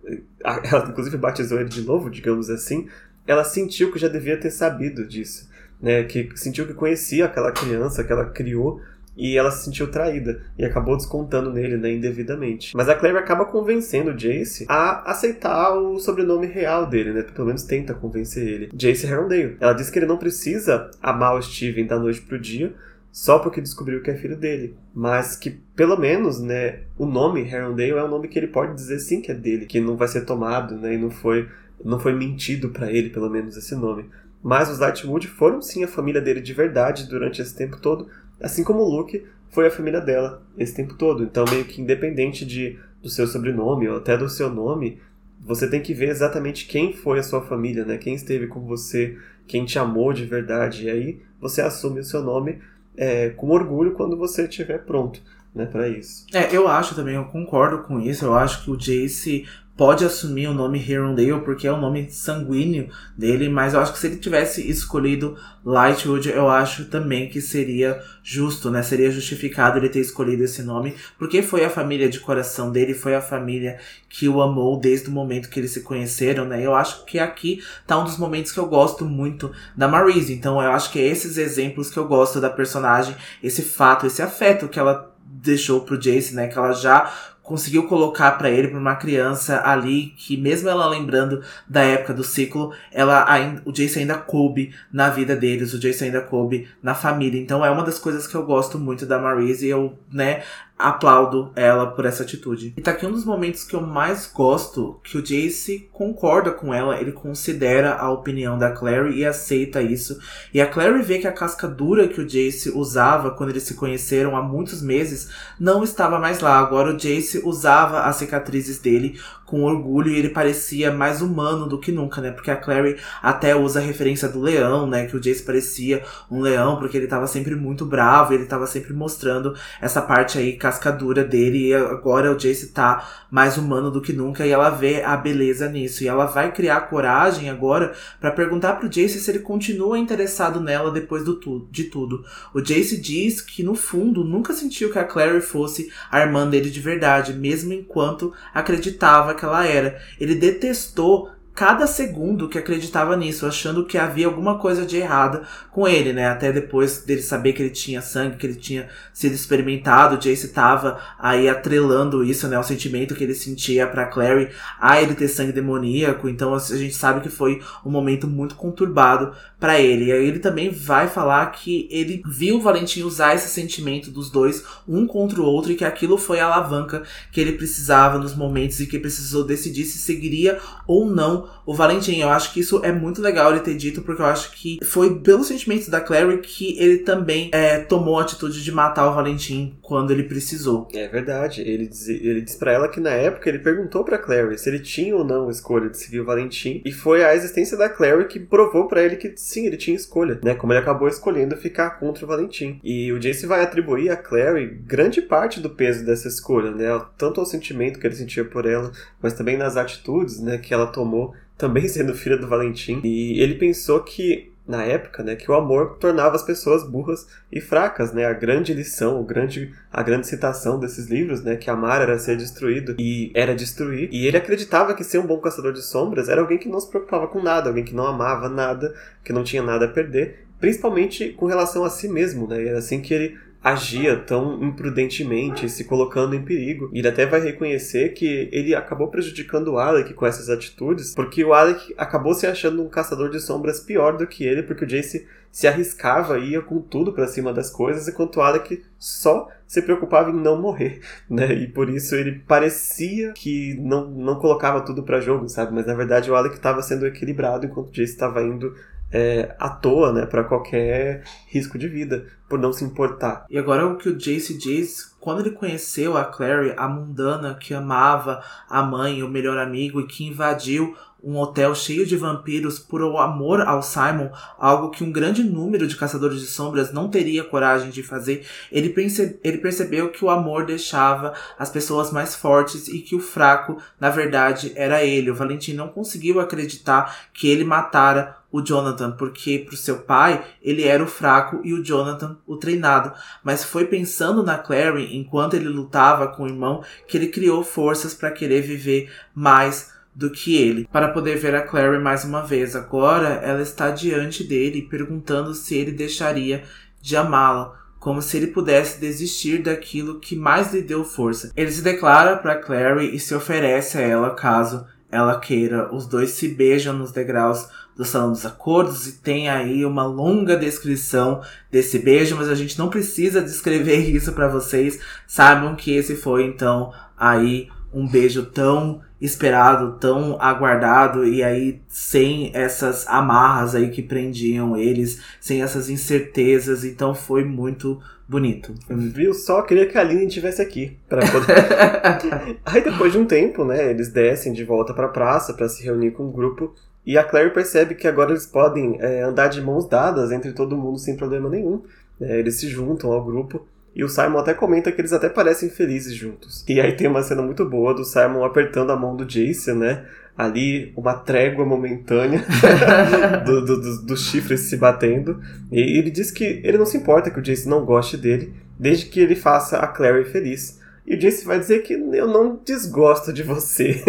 ela 0.44 0.88
inclusive 0.90 1.18
batizou 1.18 1.60
ele 1.60 1.70
de 1.70 1.82
novo, 1.82 2.10
digamos 2.10 2.50
assim, 2.50 2.88
ela 3.28 3.44
sentiu 3.44 3.92
que 3.92 4.00
já 4.00 4.08
devia 4.08 4.40
ter 4.40 4.52
sabido 4.52 5.06
disso, 5.06 5.50
né, 5.82 6.04
que 6.04 6.30
sentiu 6.36 6.66
que 6.66 6.74
conhecia 6.74 7.26
aquela 7.26 7.52
criança 7.52 8.04
que 8.04 8.12
ela 8.12 8.26
criou 8.26 8.82
e 9.16 9.38
ela 9.38 9.52
se 9.52 9.66
sentiu 9.66 9.90
traída 9.90 10.42
e 10.58 10.66
acabou 10.66 10.98
descontando 10.98 11.52
nele, 11.52 11.78
né, 11.78 11.92
indevidamente. 11.94 12.76
Mas 12.76 12.90
a 12.90 12.96
Claire 12.96 13.18
acaba 13.18 13.46
convencendo 13.46 14.12
o 14.12 14.18
Jace 14.18 14.66
a 14.68 15.12
aceitar 15.12 15.78
o 15.78 16.00
sobrenome 16.00 16.48
real 16.48 16.88
dele, 16.88 17.14
né, 17.14 17.22
pelo 17.22 17.48
menos 17.48 17.64
tenta 17.64 17.94
convencer 17.94 18.48
ele. 18.48 18.70
Jace 18.74 19.06
Herondale. 19.06 19.58
Ela 19.60 19.74
diz 19.74 19.90
que 19.90 20.00
ele 20.00 20.06
não 20.06 20.18
precisa 20.18 20.90
amar 21.02 21.36
o 21.36 21.42
Steven 21.42 21.86
da 21.86 22.00
noite 22.00 22.22
pro 22.22 22.40
dia, 22.40 22.74
só 23.12 23.38
porque 23.38 23.62
descobriu 23.62 24.02
que 24.02 24.10
é 24.10 24.16
filho 24.16 24.36
dele. 24.36 24.76
Mas 24.94 25.36
que, 25.36 25.52
pelo 25.76 25.96
menos, 25.96 26.42
né, 26.42 26.80
o 26.98 27.06
nome 27.06 27.42
Herondale 27.42 27.92
é 27.92 28.04
um 28.04 28.10
nome 28.10 28.28
que 28.28 28.40
ele 28.40 28.48
pode 28.48 28.74
dizer 28.74 29.00
sim 29.00 29.22
que 29.22 29.32
é 29.32 29.36
dele, 29.36 29.68
que 29.68 29.80
não 29.80 29.96
vai 29.96 30.08
ser 30.08 30.22
tomado, 30.22 30.76
né, 30.76 30.96
e 30.96 30.98
não 30.98 31.12
foi, 31.12 31.48
não 31.86 32.00
foi 32.00 32.14
mentido 32.14 32.70
para 32.70 32.92
ele, 32.92 33.12
pelo 33.12 33.30
menos, 33.30 33.56
esse 33.56 33.76
nome. 33.76 34.10
Mas 34.42 34.70
os 34.70 34.80
Lightwood 34.80 35.28
foram 35.28 35.62
sim 35.62 35.86
a 35.86 35.88
família 35.88 36.20
dele 36.20 36.42
de 36.42 36.54
verdade 36.54 37.08
durante 37.08 37.42
esse 37.42 37.56
tempo 37.56 37.78
todo, 37.80 38.10
assim 38.42 38.64
como 38.64 38.82
o 38.82 38.90
Luke 38.90 39.26
foi 39.50 39.68
a 39.68 39.72
família 39.72 40.02
dela 40.02 40.42
esse 40.58 40.74
tempo 40.74 40.96
todo. 40.96 41.24
Então, 41.24 41.46
meio 41.50 41.66
que 41.66 41.82
independente 41.82 42.46
de, 42.46 42.78
do 43.02 43.10
seu 43.10 43.28
sobrenome 43.28 43.88
ou 43.88 43.98
até 43.98 44.18
do 44.18 44.28
seu 44.28 44.50
nome, 44.50 45.00
você 45.40 45.70
tem 45.70 45.82
que 45.82 45.94
ver 45.94 46.10
exatamente 46.10 46.66
quem 46.66 46.94
foi 46.94 47.20
a 47.20 47.24
sua 47.24 47.42
família, 47.42 47.86
né? 47.86 47.98
Quem 47.98 48.16
esteve 48.16 48.48
com 48.48 48.62
você, 48.62 49.18
quem 49.46 49.66
te 49.66 49.78
amou 49.78 50.14
de 50.14 50.26
verdade. 50.26 50.86
E 50.86 50.90
aí 50.90 51.22
você 51.40 51.62
assume 51.62 52.00
o 52.00 52.04
seu 52.04 52.24
nome 52.24 52.60
é, 52.96 53.30
com 53.30 53.50
orgulho 53.50 53.94
quando 53.94 54.18
você 54.18 54.44
estiver 54.44 54.80
pronto. 54.80 55.22
Né, 55.54 55.68
para 55.68 55.88
isso. 55.88 56.26
É, 56.34 56.50
eu 56.52 56.68
acho 56.68 56.96
também, 56.96 57.14
eu 57.14 57.26
concordo 57.26 57.84
com 57.84 58.00
isso. 58.00 58.26
Eu 58.26 58.34
acho 58.34 58.64
que 58.64 58.72
o 58.72 58.76
Jace 58.76 59.46
pode 59.76 60.06
assumir 60.06 60.48
o 60.48 60.54
nome 60.54 60.80
Herondale 60.80 61.42
porque 61.44 61.68
é 61.68 61.72
o 61.72 61.82
nome 61.82 62.10
sanguíneo 62.12 62.90
dele, 63.18 63.50
mas 63.50 63.74
eu 63.74 63.80
acho 63.80 63.92
que 63.94 64.00
se 64.00 64.08
ele 64.08 64.18
tivesse 64.18 64.70
escolhido 64.70 65.36
Lightwood, 65.66 66.30
eu 66.30 66.48
acho 66.48 66.86
também 66.86 67.28
que 67.28 67.42
seria 67.42 68.00
justo, 68.24 68.70
né? 68.70 68.84
Seria 68.84 69.10
justificado 69.10 69.80
ele 69.80 69.90
ter 69.90 70.00
escolhido 70.00 70.44
esse 70.44 70.62
nome, 70.62 70.96
porque 71.18 71.42
foi 71.42 71.66
a 71.66 71.70
família 71.70 72.08
de 72.08 72.20
coração 72.20 72.72
dele, 72.72 72.94
foi 72.94 73.16
a 73.16 73.22
família 73.22 73.80
que 74.08 74.30
o 74.30 74.42
amou 74.42 74.80
desde 74.80 75.10
o 75.10 75.12
momento 75.12 75.50
que 75.50 75.60
eles 75.60 75.72
se 75.72 75.82
conheceram, 75.82 76.46
né? 76.46 76.64
Eu 76.64 76.76
acho 76.76 77.06
que 77.06 77.18
aqui 77.18 77.64
tá 77.88 77.98
um 77.98 78.04
dos 78.04 78.18
momentos 78.18 78.52
que 78.52 78.60
eu 78.60 78.68
gosto 78.68 79.06
muito 79.06 79.52
da 79.76 79.88
Marise, 79.88 80.34
então 80.34 80.62
eu 80.62 80.72
acho 80.72 80.92
que 80.92 81.00
é 81.00 81.08
esses 81.08 81.38
exemplos 81.38 81.90
que 81.90 81.98
eu 81.98 82.08
gosto 82.08 82.40
da 82.40 82.50
personagem, 82.50 83.16
esse 83.42 83.64
fato, 83.64 84.06
esse 84.06 84.22
afeto 84.22 84.68
que 84.68 84.78
ela 84.78 85.12
deixou 85.26 85.82
pro 85.82 85.98
Jace, 85.98 86.36
né? 86.36 86.48
Que 86.48 86.58
ela 86.58 86.74
já 86.74 87.12
conseguiu 87.44 87.88
colocar 87.88 88.32
para 88.32 88.50
ele, 88.50 88.70
para 88.70 88.80
uma 88.80 88.96
criança 88.96 89.62
ali, 89.66 90.14
que 90.18 90.38
mesmo 90.38 90.70
ela 90.70 90.88
lembrando 90.88 91.44
da 91.68 91.82
época 91.82 92.14
do 92.14 92.24
ciclo, 92.24 92.74
ela 92.92 93.30
ainda, 93.30 93.62
o 93.66 93.72
Jace 93.72 94.00
ainda 94.00 94.16
coube 94.16 94.74
na 94.92 95.10
vida 95.10 95.36
deles, 95.36 95.74
o 95.74 95.80
Jace 95.80 96.06
ainda 96.06 96.22
coube 96.22 96.70
na 96.82 96.96
família. 96.96 97.40
Então 97.40 97.64
é 97.64 97.70
uma 97.70 97.84
das 97.84 98.00
coisas 98.00 98.26
que 98.26 98.34
eu 98.34 98.46
gosto 98.46 98.80
muito 98.80 99.06
da 99.06 99.20
Marise 99.20 99.68
e 99.68 99.70
eu, 99.70 100.00
né, 100.12 100.42
aplaudo 100.78 101.52
ela 101.56 101.88
por 101.88 102.06
essa 102.06 102.24
atitude. 102.24 102.74
E 102.76 102.82
tá 102.82 102.92
aqui 102.92 103.06
um 103.06 103.12
dos 103.12 103.26
momentos 103.26 103.64
que 103.64 103.76
eu 103.76 103.82
mais 103.82 104.30
gosto, 104.34 105.00
que 105.04 105.18
o 105.18 105.22
Jace 105.22 105.90
concorda 105.92 106.52
com 106.52 106.74
ela, 106.74 107.00
ele 107.00 107.12
considera 107.12 107.96
a 107.96 108.12
opinião 108.12 108.58
da 108.58 108.72
Clary 108.72 109.18
e 109.18 109.26
aceita 109.26 109.82
isso. 109.82 110.20
E 110.54 110.60
a 110.60 110.68
Clary 110.68 111.02
vê 111.02 111.20
que 111.20 111.28
a 111.28 111.32
casca 111.32 111.68
dura 111.68 112.08
que 112.08 112.20
o 112.20 112.28
Jace 112.28 112.70
usava 112.70 113.32
quando 113.32 113.52
eles 113.52 113.64
se 113.64 113.76
conheceram 113.76 114.36
há 114.36 114.42
muitos 114.42 114.82
meses 114.82 115.30
não 115.60 115.84
estava 115.84 116.20
mais 116.20 116.40
lá. 116.40 116.60
Agora 116.60 116.94
o 116.94 116.98
Jace 116.98 117.42
usava 117.44 118.02
as 118.02 118.18
cicatrizes 118.18 118.80
dele 118.80 119.20
com 119.54 119.66
orgulho 119.66 120.10
e 120.10 120.18
ele 120.18 120.30
parecia 120.30 120.92
mais 120.92 121.22
humano 121.22 121.68
do 121.68 121.80
que 121.80 121.92
nunca, 121.92 122.20
né? 122.20 122.32
Porque 122.32 122.50
a 122.50 122.56
Clary 122.56 122.98
até 123.22 123.56
usa 123.56 123.80
a 123.80 123.84
referência 123.84 124.28
do 124.28 124.42
leão, 124.42 124.88
né? 124.88 125.06
Que 125.06 125.16
o 125.16 125.20
Jace 125.20 125.44
parecia 125.44 126.02
um 126.32 126.42
leão 126.42 126.78
porque 126.78 126.98
ele 126.98 127.06
tava 127.06 127.28
sempre 127.28 127.56
muito 127.56 127.86
bravo, 127.86 128.34
ele 128.34 128.48
tava 128.48 128.66
sempre 128.66 128.94
mostrando 128.94 129.56
essa 129.80 130.02
parte 130.02 130.40
aí 130.40 130.54
cascadura 130.54 131.24
dele 131.24 131.68
e 131.68 131.74
agora 131.76 132.32
o 132.32 132.36
Jace 132.36 132.70
tá 132.70 133.08
mais 133.30 133.56
humano 133.56 133.92
do 133.92 134.02
que 134.02 134.12
nunca 134.12 134.44
e 134.44 134.50
ela 134.50 134.72
vê 134.72 135.04
a 135.04 135.16
beleza 135.16 135.70
nisso 135.70 136.04
e 136.04 136.08
ela 136.08 136.26
vai 136.26 136.52
criar 136.52 136.82
coragem 136.82 137.48
agora 137.48 137.94
para 138.20 138.32
perguntar 138.32 138.74
pro 138.74 138.90
Jace 138.90 139.20
se 139.20 139.30
ele 139.30 139.40
continua 139.40 140.00
interessado 140.00 140.60
nela 140.60 140.90
depois 140.90 141.24
do 141.24 141.36
tu 141.36 141.68
de 141.70 141.84
tudo. 141.84 142.26
O 142.56 142.60
Jace 142.60 143.00
diz 143.00 143.40
que 143.40 143.62
no 143.62 143.76
fundo 143.76 144.24
nunca 144.24 144.52
sentiu 144.52 144.92
que 144.92 144.98
a 144.98 145.04
Clary 145.04 145.42
fosse 145.42 145.92
a 146.10 146.20
irmã 146.22 146.50
dele 146.50 146.72
de 146.72 146.80
verdade, 146.80 147.34
mesmo 147.34 147.72
enquanto 147.72 148.34
acreditava 148.52 149.36
que 149.36 149.43
que 149.44 149.46
ela 149.46 149.66
era. 149.66 150.00
Ele 150.20 150.36
detestou 150.36 151.30
cada 151.54 151.86
segundo 151.86 152.50
que 152.50 152.58
acreditava 152.58 153.16
nisso, 153.16 153.46
achando 153.46 153.86
que 153.86 153.96
havia 153.96 154.26
alguma 154.26 154.58
coisa 154.58 154.86
de 154.86 154.98
errada 154.98 155.44
com 155.72 155.88
ele, 155.88 156.12
né? 156.12 156.28
Até 156.28 156.52
depois 156.52 157.04
dele 157.04 157.22
saber 157.22 157.54
que 157.54 157.62
ele 157.62 157.70
tinha 157.70 158.02
sangue, 158.02 158.38
que 158.38 158.48
ele 158.48 158.56
tinha 158.56 158.88
sido 159.14 159.36
experimentado, 159.36 160.18
Jace 160.18 160.48
tava 160.48 161.00
aí 161.20 161.48
atrelando 161.48 162.24
isso, 162.24 162.48
né? 162.48 162.58
O 162.58 162.64
sentimento 162.64 163.14
que 163.14 163.24
ele 163.24 163.36
sentia 163.36 163.86
pra 163.86 164.08
Clary 164.08 164.50
a 164.80 165.00
ele 165.00 165.14
ter 165.14 165.28
sangue 165.28 165.52
demoníaco. 165.52 166.28
Então 166.28 166.56
a 166.56 166.60
gente 166.60 166.96
sabe 166.96 167.22
que 167.22 167.30
foi 167.30 167.62
um 167.86 167.92
momento 167.92 168.28
muito 168.28 168.56
conturbado 168.56 169.34
para 169.64 169.80
ele. 169.80 170.08
E 170.08 170.12
aí 170.12 170.28
ele 170.28 170.40
também 170.40 170.70
vai 170.70 171.08
falar 171.08 171.46
que 171.52 171.88
ele 171.90 172.22
viu 172.26 172.58
o 172.58 172.62
Valentim 172.62 173.04
usar 173.04 173.34
esse 173.34 173.48
sentimento 173.48 174.12
dos 174.12 174.30
dois, 174.30 174.62
um 174.86 175.08
contra 175.08 175.42
o 175.42 175.46
outro, 175.46 175.72
e 175.72 175.76
que 175.76 175.86
aquilo 175.86 176.18
foi 176.18 176.42
a 176.42 176.48
alavanca 176.48 177.04
que 177.32 177.40
ele 177.40 177.54
precisava 177.54 178.18
nos 178.18 178.36
momentos 178.36 178.82
e 178.82 178.88
que 178.88 179.00
precisou 179.00 179.46
decidir 179.46 179.86
se 179.86 180.00
seguiria 180.00 180.60
ou 180.86 181.06
não 181.06 181.48
o 181.66 181.74
Valentim. 181.74 182.20
Eu 182.20 182.28
acho 182.28 182.52
que 182.52 182.60
isso 182.60 182.82
é 182.84 182.92
muito 182.92 183.22
legal 183.22 183.52
ele 183.52 183.62
ter 183.62 183.76
dito, 183.76 184.02
porque 184.02 184.22
eu 184.22 184.26
acho 184.26 184.52
que 184.52 184.80
foi 184.84 185.22
pelos 185.22 185.48
sentimentos 185.48 185.88
da 185.88 186.02
Clary 186.02 186.40
que 186.40 186.78
ele 186.78 186.98
também 186.98 187.50
é, 187.54 187.80
tomou 187.80 188.20
a 188.20 188.24
atitude 188.24 188.62
de 188.62 188.72
matar 188.72 189.08
o 189.08 189.16
Valentim 189.16 189.78
quando 189.82 190.12
ele 190.12 190.24
precisou. 190.24 190.90
É 190.94 191.08
verdade. 191.08 191.62
Ele 191.62 191.88
diz, 191.88 192.10
ele 192.10 192.42
diz 192.42 192.56
pra 192.56 192.74
ela 192.74 192.90
que 192.90 193.00
na 193.00 193.12
época 193.12 193.48
ele 193.48 193.60
perguntou 193.60 194.04
pra 194.04 194.18
Clary 194.18 194.58
se 194.58 194.68
ele 194.68 194.80
tinha 194.80 195.16
ou 195.16 195.24
não 195.24 195.48
a 195.48 195.52
escolha 195.52 195.90
de 195.90 195.98
seguir 195.98 196.20
o 196.20 196.26
Valentim, 196.26 196.82
e 196.84 196.92
foi 196.92 197.24
a 197.24 197.34
existência 197.34 197.78
da 197.78 197.88
Clary 197.88 198.28
que 198.28 198.42
provou 198.42 198.90
para 198.90 199.02
ele 199.02 199.16
que 199.16 199.30
sim, 199.54 199.66
ele 199.66 199.78
tinha 199.78 199.96
escolha, 199.96 200.40
né? 200.44 200.56
Como 200.56 200.74
ele 200.74 200.80
acabou 200.80 201.08
escolhendo 201.08 201.56
ficar 201.58 201.92
contra 201.92 202.26
o 202.26 202.28
Valentim. 202.28 202.80
E 202.84 203.12
o 203.12 203.20
Jace 203.20 203.46
vai 203.46 203.62
atribuir 203.62 204.10
a 204.10 204.18
Clary 204.18 204.68
grande 204.86 205.22
parte 205.22 205.60
do 205.60 205.70
peso 205.70 206.06
dessa 206.06 206.28
escolha, 206.28 206.72
né? 206.72 206.86
Tanto 207.18 207.40
ao 207.40 207.46
sentimento 207.46 208.00
que 208.00 208.08
ele 208.08 208.16
sentia 208.16 208.44
por 208.44 208.66
ela, 208.66 208.92
mas 209.22 209.34
também 209.34 209.58
nas 209.58 209.78
atitudes, 209.78 210.40
né, 210.40 210.58
que 210.58 210.74
ela 210.74 210.88
tomou 210.88 211.34
também 211.58 211.88
sendo 211.90 212.14
filha 212.14 212.38
do 212.38 212.48
Valentim, 212.48 213.02
e 213.04 213.42
ele 213.42 213.56
pensou 213.56 214.02
que 214.02 214.53
na 214.68 214.84
época, 214.84 215.24
né, 215.24 215.36
que 215.36 215.52
o 215.52 215.54
amor 215.54 215.98
tornava 216.00 216.36
as 216.36 216.44
pessoas 216.44 216.84
burras 216.84 217.28
e 217.52 217.60
fracas, 217.60 218.14
né? 218.14 218.26
A 218.26 218.34
grande 218.34 218.74
lição, 218.74 219.20
o 219.20 219.24
grande, 219.24 219.74
a 219.92 220.02
grande 220.02 220.28
citação 220.28 220.80
desses 220.80 221.08
livros, 221.08 221.44
né, 221.44 221.58
que 221.58 221.70
amar 221.70 222.02
era 222.02 222.18
ser 222.18 222.38
destruído 222.38 222.96
e 222.98 223.32
era 223.36 223.54
destruir. 223.54 224.10
E 224.12 224.26
ele 224.26 224.38
acreditava 224.38 224.94
que 224.94 225.04
ser 225.04 225.18
um 225.18 225.28
bom 225.28 225.38
caçador 225.40 225.74
de 225.74 225.82
sombras 225.82 226.30
era 226.30 226.40
alguém 226.40 226.58
que 226.58 226.70
não 226.70 226.80
se 226.80 226.90
preocupava 226.90 227.28
com 227.28 227.42
nada, 227.42 227.70
alguém 227.70 227.84
que 227.84 227.96
não 227.96 228.08
amava 228.08 228.48
nada, 228.48 228.94
que 229.24 229.34
não 229.34 229.44
tinha 229.44 229.62
nada 229.62 229.86
a 229.86 229.90
perder, 229.90 230.46
principalmente 230.60 231.30
com 231.34 231.46
relação 231.46 231.84
a 231.84 231.90
si 231.90 232.08
mesmo, 232.08 232.48
né? 232.48 232.64
E 232.64 232.68
era 232.70 232.78
assim 232.78 233.02
que 233.02 233.14
ele 233.14 233.38
agia 233.64 234.18
tão 234.18 234.62
imprudentemente, 234.62 235.70
se 235.70 235.86
colocando 235.86 236.36
em 236.36 236.44
perigo. 236.44 236.90
Ele 236.94 237.08
até 237.08 237.26
vai 237.26 237.40
reconhecer 237.40 238.10
que 238.10 238.50
ele 238.52 238.76
acabou 238.76 239.08
prejudicando 239.08 239.70
o 239.70 239.80
Alec 239.80 240.14
com 240.14 240.26
essas 240.26 240.50
atitudes, 240.50 241.16
porque 241.16 241.44
o 241.44 241.54
Alec 241.54 241.94
acabou 241.98 242.34
se 242.34 242.46
achando 242.46 242.84
um 242.84 242.90
caçador 242.90 243.30
de 243.30 243.40
sombras 243.40 243.80
pior 243.80 244.18
do 244.18 244.28
que 244.28 244.44
ele, 244.44 244.64
porque 244.64 244.84
o 244.84 244.88
Jace 244.88 245.26
se 245.50 245.68
arriscava 245.68 246.40
e 246.40 246.52
ia 246.52 246.62
com 246.62 246.82
tudo 246.82 247.14
para 247.14 247.28
cima 247.28 247.54
das 247.54 247.70
coisas, 247.70 248.08
enquanto 248.08 248.38
o 248.38 248.42
Alec 248.42 248.84
só 248.98 249.48
se 249.68 249.84
preocupava 249.84 250.32
em 250.32 250.36
não 250.36 250.60
morrer, 250.60 251.00
né? 251.30 251.54
E 251.54 251.68
por 251.68 251.90
isso 251.90 252.16
ele 252.16 252.40
parecia 252.48 253.34
que 253.34 253.76
não, 253.80 254.10
não 254.10 254.40
colocava 254.40 254.82
tudo 254.82 255.04
para 255.04 255.22
jogo, 255.22 255.48
sabe? 255.48 255.74
Mas 255.74 255.86
na 255.86 255.94
verdade 255.94 256.30
o 256.30 256.36
Alec 256.36 256.56
estava 256.56 256.82
sendo 256.82 257.06
equilibrado 257.06 257.66
enquanto 257.66 257.90
o 257.90 257.92
Jace 257.92 258.14
estava 258.14 258.44
indo 258.44 258.76
é, 259.14 259.56
à 259.60 259.70
toa, 259.70 260.12
né, 260.12 260.26
para 260.26 260.44
qualquer 260.44 261.24
risco 261.48 261.78
de 261.78 261.88
vida, 261.88 262.26
por 262.50 262.58
não 262.58 262.74
se 262.74 262.84
importar. 262.84 263.46
E 263.48 263.58
agora 263.60 263.86
o 263.86 263.96
que 263.96 264.10
o 264.10 264.18
Jace 264.18 264.58
diz, 264.58 265.16
quando 265.20 265.42
ele 265.42 265.52
conheceu 265.52 266.18
a 266.18 266.26
Clary, 266.26 266.74
a 266.76 266.88
mundana 266.88 267.54
que 267.54 267.74
amava 267.74 268.44
a 268.68 268.82
mãe, 268.82 269.22
o 269.22 269.30
melhor 269.30 269.60
amigo 269.60 270.02
e 270.02 270.08
que 270.08 270.26
invadiu 270.26 270.96
um 271.24 271.38
hotel 271.38 271.74
cheio 271.74 272.06
de 272.06 272.18
vampiros 272.18 272.78
por 272.78 273.02
amor 273.18 273.62
ao 273.62 273.82
Simon, 273.82 274.30
algo 274.60 274.90
que 274.90 275.06
um 275.06 275.12
grande 275.12 275.42
número 275.42 275.88
de 275.88 275.96
caçadores 275.96 276.42
de 276.42 276.48
sombras 276.48 276.92
não 276.92 277.08
teria 277.08 277.46
coragem 277.46 277.90
de 277.90 278.04
fazer, 278.04 278.46
ele, 278.70 278.90
perce 278.90 279.40
ele 279.42 279.60
percebeu 279.60 280.10
que 280.12 280.26
o 280.26 280.30
amor 280.30 280.66
deixava 280.66 281.34
as 281.58 281.70
pessoas 281.70 282.12
mais 282.12 282.36
fortes 282.36 282.90
e 282.90 283.00
que 283.00 283.16
o 283.16 283.22
fraco, 283.22 283.78
na 283.98 284.10
verdade, 284.10 284.74
era 284.76 285.02
ele. 285.04 285.32
O 285.32 285.36
Valentim 285.36 285.74
não 285.74 285.88
conseguiu 285.88 286.42
acreditar 286.42 287.30
que 287.34 287.48
ele 287.48 287.64
matara 287.64 288.36
o 288.54 288.62
Jonathan, 288.62 289.12
porque 289.12 289.58
pro 289.58 289.76
seu 289.76 289.98
pai 289.98 290.46
ele 290.62 290.84
era 290.84 291.04
o 291.04 291.08
fraco 291.08 291.60
e 291.64 291.74
o 291.74 291.84
Jonathan 291.84 292.38
o 292.46 292.56
treinado. 292.56 293.12
Mas 293.44 293.64
foi 293.64 293.86
pensando 293.86 294.44
na 294.44 294.60
Clary 294.60 295.18
enquanto 295.18 295.56
ele 295.56 295.68
lutava 295.68 296.28
com 296.28 296.44
o 296.44 296.48
irmão 296.48 296.84
que 297.08 297.18
ele 297.18 297.30
criou 297.30 297.64
forças 297.64 298.14
para 298.14 298.30
querer 298.30 298.62
viver 298.62 299.12
mais 299.34 299.92
do 300.16 300.30
que 300.30 300.56
ele, 300.56 300.88
para 300.92 301.08
poder 301.08 301.36
ver 301.38 301.56
a 301.56 301.64
Clary 301.64 301.98
mais 301.98 302.24
uma 302.24 302.44
vez. 302.44 302.76
Agora 302.76 303.30
ela 303.44 303.64
está 303.64 303.90
diante 303.90 304.44
dele 304.44 304.84
perguntando 304.84 305.56
se 305.56 305.76
ele 305.76 305.92
deixaria 305.92 306.64
de 307.02 307.18
amá-la 307.18 307.82
como 308.00 308.22
se 308.22 308.38
ele 308.38 308.48
pudesse 308.48 309.00
desistir 309.00 309.64
daquilo 309.64 310.20
que 310.20 310.36
mais 310.36 310.72
lhe 310.72 310.82
deu 310.82 311.04
força. 311.04 311.52
Ele 311.56 311.72
se 311.72 311.82
declara 311.82 312.38
para 312.38 312.58
Clary 312.62 313.16
e 313.16 313.20
se 313.20 313.34
oferece 313.34 313.98
a 313.98 314.02
ela 314.02 314.36
caso 314.36 314.86
ela 315.14 315.40
queira. 315.40 315.94
Os 315.94 316.08
dois 316.08 316.32
se 316.32 316.48
beijam 316.48 316.94
nos 316.94 317.12
degraus 317.12 317.70
do 317.96 318.04
Salão 318.04 318.32
dos 318.32 318.46
Acordos 318.46 319.08
e 319.08 319.14
tem 319.14 319.50
aí 319.50 319.86
uma 319.86 320.06
longa 320.06 320.58
descrição 320.58 321.42
desse 321.72 322.00
beijo, 322.00 322.36
mas 322.36 322.50
a 322.50 322.56
gente 322.56 322.78
não 322.78 322.90
precisa 322.90 323.42
descrever 323.42 324.10
isso 324.10 324.34
para 324.34 324.48
vocês. 324.48 325.00
Saibam 325.28 325.76
que 325.76 325.96
esse 325.96 326.16
foi 326.16 326.46
então 326.46 326.92
aí 327.18 327.70
um 327.94 328.08
beijo 328.08 328.46
tão 328.48 329.02
esperado, 329.22 329.98
tão 330.00 330.36
aguardado 330.42 331.26
e 331.26 331.44
aí 331.44 331.80
sem 331.88 332.52
essas 332.54 333.08
amarras 333.08 333.76
aí 333.76 333.90
que 333.90 334.02
prendiam 334.02 334.76
eles, 334.76 335.22
sem 335.40 335.62
essas 335.62 335.90
incertezas, 335.90 336.84
então 336.84 337.14
foi 337.14 337.46
muito 337.46 338.02
bonito. 338.28 338.74
Viu 338.90 339.34
só? 339.34 339.62
Queria 339.62 339.86
que 339.86 339.98
a 339.98 340.02
Aline 340.02 340.26
estivesse 340.26 340.62
aqui 340.62 340.98
para 341.08 341.22
poder. 341.30 342.58
aí 342.66 342.84
depois 342.84 343.12
de 343.14 343.20
um 343.20 343.26
tempo, 343.26 343.64
né, 343.64 343.92
eles 343.92 344.10
descem 344.10 344.52
de 344.52 344.64
volta 344.64 344.94
para 344.94 345.06
a 345.06 345.10
praça 345.10 345.54
para 345.54 345.70
se 345.70 345.84
reunir 345.84 346.12
com 346.12 346.28
o 346.28 346.32
grupo 346.32 346.74
e 347.06 347.18
a 347.18 347.24
Claire 347.24 347.54
percebe 347.54 347.96
que 347.96 348.08
agora 348.08 348.32
eles 348.32 348.46
podem 348.46 348.98
é, 349.00 349.22
andar 349.22 349.50
de 349.50 349.62
mãos 349.62 349.88
dadas 349.88 350.32
entre 350.32 350.54
todo 350.54 350.78
mundo 350.78 350.98
sem 350.98 351.18
problema 351.18 351.50
nenhum. 351.50 351.82
É, 352.20 352.40
eles 352.40 352.56
se 352.56 352.68
juntam 352.68 353.12
ao 353.12 353.24
grupo. 353.24 353.66
E 353.96 354.04
o 354.04 354.10
Simon 354.10 354.40
até 354.40 354.54
comenta 354.54 354.92
que 354.92 355.00
eles 355.00 355.14
até 355.14 355.30
parecem 355.30 355.70
felizes 355.70 356.16
juntos. 356.16 356.66
E 356.68 356.82
aí 356.82 356.94
tem 356.94 357.08
uma 357.08 357.22
cena 357.22 357.42
muito 357.42 357.64
boa 357.68 357.94
do 357.94 358.04
Simon 358.04 358.44
apertando 358.44 358.92
a 358.92 358.96
mão 358.96 359.16
do 359.16 359.26
Jason, 359.26 359.76
né? 359.76 360.06
Ali, 360.36 360.92
uma 360.98 361.14
trégua 361.14 361.64
momentânea 361.64 362.44
do, 363.46 363.64
do, 363.64 363.82
do, 363.82 364.02
dos 364.04 364.22
chifres 364.22 364.62
se 364.62 364.78
batendo. 364.78 365.40
E 365.72 365.80
ele 365.80 366.10
diz 366.10 366.32
que 366.32 366.62
ele 366.64 366.78
não 366.78 366.88
se 366.88 366.98
importa 366.98 367.30
que 367.30 367.40
o 367.40 367.42
Jason 367.42 367.70
não 367.70 367.86
goste 367.86 368.18
dele, 368.18 368.52
desde 368.80 369.06
que 369.06 369.20
ele 369.20 369.36
faça 369.36 369.78
a 369.78 369.86
Clary 369.86 370.26
feliz. 370.26 370.80
E 371.06 371.16
o 371.16 371.20
Jace 371.20 371.46
vai 371.46 371.60
dizer 371.60 371.84
que 371.84 371.94
eu 371.94 372.28
não 372.28 372.60
desgosto 372.64 373.34
de 373.34 373.44
você. 373.44 374.02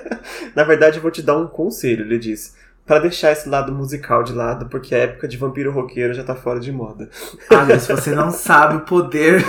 Na 0.54 0.64
verdade, 0.64 0.98
eu 0.98 1.02
vou 1.02 1.10
te 1.10 1.22
dar 1.22 1.36
um 1.36 1.46
conselho, 1.46 2.04
ele 2.04 2.18
diz 2.18 2.54
para 2.86 2.98
deixar 3.00 3.32
esse 3.32 3.48
lado 3.48 3.72
musical 3.72 4.22
de 4.22 4.32
lado, 4.32 4.66
porque 4.66 4.94
a 4.94 4.98
época 4.98 5.28
de 5.28 5.36
vampiro 5.36 5.70
roqueiro 5.70 6.12
já 6.12 6.24
tá 6.24 6.34
fora 6.34 6.58
de 6.58 6.72
moda. 6.72 7.08
Ah, 7.48 7.64
mas 7.66 7.86
você 7.86 8.10
não 8.10 8.30
sabe 8.30 8.76
o 8.76 8.80
poder 8.80 9.42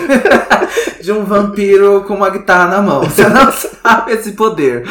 de 1.03 1.11
um 1.11 1.25
vampiro 1.25 2.03
com 2.05 2.15
uma 2.15 2.29
guitarra 2.29 2.69
na 2.69 2.81
mão. 2.81 3.03
Você 3.03 3.27
não 3.27 3.51
sabe 3.51 4.13
esse 4.13 4.31
poder. 4.31 4.83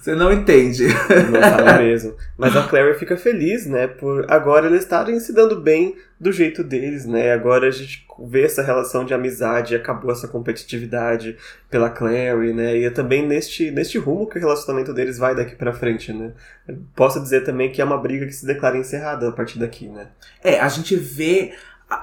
Você 0.00 0.14
não 0.14 0.32
entende. 0.32 0.86
Não 1.30 1.40
sabe 1.40 1.84
mesmo. 1.84 2.16
Mas 2.38 2.56
a 2.56 2.66
Clary 2.66 2.98
fica 2.98 3.16
feliz, 3.16 3.66
né, 3.66 3.86
por 3.86 4.24
agora 4.30 4.66
eles 4.66 4.82
estarem 4.82 5.20
se 5.20 5.32
dando 5.32 5.60
bem 5.60 5.94
do 6.18 6.32
jeito 6.32 6.64
deles, 6.64 7.04
né? 7.04 7.32
Agora 7.32 7.68
a 7.68 7.70
gente 7.70 8.04
vê 8.26 8.44
essa 8.44 8.62
relação 8.62 9.04
de 9.04 9.14
amizade, 9.14 9.76
acabou 9.76 10.10
essa 10.10 10.26
competitividade 10.26 11.36
pela 11.70 11.90
Clary, 11.90 12.52
né? 12.52 12.76
E 12.76 12.84
é 12.84 12.90
também 12.90 13.24
neste, 13.24 13.70
neste 13.70 13.98
rumo 13.98 14.26
que 14.26 14.36
o 14.36 14.40
relacionamento 14.40 14.92
deles 14.92 15.18
vai 15.18 15.34
daqui 15.34 15.54
para 15.54 15.72
frente, 15.72 16.12
né? 16.12 16.32
Posso 16.96 17.20
dizer 17.20 17.44
também 17.44 17.70
que 17.70 17.80
é 17.80 17.84
uma 17.84 17.98
briga 17.98 18.26
que 18.26 18.32
se 18.32 18.46
declara 18.46 18.78
encerrada 18.78 19.28
a 19.28 19.32
partir 19.32 19.58
daqui, 19.58 19.86
né? 19.86 20.08
É, 20.42 20.58
a 20.58 20.68
gente 20.68 20.96
vê 20.96 21.52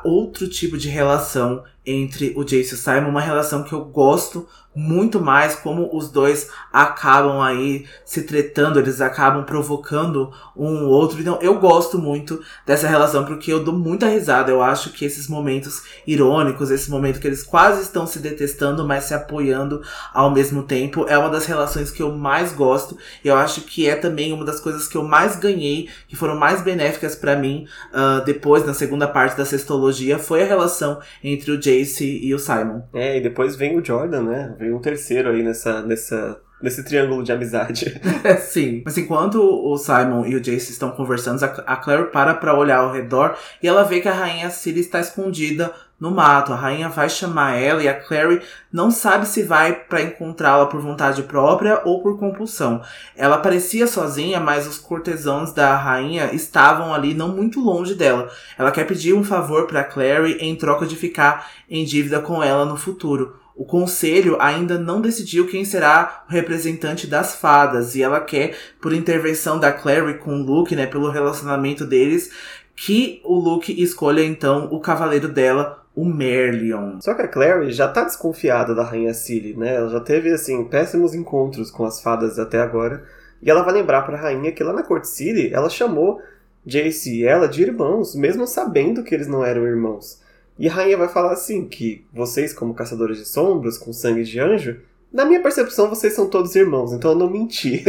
outro 0.04 0.48
tipo 0.48 0.78
de 0.78 0.90
relação 0.90 1.64
entre 1.86 2.34
o 2.36 2.44
Jace 2.44 2.72
e 2.72 2.74
o 2.74 2.78
Simon, 2.78 3.10
uma 3.10 3.22
relação 3.22 3.64
que 3.64 3.74
eu 3.74 3.86
gosto 3.86 4.48
muito 4.76 5.22
mais 5.22 5.56
como 5.56 5.90
os 5.96 6.12
dois 6.12 6.50
acabam 6.72 7.42
aí 7.42 7.86
se 8.04 8.24
tretando, 8.24 8.78
eles 8.78 9.00
acabam 9.00 9.46
provocando 9.46 10.32
um 10.56 10.86
outro. 10.88 11.20
Então, 11.22 11.40
eu 11.42 11.58
gosto 11.60 11.98
muito 11.98 12.42
dessa 12.66 12.88
relação 12.88 13.24
porque 13.24 13.54
eu 13.54 13.64
dou 13.64 13.74
muita 13.74 14.08
risada. 14.08 14.52
Eu 14.52 14.62
acho 14.62 14.92
que 14.92 15.06
esses 15.06 15.30
momentos 15.30 15.84
irônicos, 16.06 16.70
esse 16.70 16.92
momento 16.92 17.22
que 17.22 17.28
eles 17.28 17.42
quase 17.42 17.84
estão 17.84 18.06
se 18.06 18.20
detestando, 18.20 18.86
mas 18.86 19.06
se 19.06 19.14
apoiando 19.14 19.82
ao 20.14 20.30
mesmo 20.30 20.64
tempo, 20.64 21.06
é 21.08 21.18
uma 21.18 21.30
das 21.30 21.46
relações 21.46 21.90
que 21.90 22.04
eu 22.04 22.12
mais 22.12 22.52
gosto. 22.52 22.98
E 23.24 23.30
eu 23.30 23.38
acho 23.38 23.62
que 23.62 23.88
é 23.88 23.96
também 23.96 24.34
uma 24.34 24.44
das 24.44 24.60
coisas 24.60 24.88
que 24.88 24.98
eu 24.98 25.04
mais 25.04 25.38
ganhei, 25.38 25.90
que 26.10 26.18
foram 26.18 26.36
mais 26.36 26.62
benéficas 26.62 27.16
para 27.16 27.38
mim 27.38 27.66
uh, 27.94 28.24
depois, 28.26 28.66
na 28.66 28.74
segunda 28.74 29.08
parte 29.08 29.38
da 29.38 29.46
sextologia, 29.46 30.20
foi 30.20 30.44
a 30.44 30.46
relação 30.46 31.00
entre 31.24 31.52
o 31.52 31.58
Jace 31.58 31.75
e 31.82 32.34
o 32.34 32.40
Simon. 32.40 32.84
É, 32.94 33.18
e 33.18 33.22
depois 33.22 33.56
vem 33.56 33.78
o 33.78 33.84
Jordan, 33.84 34.24
né? 34.24 34.56
veio 34.58 34.76
um 34.76 34.82
terceiro 34.82 35.30
aí 35.30 35.44
nessa, 35.44 35.82
nessa, 35.82 36.42
nesse 36.62 36.84
triângulo 36.84 37.24
de 37.24 37.32
amizade. 37.32 38.02
Sim. 38.42 38.82
Mas 38.86 38.98
enquanto 38.98 39.42
o 39.42 39.78
Simon 39.78 40.26
e 40.26 40.36
o 40.36 40.42
Jace 40.42 40.72
estão 40.72 40.92
conversando, 40.92 41.44
a 41.44 41.76
Claire 41.76 42.12
para 42.12 42.34
pra 42.34 42.58
olhar 42.58 42.80
ao 42.80 42.92
redor 42.92 43.36
e 43.62 43.68
ela 43.68 43.84
vê 43.84 44.02
que 44.02 44.08
a 44.08 44.14
rainha 44.14 44.50
Ciri 44.50 44.80
está 44.80 45.00
escondida 45.00 45.74
no 46.00 46.12
mato. 46.12 46.54
A 46.54 46.56
rainha 46.56 46.90
vai 46.90 47.10
chamar 47.10 47.56
ela 47.56 47.82
e 47.82 47.88
a 47.88 47.94
Clary 47.94 48.42
não 48.72 48.92
sabe 48.92 49.28
se 49.28 49.44
vai 49.44 49.74
para 49.74 50.02
encontrá-la 50.02 50.66
por 50.66 50.82
vontade 50.82 51.24
própria 51.24 51.82
ou 51.86 52.02
por 52.02 52.20
compulsão. 52.20 52.82
Ela 53.16 53.38
parecia 53.38 53.88
sozinha, 53.88 54.40
mas 54.40 54.68
os 54.68 54.78
cortesãos 54.78 55.54
da 55.54 55.76
rainha 55.76 56.34
estavam 56.34 56.94
ali 56.94 57.14
não 57.14 57.30
muito 57.30 57.60
longe 57.60 57.96
dela. 57.96 58.30
Ela 58.58 58.72
quer 58.72 58.86
pedir 58.86 59.14
um 59.14 59.24
favor 59.24 59.68
para 59.68 59.84
Clary 59.84 60.38
em 60.40 60.56
troca 60.56 60.86
de 60.86 60.96
ficar 60.96 61.50
em 61.70 61.86
dívida 61.86 62.20
com 62.20 62.44
ela 62.44 62.66
no 62.66 62.78
futuro. 62.78 63.45
O 63.56 63.64
conselho 63.64 64.36
ainda 64.42 64.78
não 64.78 65.00
decidiu 65.00 65.48
quem 65.48 65.64
será 65.64 66.26
o 66.28 66.32
representante 66.32 67.08
das 67.08 67.36
fadas 67.36 67.96
e 67.96 68.04
ela 68.04 68.20
quer, 68.20 68.56
por 68.82 68.94
intervenção 68.94 69.58
da 69.58 69.72
Clary 69.72 70.18
com 70.18 70.42
o 70.42 70.44
Luke, 70.44 70.76
né, 70.76 70.86
pelo 70.86 71.10
relacionamento 71.10 71.86
deles, 71.86 72.32
que 72.76 73.22
o 73.24 73.40
Luke 73.40 73.82
escolha 73.82 74.22
então 74.24 74.68
o 74.72 74.80
cavaleiro 74.82 75.30
dela, 75.30 75.86
o 75.96 76.04
Merlion. 76.04 77.00
Só 77.00 77.14
que 77.14 77.22
a 77.22 77.28
Clary 77.28 77.72
já 77.72 77.88
tá 77.88 78.04
desconfiada 78.04 78.76
da 78.76 78.84
Rainha 78.84 79.14
Cilly, 79.14 79.56
né? 79.56 79.76
Ela 79.76 79.90
já 79.90 80.02
teve, 80.02 80.30
assim, 80.30 80.66
péssimos 80.66 81.16
encontros 81.16 81.72
com 81.72 81.86
as 81.86 82.02
fadas 82.02 82.38
até 82.38 82.60
agora. 82.60 83.06
E 83.42 83.50
ela 83.50 83.64
vai 83.64 83.74
lembrar 83.74 84.02
pra 84.02 84.18
rainha 84.18 84.52
que 84.52 84.64
lá 84.64 84.74
na 84.74 84.84
Corte 84.84 85.08
Cilly, 85.08 85.54
ela 85.54 85.70
chamou 85.70 86.22
Jace 86.66 87.22
e 87.22 87.26
ela 87.26 87.48
de 87.48 87.62
irmãos, 87.62 88.14
mesmo 88.16 88.46
sabendo 88.46 89.04
que 89.04 89.16
eles 89.16 89.28
não 89.28 89.46
eram 89.46 89.66
irmãos. 89.66 90.20
E 90.58 90.70
a 90.70 90.74
rainha 90.74 90.98
vai 90.98 91.08
falar 91.08 91.34
assim, 91.34 91.68
que 91.68 92.06
vocês 92.14 92.54
como 92.54 92.74
caçadores 92.74 93.18
de 93.18 93.26
sombras, 93.26 93.78
com 93.78 93.92
sangue 93.92 94.24
de 94.24 94.40
anjo, 94.40 94.80
Na 95.16 95.24
minha 95.24 95.40
percepção, 95.40 95.88
vocês 95.88 96.12
são 96.12 96.28
todos 96.28 96.54
irmãos, 96.58 96.92
então 96.92 97.12
eu 97.12 97.18
não 97.18 97.30
menti. 97.30 97.86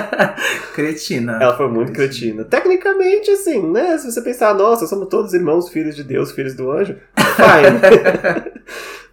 cretina. 0.72 1.38
Ela 1.38 1.54
foi 1.54 1.68
muito 1.68 1.92
cretina. 1.92 2.42
Tecnicamente, 2.42 3.30
assim, 3.30 3.70
né? 3.70 3.98
Se 3.98 4.10
você 4.10 4.22
pensar, 4.22 4.54
nossa, 4.54 4.86
somos 4.86 5.08
todos 5.08 5.34
irmãos, 5.34 5.68
filhos 5.68 5.94
de 5.94 6.02
Deus, 6.02 6.32
filhos 6.32 6.54
do 6.54 6.72
anjo, 6.72 6.96
fine. 7.18 8.54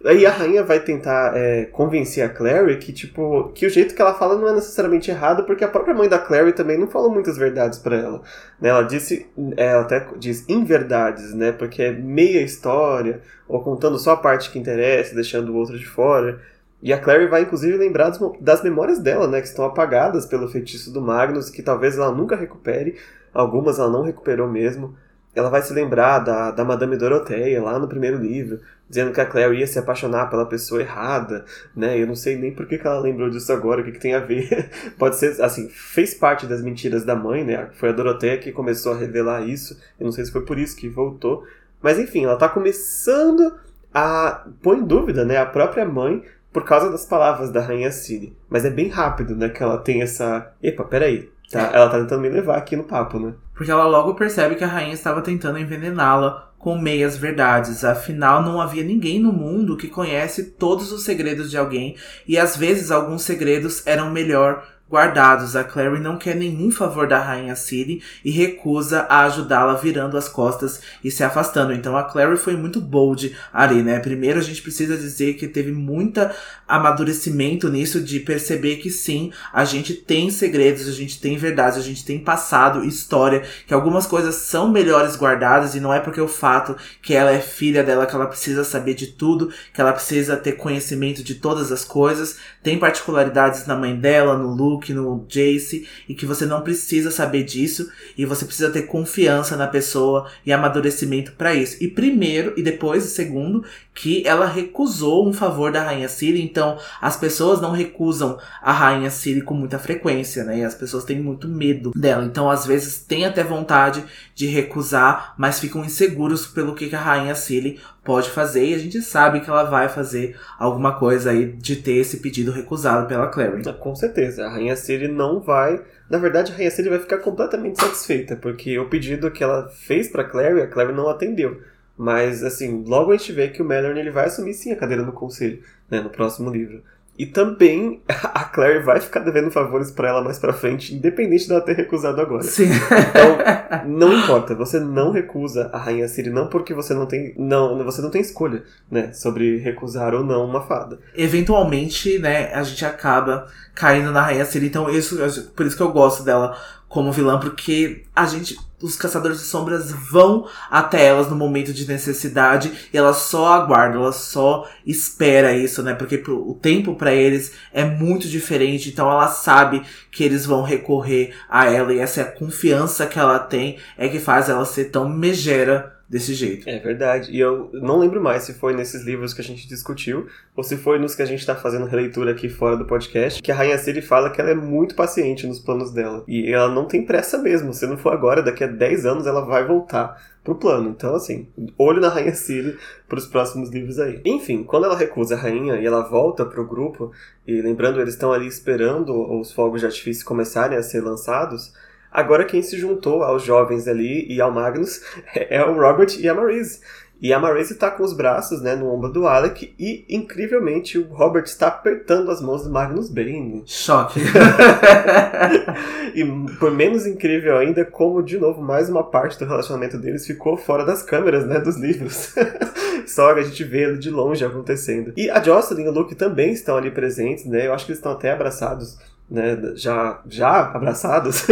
Aí 0.02 0.24
a 0.24 0.30
rainha 0.30 0.64
vai 0.64 0.80
tentar 0.80 1.36
é, 1.36 1.66
convencer 1.66 2.24
a 2.24 2.28
Clary 2.30 2.78
que, 2.78 2.90
tipo, 2.90 3.52
que 3.54 3.66
o 3.66 3.70
jeito 3.70 3.94
que 3.94 4.00
ela 4.00 4.14
fala 4.14 4.38
não 4.38 4.48
é 4.48 4.54
necessariamente 4.54 5.10
errado, 5.10 5.44
porque 5.44 5.62
a 5.62 5.68
própria 5.68 5.94
mãe 5.94 6.08
da 6.08 6.18
Clary 6.18 6.54
também 6.54 6.78
não 6.78 6.88
falou 6.88 7.12
muitas 7.12 7.36
verdades 7.36 7.78
para 7.78 7.96
ela. 7.96 8.22
Né? 8.58 8.70
Ela 8.70 8.82
disse, 8.82 9.26
ela 9.58 9.82
até 9.82 10.08
diz 10.16 10.48
inverdades, 10.48 11.34
né? 11.34 11.52
Porque 11.52 11.82
é 11.82 11.92
meia 11.92 12.40
história, 12.40 13.20
ou 13.46 13.62
contando 13.62 13.98
só 13.98 14.12
a 14.12 14.16
parte 14.16 14.50
que 14.50 14.58
interessa, 14.58 15.14
deixando 15.14 15.52
o 15.52 15.56
outro 15.56 15.78
de 15.78 15.86
fora. 15.86 16.40
E 16.82 16.92
a 16.92 16.98
Clary 16.98 17.28
vai 17.28 17.42
inclusive 17.42 17.76
lembrar 17.76 18.12
das 18.40 18.62
memórias 18.62 18.98
dela, 18.98 19.28
né, 19.28 19.40
que 19.40 19.46
estão 19.46 19.64
apagadas 19.64 20.26
pelo 20.26 20.48
feitiço 20.48 20.92
do 20.92 21.00
Magnus, 21.00 21.48
que 21.48 21.62
talvez 21.62 21.96
ela 21.96 22.10
nunca 22.10 22.34
recupere, 22.34 22.96
algumas 23.32 23.78
ela 23.78 23.88
não 23.88 24.02
recuperou 24.02 24.48
mesmo. 24.48 24.96
Ela 25.34 25.48
vai 25.48 25.62
se 25.62 25.72
lembrar 25.72 26.18
da, 26.18 26.50
da 26.50 26.64
Madame 26.64 26.96
Doroteia, 26.96 27.62
lá 27.62 27.78
no 27.78 27.88
primeiro 27.88 28.18
livro, 28.18 28.60
dizendo 28.86 29.12
que 29.12 29.20
a 29.20 29.24
Clary 29.24 29.60
ia 29.60 29.66
se 29.66 29.78
apaixonar 29.78 30.28
pela 30.28 30.44
pessoa 30.44 30.82
errada, 30.82 31.46
né? 31.74 31.98
Eu 31.98 32.06
não 32.06 32.14
sei 32.14 32.36
nem 32.36 32.52
por 32.52 32.66
que, 32.66 32.76
que 32.76 32.86
ela 32.86 33.00
lembrou 33.00 33.30
disso 33.30 33.50
agora, 33.50 33.80
o 33.80 33.84
que, 33.84 33.92
que 33.92 33.98
tem 33.98 34.14
a 34.14 34.20
ver. 34.20 34.68
Pode 34.98 35.16
ser, 35.16 35.40
assim, 35.40 35.70
fez 35.70 36.12
parte 36.12 36.44
das 36.44 36.60
mentiras 36.60 37.02
da 37.02 37.16
mãe, 37.16 37.44
né? 37.44 37.70
Foi 37.72 37.88
a 37.88 37.92
Doroteia 37.92 38.36
que 38.36 38.52
começou 38.52 38.92
a 38.92 38.96
revelar 38.98 39.48
isso. 39.48 39.80
Eu 39.98 40.04
não 40.04 40.12
sei 40.12 40.26
se 40.26 40.32
foi 40.32 40.44
por 40.44 40.58
isso 40.58 40.76
que 40.76 40.86
voltou. 40.86 41.46
Mas 41.80 41.98
enfim, 41.98 42.24
ela 42.24 42.36
tá 42.36 42.46
começando 42.46 43.54
a 43.94 44.46
pôr 44.60 44.76
em 44.76 44.84
dúvida, 44.84 45.24
né? 45.24 45.38
A 45.38 45.46
própria 45.46 45.86
mãe 45.86 46.22
por 46.52 46.64
causa 46.64 46.90
das 46.90 47.04
palavras 47.04 47.50
da 47.50 47.60
Rainha 47.60 47.90
Ciri. 47.90 48.36
Mas 48.48 48.64
é 48.64 48.70
bem 48.70 48.88
rápido, 48.88 49.34
né? 49.34 49.48
Que 49.48 49.62
ela 49.62 49.78
tem 49.78 50.02
essa. 50.02 50.52
Epa, 50.62 50.84
peraí. 50.84 51.30
Tá? 51.50 51.70
Ela 51.72 51.88
tá 51.88 51.98
tentando 51.98 52.22
me 52.22 52.28
levar 52.28 52.56
aqui 52.56 52.76
no 52.76 52.84
papo, 52.84 53.18
né? 53.18 53.34
Porque 53.54 53.70
ela 53.70 53.84
logo 53.84 54.14
percebe 54.14 54.54
que 54.54 54.64
a 54.64 54.68
rainha 54.68 54.94
estava 54.94 55.20
tentando 55.20 55.58
envenená-la 55.58 56.50
com 56.62 56.78
meias 56.78 57.16
verdades. 57.16 57.84
Afinal, 57.84 58.42
não 58.42 58.60
havia 58.60 58.84
ninguém 58.84 59.20
no 59.20 59.32
mundo 59.32 59.76
que 59.76 59.88
conhece 59.88 60.44
todos 60.44 60.92
os 60.92 61.04
segredos 61.04 61.50
de 61.50 61.58
alguém, 61.58 61.96
e 62.26 62.38
às 62.38 62.56
vezes 62.56 62.90
alguns 62.90 63.22
segredos 63.22 63.86
eram 63.86 64.10
melhor 64.10 64.64
guardados. 64.92 65.56
A 65.56 65.64
Clary 65.64 65.98
não 65.98 66.18
quer 66.18 66.36
nenhum 66.36 66.70
favor 66.70 67.08
da 67.08 67.18
rainha 67.18 67.56
Ciri 67.56 68.02
e 68.22 68.30
recusa 68.30 69.06
a 69.08 69.24
ajudá-la 69.24 69.72
virando 69.72 70.18
as 70.18 70.28
costas 70.28 70.82
e 71.02 71.10
se 71.10 71.24
afastando. 71.24 71.72
Então 71.72 71.96
a 71.96 72.04
Clary 72.04 72.36
foi 72.36 72.54
muito 72.54 72.78
bold 72.78 73.34
ali, 73.50 73.82
né? 73.82 73.98
Primeiro 74.00 74.38
a 74.38 74.42
gente 74.42 74.60
precisa 74.60 74.98
dizer 74.98 75.34
que 75.34 75.48
teve 75.48 75.72
muita 75.72 76.34
amadurecimento 76.68 77.68
nisso 77.68 78.00
de 78.00 78.18
perceber 78.20 78.76
que 78.76 78.90
sim, 78.90 79.30
a 79.52 79.62
gente 79.64 79.92
tem 79.92 80.30
segredos, 80.30 80.88
a 80.88 80.92
gente 80.92 81.20
tem 81.20 81.36
verdades, 81.36 81.78
a 81.78 81.82
gente 81.82 82.02
tem 82.02 82.18
passado, 82.18 82.84
história, 82.84 83.42
que 83.66 83.74
algumas 83.74 84.06
coisas 84.06 84.36
são 84.36 84.70
melhores 84.70 85.14
guardadas 85.14 85.74
e 85.74 85.80
não 85.80 85.92
é 85.92 86.00
porque 86.00 86.20
o 86.20 86.28
fato 86.28 86.74
que 87.02 87.14
ela 87.14 87.30
é 87.30 87.40
filha 87.40 87.84
dela 87.84 88.06
que 88.06 88.14
ela 88.14 88.26
precisa 88.26 88.64
saber 88.64 88.94
de 88.94 89.08
tudo, 89.08 89.52
que 89.72 89.80
ela 89.80 89.92
precisa 89.92 90.34
ter 90.34 90.52
conhecimento 90.52 91.22
de 91.22 91.34
todas 91.34 91.70
as 91.70 91.84
coisas. 91.84 92.38
Tem 92.62 92.78
particularidades 92.78 93.66
na 93.66 93.76
mãe 93.76 93.94
dela, 93.94 94.38
no 94.38 94.54
Luke, 94.54 94.81
Luke, 94.82 94.92
no 94.92 95.24
Jace, 95.28 95.86
e 96.08 96.14
que 96.14 96.26
você 96.26 96.44
não 96.44 96.62
precisa 96.62 97.10
saber 97.10 97.44
disso, 97.44 97.88
e 98.18 98.26
você 98.26 98.44
precisa 98.44 98.70
ter 98.70 98.82
confiança 98.82 99.56
na 99.56 99.66
pessoa 99.66 100.28
e 100.44 100.52
amadurecimento 100.52 101.32
para 101.32 101.54
isso. 101.54 101.76
E 101.80 101.88
primeiro, 101.88 102.52
e 102.56 102.62
depois, 102.62 103.04
segundo, 103.04 103.64
que 103.94 104.26
ela 104.26 104.46
recusou 104.46 105.28
um 105.28 105.32
favor 105.32 105.70
da 105.70 105.82
Rainha 105.82 106.08
Ciri, 106.08 106.42
então 106.42 106.78
as 107.00 107.16
pessoas 107.16 107.60
não 107.60 107.70
recusam 107.70 108.38
a 108.60 108.72
Rainha 108.72 109.10
Ciri 109.10 109.42
com 109.42 109.54
muita 109.54 109.78
frequência, 109.78 110.44
né? 110.44 110.58
E 110.58 110.64
as 110.64 110.74
pessoas 110.74 111.04
têm 111.04 111.20
muito 111.20 111.46
medo 111.46 111.92
dela. 111.94 112.24
Então, 112.24 112.50
às 112.50 112.66
vezes, 112.66 112.98
tem 112.98 113.24
até 113.24 113.44
vontade 113.44 114.02
de 114.42 114.48
recusar, 114.48 115.34
mas 115.38 115.60
ficam 115.60 115.84
inseguros 115.84 116.48
pelo 116.48 116.74
que 116.74 116.92
a 116.92 116.98
Rainha 116.98 117.34
Ciri 117.34 117.78
pode 118.04 118.28
fazer, 118.28 118.66
e 118.66 118.74
a 118.74 118.78
gente 118.78 119.00
sabe 119.00 119.40
que 119.40 119.48
ela 119.48 119.62
vai 119.62 119.88
fazer 119.88 120.36
alguma 120.58 120.98
coisa 120.98 121.30
aí 121.30 121.52
de 121.52 121.76
ter 121.76 121.92
esse 121.92 122.16
pedido 122.16 122.50
recusado 122.50 123.06
pela 123.06 123.28
Clary. 123.28 123.62
Com 123.78 123.94
certeza, 123.94 124.44
a 124.44 124.50
Rainha 124.50 124.74
Ciri 124.74 125.06
não 125.06 125.38
vai. 125.38 125.80
Na 126.10 126.18
verdade, 126.18 126.50
a 126.50 126.56
Rainha 126.56 126.72
Ciri 126.72 126.88
vai 126.88 126.98
ficar 126.98 127.18
completamente 127.18 127.80
satisfeita, 127.80 128.34
porque 128.34 128.76
o 128.80 128.88
pedido 128.88 129.30
que 129.30 129.44
ela 129.44 129.68
fez 129.68 130.08
para 130.08 130.24
Clary, 130.24 130.60
a 130.60 130.66
Clary 130.66 130.92
não 130.92 131.08
atendeu. 131.08 131.62
Mas, 131.96 132.42
assim, 132.42 132.82
logo 132.84 133.12
a 133.12 133.16
gente 133.16 133.32
vê 133.32 133.48
que 133.48 133.62
o 133.62 133.64
Mallory 133.64 134.00
ele 134.00 134.10
vai 134.10 134.26
assumir 134.26 134.54
sim 134.54 134.72
a 134.72 134.76
cadeira 134.76 135.04
do 135.04 135.12
conselho, 135.12 135.62
né, 135.88 136.00
no 136.00 136.10
próximo 136.10 136.50
livro. 136.50 136.82
E 137.18 137.26
também 137.26 138.00
a 138.08 138.44
Claire 138.44 138.82
vai 138.82 139.00
ficar 139.00 139.20
devendo 139.20 139.50
favores 139.50 139.90
para 139.90 140.08
ela 140.08 140.22
mais 140.22 140.38
pra 140.38 140.52
frente, 140.52 140.94
independente 140.94 141.48
dela 141.48 141.60
ter 141.60 141.76
recusado 141.76 142.20
agora. 142.20 142.42
Sim. 142.42 142.70
Então, 142.70 143.86
não 143.86 144.12
importa, 144.12 144.54
você 144.54 144.80
não 144.80 145.10
recusa 145.10 145.70
a 145.72 145.78
Rainha 145.78 146.08
Siri, 146.08 146.30
não 146.30 146.48
porque 146.48 146.74
você 146.74 146.94
não 146.94 147.06
tem. 147.06 147.34
Não, 147.36 147.82
você 147.84 148.00
não 148.00 148.10
tem 148.10 148.20
escolha, 148.20 148.64
né? 148.90 149.12
Sobre 149.12 149.58
recusar 149.58 150.14
ou 150.14 150.24
não 150.24 150.44
uma 150.44 150.62
fada. 150.62 150.98
Eventualmente, 151.14 152.18
né, 152.18 152.52
a 152.54 152.62
gente 152.62 152.84
acaba 152.84 153.46
caindo 153.74 154.10
na 154.12 154.22
Rainha 154.22 154.44
Siri, 154.44 154.66
então 154.66 154.90
isso, 154.90 155.16
por 155.56 155.66
isso 155.66 155.76
que 155.76 155.82
eu 155.82 155.92
gosto 155.92 156.22
dela 156.22 156.56
como 156.92 157.10
vilã, 157.10 157.40
porque 157.40 158.04
a 158.14 158.26
gente, 158.26 158.54
os 158.82 158.96
caçadores 158.96 159.38
de 159.38 159.44
sombras 159.44 159.90
vão 159.90 160.46
até 160.70 161.06
elas 161.06 161.26
no 161.30 161.34
momento 161.34 161.72
de 161.72 161.88
necessidade 161.88 162.70
e 162.92 162.98
elas 162.98 163.16
só 163.16 163.54
aguardam, 163.54 164.02
elas 164.02 164.16
só 164.16 164.68
espera 164.86 165.56
isso, 165.56 165.82
né? 165.82 165.94
Porque 165.94 166.22
o 166.28 166.52
tempo 166.52 166.94
para 166.94 167.14
eles 167.14 167.52
é 167.72 167.82
muito 167.82 168.28
diferente, 168.28 168.90
então 168.90 169.10
ela 169.10 169.28
sabe 169.28 169.82
que 170.10 170.22
eles 170.22 170.44
vão 170.44 170.62
recorrer 170.62 171.34
a 171.48 171.64
ela 171.64 171.94
e 171.94 171.98
essa 171.98 172.20
é 172.20 172.24
confiança 172.24 173.06
que 173.06 173.18
ela 173.18 173.38
tem 173.38 173.78
é 173.96 174.06
que 174.06 174.18
faz 174.18 174.50
ela 174.50 174.66
ser 174.66 174.90
tão 174.90 175.08
megera 175.08 175.96
desse 176.12 176.34
jeito. 176.34 176.68
É 176.68 176.78
verdade. 176.78 177.32
E 177.32 177.40
eu 177.40 177.70
não 177.72 177.98
lembro 177.98 178.22
mais 178.22 178.42
se 178.42 178.52
foi 178.52 178.74
nesses 178.74 179.02
livros 179.02 179.32
que 179.32 179.40
a 179.40 179.44
gente 179.44 179.66
discutiu 179.66 180.26
ou 180.54 180.62
se 180.62 180.76
foi 180.76 180.98
nos 180.98 181.14
que 181.14 181.22
a 181.22 181.26
gente 181.26 181.40
está 181.40 181.54
fazendo 181.56 181.86
releitura 181.86 182.32
aqui 182.32 182.50
fora 182.50 182.76
do 182.76 182.84
podcast, 182.84 183.42
que 183.42 183.50
a 183.50 183.54
Rainha 183.54 183.78
Ciri 183.78 184.02
fala 184.02 184.28
que 184.28 184.38
ela 184.38 184.50
é 184.50 184.54
muito 184.54 184.94
paciente 184.94 185.46
nos 185.46 185.58
planos 185.58 185.90
dela. 185.90 186.22
E 186.28 186.52
ela 186.52 186.68
não 186.68 186.84
tem 186.84 187.06
pressa 187.06 187.38
mesmo. 187.38 187.72
Se 187.72 187.86
não 187.86 187.96
for 187.96 188.12
agora, 188.12 188.42
daqui 188.42 188.62
a 188.62 188.66
10 188.66 189.06
anos 189.06 189.26
ela 189.26 189.40
vai 189.40 189.66
voltar 189.66 190.22
pro 190.44 190.56
plano. 190.56 190.90
Então, 190.90 191.14
assim, 191.14 191.48
olho 191.78 191.98
na 191.98 192.10
Rainha 192.10 192.34
Ciri 192.34 192.76
pros 193.08 193.24
próximos 193.24 193.70
livros 193.70 193.98
aí. 193.98 194.20
Enfim, 194.26 194.64
quando 194.64 194.84
ela 194.84 194.96
recusa 194.96 195.34
a 195.34 195.38
rainha 195.38 195.76
e 195.76 195.86
ela 195.86 196.02
volta 196.02 196.44
pro 196.44 196.68
grupo, 196.68 197.10
e 197.46 197.62
lembrando, 197.62 197.98
eles 197.98 198.12
estão 198.12 198.34
ali 198.34 198.46
esperando 198.46 199.14
os 199.40 199.50
fogos 199.50 199.80
de 199.80 199.86
artifício 199.86 200.26
começarem 200.26 200.76
a 200.76 200.82
ser 200.82 201.00
lançados, 201.00 201.72
Agora 202.12 202.44
quem 202.44 202.62
se 202.62 202.78
juntou 202.78 203.22
aos 203.22 203.42
jovens 203.42 203.88
ali 203.88 204.26
e 204.30 204.40
ao 204.40 204.52
Magnus 204.52 205.00
é 205.34 205.64
o 205.64 205.74
Robert 205.74 206.14
e 206.18 206.28
a 206.28 206.34
Marise. 206.34 206.80
E 207.22 207.32
a 207.32 207.38
Marise 207.38 207.74
está 207.74 207.88
com 207.88 208.02
os 208.02 208.12
braços 208.12 208.60
né, 208.60 208.74
no 208.74 208.92
ombro 208.92 209.08
do 209.08 209.28
Alec 209.28 209.72
e, 209.78 210.04
incrivelmente, 210.08 210.98
o 210.98 211.06
Robert 211.06 211.44
está 211.44 211.68
apertando 211.68 212.32
as 212.32 212.42
mãos 212.42 212.64
do 212.64 212.70
Magnus 212.70 213.08
Bane. 213.08 213.62
Choque. 213.64 214.18
e 216.16 216.24
por 216.58 216.72
menos 216.72 217.06
incrível 217.06 217.56
ainda, 217.58 217.84
como, 217.84 218.24
de 218.24 218.36
novo, 218.38 218.60
mais 218.60 218.90
uma 218.90 219.04
parte 219.04 219.38
do 219.38 219.44
relacionamento 219.44 219.96
deles 219.98 220.26
ficou 220.26 220.56
fora 220.56 220.84
das 220.84 221.04
câmeras 221.04 221.46
né, 221.46 221.60
dos 221.60 221.76
livros. 221.76 222.34
Só 223.06 223.32
que 223.34 223.40
a 223.40 223.44
gente 223.44 223.62
vê 223.62 223.84
ele 223.84 223.98
de 223.98 224.10
longe 224.10 224.44
acontecendo. 224.44 225.12
E 225.16 225.30
a 225.30 225.40
Jocelyn 225.40 225.84
e 225.84 225.88
o 225.88 225.92
Luke 225.92 226.16
também 226.16 226.52
estão 226.52 226.76
ali 226.76 226.90
presentes, 226.90 227.44
né? 227.44 227.68
Eu 227.68 227.72
acho 227.72 227.86
que 227.86 227.92
eles 227.92 227.98
estão 227.98 228.12
até 228.12 228.32
abraçados 228.32 228.98
né, 229.32 229.58
já, 229.74 230.20
já 230.28 230.60
abraçados. 230.60 231.46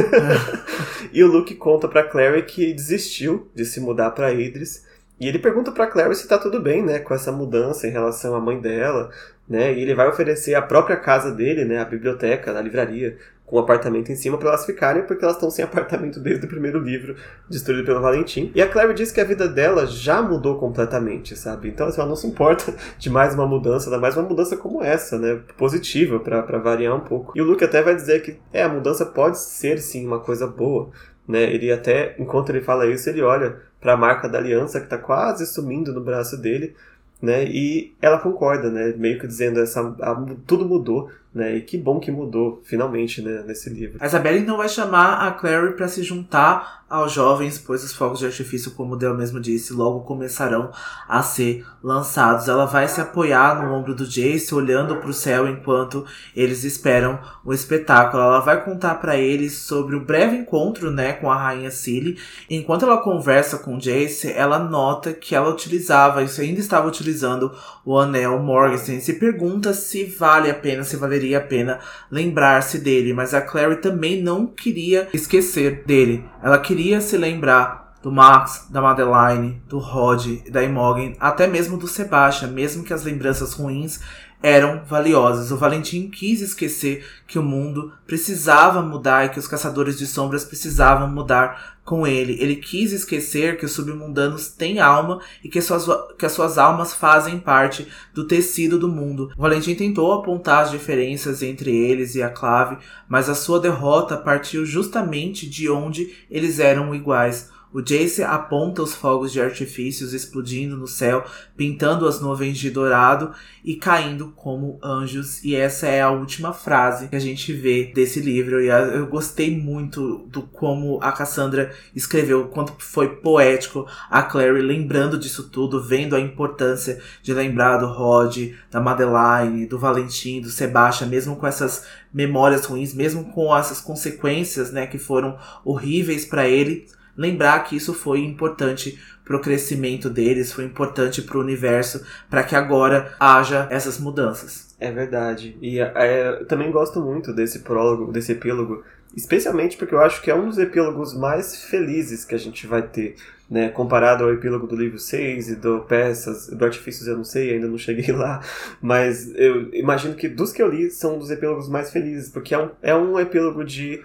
e 1.12 1.24
o 1.24 1.26
Luke 1.26 1.55
conta 1.55 1.89
para 1.89 2.05
Clary 2.05 2.43
que 2.43 2.74
desistiu 2.74 3.51
de 3.55 3.64
se 3.64 3.81
mudar 3.81 4.11
para 4.11 4.33
Idris. 4.33 4.87
E 5.18 5.26
ele 5.26 5.39
pergunta 5.39 5.72
para 5.72 5.87
Clary 5.87 6.14
se 6.14 6.28
tá 6.28 6.39
tudo 6.39 6.61
bem, 6.61 6.83
né, 6.83 6.99
com 6.99 7.14
essa 7.14 7.33
mudança 7.33 7.89
em 7.89 7.91
relação 7.91 8.35
à 8.35 8.41
mãe 8.41 8.61
dela, 8.61 9.11
né? 9.49 9.72
E 9.72 9.81
ele 9.81 9.95
vai 9.95 10.09
oferecer 10.09 10.55
a 10.55 10.62
própria 10.62 10.97
casa 10.97 11.33
dele, 11.33 11.64
né, 11.64 11.78
a 11.78 11.85
biblioteca, 11.85 12.57
a 12.57 12.61
livraria, 12.62 13.18
com 13.51 13.57
um 13.57 13.59
apartamento 13.59 14.13
em 14.13 14.15
cima 14.15 14.39
para 14.39 14.51
elas 14.51 14.65
ficarem, 14.65 15.03
porque 15.03 15.25
elas 15.25 15.35
estão 15.35 15.51
sem 15.51 15.65
apartamento 15.67 16.21
desde 16.21 16.47
o 16.47 16.49
primeiro 16.49 16.79
livro, 16.79 17.17
destruído 17.49 17.85
pelo 17.85 18.01
Valentim. 18.01 18.53
E 18.55 18.63
a 18.63 18.69
Claire 18.69 18.95
diz 18.95 19.11
que 19.11 19.21
a 19.21 19.25
vida 19.25 19.49
dela 19.49 19.87
já 19.87 20.23
mudou 20.23 20.57
completamente, 20.57 21.37
sabe? 21.37 21.69
Então, 21.69 21.89
assim, 21.89 22.01
ela 22.01 22.09
não 22.09 22.17
se 22.17 22.29
importa 22.29 22.73
de 22.97 23.11
mais 23.11 23.35
uma 23.35 23.47
mudança, 23.47 23.91
ainda 23.91 24.01
mais 24.01 24.17
uma 24.17 24.29
mudança 24.29 24.57
como 24.57 24.83
essa, 24.83 25.19
né? 25.19 25.41
Positiva, 25.59 26.21
para 26.21 26.59
variar 26.59 26.97
um 26.97 27.01
pouco. 27.01 27.33
E 27.37 27.43
o 27.43 27.45
Luke 27.45 27.65
até 27.65 27.83
vai 27.83 27.97
dizer 27.97 28.23
que, 28.23 28.39
é, 28.53 28.63
a 28.63 28.69
mudança 28.69 29.05
pode 29.05 29.41
ser, 29.41 29.79
sim, 29.81 30.07
uma 30.07 30.21
coisa 30.21 30.47
boa, 30.47 30.91
né? 31.27 31.43
Ele 31.53 31.73
até, 31.73 32.15
enquanto 32.21 32.51
ele 32.51 32.61
fala 32.61 32.87
isso, 32.87 33.11
ele 33.11 33.21
olha 33.21 33.57
para 33.81 33.95
a 33.95 33.97
marca 33.97 34.29
da 34.29 34.39
aliança 34.39 34.79
que 34.79 34.87
está 34.87 34.99
quase 34.99 35.45
sumindo 35.45 35.93
no 35.93 36.01
braço 36.01 36.37
dele, 36.37 36.77
né? 37.21 37.45
E 37.45 37.95
ela 38.01 38.19
concorda, 38.19 38.71
né? 38.71 38.95
Meio 38.97 39.19
que 39.19 39.27
dizendo 39.27 39.61
essa 39.61 39.81
a, 40.01 40.15
tudo 40.47 40.65
mudou, 40.65 41.11
né? 41.35 41.57
E 41.57 41.61
que 41.61 41.78
bom 41.78 42.01
que 42.01 42.11
mudou, 42.11 42.61
finalmente, 42.64 43.22
né, 43.22 43.42
nesse 43.46 43.71
livro. 43.71 43.99
A 44.00 44.07
Isabelle 44.07 44.41
não 44.41 44.57
vai 44.57 44.68
chamar 44.68 45.26
a 45.26 45.33
Clary 45.33 45.75
para 45.75 45.88
se 45.88 46.03
juntar 46.03 46.80
aos 46.91 47.13
jovens, 47.13 47.57
pois 47.57 47.84
os 47.84 47.95
fogos 47.95 48.18
de 48.18 48.26
artifício, 48.26 48.72
como 48.72 48.96
Del 48.96 49.17
mesmo 49.17 49.38
disse, 49.38 49.72
logo 49.72 50.00
começarão 50.00 50.72
a 51.09 51.22
ser 51.22 51.64
lançados. 51.80 52.49
Ela 52.49 52.67
vai 52.67 52.88
se 52.88 53.00
apoiar 53.00 53.63
no 53.63 53.72
ombro 53.72 53.95
do 53.95 54.05
Jace, 54.05 54.53
olhando 54.53 54.96
para 54.96 55.09
o 55.09 55.14
céu 55.14 55.49
enquanto 55.49 56.05
eles 56.34 56.64
esperam 56.64 57.21
o 57.45 57.53
espetáculo. 57.53 58.21
Ela 58.21 58.41
vai 58.41 58.64
contar 58.64 58.96
para 58.96 59.17
eles 59.17 59.59
sobre 59.59 59.95
o 59.95 60.05
breve 60.05 60.37
encontro, 60.37 60.91
né, 60.91 61.13
com 61.13 61.30
a 61.30 61.37
rainha 61.37 61.71
Cilly. 61.71 62.18
Enquanto 62.50 62.84
ela 62.84 62.99
conversa 62.99 63.59
com 63.59 63.79
Jace, 63.79 64.33
ela 64.33 64.59
nota 64.59 65.13
que 65.13 65.33
ela 65.33 65.49
utilizava, 65.49 66.25
isso 66.25 66.41
ainda 66.41 66.59
estava 66.59 66.88
utilizando 66.88 67.53
o 67.84 67.96
anel 67.96 68.41
Morgenstern. 68.41 69.00
Se 69.00 69.13
pergunta 69.13 69.72
se 69.72 70.05
vale 70.07 70.50
a 70.50 70.55
pena, 70.55 70.83
se 70.83 70.96
valeria 71.21 71.38
a 71.38 71.42
pena 71.42 71.79
lembrar-se 72.11 72.79
dele, 72.79 73.13
mas 73.13 73.34
a 73.34 73.41
Clary 73.41 73.76
também 73.76 74.22
não 74.22 74.47
queria 74.47 75.09
esquecer 75.13 75.84
dele. 75.84 76.25
Ela 76.42 76.59
queria 76.59 77.01
se 77.01 77.17
lembrar 77.17 77.95
do 78.03 78.11
Max, 78.11 78.67
da 78.71 78.80
Madeline, 78.80 79.63
do 79.68 79.79
Rod, 79.79 80.26
da 80.51 80.63
Imogen, 80.63 81.17
até 81.21 81.47
mesmo 81.47 81.76
do 81.76 81.87
Sebastian, 81.87 82.49
mesmo 82.49 82.83
que 82.83 82.95
as 82.95 83.05
lembranças 83.05 83.53
ruins 83.53 84.01
eram 84.42 84.83
valiosas. 84.84 85.50
O 85.50 85.57
Valentim 85.57 86.08
quis 86.08 86.41
esquecer 86.41 87.04
que 87.26 87.38
o 87.38 87.42
mundo 87.42 87.92
precisava 88.07 88.83
mudar 88.83 89.26
e 89.26 89.29
que 89.29 89.38
os 89.38 89.46
caçadores 89.46 89.99
de 89.99 90.07
sombras 90.07 90.45
precisavam 90.45 91.08
mudar 91.08 91.79
com 91.84 92.07
ele. 92.07 92.37
Ele 92.41 92.57
quis 92.57 92.92
esquecer 92.92 93.58
que 93.58 93.64
os 93.64 93.72
submundanos 93.72 94.49
têm 94.49 94.79
alma 94.79 95.21
e 95.42 95.49
que, 95.49 95.61
suas, 95.61 95.87
que 96.18 96.25
as 96.25 96.33
suas 96.33 96.57
almas 96.57 96.95
fazem 96.95 97.38
parte 97.38 97.87
do 98.14 98.26
tecido 98.26 98.79
do 98.79 98.88
mundo. 98.88 99.30
O 99.37 99.42
Valentim 99.42 99.75
tentou 99.75 100.12
apontar 100.12 100.62
as 100.62 100.71
diferenças 100.71 101.42
entre 101.42 101.75
eles 101.75 102.14
e 102.14 102.22
a 102.22 102.30
Clave, 102.30 102.79
mas 103.08 103.29
a 103.29 103.34
sua 103.34 103.61
derrota 103.61 104.17
partiu 104.17 104.64
justamente 104.64 105.49
de 105.49 105.68
onde 105.68 106.14
eles 106.30 106.58
eram 106.58 106.95
iguais. 106.95 107.50
O 107.72 107.80
Jace 107.80 108.25
aponta 108.25 108.83
os 108.83 108.95
fogos 108.95 109.30
de 109.30 109.41
artifícios 109.41 110.13
explodindo 110.13 110.76
no 110.76 110.88
céu, 110.88 111.25
pintando 111.57 112.09
as 112.09 112.21
nuvens 112.21 112.59
de 112.59 112.68
dourado 112.68 113.33
e 113.64 113.76
caindo 113.76 114.33
como 114.34 114.80
anjos. 114.83 115.45
E 115.45 115.55
essa 115.55 115.87
é 115.87 116.03
a 116.03 116.11
última 116.11 116.53
frase 116.53 117.07
que 117.07 117.14
a 117.14 117.21
gente 117.21 117.53
vê 117.53 117.92
desse 117.95 118.18
livro. 118.21 118.61
E 118.61 118.67
eu 118.67 119.07
gostei 119.07 119.57
muito 119.57 120.26
do 120.26 120.42
como 120.42 120.99
a 121.01 121.13
Cassandra 121.13 121.72
escreveu, 121.95 122.49
quanto 122.49 122.75
foi 122.79 123.17
poético 123.17 123.87
a 124.11 124.21
Clary 124.22 124.63
lembrando 124.63 125.17
disso 125.17 125.49
tudo, 125.49 125.80
vendo 125.80 126.17
a 126.17 126.21
importância 126.21 127.01
de 127.22 127.33
lembrar 127.33 127.76
do 127.76 127.87
Rod, 127.87 128.53
da 128.68 128.80
Madeline, 128.80 129.67
do 129.67 129.79
Valentim, 129.79 130.41
do 130.41 130.51
Sebastian, 130.51 131.07
mesmo 131.07 131.37
com 131.37 131.47
essas 131.47 131.87
memórias 132.13 132.64
ruins, 132.64 132.92
mesmo 132.92 133.33
com 133.33 133.57
essas 133.57 133.80
consequências, 133.80 134.72
né, 134.72 134.88
que 134.88 134.99
foram 134.99 135.38
horríveis 135.64 136.25
para 136.25 136.49
ele 136.49 136.88
lembrar 137.21 137.64
que 137.64 137.76
isso 137.76 137.92
foi 137.92 138.21
importante 138.21 138.99
para 139.26 139.37
o 139.37 139.41
crescimento 139.41 140.09
deles, 140.09 140.51
foi 140.51 140.64
importante 140.64 141.21
para 141.21 141.37
o 141.37 141.41
universo, 141.41 142.03
para 142.30 142.42
que 142.42 142.57
agora 142.57 143.14
haja 143.21 143.68
essas 143.71 144.01
mudanças. 144.01 144.75
É 144.80 144.91
verdade. 144.91 145.57
E 145.61 145.79
é, 145.79 146.38
eu 146.41 146.47
também 146.47 146.71
gosto 146.71 146.99
muito 147.01 147.33
desse 147.33 147.59
prólogo, 147.59 148.11
desse 148.11 148.33
epílogo, 148.33 148.83
especialmente 149.14 149.76
porque 149.76 149.95
eu 149.95 150.01
acho 150.01 150.22
que 150.22 150.30
é 150.30 150.34
um 150.34 150.49
dos 150.49 150.59
epílogos 150.59 151.14
mais 151.14 151.64
felizes 151.64 152.25
que 152.25 152.34
a 152.34 152.38
gente 152.38 152.67
vai 152.67 152.83
ter. 152.83 153.17
Né, 153.51 153.68
comparado 153.68 154.22
ao 154.22 154.33
epílogo 154.33 154.64
do 154.64 154.76
livro 154.76 154.97
6 154.97 155.49
e 155.49 155.57
do 155.57 155.80
Peças, 155.80 156.47
do 156.47 156.64
Artifícios 156.64 157.09
eu 157.09 157.17
não 157.17 157.25
sei, 157.25 157.55
ainda 157.55 157.67
não 157.67 157.76
cheguei 157.76 158.07
lá, 158.14 158.41
mas 158.80 159.29
eu 159.34 159.75
imagino 159.75 160.14
que 160.14 160.29
dos 160.29 160.53
que 160.53 160.63
eu 160.63 160.68
li 160.68 160.88
são 160.88 161.17
um 161.17 161.18
dos 161.18 161.33
epílogos 161.33 161.68
mais 161.68 161.91
felizes, 161.91 162.29
porque 162.29 162.55
é 162.55 162.59
um, 162.59 162.71
é 162.80 162.95
um 162.95 163.18
epílogo 163.18 163.64
de 163.64 164.05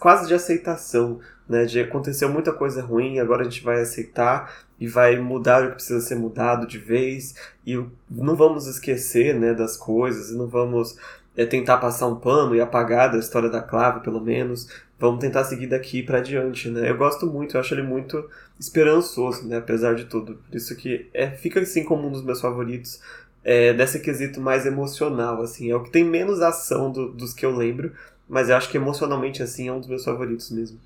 quase 0.00 0.26
de 0.26 0.34
aceitação, 0.34 1.20
né? 1.48 1.64
De 1.64 1.80
aconteceu 1.80 2.28
muita 2.28 2.52
coisa 2.52 2.82
ruim, 2.82 3.18
agora 3.18 3.42
a 3.42 3.44
gente 3.44 3.62
vai 3.62 3.80
aceitar 3.80 4.52
e 4.78 4.88
vai 4.88 5.16
mudar 5.18 5.62
o 5.62 5.68
que 5.68 5.74
precisa 5.76 6.00
ser 6.00 6.16
mudado 6.16 6.66
de 6.66 6.78
vez 6.78 7.36
e 7.64 7.80
não 8.10 8.34
vamos 8.34 8.66
esquecer, 8.66 9.32
né, 9.32 9.54
das 9.54 9.76
coisas, 9.76 10.30
e 10.30 10.34
não 10.34 10.48
vamos 10.48 10.96
é, 11.36 11.46
tentar 11.46 11.78
passar 11.78 12.08
um 12.08 12.16
pano 12.16 12.54
e 12.54 12.60
apagar 12.60 13.10
da 13.10 13.18
história 13.18 13.48
da 13.48 13.62
clave, 13.62 14.00
pelo 14.00 14.20
menos. 14.20 14.68
Vamos 14.98 15.20
tentar 15.20 15.44
seguir 15.44 15.68
daqui 15.68 16.02
para 16.02 16.18
adiante, 16.18 16.68
né? 16.68 16.88
Eu 16.88 16.96
gosto 16.96 17.26
muito, 17.26 17.56
eu 17.56 17.60
acho 17.60 17.74
ele 17.74 17.82
muito 17.82 18.28
esperançoso, 18.58 19.46
né, 19.46 19.58
apesar 19.58 19.94
de 19.94 20.04
tudo. 20.06 20.34
Por 20.48 20.56
isso 20.56 20.74
que 20.76 21.08
é, 21.14 21.30
fica 21.30 21.60
assim 21.60 21.84
como 21.84 22.08
um 22.08 22.12
dos 22.12 22.24
meus 22.24 22.40
favoritos. 22.40 23.00
É, 23.44 23.72
desse 23.72 23.98
quesito 23.98 24.40
mais 24.40 24.66
emocional, 24.66 25.42
assim, 25.42 25.70
é 25.70 25.74
o 25.76 25.82
que 25.82 25.90
tem 25.90 26.04
menos 26.04 26.40
ação 26.40 26.92
do, 26.92 27.08
dos 27.08 27.34
que 27.34 27.44
eu 27.44 27.50
lembro, 27.54 27.92
mas 28.28 28.48
eu 28.48 28.56
acho 28.56 28.68
que 28.68 28.76
emocionalmente 28.76 29.42
assim 29.42 29.68
é 29.68 29.72
um 29.72 29.80
dos 29.80 29.88
meus 29.88 30.04
favoritos 30.04 30.50
mesmo. 30.50 30.78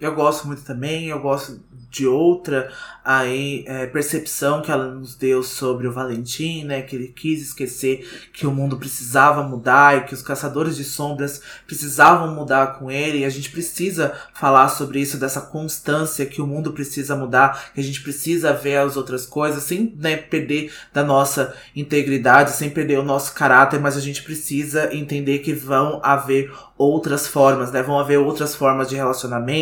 Eu 0.00 0.14
gosto 0.14 0.46
muito 0.46 0.62
também, 0.62 1.08
eu 1.08 1.20
gosto 1.20 1.60
de 1.90 2.06
outra 2.06 2.70
aí 3.04 3.64
é, 3.66 3.86
percepção 3.86 4.60
que 4.60 4.70
ela 4.70 4.90
nos 4.90 5.14
deu 5.14 5.42
sobre 5.42 5.86
o 5.88 5.92
Valentim, 5.92 6.64
né? 6.64 6.82
Que 6.82 6.94
ele 6.94 7.08
quis 7.08 7.40
esquecer 7.40 8.28
que 8.34 8.46
o 8.46 8.50
mundo 8.50 8.76
precisava 8.76 9.42
mudar 9.42 9.96
e 9.96 10.00
que 10.02 10.12
os 10.12 10.20
caçadores 10.20 10.76
de 10.76 10.84
sombras 10.84 11.40
precisavam 11.66 12.34
mudar 12.34 12.78
com 12.78 12.90
ele. 12.90 13.20
E 13.20 13.24
a 13.24 13.30
gente 13.30 13.50
precisa 13.50 14.14
falar 14.34 14.68
sobre 14.68 15.00
isso, 15.00 15.16
dessa 15.16 15.40
constância 15.40 16.26
que 16.26 16.42
o 16.42 16.46
mundo 16.46 16.72
precisa 16.72 17.16
mudar, 17.16 17.72
que 17.72 17.80
a 17.80 17.84
gente 17.84 18.02
precisa 18.02 18.52
ver 18.52 18.76
as 18.76 18.96
outras 18.96 19.24
coisas 19.24 19.62
sem 19.62 19.94
né, 19.96 20.16
perder 20.16 20.70
da 20.92 21.02
nossa 21.02 21.54
integridade, 21.74 22.52
sem 22.52 22.68
perder 22.68 22.98
o 22.98 23.04
nosso 23.04 23.32
caráter, 23.32 23.80
mas 23.80 23.96
a 23.96 24.00
gente 24.00 24.22
precisa 24.22 24.94
entender 24.94 25.38
que 25.38 25.54
vão 25.54 25.98
haver 26.02 26.52
outras 26.76 27.26
formas, 27.26 27.72
né? 27.72 27.82
Vão 27.82 27.98
haver 27.98 28.18
outras 28.18 28.54
formas 28.54 28.88
de 28.88 28.94
relacionamento, 28.94 29.57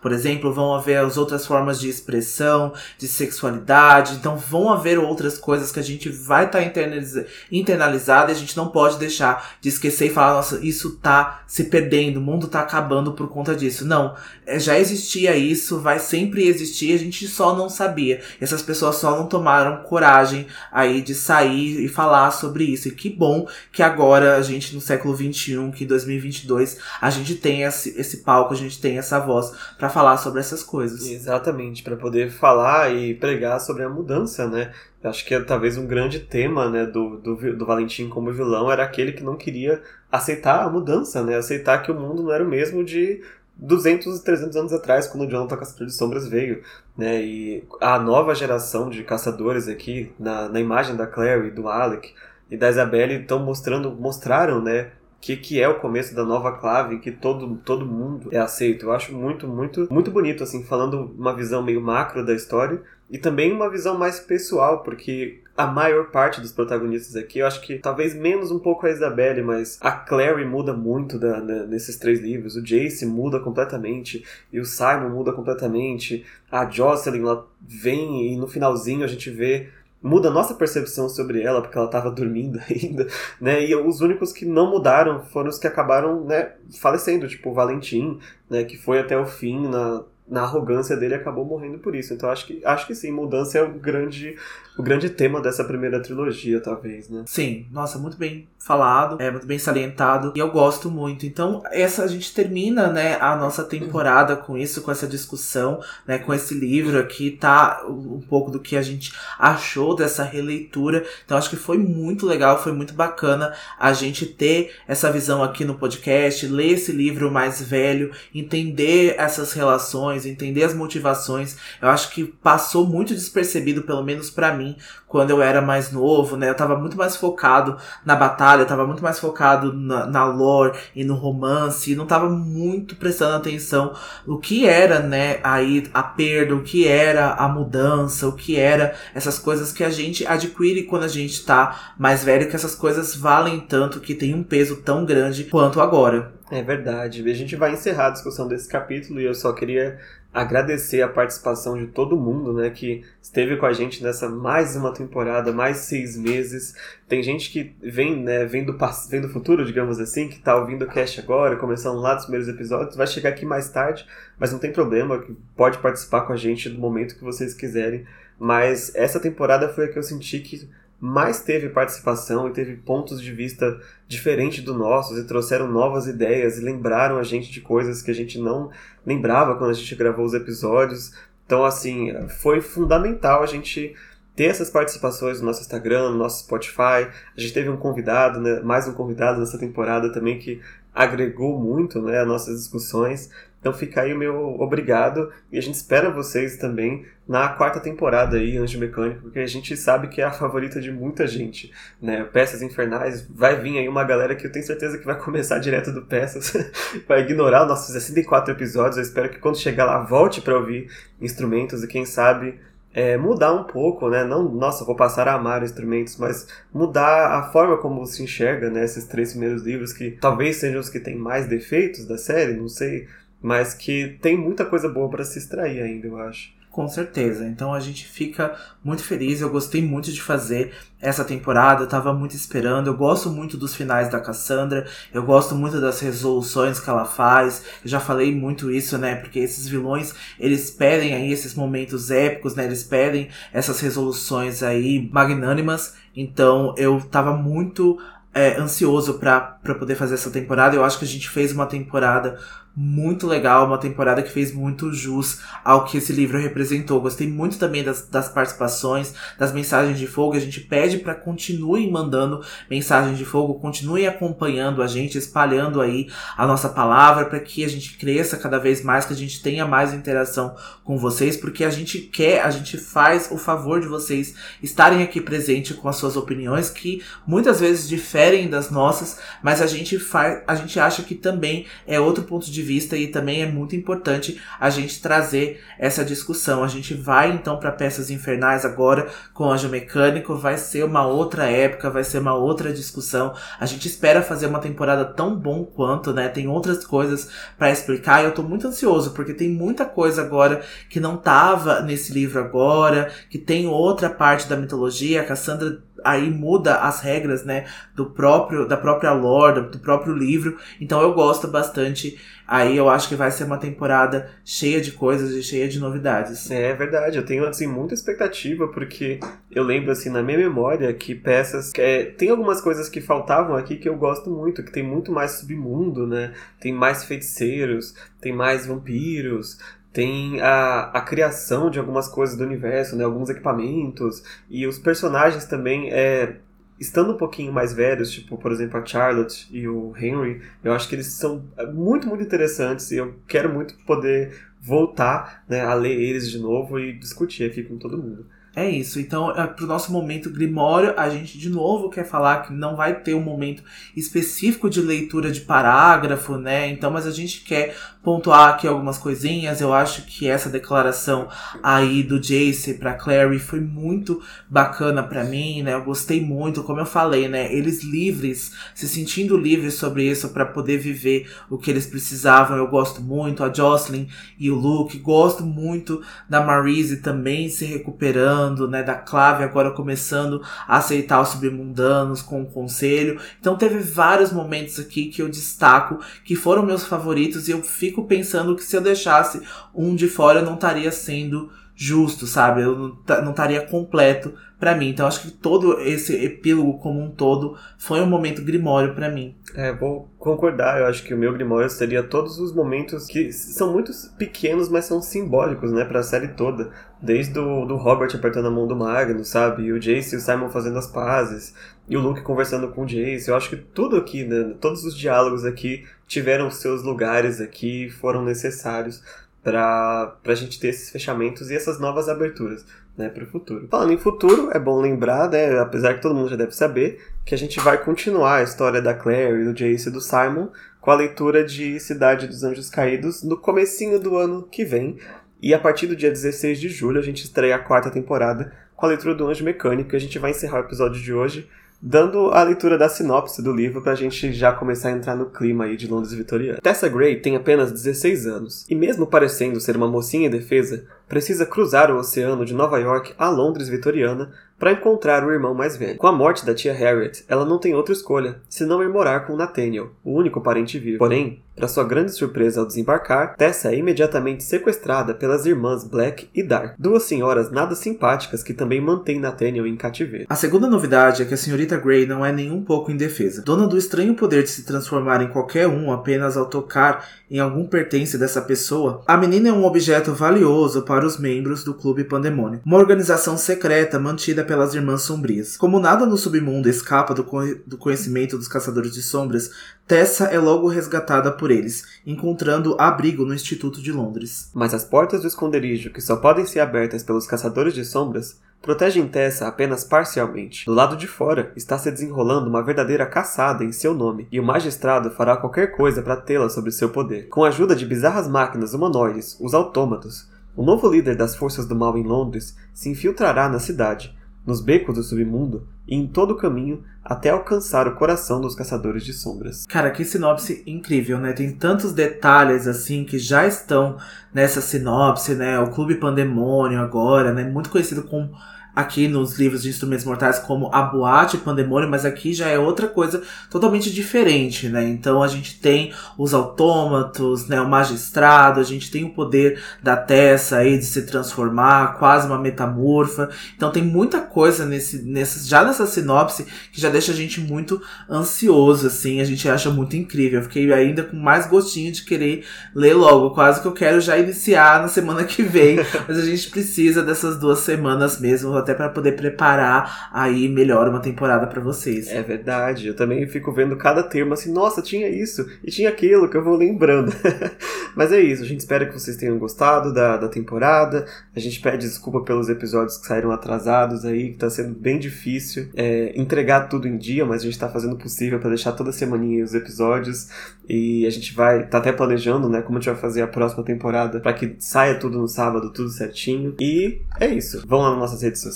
por 0.00 0.12
exemplo, 0.12 0.52
vão 0.52 0.74
haver 0.74 0.98
as 0.98 1.16
outras 1.16 1.46
formas 1.46 1.80
de 1.80 1.88
expressão, 1.88 2.72
de 2.98 3.08
sexualidade, 3.08 4.14
então 4.14 4.36
vão 4.36 4.72
haver 4.72 4.98
outras 4.98 5.38
coisas 5.38 5.72
que 5.72 5.80
a 5.80 5.82
gente 5.82 6.08
vai 6.08 6.46
estar 6.46 6.58
tá 6.58 6.64
internaliza 6.64 7.26
internalizado 7.50 8.30
e 8.30 8.34
a 8.34 8.36
gente 8.36 8.56
não 8.56 8.68
pode 8.68 8.98
deixar 8.98 9.56
de 9.60 9.68
esquecer 9.68 10.06
e 10.06 10.10
falar, 10.10 10.34
nossa, 10.34 10.60
isso 10.64 10.96
tá 10.96 11.42
se 11.46 11.64
perdendo, 11.64 12.18
o 12.18 12.22
mundo 12.22 12.48
tá 12.48 12.60
acabando 12.60 13.12
por 13.12 13.28
conta 13.28 13.54
disso. 13.54 13.84
Não, 13.84 14.14
é, 14.46 14.58
já 14.58 14.78
existia 14.78 15.36
isso, 15.36 15.80
vai 15.80 15.98
sempre 15.98 16.46
existir, 16.46 16.94
a 16.94 16.98
gente 16.98 17.26
só 17.26 17.54
não 17.54 17.68
sabia. 17.68 18.20
Essas 18.40 18.62
pessoas 18.62 18.96
só 18.96 19.16
não 19.16 19.26
tomaram 19.26 19.82
coragem 19.84 20.46
aí 20.72 21.02
de 21.02 21.14
sair 21.14 21.84
e 21.84 21.88
falar 21.88 22.30
sobre 22.30 22.64
isso. 22.64 22.88
E 22.88 22.92
que 22.92 23.10
bom 23.10 23.46
que 23.72 23.82
agora 23.82 24.36
a 24.36 24.42
gente 24.42 24.74
no 24.74 24.80
século 24.80 25.14
21, 25.14 25.70
que 25.70 25.84
em 25.84 25.86
2022 25.86 26.40
2022, 26.50 26.78
a 27.00 27.10
gente 27.10 27.34
tem 27.34 27.62
esse, 27.62 27.98
esse 27.98 28.18
palco, 28.18 28.52
a 28.52 28.56
gente 28.56 28.80
tem 28.80 28.98
essa 28.98 29.18
voz 29.18 29.29
para 29.78 29.88
falar 29.88 30.16
sobre 30.16 30.40
essas 30.40 30.62
coisas. 30.62 31.06
Exatamente, 31.08 31.82
para 31.82 31.96
poder 31.96 32.30
falar 32.30 32.94
e 32.94 33.14
pregar 33.14 33.60
sobre 33.60 33.82
a 33.82 33.88
mudança, 33.88 34.48
né? 34.48 34.72
Acho 35.02 35.24
que 35.24 35.34
é, 35.34 35.40
talvez 35.40 35.78
um 35.78 35.86
grande 35.86 36.20
tema 36.20 36.68
né, 36.68 36.84
do, 36.84 37.16
do, 37.16 37.56
do 37.56 37.66
Valentim 37.66 38.08
como 38.08 38.32
vilão 38.32 38.70
era 38.70 38.82
aquele 38.82 39.12
que 39.12 39.24
não 39.24 39.36
queria 39.36 39.82
aceitar 40.12 40.62
a 40.62 40.68
mudança, 40.68 41.22
né? 41.22 41.36
Aceitar 41.36 41.82
que 41.82 41.90
o 41.90 41.94
mundo 41.94 42.22
não 42.22 42.32
era 42.32 42.44
o 42.44 42.48
mesmo 42.48 42.84
de 42.84 43.22
200 43.56 44.18
e 44.18 44.24
300 44.24 44.56
anos 44.56 44.72
atrás, 44.72 45.06
quando 45.06 45.26
o 45.26 45.30
Jonathan 45.30 45.56
Caçador 45.56 45.86
de 45.86 45.94
Sombras 45.94 46.26
veio, 46.26 46.62
né? 46.96 47.22
E 47.22 47.64
a 47.80 47.98
nova 47.98 48.34
geração 48.34 48.88
de 48.88 49.04
caçadores 49.04 49.68
aqui, 49.68 50.12
na, 50.18 50.48
na 50.48 50.60
imagem 50.60 50.96
da 50.96 51.06
Clary, 51.06 51.50
do 51.50 51.68
Alec 51.68 52.14
e 52.50 52.56
da 52.56 52.70
Isabelle, 52.70 53.14
estão 53.14 53.38
mostrando, 53.38 53.90
mostraram, 53.92 54.62
né? 54.62 54.90
Que, 55.20 55.36
que 55.36 55.60
é 55.60 55.68
o 55.68 55.78
começo 55.78 56.14
da 56.14 56.24
nova 56.24 56.52
clave, 56.52 56.98
que 56.98 57.12
todo, 57.12 57.56
todo 57.64 57.84
mundo 57.84 58.30
é 58.32 58.38
aceito. 58.38 58.86
Eu 58.86 58.92
acho 58.92 59.12
muito, 59.12 59.46
muito, 59.46 59.86
muito 59.90 60.10
bonito, 60.10 60.42
assim, 60.42 60.64
falando 60.64 61.12
uma 61.18 61.34
visão 61.34 61.62
meio 61.62 61.80
macro 61.80 62.24
da 62.24 62.34
história 62.34 62.80
e 63.10 63.18
também 63.18 63.52
uma 63.52 63.68
visão 63.68 63.98
mais 63.98 64.20
pessoal, 64.20 64.82
porque 64.82 65.40
a 65.56 65.66
maior 65.66 66.10
parte 66.10 66.40
dos 66.40 66.52
protagonistas 66.52 67.16
aqui, 67.16 67.40
eu 67.40 67.46
acho 67.46 67.60
que 67.60 67.78
talvez 67.78 68.14
menos 68.14 68.50
um 68.50 68.58
pouco 68.58 68.86
a 68.86 68.90
Isabelle, 68.90 69.42
mas 69.42 69.78
a 69.80 69.90
Clary 69.90 70.44
muda 70.44 70.72
muito 70.72 71.18
da, 71.18 71.40
nesses 71.66 71.98
três 71.98 72.20
livros, 72.20 72.56
o 72.56 72.62
Jace 72.62 73.04
muda 73.04 73.40
completamente, 73.40 74.24
e 74.50 74.58
o 74.58 74.64
Simon 74.64 75.10
muda 75.10 75.32
completamente, 75.32 76.24
a 76.50 76.64
Jocelyn 76.70 77.20
ela 77.20 77.46
vem 77.60 78.32
e 78.32 78.36
no 78.36 78.48
finalzinho 78.48 79.04
a 79.04 79.08
gente 79.08 79.28
vê 79.28 79.68
muda 80.02 80.28
a 80.28 80.32
nossa 80.32 80.54
percepção 80.54 81.08
sobre 81.08 81.42
ela, 81.42 81.60
porque 81.60 81.76
ela 81.76 81.86
estava 81.86 82.10
dormindo 82.10 82.60
ainda, 82.68 83.06
né? 83.40 83.64
E 83.64 83.74
os 83.74 84.00
únicos 84.00 84.32
que 84.32 84.44
não 84.44 84.70
mudaram 84.70 85.24
foram 85.24 85.50
os 85.50 85.58
que 85.58 85.66
acabaram, 85.66 86.24
né, 86.24 86.52
falecendo, 86.80 87.28
tipo 87.28 87.50
o 87.50 87.54
Valentim, 87.54 88.18
né, 88.48 88.64
que 88.64 88.76
foi 88.76 88.98
até 88.98 89.18
o 89.18 89.26
fim 89.26 89.68
na, 89.68 90.02
na 90.26 90.42
arrogância 90.42 90.96
dele 90.96 91.14
acabou 91.14 91.44
morrendo 91.44 91.78
por 91.78 91.94
isso. 91.94 92.14
Então 92.14 92.30
acho 92.30 92.46
que 92.46 92.64
acho 92.64 92.86
que 92.86 92.94
sim, 92.94 93.10
mudança 93.10 93.58
é 93.58 93.62
o 93.62 93.72
grande 93.74 94.36
o 94.80 94.82
grande 94.82 95.10
tema 95.10 95.40
dessa 95.40 95.62
primeira 95.62 96.00
trilogia, 96.00 96.58
talvez, 96.58 97.08
né? 97.10 97.22
Sim, 97.26 97.66
nossa, 97.70 97.98
muito 97.98 98.16
bem 98.16 98.48
falado, 98.58 99.20
é 99.20 99.30
muito 99.30 99.46
bem 99.46 99.58
salientado 99.58 100.32
e 100.34 100.38
eu 100.38 100.50
gosto 100.50 100.90
muito. 100.90 101.26
Então, 101.26 101.62
essa 101.70 102.02
a 102.02 102.06
gente 102.06 102.32
termina, 102.32 102.88
né, 102.88 103.18
a 103.20 103.36
nossa 103.36 103.62
temporada 103.62 104.36
com 104.36 104.56
isso, 104.56 104.80
com 104.82 104.90
essa 104.90 105.06
discussão, 105.06 105.80
né, 106.06 106.18
com 106.18 106.32
esse 106.32 106.54
livro 106.54 106.98
aqui, 106.98 107.30
tá 107.30 107.82
um 107.86 108.20
pouco 108.20 108.50
do 108.50 108.58
que 108.58 108.76
a 108.76 108.82
gente 108.82 109.12
achou 109.38 109.94
dessa 109.94 110.22
releitura. 110.24 111.04
Então, 111.24 111.36
acho 111.36 111.50
que 111.50 111.56
foi 111.56 111.76
muito 111.76 112.26
legal, 112.26 112.62
foi 112.62 112.72
muito 112.72 112.94
bacana 112.94 113.52
a 113.78 113.92
gente 113.92 114.24
ter 114.24 114.72
essa 114.88 115.12
visão 115.12 115.42
aqui 115.42 115.64
no 115.64 115.74
podcast, 115.74 116.46
ler 116.46 116.72
esse 116.72 116.92
livro 116.92 117.30
mais 117.30 117.60
velho, 117.60 118.12
entender 118.34 119.14
essas 119.18 119.52
relações, 119.52 120.24
entender 120.24 120.64
as 120.64 120.74
motivações. 120.74 121.56
Eu 121.82 121.88
acho 121.88 122.10
que 122.10 122.24
passou 122.24 122.86
muito 122.86 123.14
despercebido, 123.14 123.82
pelo 123.82 124.02
menos 124.02 124.30
para 124.30 124.54
mim, 124.54 124.69
quando 125.06 125.30
eu 125.30 125.42
era 125.42 125.60
mais 125.60 125.90
novo, 125.90 126.36
né? 126.36 126.48
Eu 126.48 126.54
tava 126.54 126.76
muito 126.76 126.96
mais 126.96 127.16
focado 127.16 127.76
na 128.04 128.14
batalha, 128.14 128.62
eu 128.62 128.66
tava 128.66 128.86
muito 128.86 129.02
mais 129.02 129.18
focado 129.18 129.72
na, 129.72 130.06
na 130.06 130.24
lore 130.24 130.78
e 130.94 131.04
no 131.04 131.14
romance, 131.14 131.92
e 131.92 131.96
não 131.96 132.06
tava 132.06 132.28
muito 132.28 132.96
prestando 132.96 133.36
atenção 133.36 133.92
no 134.26 134.38
que 134.38 134.66
era, 134.66 135.00
né, 135.00 135.38
aí 135.42 135.88
a 135.92 136.02
perda, 136.02 136.54
o 136.54 136.62
que 136.62 136.86
era 136.86 137.32
a 137.34 137.48
mudança, 137.48 138.28
o 138.28 138.32
que 138.32 138.56
era 138.56 138.94
essas 139.14 139.38
coisas 139.38 139.72
que 139.72 139.84
a 139.84 139.90
gente 139.90 140.26
adquire 140.26 140.84
quando 140.84 141.04
a 141.04 141.08
gente 141.08 141.44
tá 141.44 141.94
mais 141.98 142.22
velho, 142.24 142.48
que 142.48 142.56
essas 142.56 142.74
coisas 142.74 143.14
valem 143.14 143.60
tanto, 143.60 144.00
que 144.00 144.14
tem 144.14 144.34
um 144.34 144.42
peso 144.42 144.76
tão 144.76 145.04
grande 145.04 145.44
quanto 145.44 145.80
agora. 145.80 146.32
É 146.50 146.62
verdade. 146.62 147.28
A 147.30 147.34
gente 147.34 147.54
vai 147.54 147.72
encerrar 147.72 148.08
a 148.08 148.10
discussão 148.10 148.48
desse 148.48 148.68
capítulo 148.68 149.20
e 149.20 149.24
eu 149.24 149.34
só 149.34 149.52
queria 149.52 150.00
agradecer 150.32 151.02
a 151.02 151.08
participação 151.08 151.76
de 151.76 151.88
todo 151.88 152.16
mundo, 152.16 152.52
né, 152.52 152.70
que 152.70 153.04
esteve 153.20 153.56
com 153.56 153.66
a 153.66 153.72
gente 153.72 154.02
nessa 154.02 154.28
mais 154.28 154.76
uma 154.76 154.92
temporada, 154.92 155.52
mais 155.52 155.78
seis 155.78 156.16
meses. 156.16 156.74
Tem 157.08 157.22
gente 157.22 157.50
que 157.50 157.74
vem, 157.82 158.16
né, 158.22 158.44
vem 158.44 158.64
do, 158.64 158.76
vem 159.08 159.20
do 159.20 159.28
futuro, 159.28 159.64
digamos 159.64 159.98
assim, 159.98 160.28
que 160.28 160.38
tá 160.38 160.56
ouvindo 160.56 160.84
o 160.84 160.88
cast 160.88 161.20
agora, 161.20 161.56
começando 161.56 162.00
lá 162.00 162.14
dos 162.14 162.24
primeiros 162.24 162.48
episódios, 162.48 162.96
vai 162.96 163.06
chegar 163.06 163.30
aqui 163.30 163.44
mais 163.44 163.70
tarde, 163.70 164.06
mas 164.38 164.52
não 164.52 164.58
tem 164.58 164.72
problema, 164.72 165.24
pode 165.56 165.78
participar 165.78 166.22
com 166.22 166.32
a 166.32 166.36
gente 166.36 166.68
do 166.68 166.78
momento 166.78 167.16
que 167.16 167.24
vocês 167.24 167.52
quiserem. 167.52 168.06
Mas 168.38 168.94
essa 168.94 169.20
temporada 169.20 169.68
foi 169.68 169.84
a 169.84 169.88
que 169.88 169.98
eu 169.98 170.02
senti 170.02 170.38
que 170.40 170.66
mais 171.00 171.40
teve 171.40 171.70
participação 171.70 172.46
e 172.46 172.52
teve 172.52 172.76
pontos 172.76 173.22
de 173.22 173.32
vista 173.32 173.80
diferentes 174.06 174.62
do 174.62 174.74
nossos 174.74 175.18
e 175.18 175.26
trouxeram 175.26 175.66
novas 175.66 176.06
ideias 176.06 176.58
e 176.58 176.60
lembraram 176.62 177.16
a 177.16 177.22
gente 177.22 177.50
de 177.50 177.60
coisas 177.60 178.02
que 178.02 178.10
a 178.10 178.14
gente 178.14 178.38
não 178.38 178.70
lembrava 179.06 179.56
quando 179.56 179.70
a 179.70 179.74
gente 179.74 179.94
gravou 179.94 180.26
os 180.26 180.34
episódios. 180.34 181.12
Então, 181.46 181.64
assim, 181.64 182.12
foi 182.28 182.60
fundamental 182.60 183.42
a 183.42 183.46
gente 183.46 183.96
ter 184.36 184.44
essas 184.44 184.70
participações 184.70 185.40
no 185.40 185.46
nosso 185.46 185.62
Instagram, 185.62 186.10
no 186.10 186.18
nosso 186.18 186.44
Spotify. 186.44 187.08
A 187.36 187.40
gente 187.40 187.52
teve 187.52 187.70
um 187.70 187.76
convidado, 187.76 188.38
né, 188.38 188.60
mais 188.60 188.86
um 188.86 188.92
convidado 188.92 189.40
nessa 189.40 189.58
temporada 189.58 190.12
também 190.12 190.38
que 190.38 190.60
agregou 190.94 191.58
muito 191.58 192.00
né, 192.02 192.20
as 192.20 192.26
nossas 192.26 192.58
discussões. 192.58 193.30
Então 193.60 193.74
fica 193.74 194.00
aí 194.00 194.12
o 194.12 194.18
meu 194.18 194.58
obrigado 194.58 195.30
e 195.52 195.58
a 195.58 195.60
gente 195.60 195.74
espera 195.74 196.10
vocês 196.10 196.56
também 196.56 197.04
na 197.28 197.48
quarta 197.50 197.78
temporada 197.78 198.38
aí, 198.38 198.56
Anjo 198.56 198.78
Mecânico, 198.78 199.20
porque 199.20 199.38
a 199.38 199.46
gente 199.46 199.76
sabe 199.76 200.08
que 200.08 200.20
é 200.20 200.24
a 200.24 200.32
favorita 200.32 200.80
de 200.80 200.90
muita 200.90 201.26
gente, 201.26 201.70
né? 202.00 202.24
Peças 202.24 202.62
Infernais, 202.62 203.24
vai 203.28 203.60
vir 203.60 203.78
aí 203.78 203.88
uma 203.88 204.02
galera 204.02 204.34
que 204.34 204.46
eu 204.46 204.50
tenho 204.50 204.66
certeza 204.66 204.98
que 204.98 205.04
vai 205.04 205.16
começar 205.16 205.58
direto 205.58 205.92
do 205.92 206.02
Peças, 206.02 206.52
vai 207.06 207.20
ignorar 207.20 207.62
os 207.62 207.68
nossos 207.68 207.92
64 207.92 208.52
episódios, 208.52 208.96
eu 208.96 209.02
espero 209.02 209.28
que 209.28 209.38
quando 209.38 209.58
chegar 209.58 209.84
lá 209.84 210.02
volte 210.02 210.40
para 210.40 210.56
ouvir 210.56 210.90
instrumentos 211.20 211.84
e 211.84 211.86
quem 211.86 212.04
sabe 212.04 212.58
é, 212.92 213.16
mudar 213.16 213.52
um 213.52 213.64
pouco, 213.64 214.08
né? 214.08 214.24
Não, 214.24 214.42
nossa, 214.42 214.84
vou 214.84 214.96
passar 214.96 215.28
a 215.28 215.34
amar 215.34 215.62
instrumentos, 215.62 216.16
mas 216.16 216.48
mudar 216.72 217.38
a 217.38 217.42
forma 217.52 217.76
como 217.76 218.04
se 218.06 218.22
enxerga, 218.22 218.68
né? 218.68 218.84
Esses 218.84 219.04
três 219.04 219.30
primeiros 219.30 219.62
livros 219.62 219.92
que 219.92 220.12
talvez 220.12 220.56
sejam 220.56 220.80
os 220.80 220.88
que 220.88 220.98
têm 220.98 221.16
mais 221.16 221.46
defeitos 221.46 222.06
da 222.06 222.18
série, 222.18 222.54
não 222.54 222.68
sei 222.68 223.06
mas 223.40 223.74
que 223.74 224.18
tem 224.20 224.36
muita 224.36 224.64
coisa 224.64 224.88
boa 224.88 225.08
para 225.08 225.24
se 225.24 225.38
extrair 225.38 225.82
ainda, 225.82 226.06
eu 226.06 226.18
acho. 226.18 226.52
Com 226.70 226.86
certeza. 226.86 227.44
Então 227.48 227.74
a 227.74 227.80
gente 227.80 228.06
fica 228.06 228.56
muito 228.84 229.02
feliz. 229.02 229.40
Eu 229.40 229.50
gostei 229.50 229.82
muito 229.82 230.12
de 230.12 230.22
fazer 230.22 230.72
essa 231.00 231.24
temporada. 231.24 231.82
Eu 231.82 231.88
tava 231.88 232.12
muito 232.12 232.36
esperando. 232.36 232.86
Eu 232.86 232.94
gosto 232.96 233.28
muito 233.28 233.56
dos 233.56 233.74
finais 233.74 234.08
da 234.08 234.20
Cassandra. 234.20 234.86
Eu 235.12 235.24
gosto 235.24 235.56
muito 235.56 235.80
das 235.80 235.98
resoluções 235.98 236.78
que 236.78 236.88
ela 236.88 237.04
faz. 237.04 237.64
Eu 237.84 237.90
já 237.90 237.98
falei 237.98 238.32
muito 238.32 238.70
isso, 238.70 238.96
né? 238.98 239.16
Porque 239.16 239.40
esses 239.40 239.66
vilões, 239.66 240.14
eles 240.38 240.70
pedem 240.70 241.12
aí 241.12 241.32
esses 241.32 241.56
momentos 241.56 242.08
épicos, 242.08 242.54
né? 242.54 242.66
Eles 242.66 242.84
pedem 242.84 243.28
essas 243.52 243.80
resoluções 243.80 244.62
aí 244.62 245.10
magnânimas. 245.12 245.96
Então 246.14 246.72
eu 246.78 247.00
tava 247.00 247.36
muito 247.36 247.98
é, 248.32 248.56
ansioso 248.56 249.14
para 249.14 249.58
poder 249.76 249.96
fazer 249.96 250.14
essa 250.14 250.30
temporada. 250.30 250.76
Eu 250.76 250.84
acho 250.84 250.98
que 250.98 251.04
a 251.04 251.08
gente 251.08 251.28
fez 251.28 251.50
uma 251.52 251.66
temporada 251.66 252.38
muito 252.74 253.26
legal, 253.26 253.66
uma 253.66 253.78
temporada 253.78 254.22
que 254.22 254.30
fez 254.30 254.54
muito 254.54 254.92
jus 254.92 255.40
ao 255.64 255.84
que 255.84 255.98
esse 255.98 256.12
livro 256.12 256.38
representou. 256.38 257.00
Gostei 257.00 257.28
muito 257.28 257.58
também 257.58 257.82
das, 257.82 258.06
das 258.08 258.28
participações, 258.28 259.12
das 259.38 259.52
mensagens 259.52 259.98
de 259.98 260.06
fogo. 260.06 260.36
A 260.36 260.40
gente 260.40 260.60
pede 260.60 260.98
para 260.98 261.14
continuem 261.14 261.90
mandando 261.90 262.44
mensagens 262.70 263.18
de 263.18 263.24
fogo, 263.24 263.54
continuem 263.54 264.06
acompanhando 264.06 264.82
a 264.82 264.86
gente, 264.86 265.18
espalhando 265.18 265.80
aí 265.80 266.08
a 266.36 266.46
nossa 266.46 266.68
palavra 266.68 267.26
para 267.26 267.40
que 267.40 267.64
a 267.64 267.68
gente 267.68 267.98
cresça 267.98 268.36
cada 268.36 268.58
vez 268.58 268.82
mais, 268.82 269.04
que 269.04 269.12
a 269.12 269.16
gente 269.16 269.42
tenha 269.42 269.66
mais 269.66 269.92
interação 269.92 270.54
com 270.84 270.96
vocês, 270.96 271.36
porque 271.36 271.64
a 271.64 271.70
gente 271.70 271.98
quer, 271.98 272.42
a 272.42 272.50
gente 272.50 272.78
faz 272.78 273.30
o 273.30 273.36
favor 273.36 273.80
de 273.80 273.88
vocês 273.88 274.34
estarem 274.62 275.02
aqui 275.02 275.20
presente 275.20 275.74
com 275.74 275.88
as 275.88 275.96
suas 275.96 276.16
opiniões 276.16 276.70
que 276.70 277.02
muitas 277.26 277.60
vezes 277.60 277.88
diferem 277.88 278.48
das 278.48 278.70
nossas, 278.70 279.18
mas 279.42 279.60
a 279.60 279.66
gente 279.66 279.98
faz, 279.98 280.42
a 280.46 280.54
gente 280.54 280.78
acha 280.78 281.02
que 281.02 281.14
também 281.14 281.66
é 281.86 281.98
outro 282.00 282.24
ponto 282.24 282.50
de 282.50 282.59
de 282.60 282.66
vista 282.66 282.96
e 282.96 283.08
também 283.08 283.42
é 283.42 283.46
muito 283.46 283.74
importante 283.74 284.40
a 284.58 284.68
gente 284.70 285.00
trazer 285.00 285.60
essa 285.78 286.04
discussão. 286.04 286.62
A 286.62 286.68
gente 286.68 286.94
vai 286.94 287.32
então 287.32 287.58
para 287.58 287.72
Peças 287.72 288.10
Infernais 288.10 288.64
agora 288.64 289.08
com 289.32 289.50
Anjo 289.50 289.68
Mecânico, 289.68 290.36
vai 290.36 290.58
ser 290.58 290.84
uma 290.84 291.06
outra 291.06 291.44
época, 291.46 291.90
vai 291.90 292.04
ser 292.04 292.18
uma 292.18 292.34
outra 292.34 292.72
discussão. 292.72 293.34
A 293.58 293.66
gente 293.66 293.88
espera 293.88 294.22
fazer 294.22 294.46
uma 294.46 294.58
temporada 294.58 295.04
tão 295.04 295.34
bom 295.34 295.64
quanto, 295.64 296.12
né? 296.12 296.28
Tem 296.28 296.46
outras 296.48 296.84
coisas 296.84 297.30
para 297.58 297.70
explicar 297.70 298.22
e 298.22 298.26
eu 298.26 298.34
tô 298.34 298.42
muito 298.42 298.68
ansioso 298.68 299.12
porque 299.12 299.34
tem 299.34 299.48
muita 299.48 299.84
coisa 299.84 300.22
agora 300.22 300.62
que 300.88 301.00
não 301.00 301.16
tava 301.16 301.80
nesse 301.80 302.12
livro 302.12 302.40
agora, 302.40 303.10
que 303.28 303.38
tem 303.38 303.66
outra 303.66 304.10
parte 304.10 304.48
da 304.48 304.56
mitologia. 304.56 305.22
A 305.22 305.24
Cassandra 305.24 305.82
aí 306.04 306.30
muda 306.30 306.76
as 306.76 307.00
regras, 307.00 307.44
né, 307.44 307.66
do 307.94 308.10
próprio 308.10 308.66
da 308.66 308.76
própria 308.76 309.12
lore, 309.12 309.70
do 309.70 309.78
próprio 309.78 310.14
livro. 310.14 310.58
Então 310.80 311.00
eu 311.00 311.12
gosto 311.14 311.48
bastante. 311.48 312.18
Aí 312.46 312.76
eu 312.76 312.88
acho 312.88 313.08
que 313.08 313.14
vai 313.14 313.30
ser 313.30 313.44
uma 313.44 313.58
temporada 313.58 314.28
cheia 314.44 314.80
de 314.80 314.90
coisas 314.90 315.30
e 315.30 315.40
cheia 315.42 315.68
de 315.68 315.78
novidades. 315.78 316.50
É 316.50 316.74
verdade, 316.74 317.16
eu 317.16 317.24
tenho 317.24 317.46
assim 317.46 317.66
muita 317.66 317.94
expectativa 317.94 318.66
porque 318.66 319.20
eu 319.50 319.62
lembro 319.62 319.92
assim 319.92 320.10
na 320.10 320.20
minha 320.20 320.38
memória 320.38 320.92
que 320.92 321.14
peças 321.14 321.70
é, 321.76 322.04
tem 322.04 322.28
algumas 322.28 322.60
coisas 322.60 322.88
que 322.88 323.00
faltavam 323.00 323.54
aqui 323.54 323.76
que 323.76 323.88
eu 323.88 323.96
gosto 323.96 324.28
muito, 324.30 324.64
que 324.64 324.72
tem 324.72 324.82
muito 324.82 325.12
mais 325.12 325.32
submundo, 325.32 326.08
né? 326.08 326.32
Tem 326.58 326.72
mais 326.72 327.04
feiticeiros, 327.04 327.94
tem 328.20 328.32
mais 328.32 328.66
vampiros, 328.66 329.58
tem 329.92 330.40
a, 330.40 330.90
a 330.92 331.00
criação 331.00 331.70
de 331.70 331.78
algumas 331.78 332.08
coisas 332.08 332.36
do 332.36 332.44
universo, 332.44 332.96
né, 332.96 333.04
alguns 333.04 333.28
equipamentos, 333.28 334.22
e 334.48 334.66
os 334.66 334.78
personagens 334.78 335.44
também, 335.46 335.90
é, 335.90 336.36
estando 336.78 337.12
um 337.12 337.16
pouquinho 337.16 337.52
mais 337.52 337.74
velhos, 337.74 338.10
tipo, 338.10 338.38
por 338.38 338.52
exemplo, 338.52 338.78
a 338.78 338.86
Charlotte 338.86 339.46
e 339.50 339.68
o 339.68 339.92
Henry, 339.96 340.40
eu 340.64 340.72
acho 340.72 340.88
que 340.88 340.94
eles 340.94 341.08
são 341.08 341.44
muito, 341.74 342.08
muito 342.08 342.22
interessantes. 342.22 342.90
E 342.90 342.96
eu 342.96 343.16
quero 343.28 343.52
muito 343.52 343.74
poder 343.84 344.34
voltar 344.60 345.44
né, 345.48 345.60
a 345.60 345.74
ler 345.74 346.00
eles 346.00 346.30
de 346.30 346.38
novo 346.38 346.78
e 346.78 346.92
discutir 346.92 347.44
aqui 347.44 347.62
com 347.62 347.76
todo 347.76 347.98
mundo. 347.98 348.26
É 348.54 348.68
isso. 348.68 348.98
Então, 348.98 349.30
é, 349.30 349.46
pro 349.46 349.66
nosso 349.66 349.92
momento 349.92 350.28
Grimório, 350.28 350.92
a 350.96 351.08
gente 351.08 351.38
de 351.38 351.48
novo 351.48 351.88
quer 351.88 352.04
falar 352.04 352.42
que 352.42 352.52
não 352.52 352.74
vai 352.74 353.00
ter 353.00 353.14
um 353.14 353.22
momento 353.22 353.62
específico 353.96 354.68
de 354.68 354.80
leitura 354.80 355.30
de 355.30 355.40
parágrafo, 355.42 356.36
né? 356.36 356.68
Então, 356.68 356.90
mas 356.90 357.06
a 357.06 357.12
gente 357.12 357.42
quer 357.42 357.76
pontuar 358.02 358.50
aqui 358.50 358.66
algumas 358.66 358.98
coisinhas. 358.98 359.60
Eu 359.60 359.72
acho 359.72 360.02
que 360.02 360.26
essa 360.26 360.48
declaração 360.48 361.28
aí 361.62 362.02
do 362.02 362.18
Jace 362.18 362.74
pra 362.74 362.94
Clary 362.94 363.38
foi 363.38 363.60
muito 363.60 364.20
bacana 364.48 365.00
para 365.02 365.22
mim, 365.22 365.62
né? 365.62 365.74
Eu 365.74 365.84
gostei 365.84 366.20
muito, 366.20 366.64
como 366.64 366.80
eu 366.80 366.86
falei, 366.86 367.28
né? 367.28 367.52
Eles 367.54 367.84
livres, 367.84 368.52
se 368.74 368.88
sentindo 368.88 369.36
livres 369.36 369.74
sobre 369.74 370.10
isso 370.10 370.30
para 370.30 370.44
poder 370.44 370.78
viver 370.78 371.30
o 371.48 371.56
que 371.56 371.70
eles 371.70 371.86
precisavam. 371.86 372.56
Eu 372.56 372.66
gosto 372.66 373.00
muito. 373.00 373.44
A 373.44 373.52
Jocelyn 373.52 374.08
e 374.38 374.50
o 374.50 374.56
Luke. 374.56 374.98
Gosto 374.98 375.44
muito 375.44 376.02
da 376.28 376.40
Marise 376.40 376.96
também 376.96 377.48
se 377.48 377.64
recuperando, 377.64 378.39
né? 378.68 378.82
Da 378.82 378.94
Clave 378.94 379.44
agora 379.44 379.70
começando 379.70 380.42
a 380.66 380.78
aceitar 380.78 381.20
os 381.20 381.30
submundanos 381.30 382.22
com 382.22 382.42
o 382.42 382.46
conselho. 382.46 383.20
Então 383.38 383.56
teve 383.56 383.78
vários 383.78 384.32
momentos 384.32 384.78
aqui 384.78 385.06
que 385.06 385.22
eu 385.22 385.28
destaco 385.28 386.00
que 386.24 386.34
foram 386.34 386.62
meus 386.62 386.84
favoritos 386.84 387.48
e 387.48 387.52
eu 387.52 387.62
fico 387.62 388.06
pensando 388.06 388.56
que 388.56 388.64
se 388.64 388.76
eu 388.76 388.80
deixasse 388.80 389.40
um 389.74 389.94
de 389.94 390.08
fora, 390.08 390.42
não 390.42 390.54
estaria 390.54 390.90
sendo 390.90 391.50
justo, 391.74 392.26
sabe? 392.26 392.62
Eu 392.62 392.98
não 393.22 393.30
estaria 393.30 393.66
completo 393.66 394.34
para 394.60 394.76
mim. 394.76 394.90
Então 394.90 395.06
acho 395.06 395.22
que 395.22 395.30
todo 395.30 395.80
esse 395.80 396.14
epílogo 396.22 396.78
como 396.78 397.00
um 397.00 397.10
todo 397.10 397.56
foi 397.78 398.00
um 398.02 398.06
momento 398.06 398.42
grimório 398.42 398.94
para 398.94 399.08
mim. 399.08 399.34
É, 399.54 399.72
vou 399.72 400.08
concordar. 400.18 400.78
Eu 400.78 400.86
acho 400.86 401.02
que 401.02 401.14
o 401.14 401.18
meu 401.18 401.32
grimório 401.32 401.68
seria 401.70 402.02
todos 402.02 402.38
os 402.38 402.54
momentos 402.54 403.06
que 403.06 403.32
são 403.32 403.72
muito 403.72 403.90
pequenos, 404.18 404.68
mas 404.68 404.84
são 404.84 405.00
simbólicos, 405.00 405.72
né, 405.72 405.84
para 405.84 406.00
a 406.00 406.04
série 406.04 406.28
toda. 406.28 406.70
Desde 407.02 407.32
do, 407.32 407.64
do 407.64 407.76
Robert 407.76 408.14
apertando 408.14 408.46
a 408.46 408.50
mão 408.50 408.68
do 408.68 408.76
Magnus, 408.76 409.28
sabe? 409.28 409.64
E 409.64 409.72
o 409.72 409.80
Jace 409.80 410.14
e 410.14 410.18
o 410.18 410.20
Simon 410.20 410.50
fazendo 410.50 410.78
as 410.78 410.86
pazes. 410.86 411.54
E 411.88 411.96
o 411.96 412.00
Luke 412.00 412.20
conversando 412.20 412.68
com 412.68 412.82
o 412.82 412.86
Jace. 412.86 413.28
Eu 413.28 413.36
acho 413.36 413.48
que 413.48 413.56
tudo 413.56 413.96
aqui, 413.96 414.24
né, 414.24 414.54
todos 414.60 414.84
os 414.84 414.94
diálogos 414.94 415.46
aqui 415.46 415.86
tiveram 416.06 416.50
seus 416.50 416.82
lugares 416.82 417.40
aqui, 417.40 417.88
foram 417.88 418.22
necessários 418.22 419.02
para 419.42 420.18
a 420.22 420.34
gente 420.34 420.60
ter 420.60 420.68
esses 420.68 420.90
fechamentos 420.90 421.50
e 421.50 421.56
essas 421.56 421.80
novas 421.80 422.10
aberturas 422.10 422.62
né, 423.00 423.08
para 423.08 423.24
o 423.24 423.26
futuro. 423.26 423.66
Falando 423.68 423.92
em 423.92 423.98
futuro, 423.98 424.50
é 424.52 424.58
bom 424.58 424.80
lembrar, 424.80 425.28
né, 425.28 425.58
apesar 425.58 425.94
que 425.94 426.02
todo 426.02 426.14
mundo 426.14 426.28
já 426.28 426.36
deve 426.36 426.54
saber, 426.54 427.00
que 427.24 427.34
a 427.34 427.38
gente 427.38 427.58
vai 427.58 427.82
continuar 427.82 428.36
a 428.36 428.42
história 428.42 428.80
da 428.80 428.94
Claire, 428.94 429.44
do 429.44 429.54
Jace 429.54 429.88
e 429.88 429.92
do 429.92 430.00
Simon 430.00 430.48
com 430.80 430.90
a 430.90 430.94
leitura 430.94 431.44
de 431.44 431.78
Cidade 431.80 432.26
dos 432.26 432.44
Anjos 432.44 432.70
Caídos 432.70 433.22
no 433.22 433.36
comecinho 433.36 433.98
do 433.98 434.16
ano 434.16 434.42
que 434.42 434.64
vem. 434.64 434.98
E 435.42 435.54
a 435.54 435.58
partir 435.58 435.86
do 435.86 435.96
dia 435.96 436.10
16 436.10 436.60
de 436.60 436.68
julho 436.68 436.98
a 436.98 437.02
gente 437.02 437.24
estreia 437.24 437.56
a 437.56 437.58
quarta 437.58 437.90
temporada 437.90 438.52
com 438.76 438.86
a 438.86 438.88
leitura 438.90 439.14
do 439.14 439.26
Anjo 439.26 439.44
Mecânico. 439.44 439.94
E 439.94 439.96
a 439.96 440.00
gente 440.00 440.18
vai 440.18 440.30
encerrar 440.30 440.58
o 440.58 440.64
episódio 440.64 441.00
de 441.00 441.12
hoje 441.12 441.48
dando 441.82 442.30
a 442.30 442.42
leitura 442.42 442.76
da 442.76 442.88
sinopse 442.88 443.42
do 443.42 443.52
livro 443.52 443.80
pra 443.82 443.94
gente 443.94 444.32
já 444.32 444.52
começar 444.52 444.90
a 444.90 444.92
entrar 444.92 445.16
no 445.16 445.26
clima 445.26 445.64
aí 445.64 445.76
de 445.76 445.86
Londres 445.86 446.12
vitoriano. 446.12 446.60
Tessa 446.60 446.88
Gray 446.88 447.20
tem 447.20 447.36
apenas 447.36 447.72
16 447.72 448.26
anos, 448.26 448.66
e 448.68 448.74
mesmo 448.74 449.06
parecendo 449.06 449.58
ser 449.60 449.76
uma 449.76 449.88
mocinha 449.88 450.28
indefesa, 450.28 450.84
precisa 451.10 451.44
cruzar 451.44 451.90
o 451.90 451.98
oceano 451.98 452.44
de 452.44 452.54
Nova 452.54 452.78
York 452.78 453.12
a 453.18 453.28
Londres 453.28 453.68
vitoriana 453.68 454.30
para 454.60 454.72
encontrar 454.72 455.24
o 455.24 455.32
irmão 455.32 455.54
mais 455.54 455.76
velho. 455.76 455.96
Com 455.96 456.06
a 456.06 456.12
morte 456.12 456.44
da 456.46 456.54
tia 456.54 456.72
Harriet, 456.72 457.24
ela 457.26 457.46
não 457.46 457.58
tem 457.58 457.74
outra 457.74 457.94
escolha, 457.94 458.36
senão 458.48 458.82
ir 458.82 458.90
morar 458.90 459.26
com 459.26 459.34
Nathaniel, 459.34 459.90
o 460.04 460.12
único 460.12 460.40
parente 460.40 460.78
vivo. 460.78 460.98
Porém, 460.98 461.42
para 461.56 461.66
sua 461.66 461.84
grande 461.84 462.12
surpresa 462.12 462.60
ao 462.60 462.66
desembarcar, 462.66 463.36
Tessa 463.36 463.72
é 463.72 463.76
imediatamente 463.76 464.44
sequestrada 464.44 465.14
pelas 465.14 465.46
irmãs 465.46 465.82
Black 465.82 466.28
e 466.34 466.42
Dark, 466.42 466.74
duas 466.78 467.02
senhoras 467.02 467.50
nada 467.50 467.74
simpáticas 467.74 468.42
que 468.42 468.54
também 468.54 468.80
mantêm 468.80 469.18
Nathaniel 469.18 469.66
em 469.66 469.76
cativeiro. 469.76 470.26
A 470.28 470.36
segunda 470.36 470.68
novidade 470.68 471.22
é 471.22 471.24
que 471.24 471.34
a 471.34 471.38
senhorita 471.38 471.78
Grey 471.78 472.06
não 472.06 472.24
é 472.24 472.30
nem 472.30 472.50
um 472.50 472.62
pouco 472.62 472.90
indefesa. 472.90 473.42
Dona 473.42 473.66
do 473.66 473.78
estranho 473.78 474.14
poder 474.14 474.42
de 474.42 474.50
se 474.50 474.64
transformar 474.64 475.22
em 475.22 475.28
qualquer 475.28 475.66
um 475.66 475.90
apenas 475.90 476.36
ao 476.36 476.46
tocar 476.46 477.06
em 477.30 477.38
algum 477.38 477.66
pertence 477.66 478.18
dessa 478.18 478.42
pessoa, 478.42 479.02
a 479.06 479.16
menina 479.16 479.48
é 479.48 479.52
um 479.52 479.64
objeto 479.64 480.12
valioso 480.12 480.82
para 480.82 480.99
os 481.06 481.18
membros 481.18 481.64
do 481.64 481.74
Clube 481.74 482.04
Pandemônio, 482.04 482.60
uma 482.64 482.78
organização 482.78 483.36
secreta 483.36 483.98
mantida 483.98 484.44
pelas 484.44 484.74
Irmãs 484.74 485.02
Sombrias. 485.02 485.56
Como 485.56 485.80
nada 485.80 486.06
no 486.06 486.16
submundo 486.16 486.68
escapa 486.68 487.14
do, 487.14 487.24
co 487.24 487.40
do 487.66 487.76
conhecimento 487.76 488.36
dos 488.36 488.48
Caçadores 488.48 488.92
de 488.92 489.02
Sombras, 489.02 489.50
Tessa 489.86 490.26
é 490.26 490.38
logo 490.38 490.68
resgatada 490.68 491.32
por 491.32 491.50
eles, 491.50 491.84
encontrando 492.06 492.76
abrigo 492.78 493.24
no 493.24 493.34
Instituto 493.34 493.82
de 493.82 493.90
Londres. 493.90 494.48
Mas 494.54 494.72
as 494.72 494.84
portas 494.84 495.22
do 495.22 495.26
esconderijo, 495.26 495.90
que 495.90 496.00
só 496.00 496.14
podem 496.14 496.46
ser 496.46 496.60
abertas 496.60 497.02
pelos 497.02 497.26
Caçadores 497.26 497.74
de 497.74 497.84
Sombras, 497.84 498.38
protegem 498.62 499.08
Tessa 499.08 499.48
apenas 499.48 499.82
parcialmente. 499.82 500.64
Do 500.66 500.74
lado 500.74 500.96
de 500.96 501.08
fora 501.08 501.52
está 501.56 501.76
se 501.76 501.90
desenrolando 501.90 502.48
uma 502.48 502.62
verdadeira 502.62 503.04
caçada 503.04 503.64
em 503.64 503.72
seu 503.72 503.92
nome, 503.92 504.28
e 504.30 504.38
o 504.38 504.44
magistrado 504.44 505.10
fará 505.10 505.36
qualquer 505.36 505.72
coisa 505.72 506.00
para 506.02 506.16
tê-la 506.16 506.48
sob 506.48 506.70
seu 506.70 506.90
poder. 506.90 507.28
Com 507.28 507.44
a 507.44 507.48
ajuda 507.48 507.74
de 507.74 507.84
bizarras 507.84 508.28
máquinas 508.28 508.74
humanoides, 508.74 509.36
os 509.40 509.54
autômatos, 509.54 510.29
o 510.56 510.62
novo 510.62 510.88
líder 510.88 511.16
das 511.16 511.36
forças 511.36 511.66
do 511.66 511.74
mal 511.74 511.96
em 511.96 512.02
Londres 512.02 512.56
se 512.72 512.88
infiltrará 512.88 513.48
na 513.48 513.58
cidade, 513.58 514.14
nos 514.46 514.60
becos 514.60 514.94
do 514.94 515.02
submundo 515.02 515.68
e 515.86 515.94
em 515.94 516.06
todo 516.06 516.32
o 516.32 516.36
caminho 516.36 516.82
até 517.04 517.30
alcançar 517.30 517.86
o 517.88 517.94
coração 517.96 518.40
dos 518.40 518.54
caçadores 518.54 519.04
de 519.04 519.12
sombras. 519.12 519.66
Cara, 519.66 519.90
que 519.90 520.04
sinopse 520.04 520.62
incrível, 520.66 521.18
né? 521.18 521.32
Tem 521.32 521.50
tantos 521.52 521.92
detalhes 521.92 522.66
assim 522.66 523.04
que 523.04 523.18
já 523.18 523.46
estão 523.46 523.96
nessa 524.32 524.60
sinopse, 524.60 525.34
né? 525.34 525.58
O 525.58 525.70
Clube 525.70 525.96
Pandemônio 525.96 526.80
agora, 526.80 527.32
né? 527.32 527.44
Muito 527.44 527.70
conhecido 527.70 528.04
como 528.04 528.30
aqui 528.74 529.08
nos 529.08 529.38
livros 529.38 529.62
de 529.62 529.68
Instrumentos 529.68 530.04
Mortais 530.04 530.38
como 530.38 530.70
a 530.72 530.82
Boate 530.82 531.38
Pandemônio, 531.38 531.88
mas 531.88 532.04
aqui 532.04 532.32
já 532.32 532.48
é 532.48 532.58
outra 532.58 532.86
coisa 532.86 533.22
totalmente 533.50 533.90
diferente, 533.90 534.68
né? 534.68 534.88
Então 534.88 535.22
a 535.22 535.28
gente 535.28 535.58
tem 535.58 535.92
os 536.16 536.32
autômatos, 536.34 537.46
né? 537.48 537.60
O 537.60 537.68
magistrado, 537.68 538.60
a 538.60 538.64
gente 538.64 538.90
tem 538.90 539.04
o 539.04 539.10
poder 539.10 539.60
da 539.82 539.96
Tessa 539.96 540.58
aí 540.58 540.78
de 540.78 540.84
se 540.84 541.02
transformar, 541.02 541.98
quase 541.98 542.26
uma 542.26 542.38
metamorfa. 542.38 543.28
Então 543.56 543.70
tem 543.70 543.82
muita 543.82 544.20
coisa 544.20 544.64
nesse, 544.64 545.02
nesse 545.02 545.48
já 545.48 545.64
nessa 545.64 545.86
sinopse 545.86 546.46
que 546.72 546.80
já 546.80 546.88
deixa 546.88 547.12
a 547.12 547.14
gente 547.14 547.40
muito 547.40 547.80
ansioso, 548.08 548.86
assim, 548.86 549.20
a 549.20 549.24
gente 549.24 549.48
acha 549.48 549.70
muito 549.70 549.96
incrível. 549.96 550.40
Eu 550.40 550.44
fiquei 550.44 550.72
ainda 550.72 551.02
com 551.02 551.16
mais 551.16 551.46
gostinho 551.46 551.92
de 551.92 552.04
querer 552.04 552.44
ler 552.74 552.94
logo, 552.94 553.30
quase 553.30 553.60
que 553.60 553.66
eu 553.66 553.72
quero 553.72 554.00
já 554.00 554.16
iniciar 554.16 554.80
na 554.80 554.88
semana 554.88 555.24
que 555.24 555.42
vem, 555.42 555.76
mas 556.06 556.18
a 556.18 556.24
gente 556.24 556.50
precisa 556.50 557.02
dessas 557.02 557.38
duas 557.38 557.60
semanas 557.60 558.20
mesmo 558.20 558.59
até 558.60 558.74
para 558.74 558.88
poder 558.88 559.12
preparar 559.12 560.10
aí 560.12 560.48
melhor 560.48 560.88
uma 560.88 561.00
temporada 561.00 561.46
para 561.46 561.60
vocês. 561.60 562.08
É 562.08 562.22
verdade, 562.22 562.88
eu 562.88 562.94
também 562.94 563.26
fico 563.26 563.52
vendo 563.52 563.76
cada 563.76 564.02
termo 564.02 564.34
assim, 564.34 564.52
nossa, 564.52 564.82
tinha 564.82 565.08
isso 565.08 565.46
e 565.64 565.70
tinha 565.70 565.88
aquilo 565.88 566.28
que 566.28 566.36
eu 566.36 566.44
vou 566.44 566.56
lembrando. 566.56 567.12
Mas 567.94 568.12
é 568.12 568.20
isso, 568.20 568.42
a 568.42 568.46
gente 568.46 568.60
espera 568.60 568.86
que 568.86 568.92
vocês 568.92 569.16
tenham 569.16 569.38
gostado 569.38 569.92
da, 569.92 570.16
da 570.16 570.28
temporada. 570.28 571.06
A 571.34 571.40
gente 571.40 571.60
pede 571.60 571.86
desculpa 571.86 572.20
pelos 572.22 572.48
episódios 572.48 572.98
que 572.98 573.06
saíram 573.06 573.32
atrasados 573.32 574.04
aí, 574.04 574.32
que 574.32 574.38
tá 574.38 574.48
sendo 574.48 574.74
bem 574.74 574.98
difícil 574.98 575.68
é, 575.74 576.12
entregar 576.18 576.68
tudo 576.68 576.86
em 576.86 576.96
dia, 576.96 577.24
mas 577.24 577.42
a 577.42 577.44
gente 577.44 577.58
tá 577.58 577.68
fazendo 577.68 577.94
o 577.94 577.98
possível 577.98 578.38
para 578.38 578.50
deixar 578.50 578.72
toda 578.72 578.92
semaninha 578.92 579.44
os 579.44 579.54
episódios. 579.54 580.28
E 580.68 581.04
a 581.04 581.10
gente 581.10 581.34
vai, 581.34 581.66
tá 581.66 581.78
até 581.78 581.90
planejando, 581.90 582.48
né, 582.48 582.62
como 582.62 582.78
a 582.78 582.80
gente 582.80 582.90
vai 582.90 583.00
fazer 583.00 583.22
a 583.22 583.26
próxima 583.26 583.64
temporada 583.64 584.20
para 584.20 584.32
que 584.32 584.54
saia 584.58 584.94
tudo 584.94 585.18
no 585.18 585.26
sábado, 585.26 585.72
tudo 585.72 585.88
certinho. 585.88 586.54
E 586.60 587.02
é 587.18 587.26
isso. 587.26 587.66
Vão 587.66 587.80
lá 587.80 587.90
nas 587.90 587.98
nossas 587.98 588.22
redes 588.22 588.40
sociais, 588.40 588.49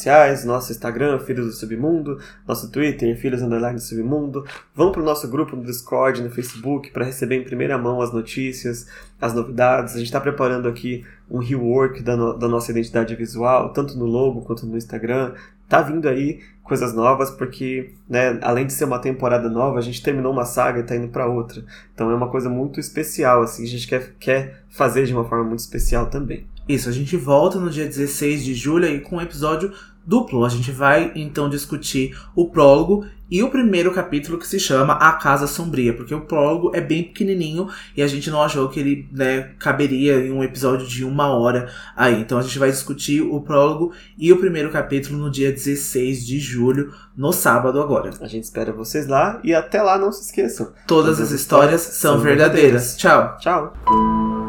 nosso 0.45 0.73
Instagram, 0.73 1.19
Filhos 1.21 1.47
do 1.47 1.53
Submundo, 1.53 2.19
nosso 2.47 2.71
Twitter, 2.71 3.16
Filhos 3.19 3.43
Underline 3.43 3.77
do 3.77 3.83
Submundo. 3.83 4.45
Vão 4.75 4.93
pro 4.93 5.03
nosso 5.03 5.29
grupo 5.29 5.57
no 5.57 5.65
Discord, 5.65 6.23
no 6.23 6.31
Facebook, 6.31 6.91
para 6.91 7.05
receber 7.05 7.37
em 7.37 7.45
primeira 7.45 7.79
mão 7.79 8.01
as 8.01 8.12
notícias, 8.12 8.87
as 9.21 9.33
novidades. 9.33 9.95
A 9.95 9.99
gente 9.99 10.07
está 10.07 10.21
preparando 10.21 10.69
aqui 10.69 11.05
um 11.31 11.39
rework 11.39 12.03
da, 12.03 12.16
no, 12.16 12.37
da 12.39 12.49
nossa 12.49 12.71
identidade 12.71 13.15
visual, 13.15 13.73
tanto 13.73 13.97
no 13.97 14.05
logo 14.05 14.43
quanto 14.43 14.66
no 14.66 14.77
Instagram. 14.77 15.35
Tá 15.69 15.81
vindo 15.81 16.09
aí 16.09 16.41
coisas 16.62 16.95
novas, 16.95 17.31
porque, 17.31 17.93
né, 18.09 18.39
além 18.43 18.66
de 18.66 18.73
ser 18.73 18.85
uma 18.85 18.99
temporada 18.99 19.49
nova, 19.49 19.79
a 19.79 19.83
gente 19.83 20.03
terminou 20.03 20.33
uma 20.33 20.45
saga 20.45 20.81
e 20.81 20.83
tá 20.83 20.97
indo 20.97 21.09
para 21.09 21.27
outra. 21.27 21.62
Então 21.95 22.11
é 22.11 22.15
uma 22.15 22.29
coisa 22.29 22.49
muito 22.49 22.81
especial, 22.81 23.43
assim, 23.43 23.65
a 23.65 23.66
gente 23.66 23.87
quer, 23.87 24.15
quer 24.19 24.62
fazer 24.71 25.05
de 25.05 25.12
uma 25.12 25.25
forma 25.25 25.45
muito 25.45 25.61
especial 25.61 26.07
também. 26.07 26.47
Isso, 26.69 26.89
a 26.89 26.93
gente 26.93 27.16
volta 27.16 27.59
no 27.59 27.70
dia 27.70 27.85
16 27.85 28.45
de 28.45 28.55
julho 28.55 28.86
aí 28.86 29.01
com 29.01 29.16
um 29.16 29.20
episódio 29.20 29.73
duplo. 30.07 30.45
A 30.45 30.49
gente 30.49 30.70
vai 30.70 31.12
então 31.15 31.49
discutir 31.49 32.16
o 32.35 32.49
prólogo 32.51 33.07
e 33.31 33.43
o 33.43 33.51
primeiro 33.51 33.93
capítulo 33.93 34.39
que 34.39 34.47
se 34.47 34.61
chama 34.61 34.93
A 34.95 35.12
Casa 35.12 35.47
Sombria, 35.47 35.95
porque 35.95 36.15
o 36.15 36.20
prólogo 36.20 36.70
é 36.74 36.81
bem 36.81 37.03
pequenininho 37.05 37.69
e 37.97 38.03
a 38.03 38.07
gente 38.07 38.31
não 38.31 38.43
achou 38.43 38.69
que 38.69 38.78
ele 38.78 39.09
né, 39.11 39.51
caberia 39.59 40.19
em 40.19 40.31
um 40.31 40.43
episódio 40.45 40.86
de 40.86 41.05
uma 41.05 41.28
hora 41.28 41.70
aí. 41.97 42.20
Então 42.20 42.39
a 42.39 42.43
gente 42.43 42.59
vai 42.59 42.70
discutir 42.70 43.23
o 43.23 43.41
prólogo 43.41 43.93
e 44.19 44.32
o 44.32 44.36
primeiro 44.39 44.70
capítulo 44.70 45.19
no 45.19 45.31
dia 45.31 45.51
16 45.51 46.27
de 46.27 46.39
julho, 46.39 46.93
no 47.16 47.32
sábado 47.32 47.81
agora. 47.81 48.11
A 48.20 48.28
gente 48.28 48.45
espera 48.45 48.73
vocês 48.73 49.07
lá 49.07 49.41
e 49.43 49.55
até 49.55 49.82
lá 49.82 49.99
não 49.99 50.12
se 50.12 50.23
esqueçam. 50.23 50.66
Todas, 50.86 51.16
Todas 51.16 51.20
as 51.20 51.31
histórias, 51.31 51.81
histórias 51.82 51.99
são 51.99 52.19
verdadeiras. 52.20 52.95
verdadeiras. 52.95 53.39
Tchau. 53.41 53.73
Tchau. 53.82 54.44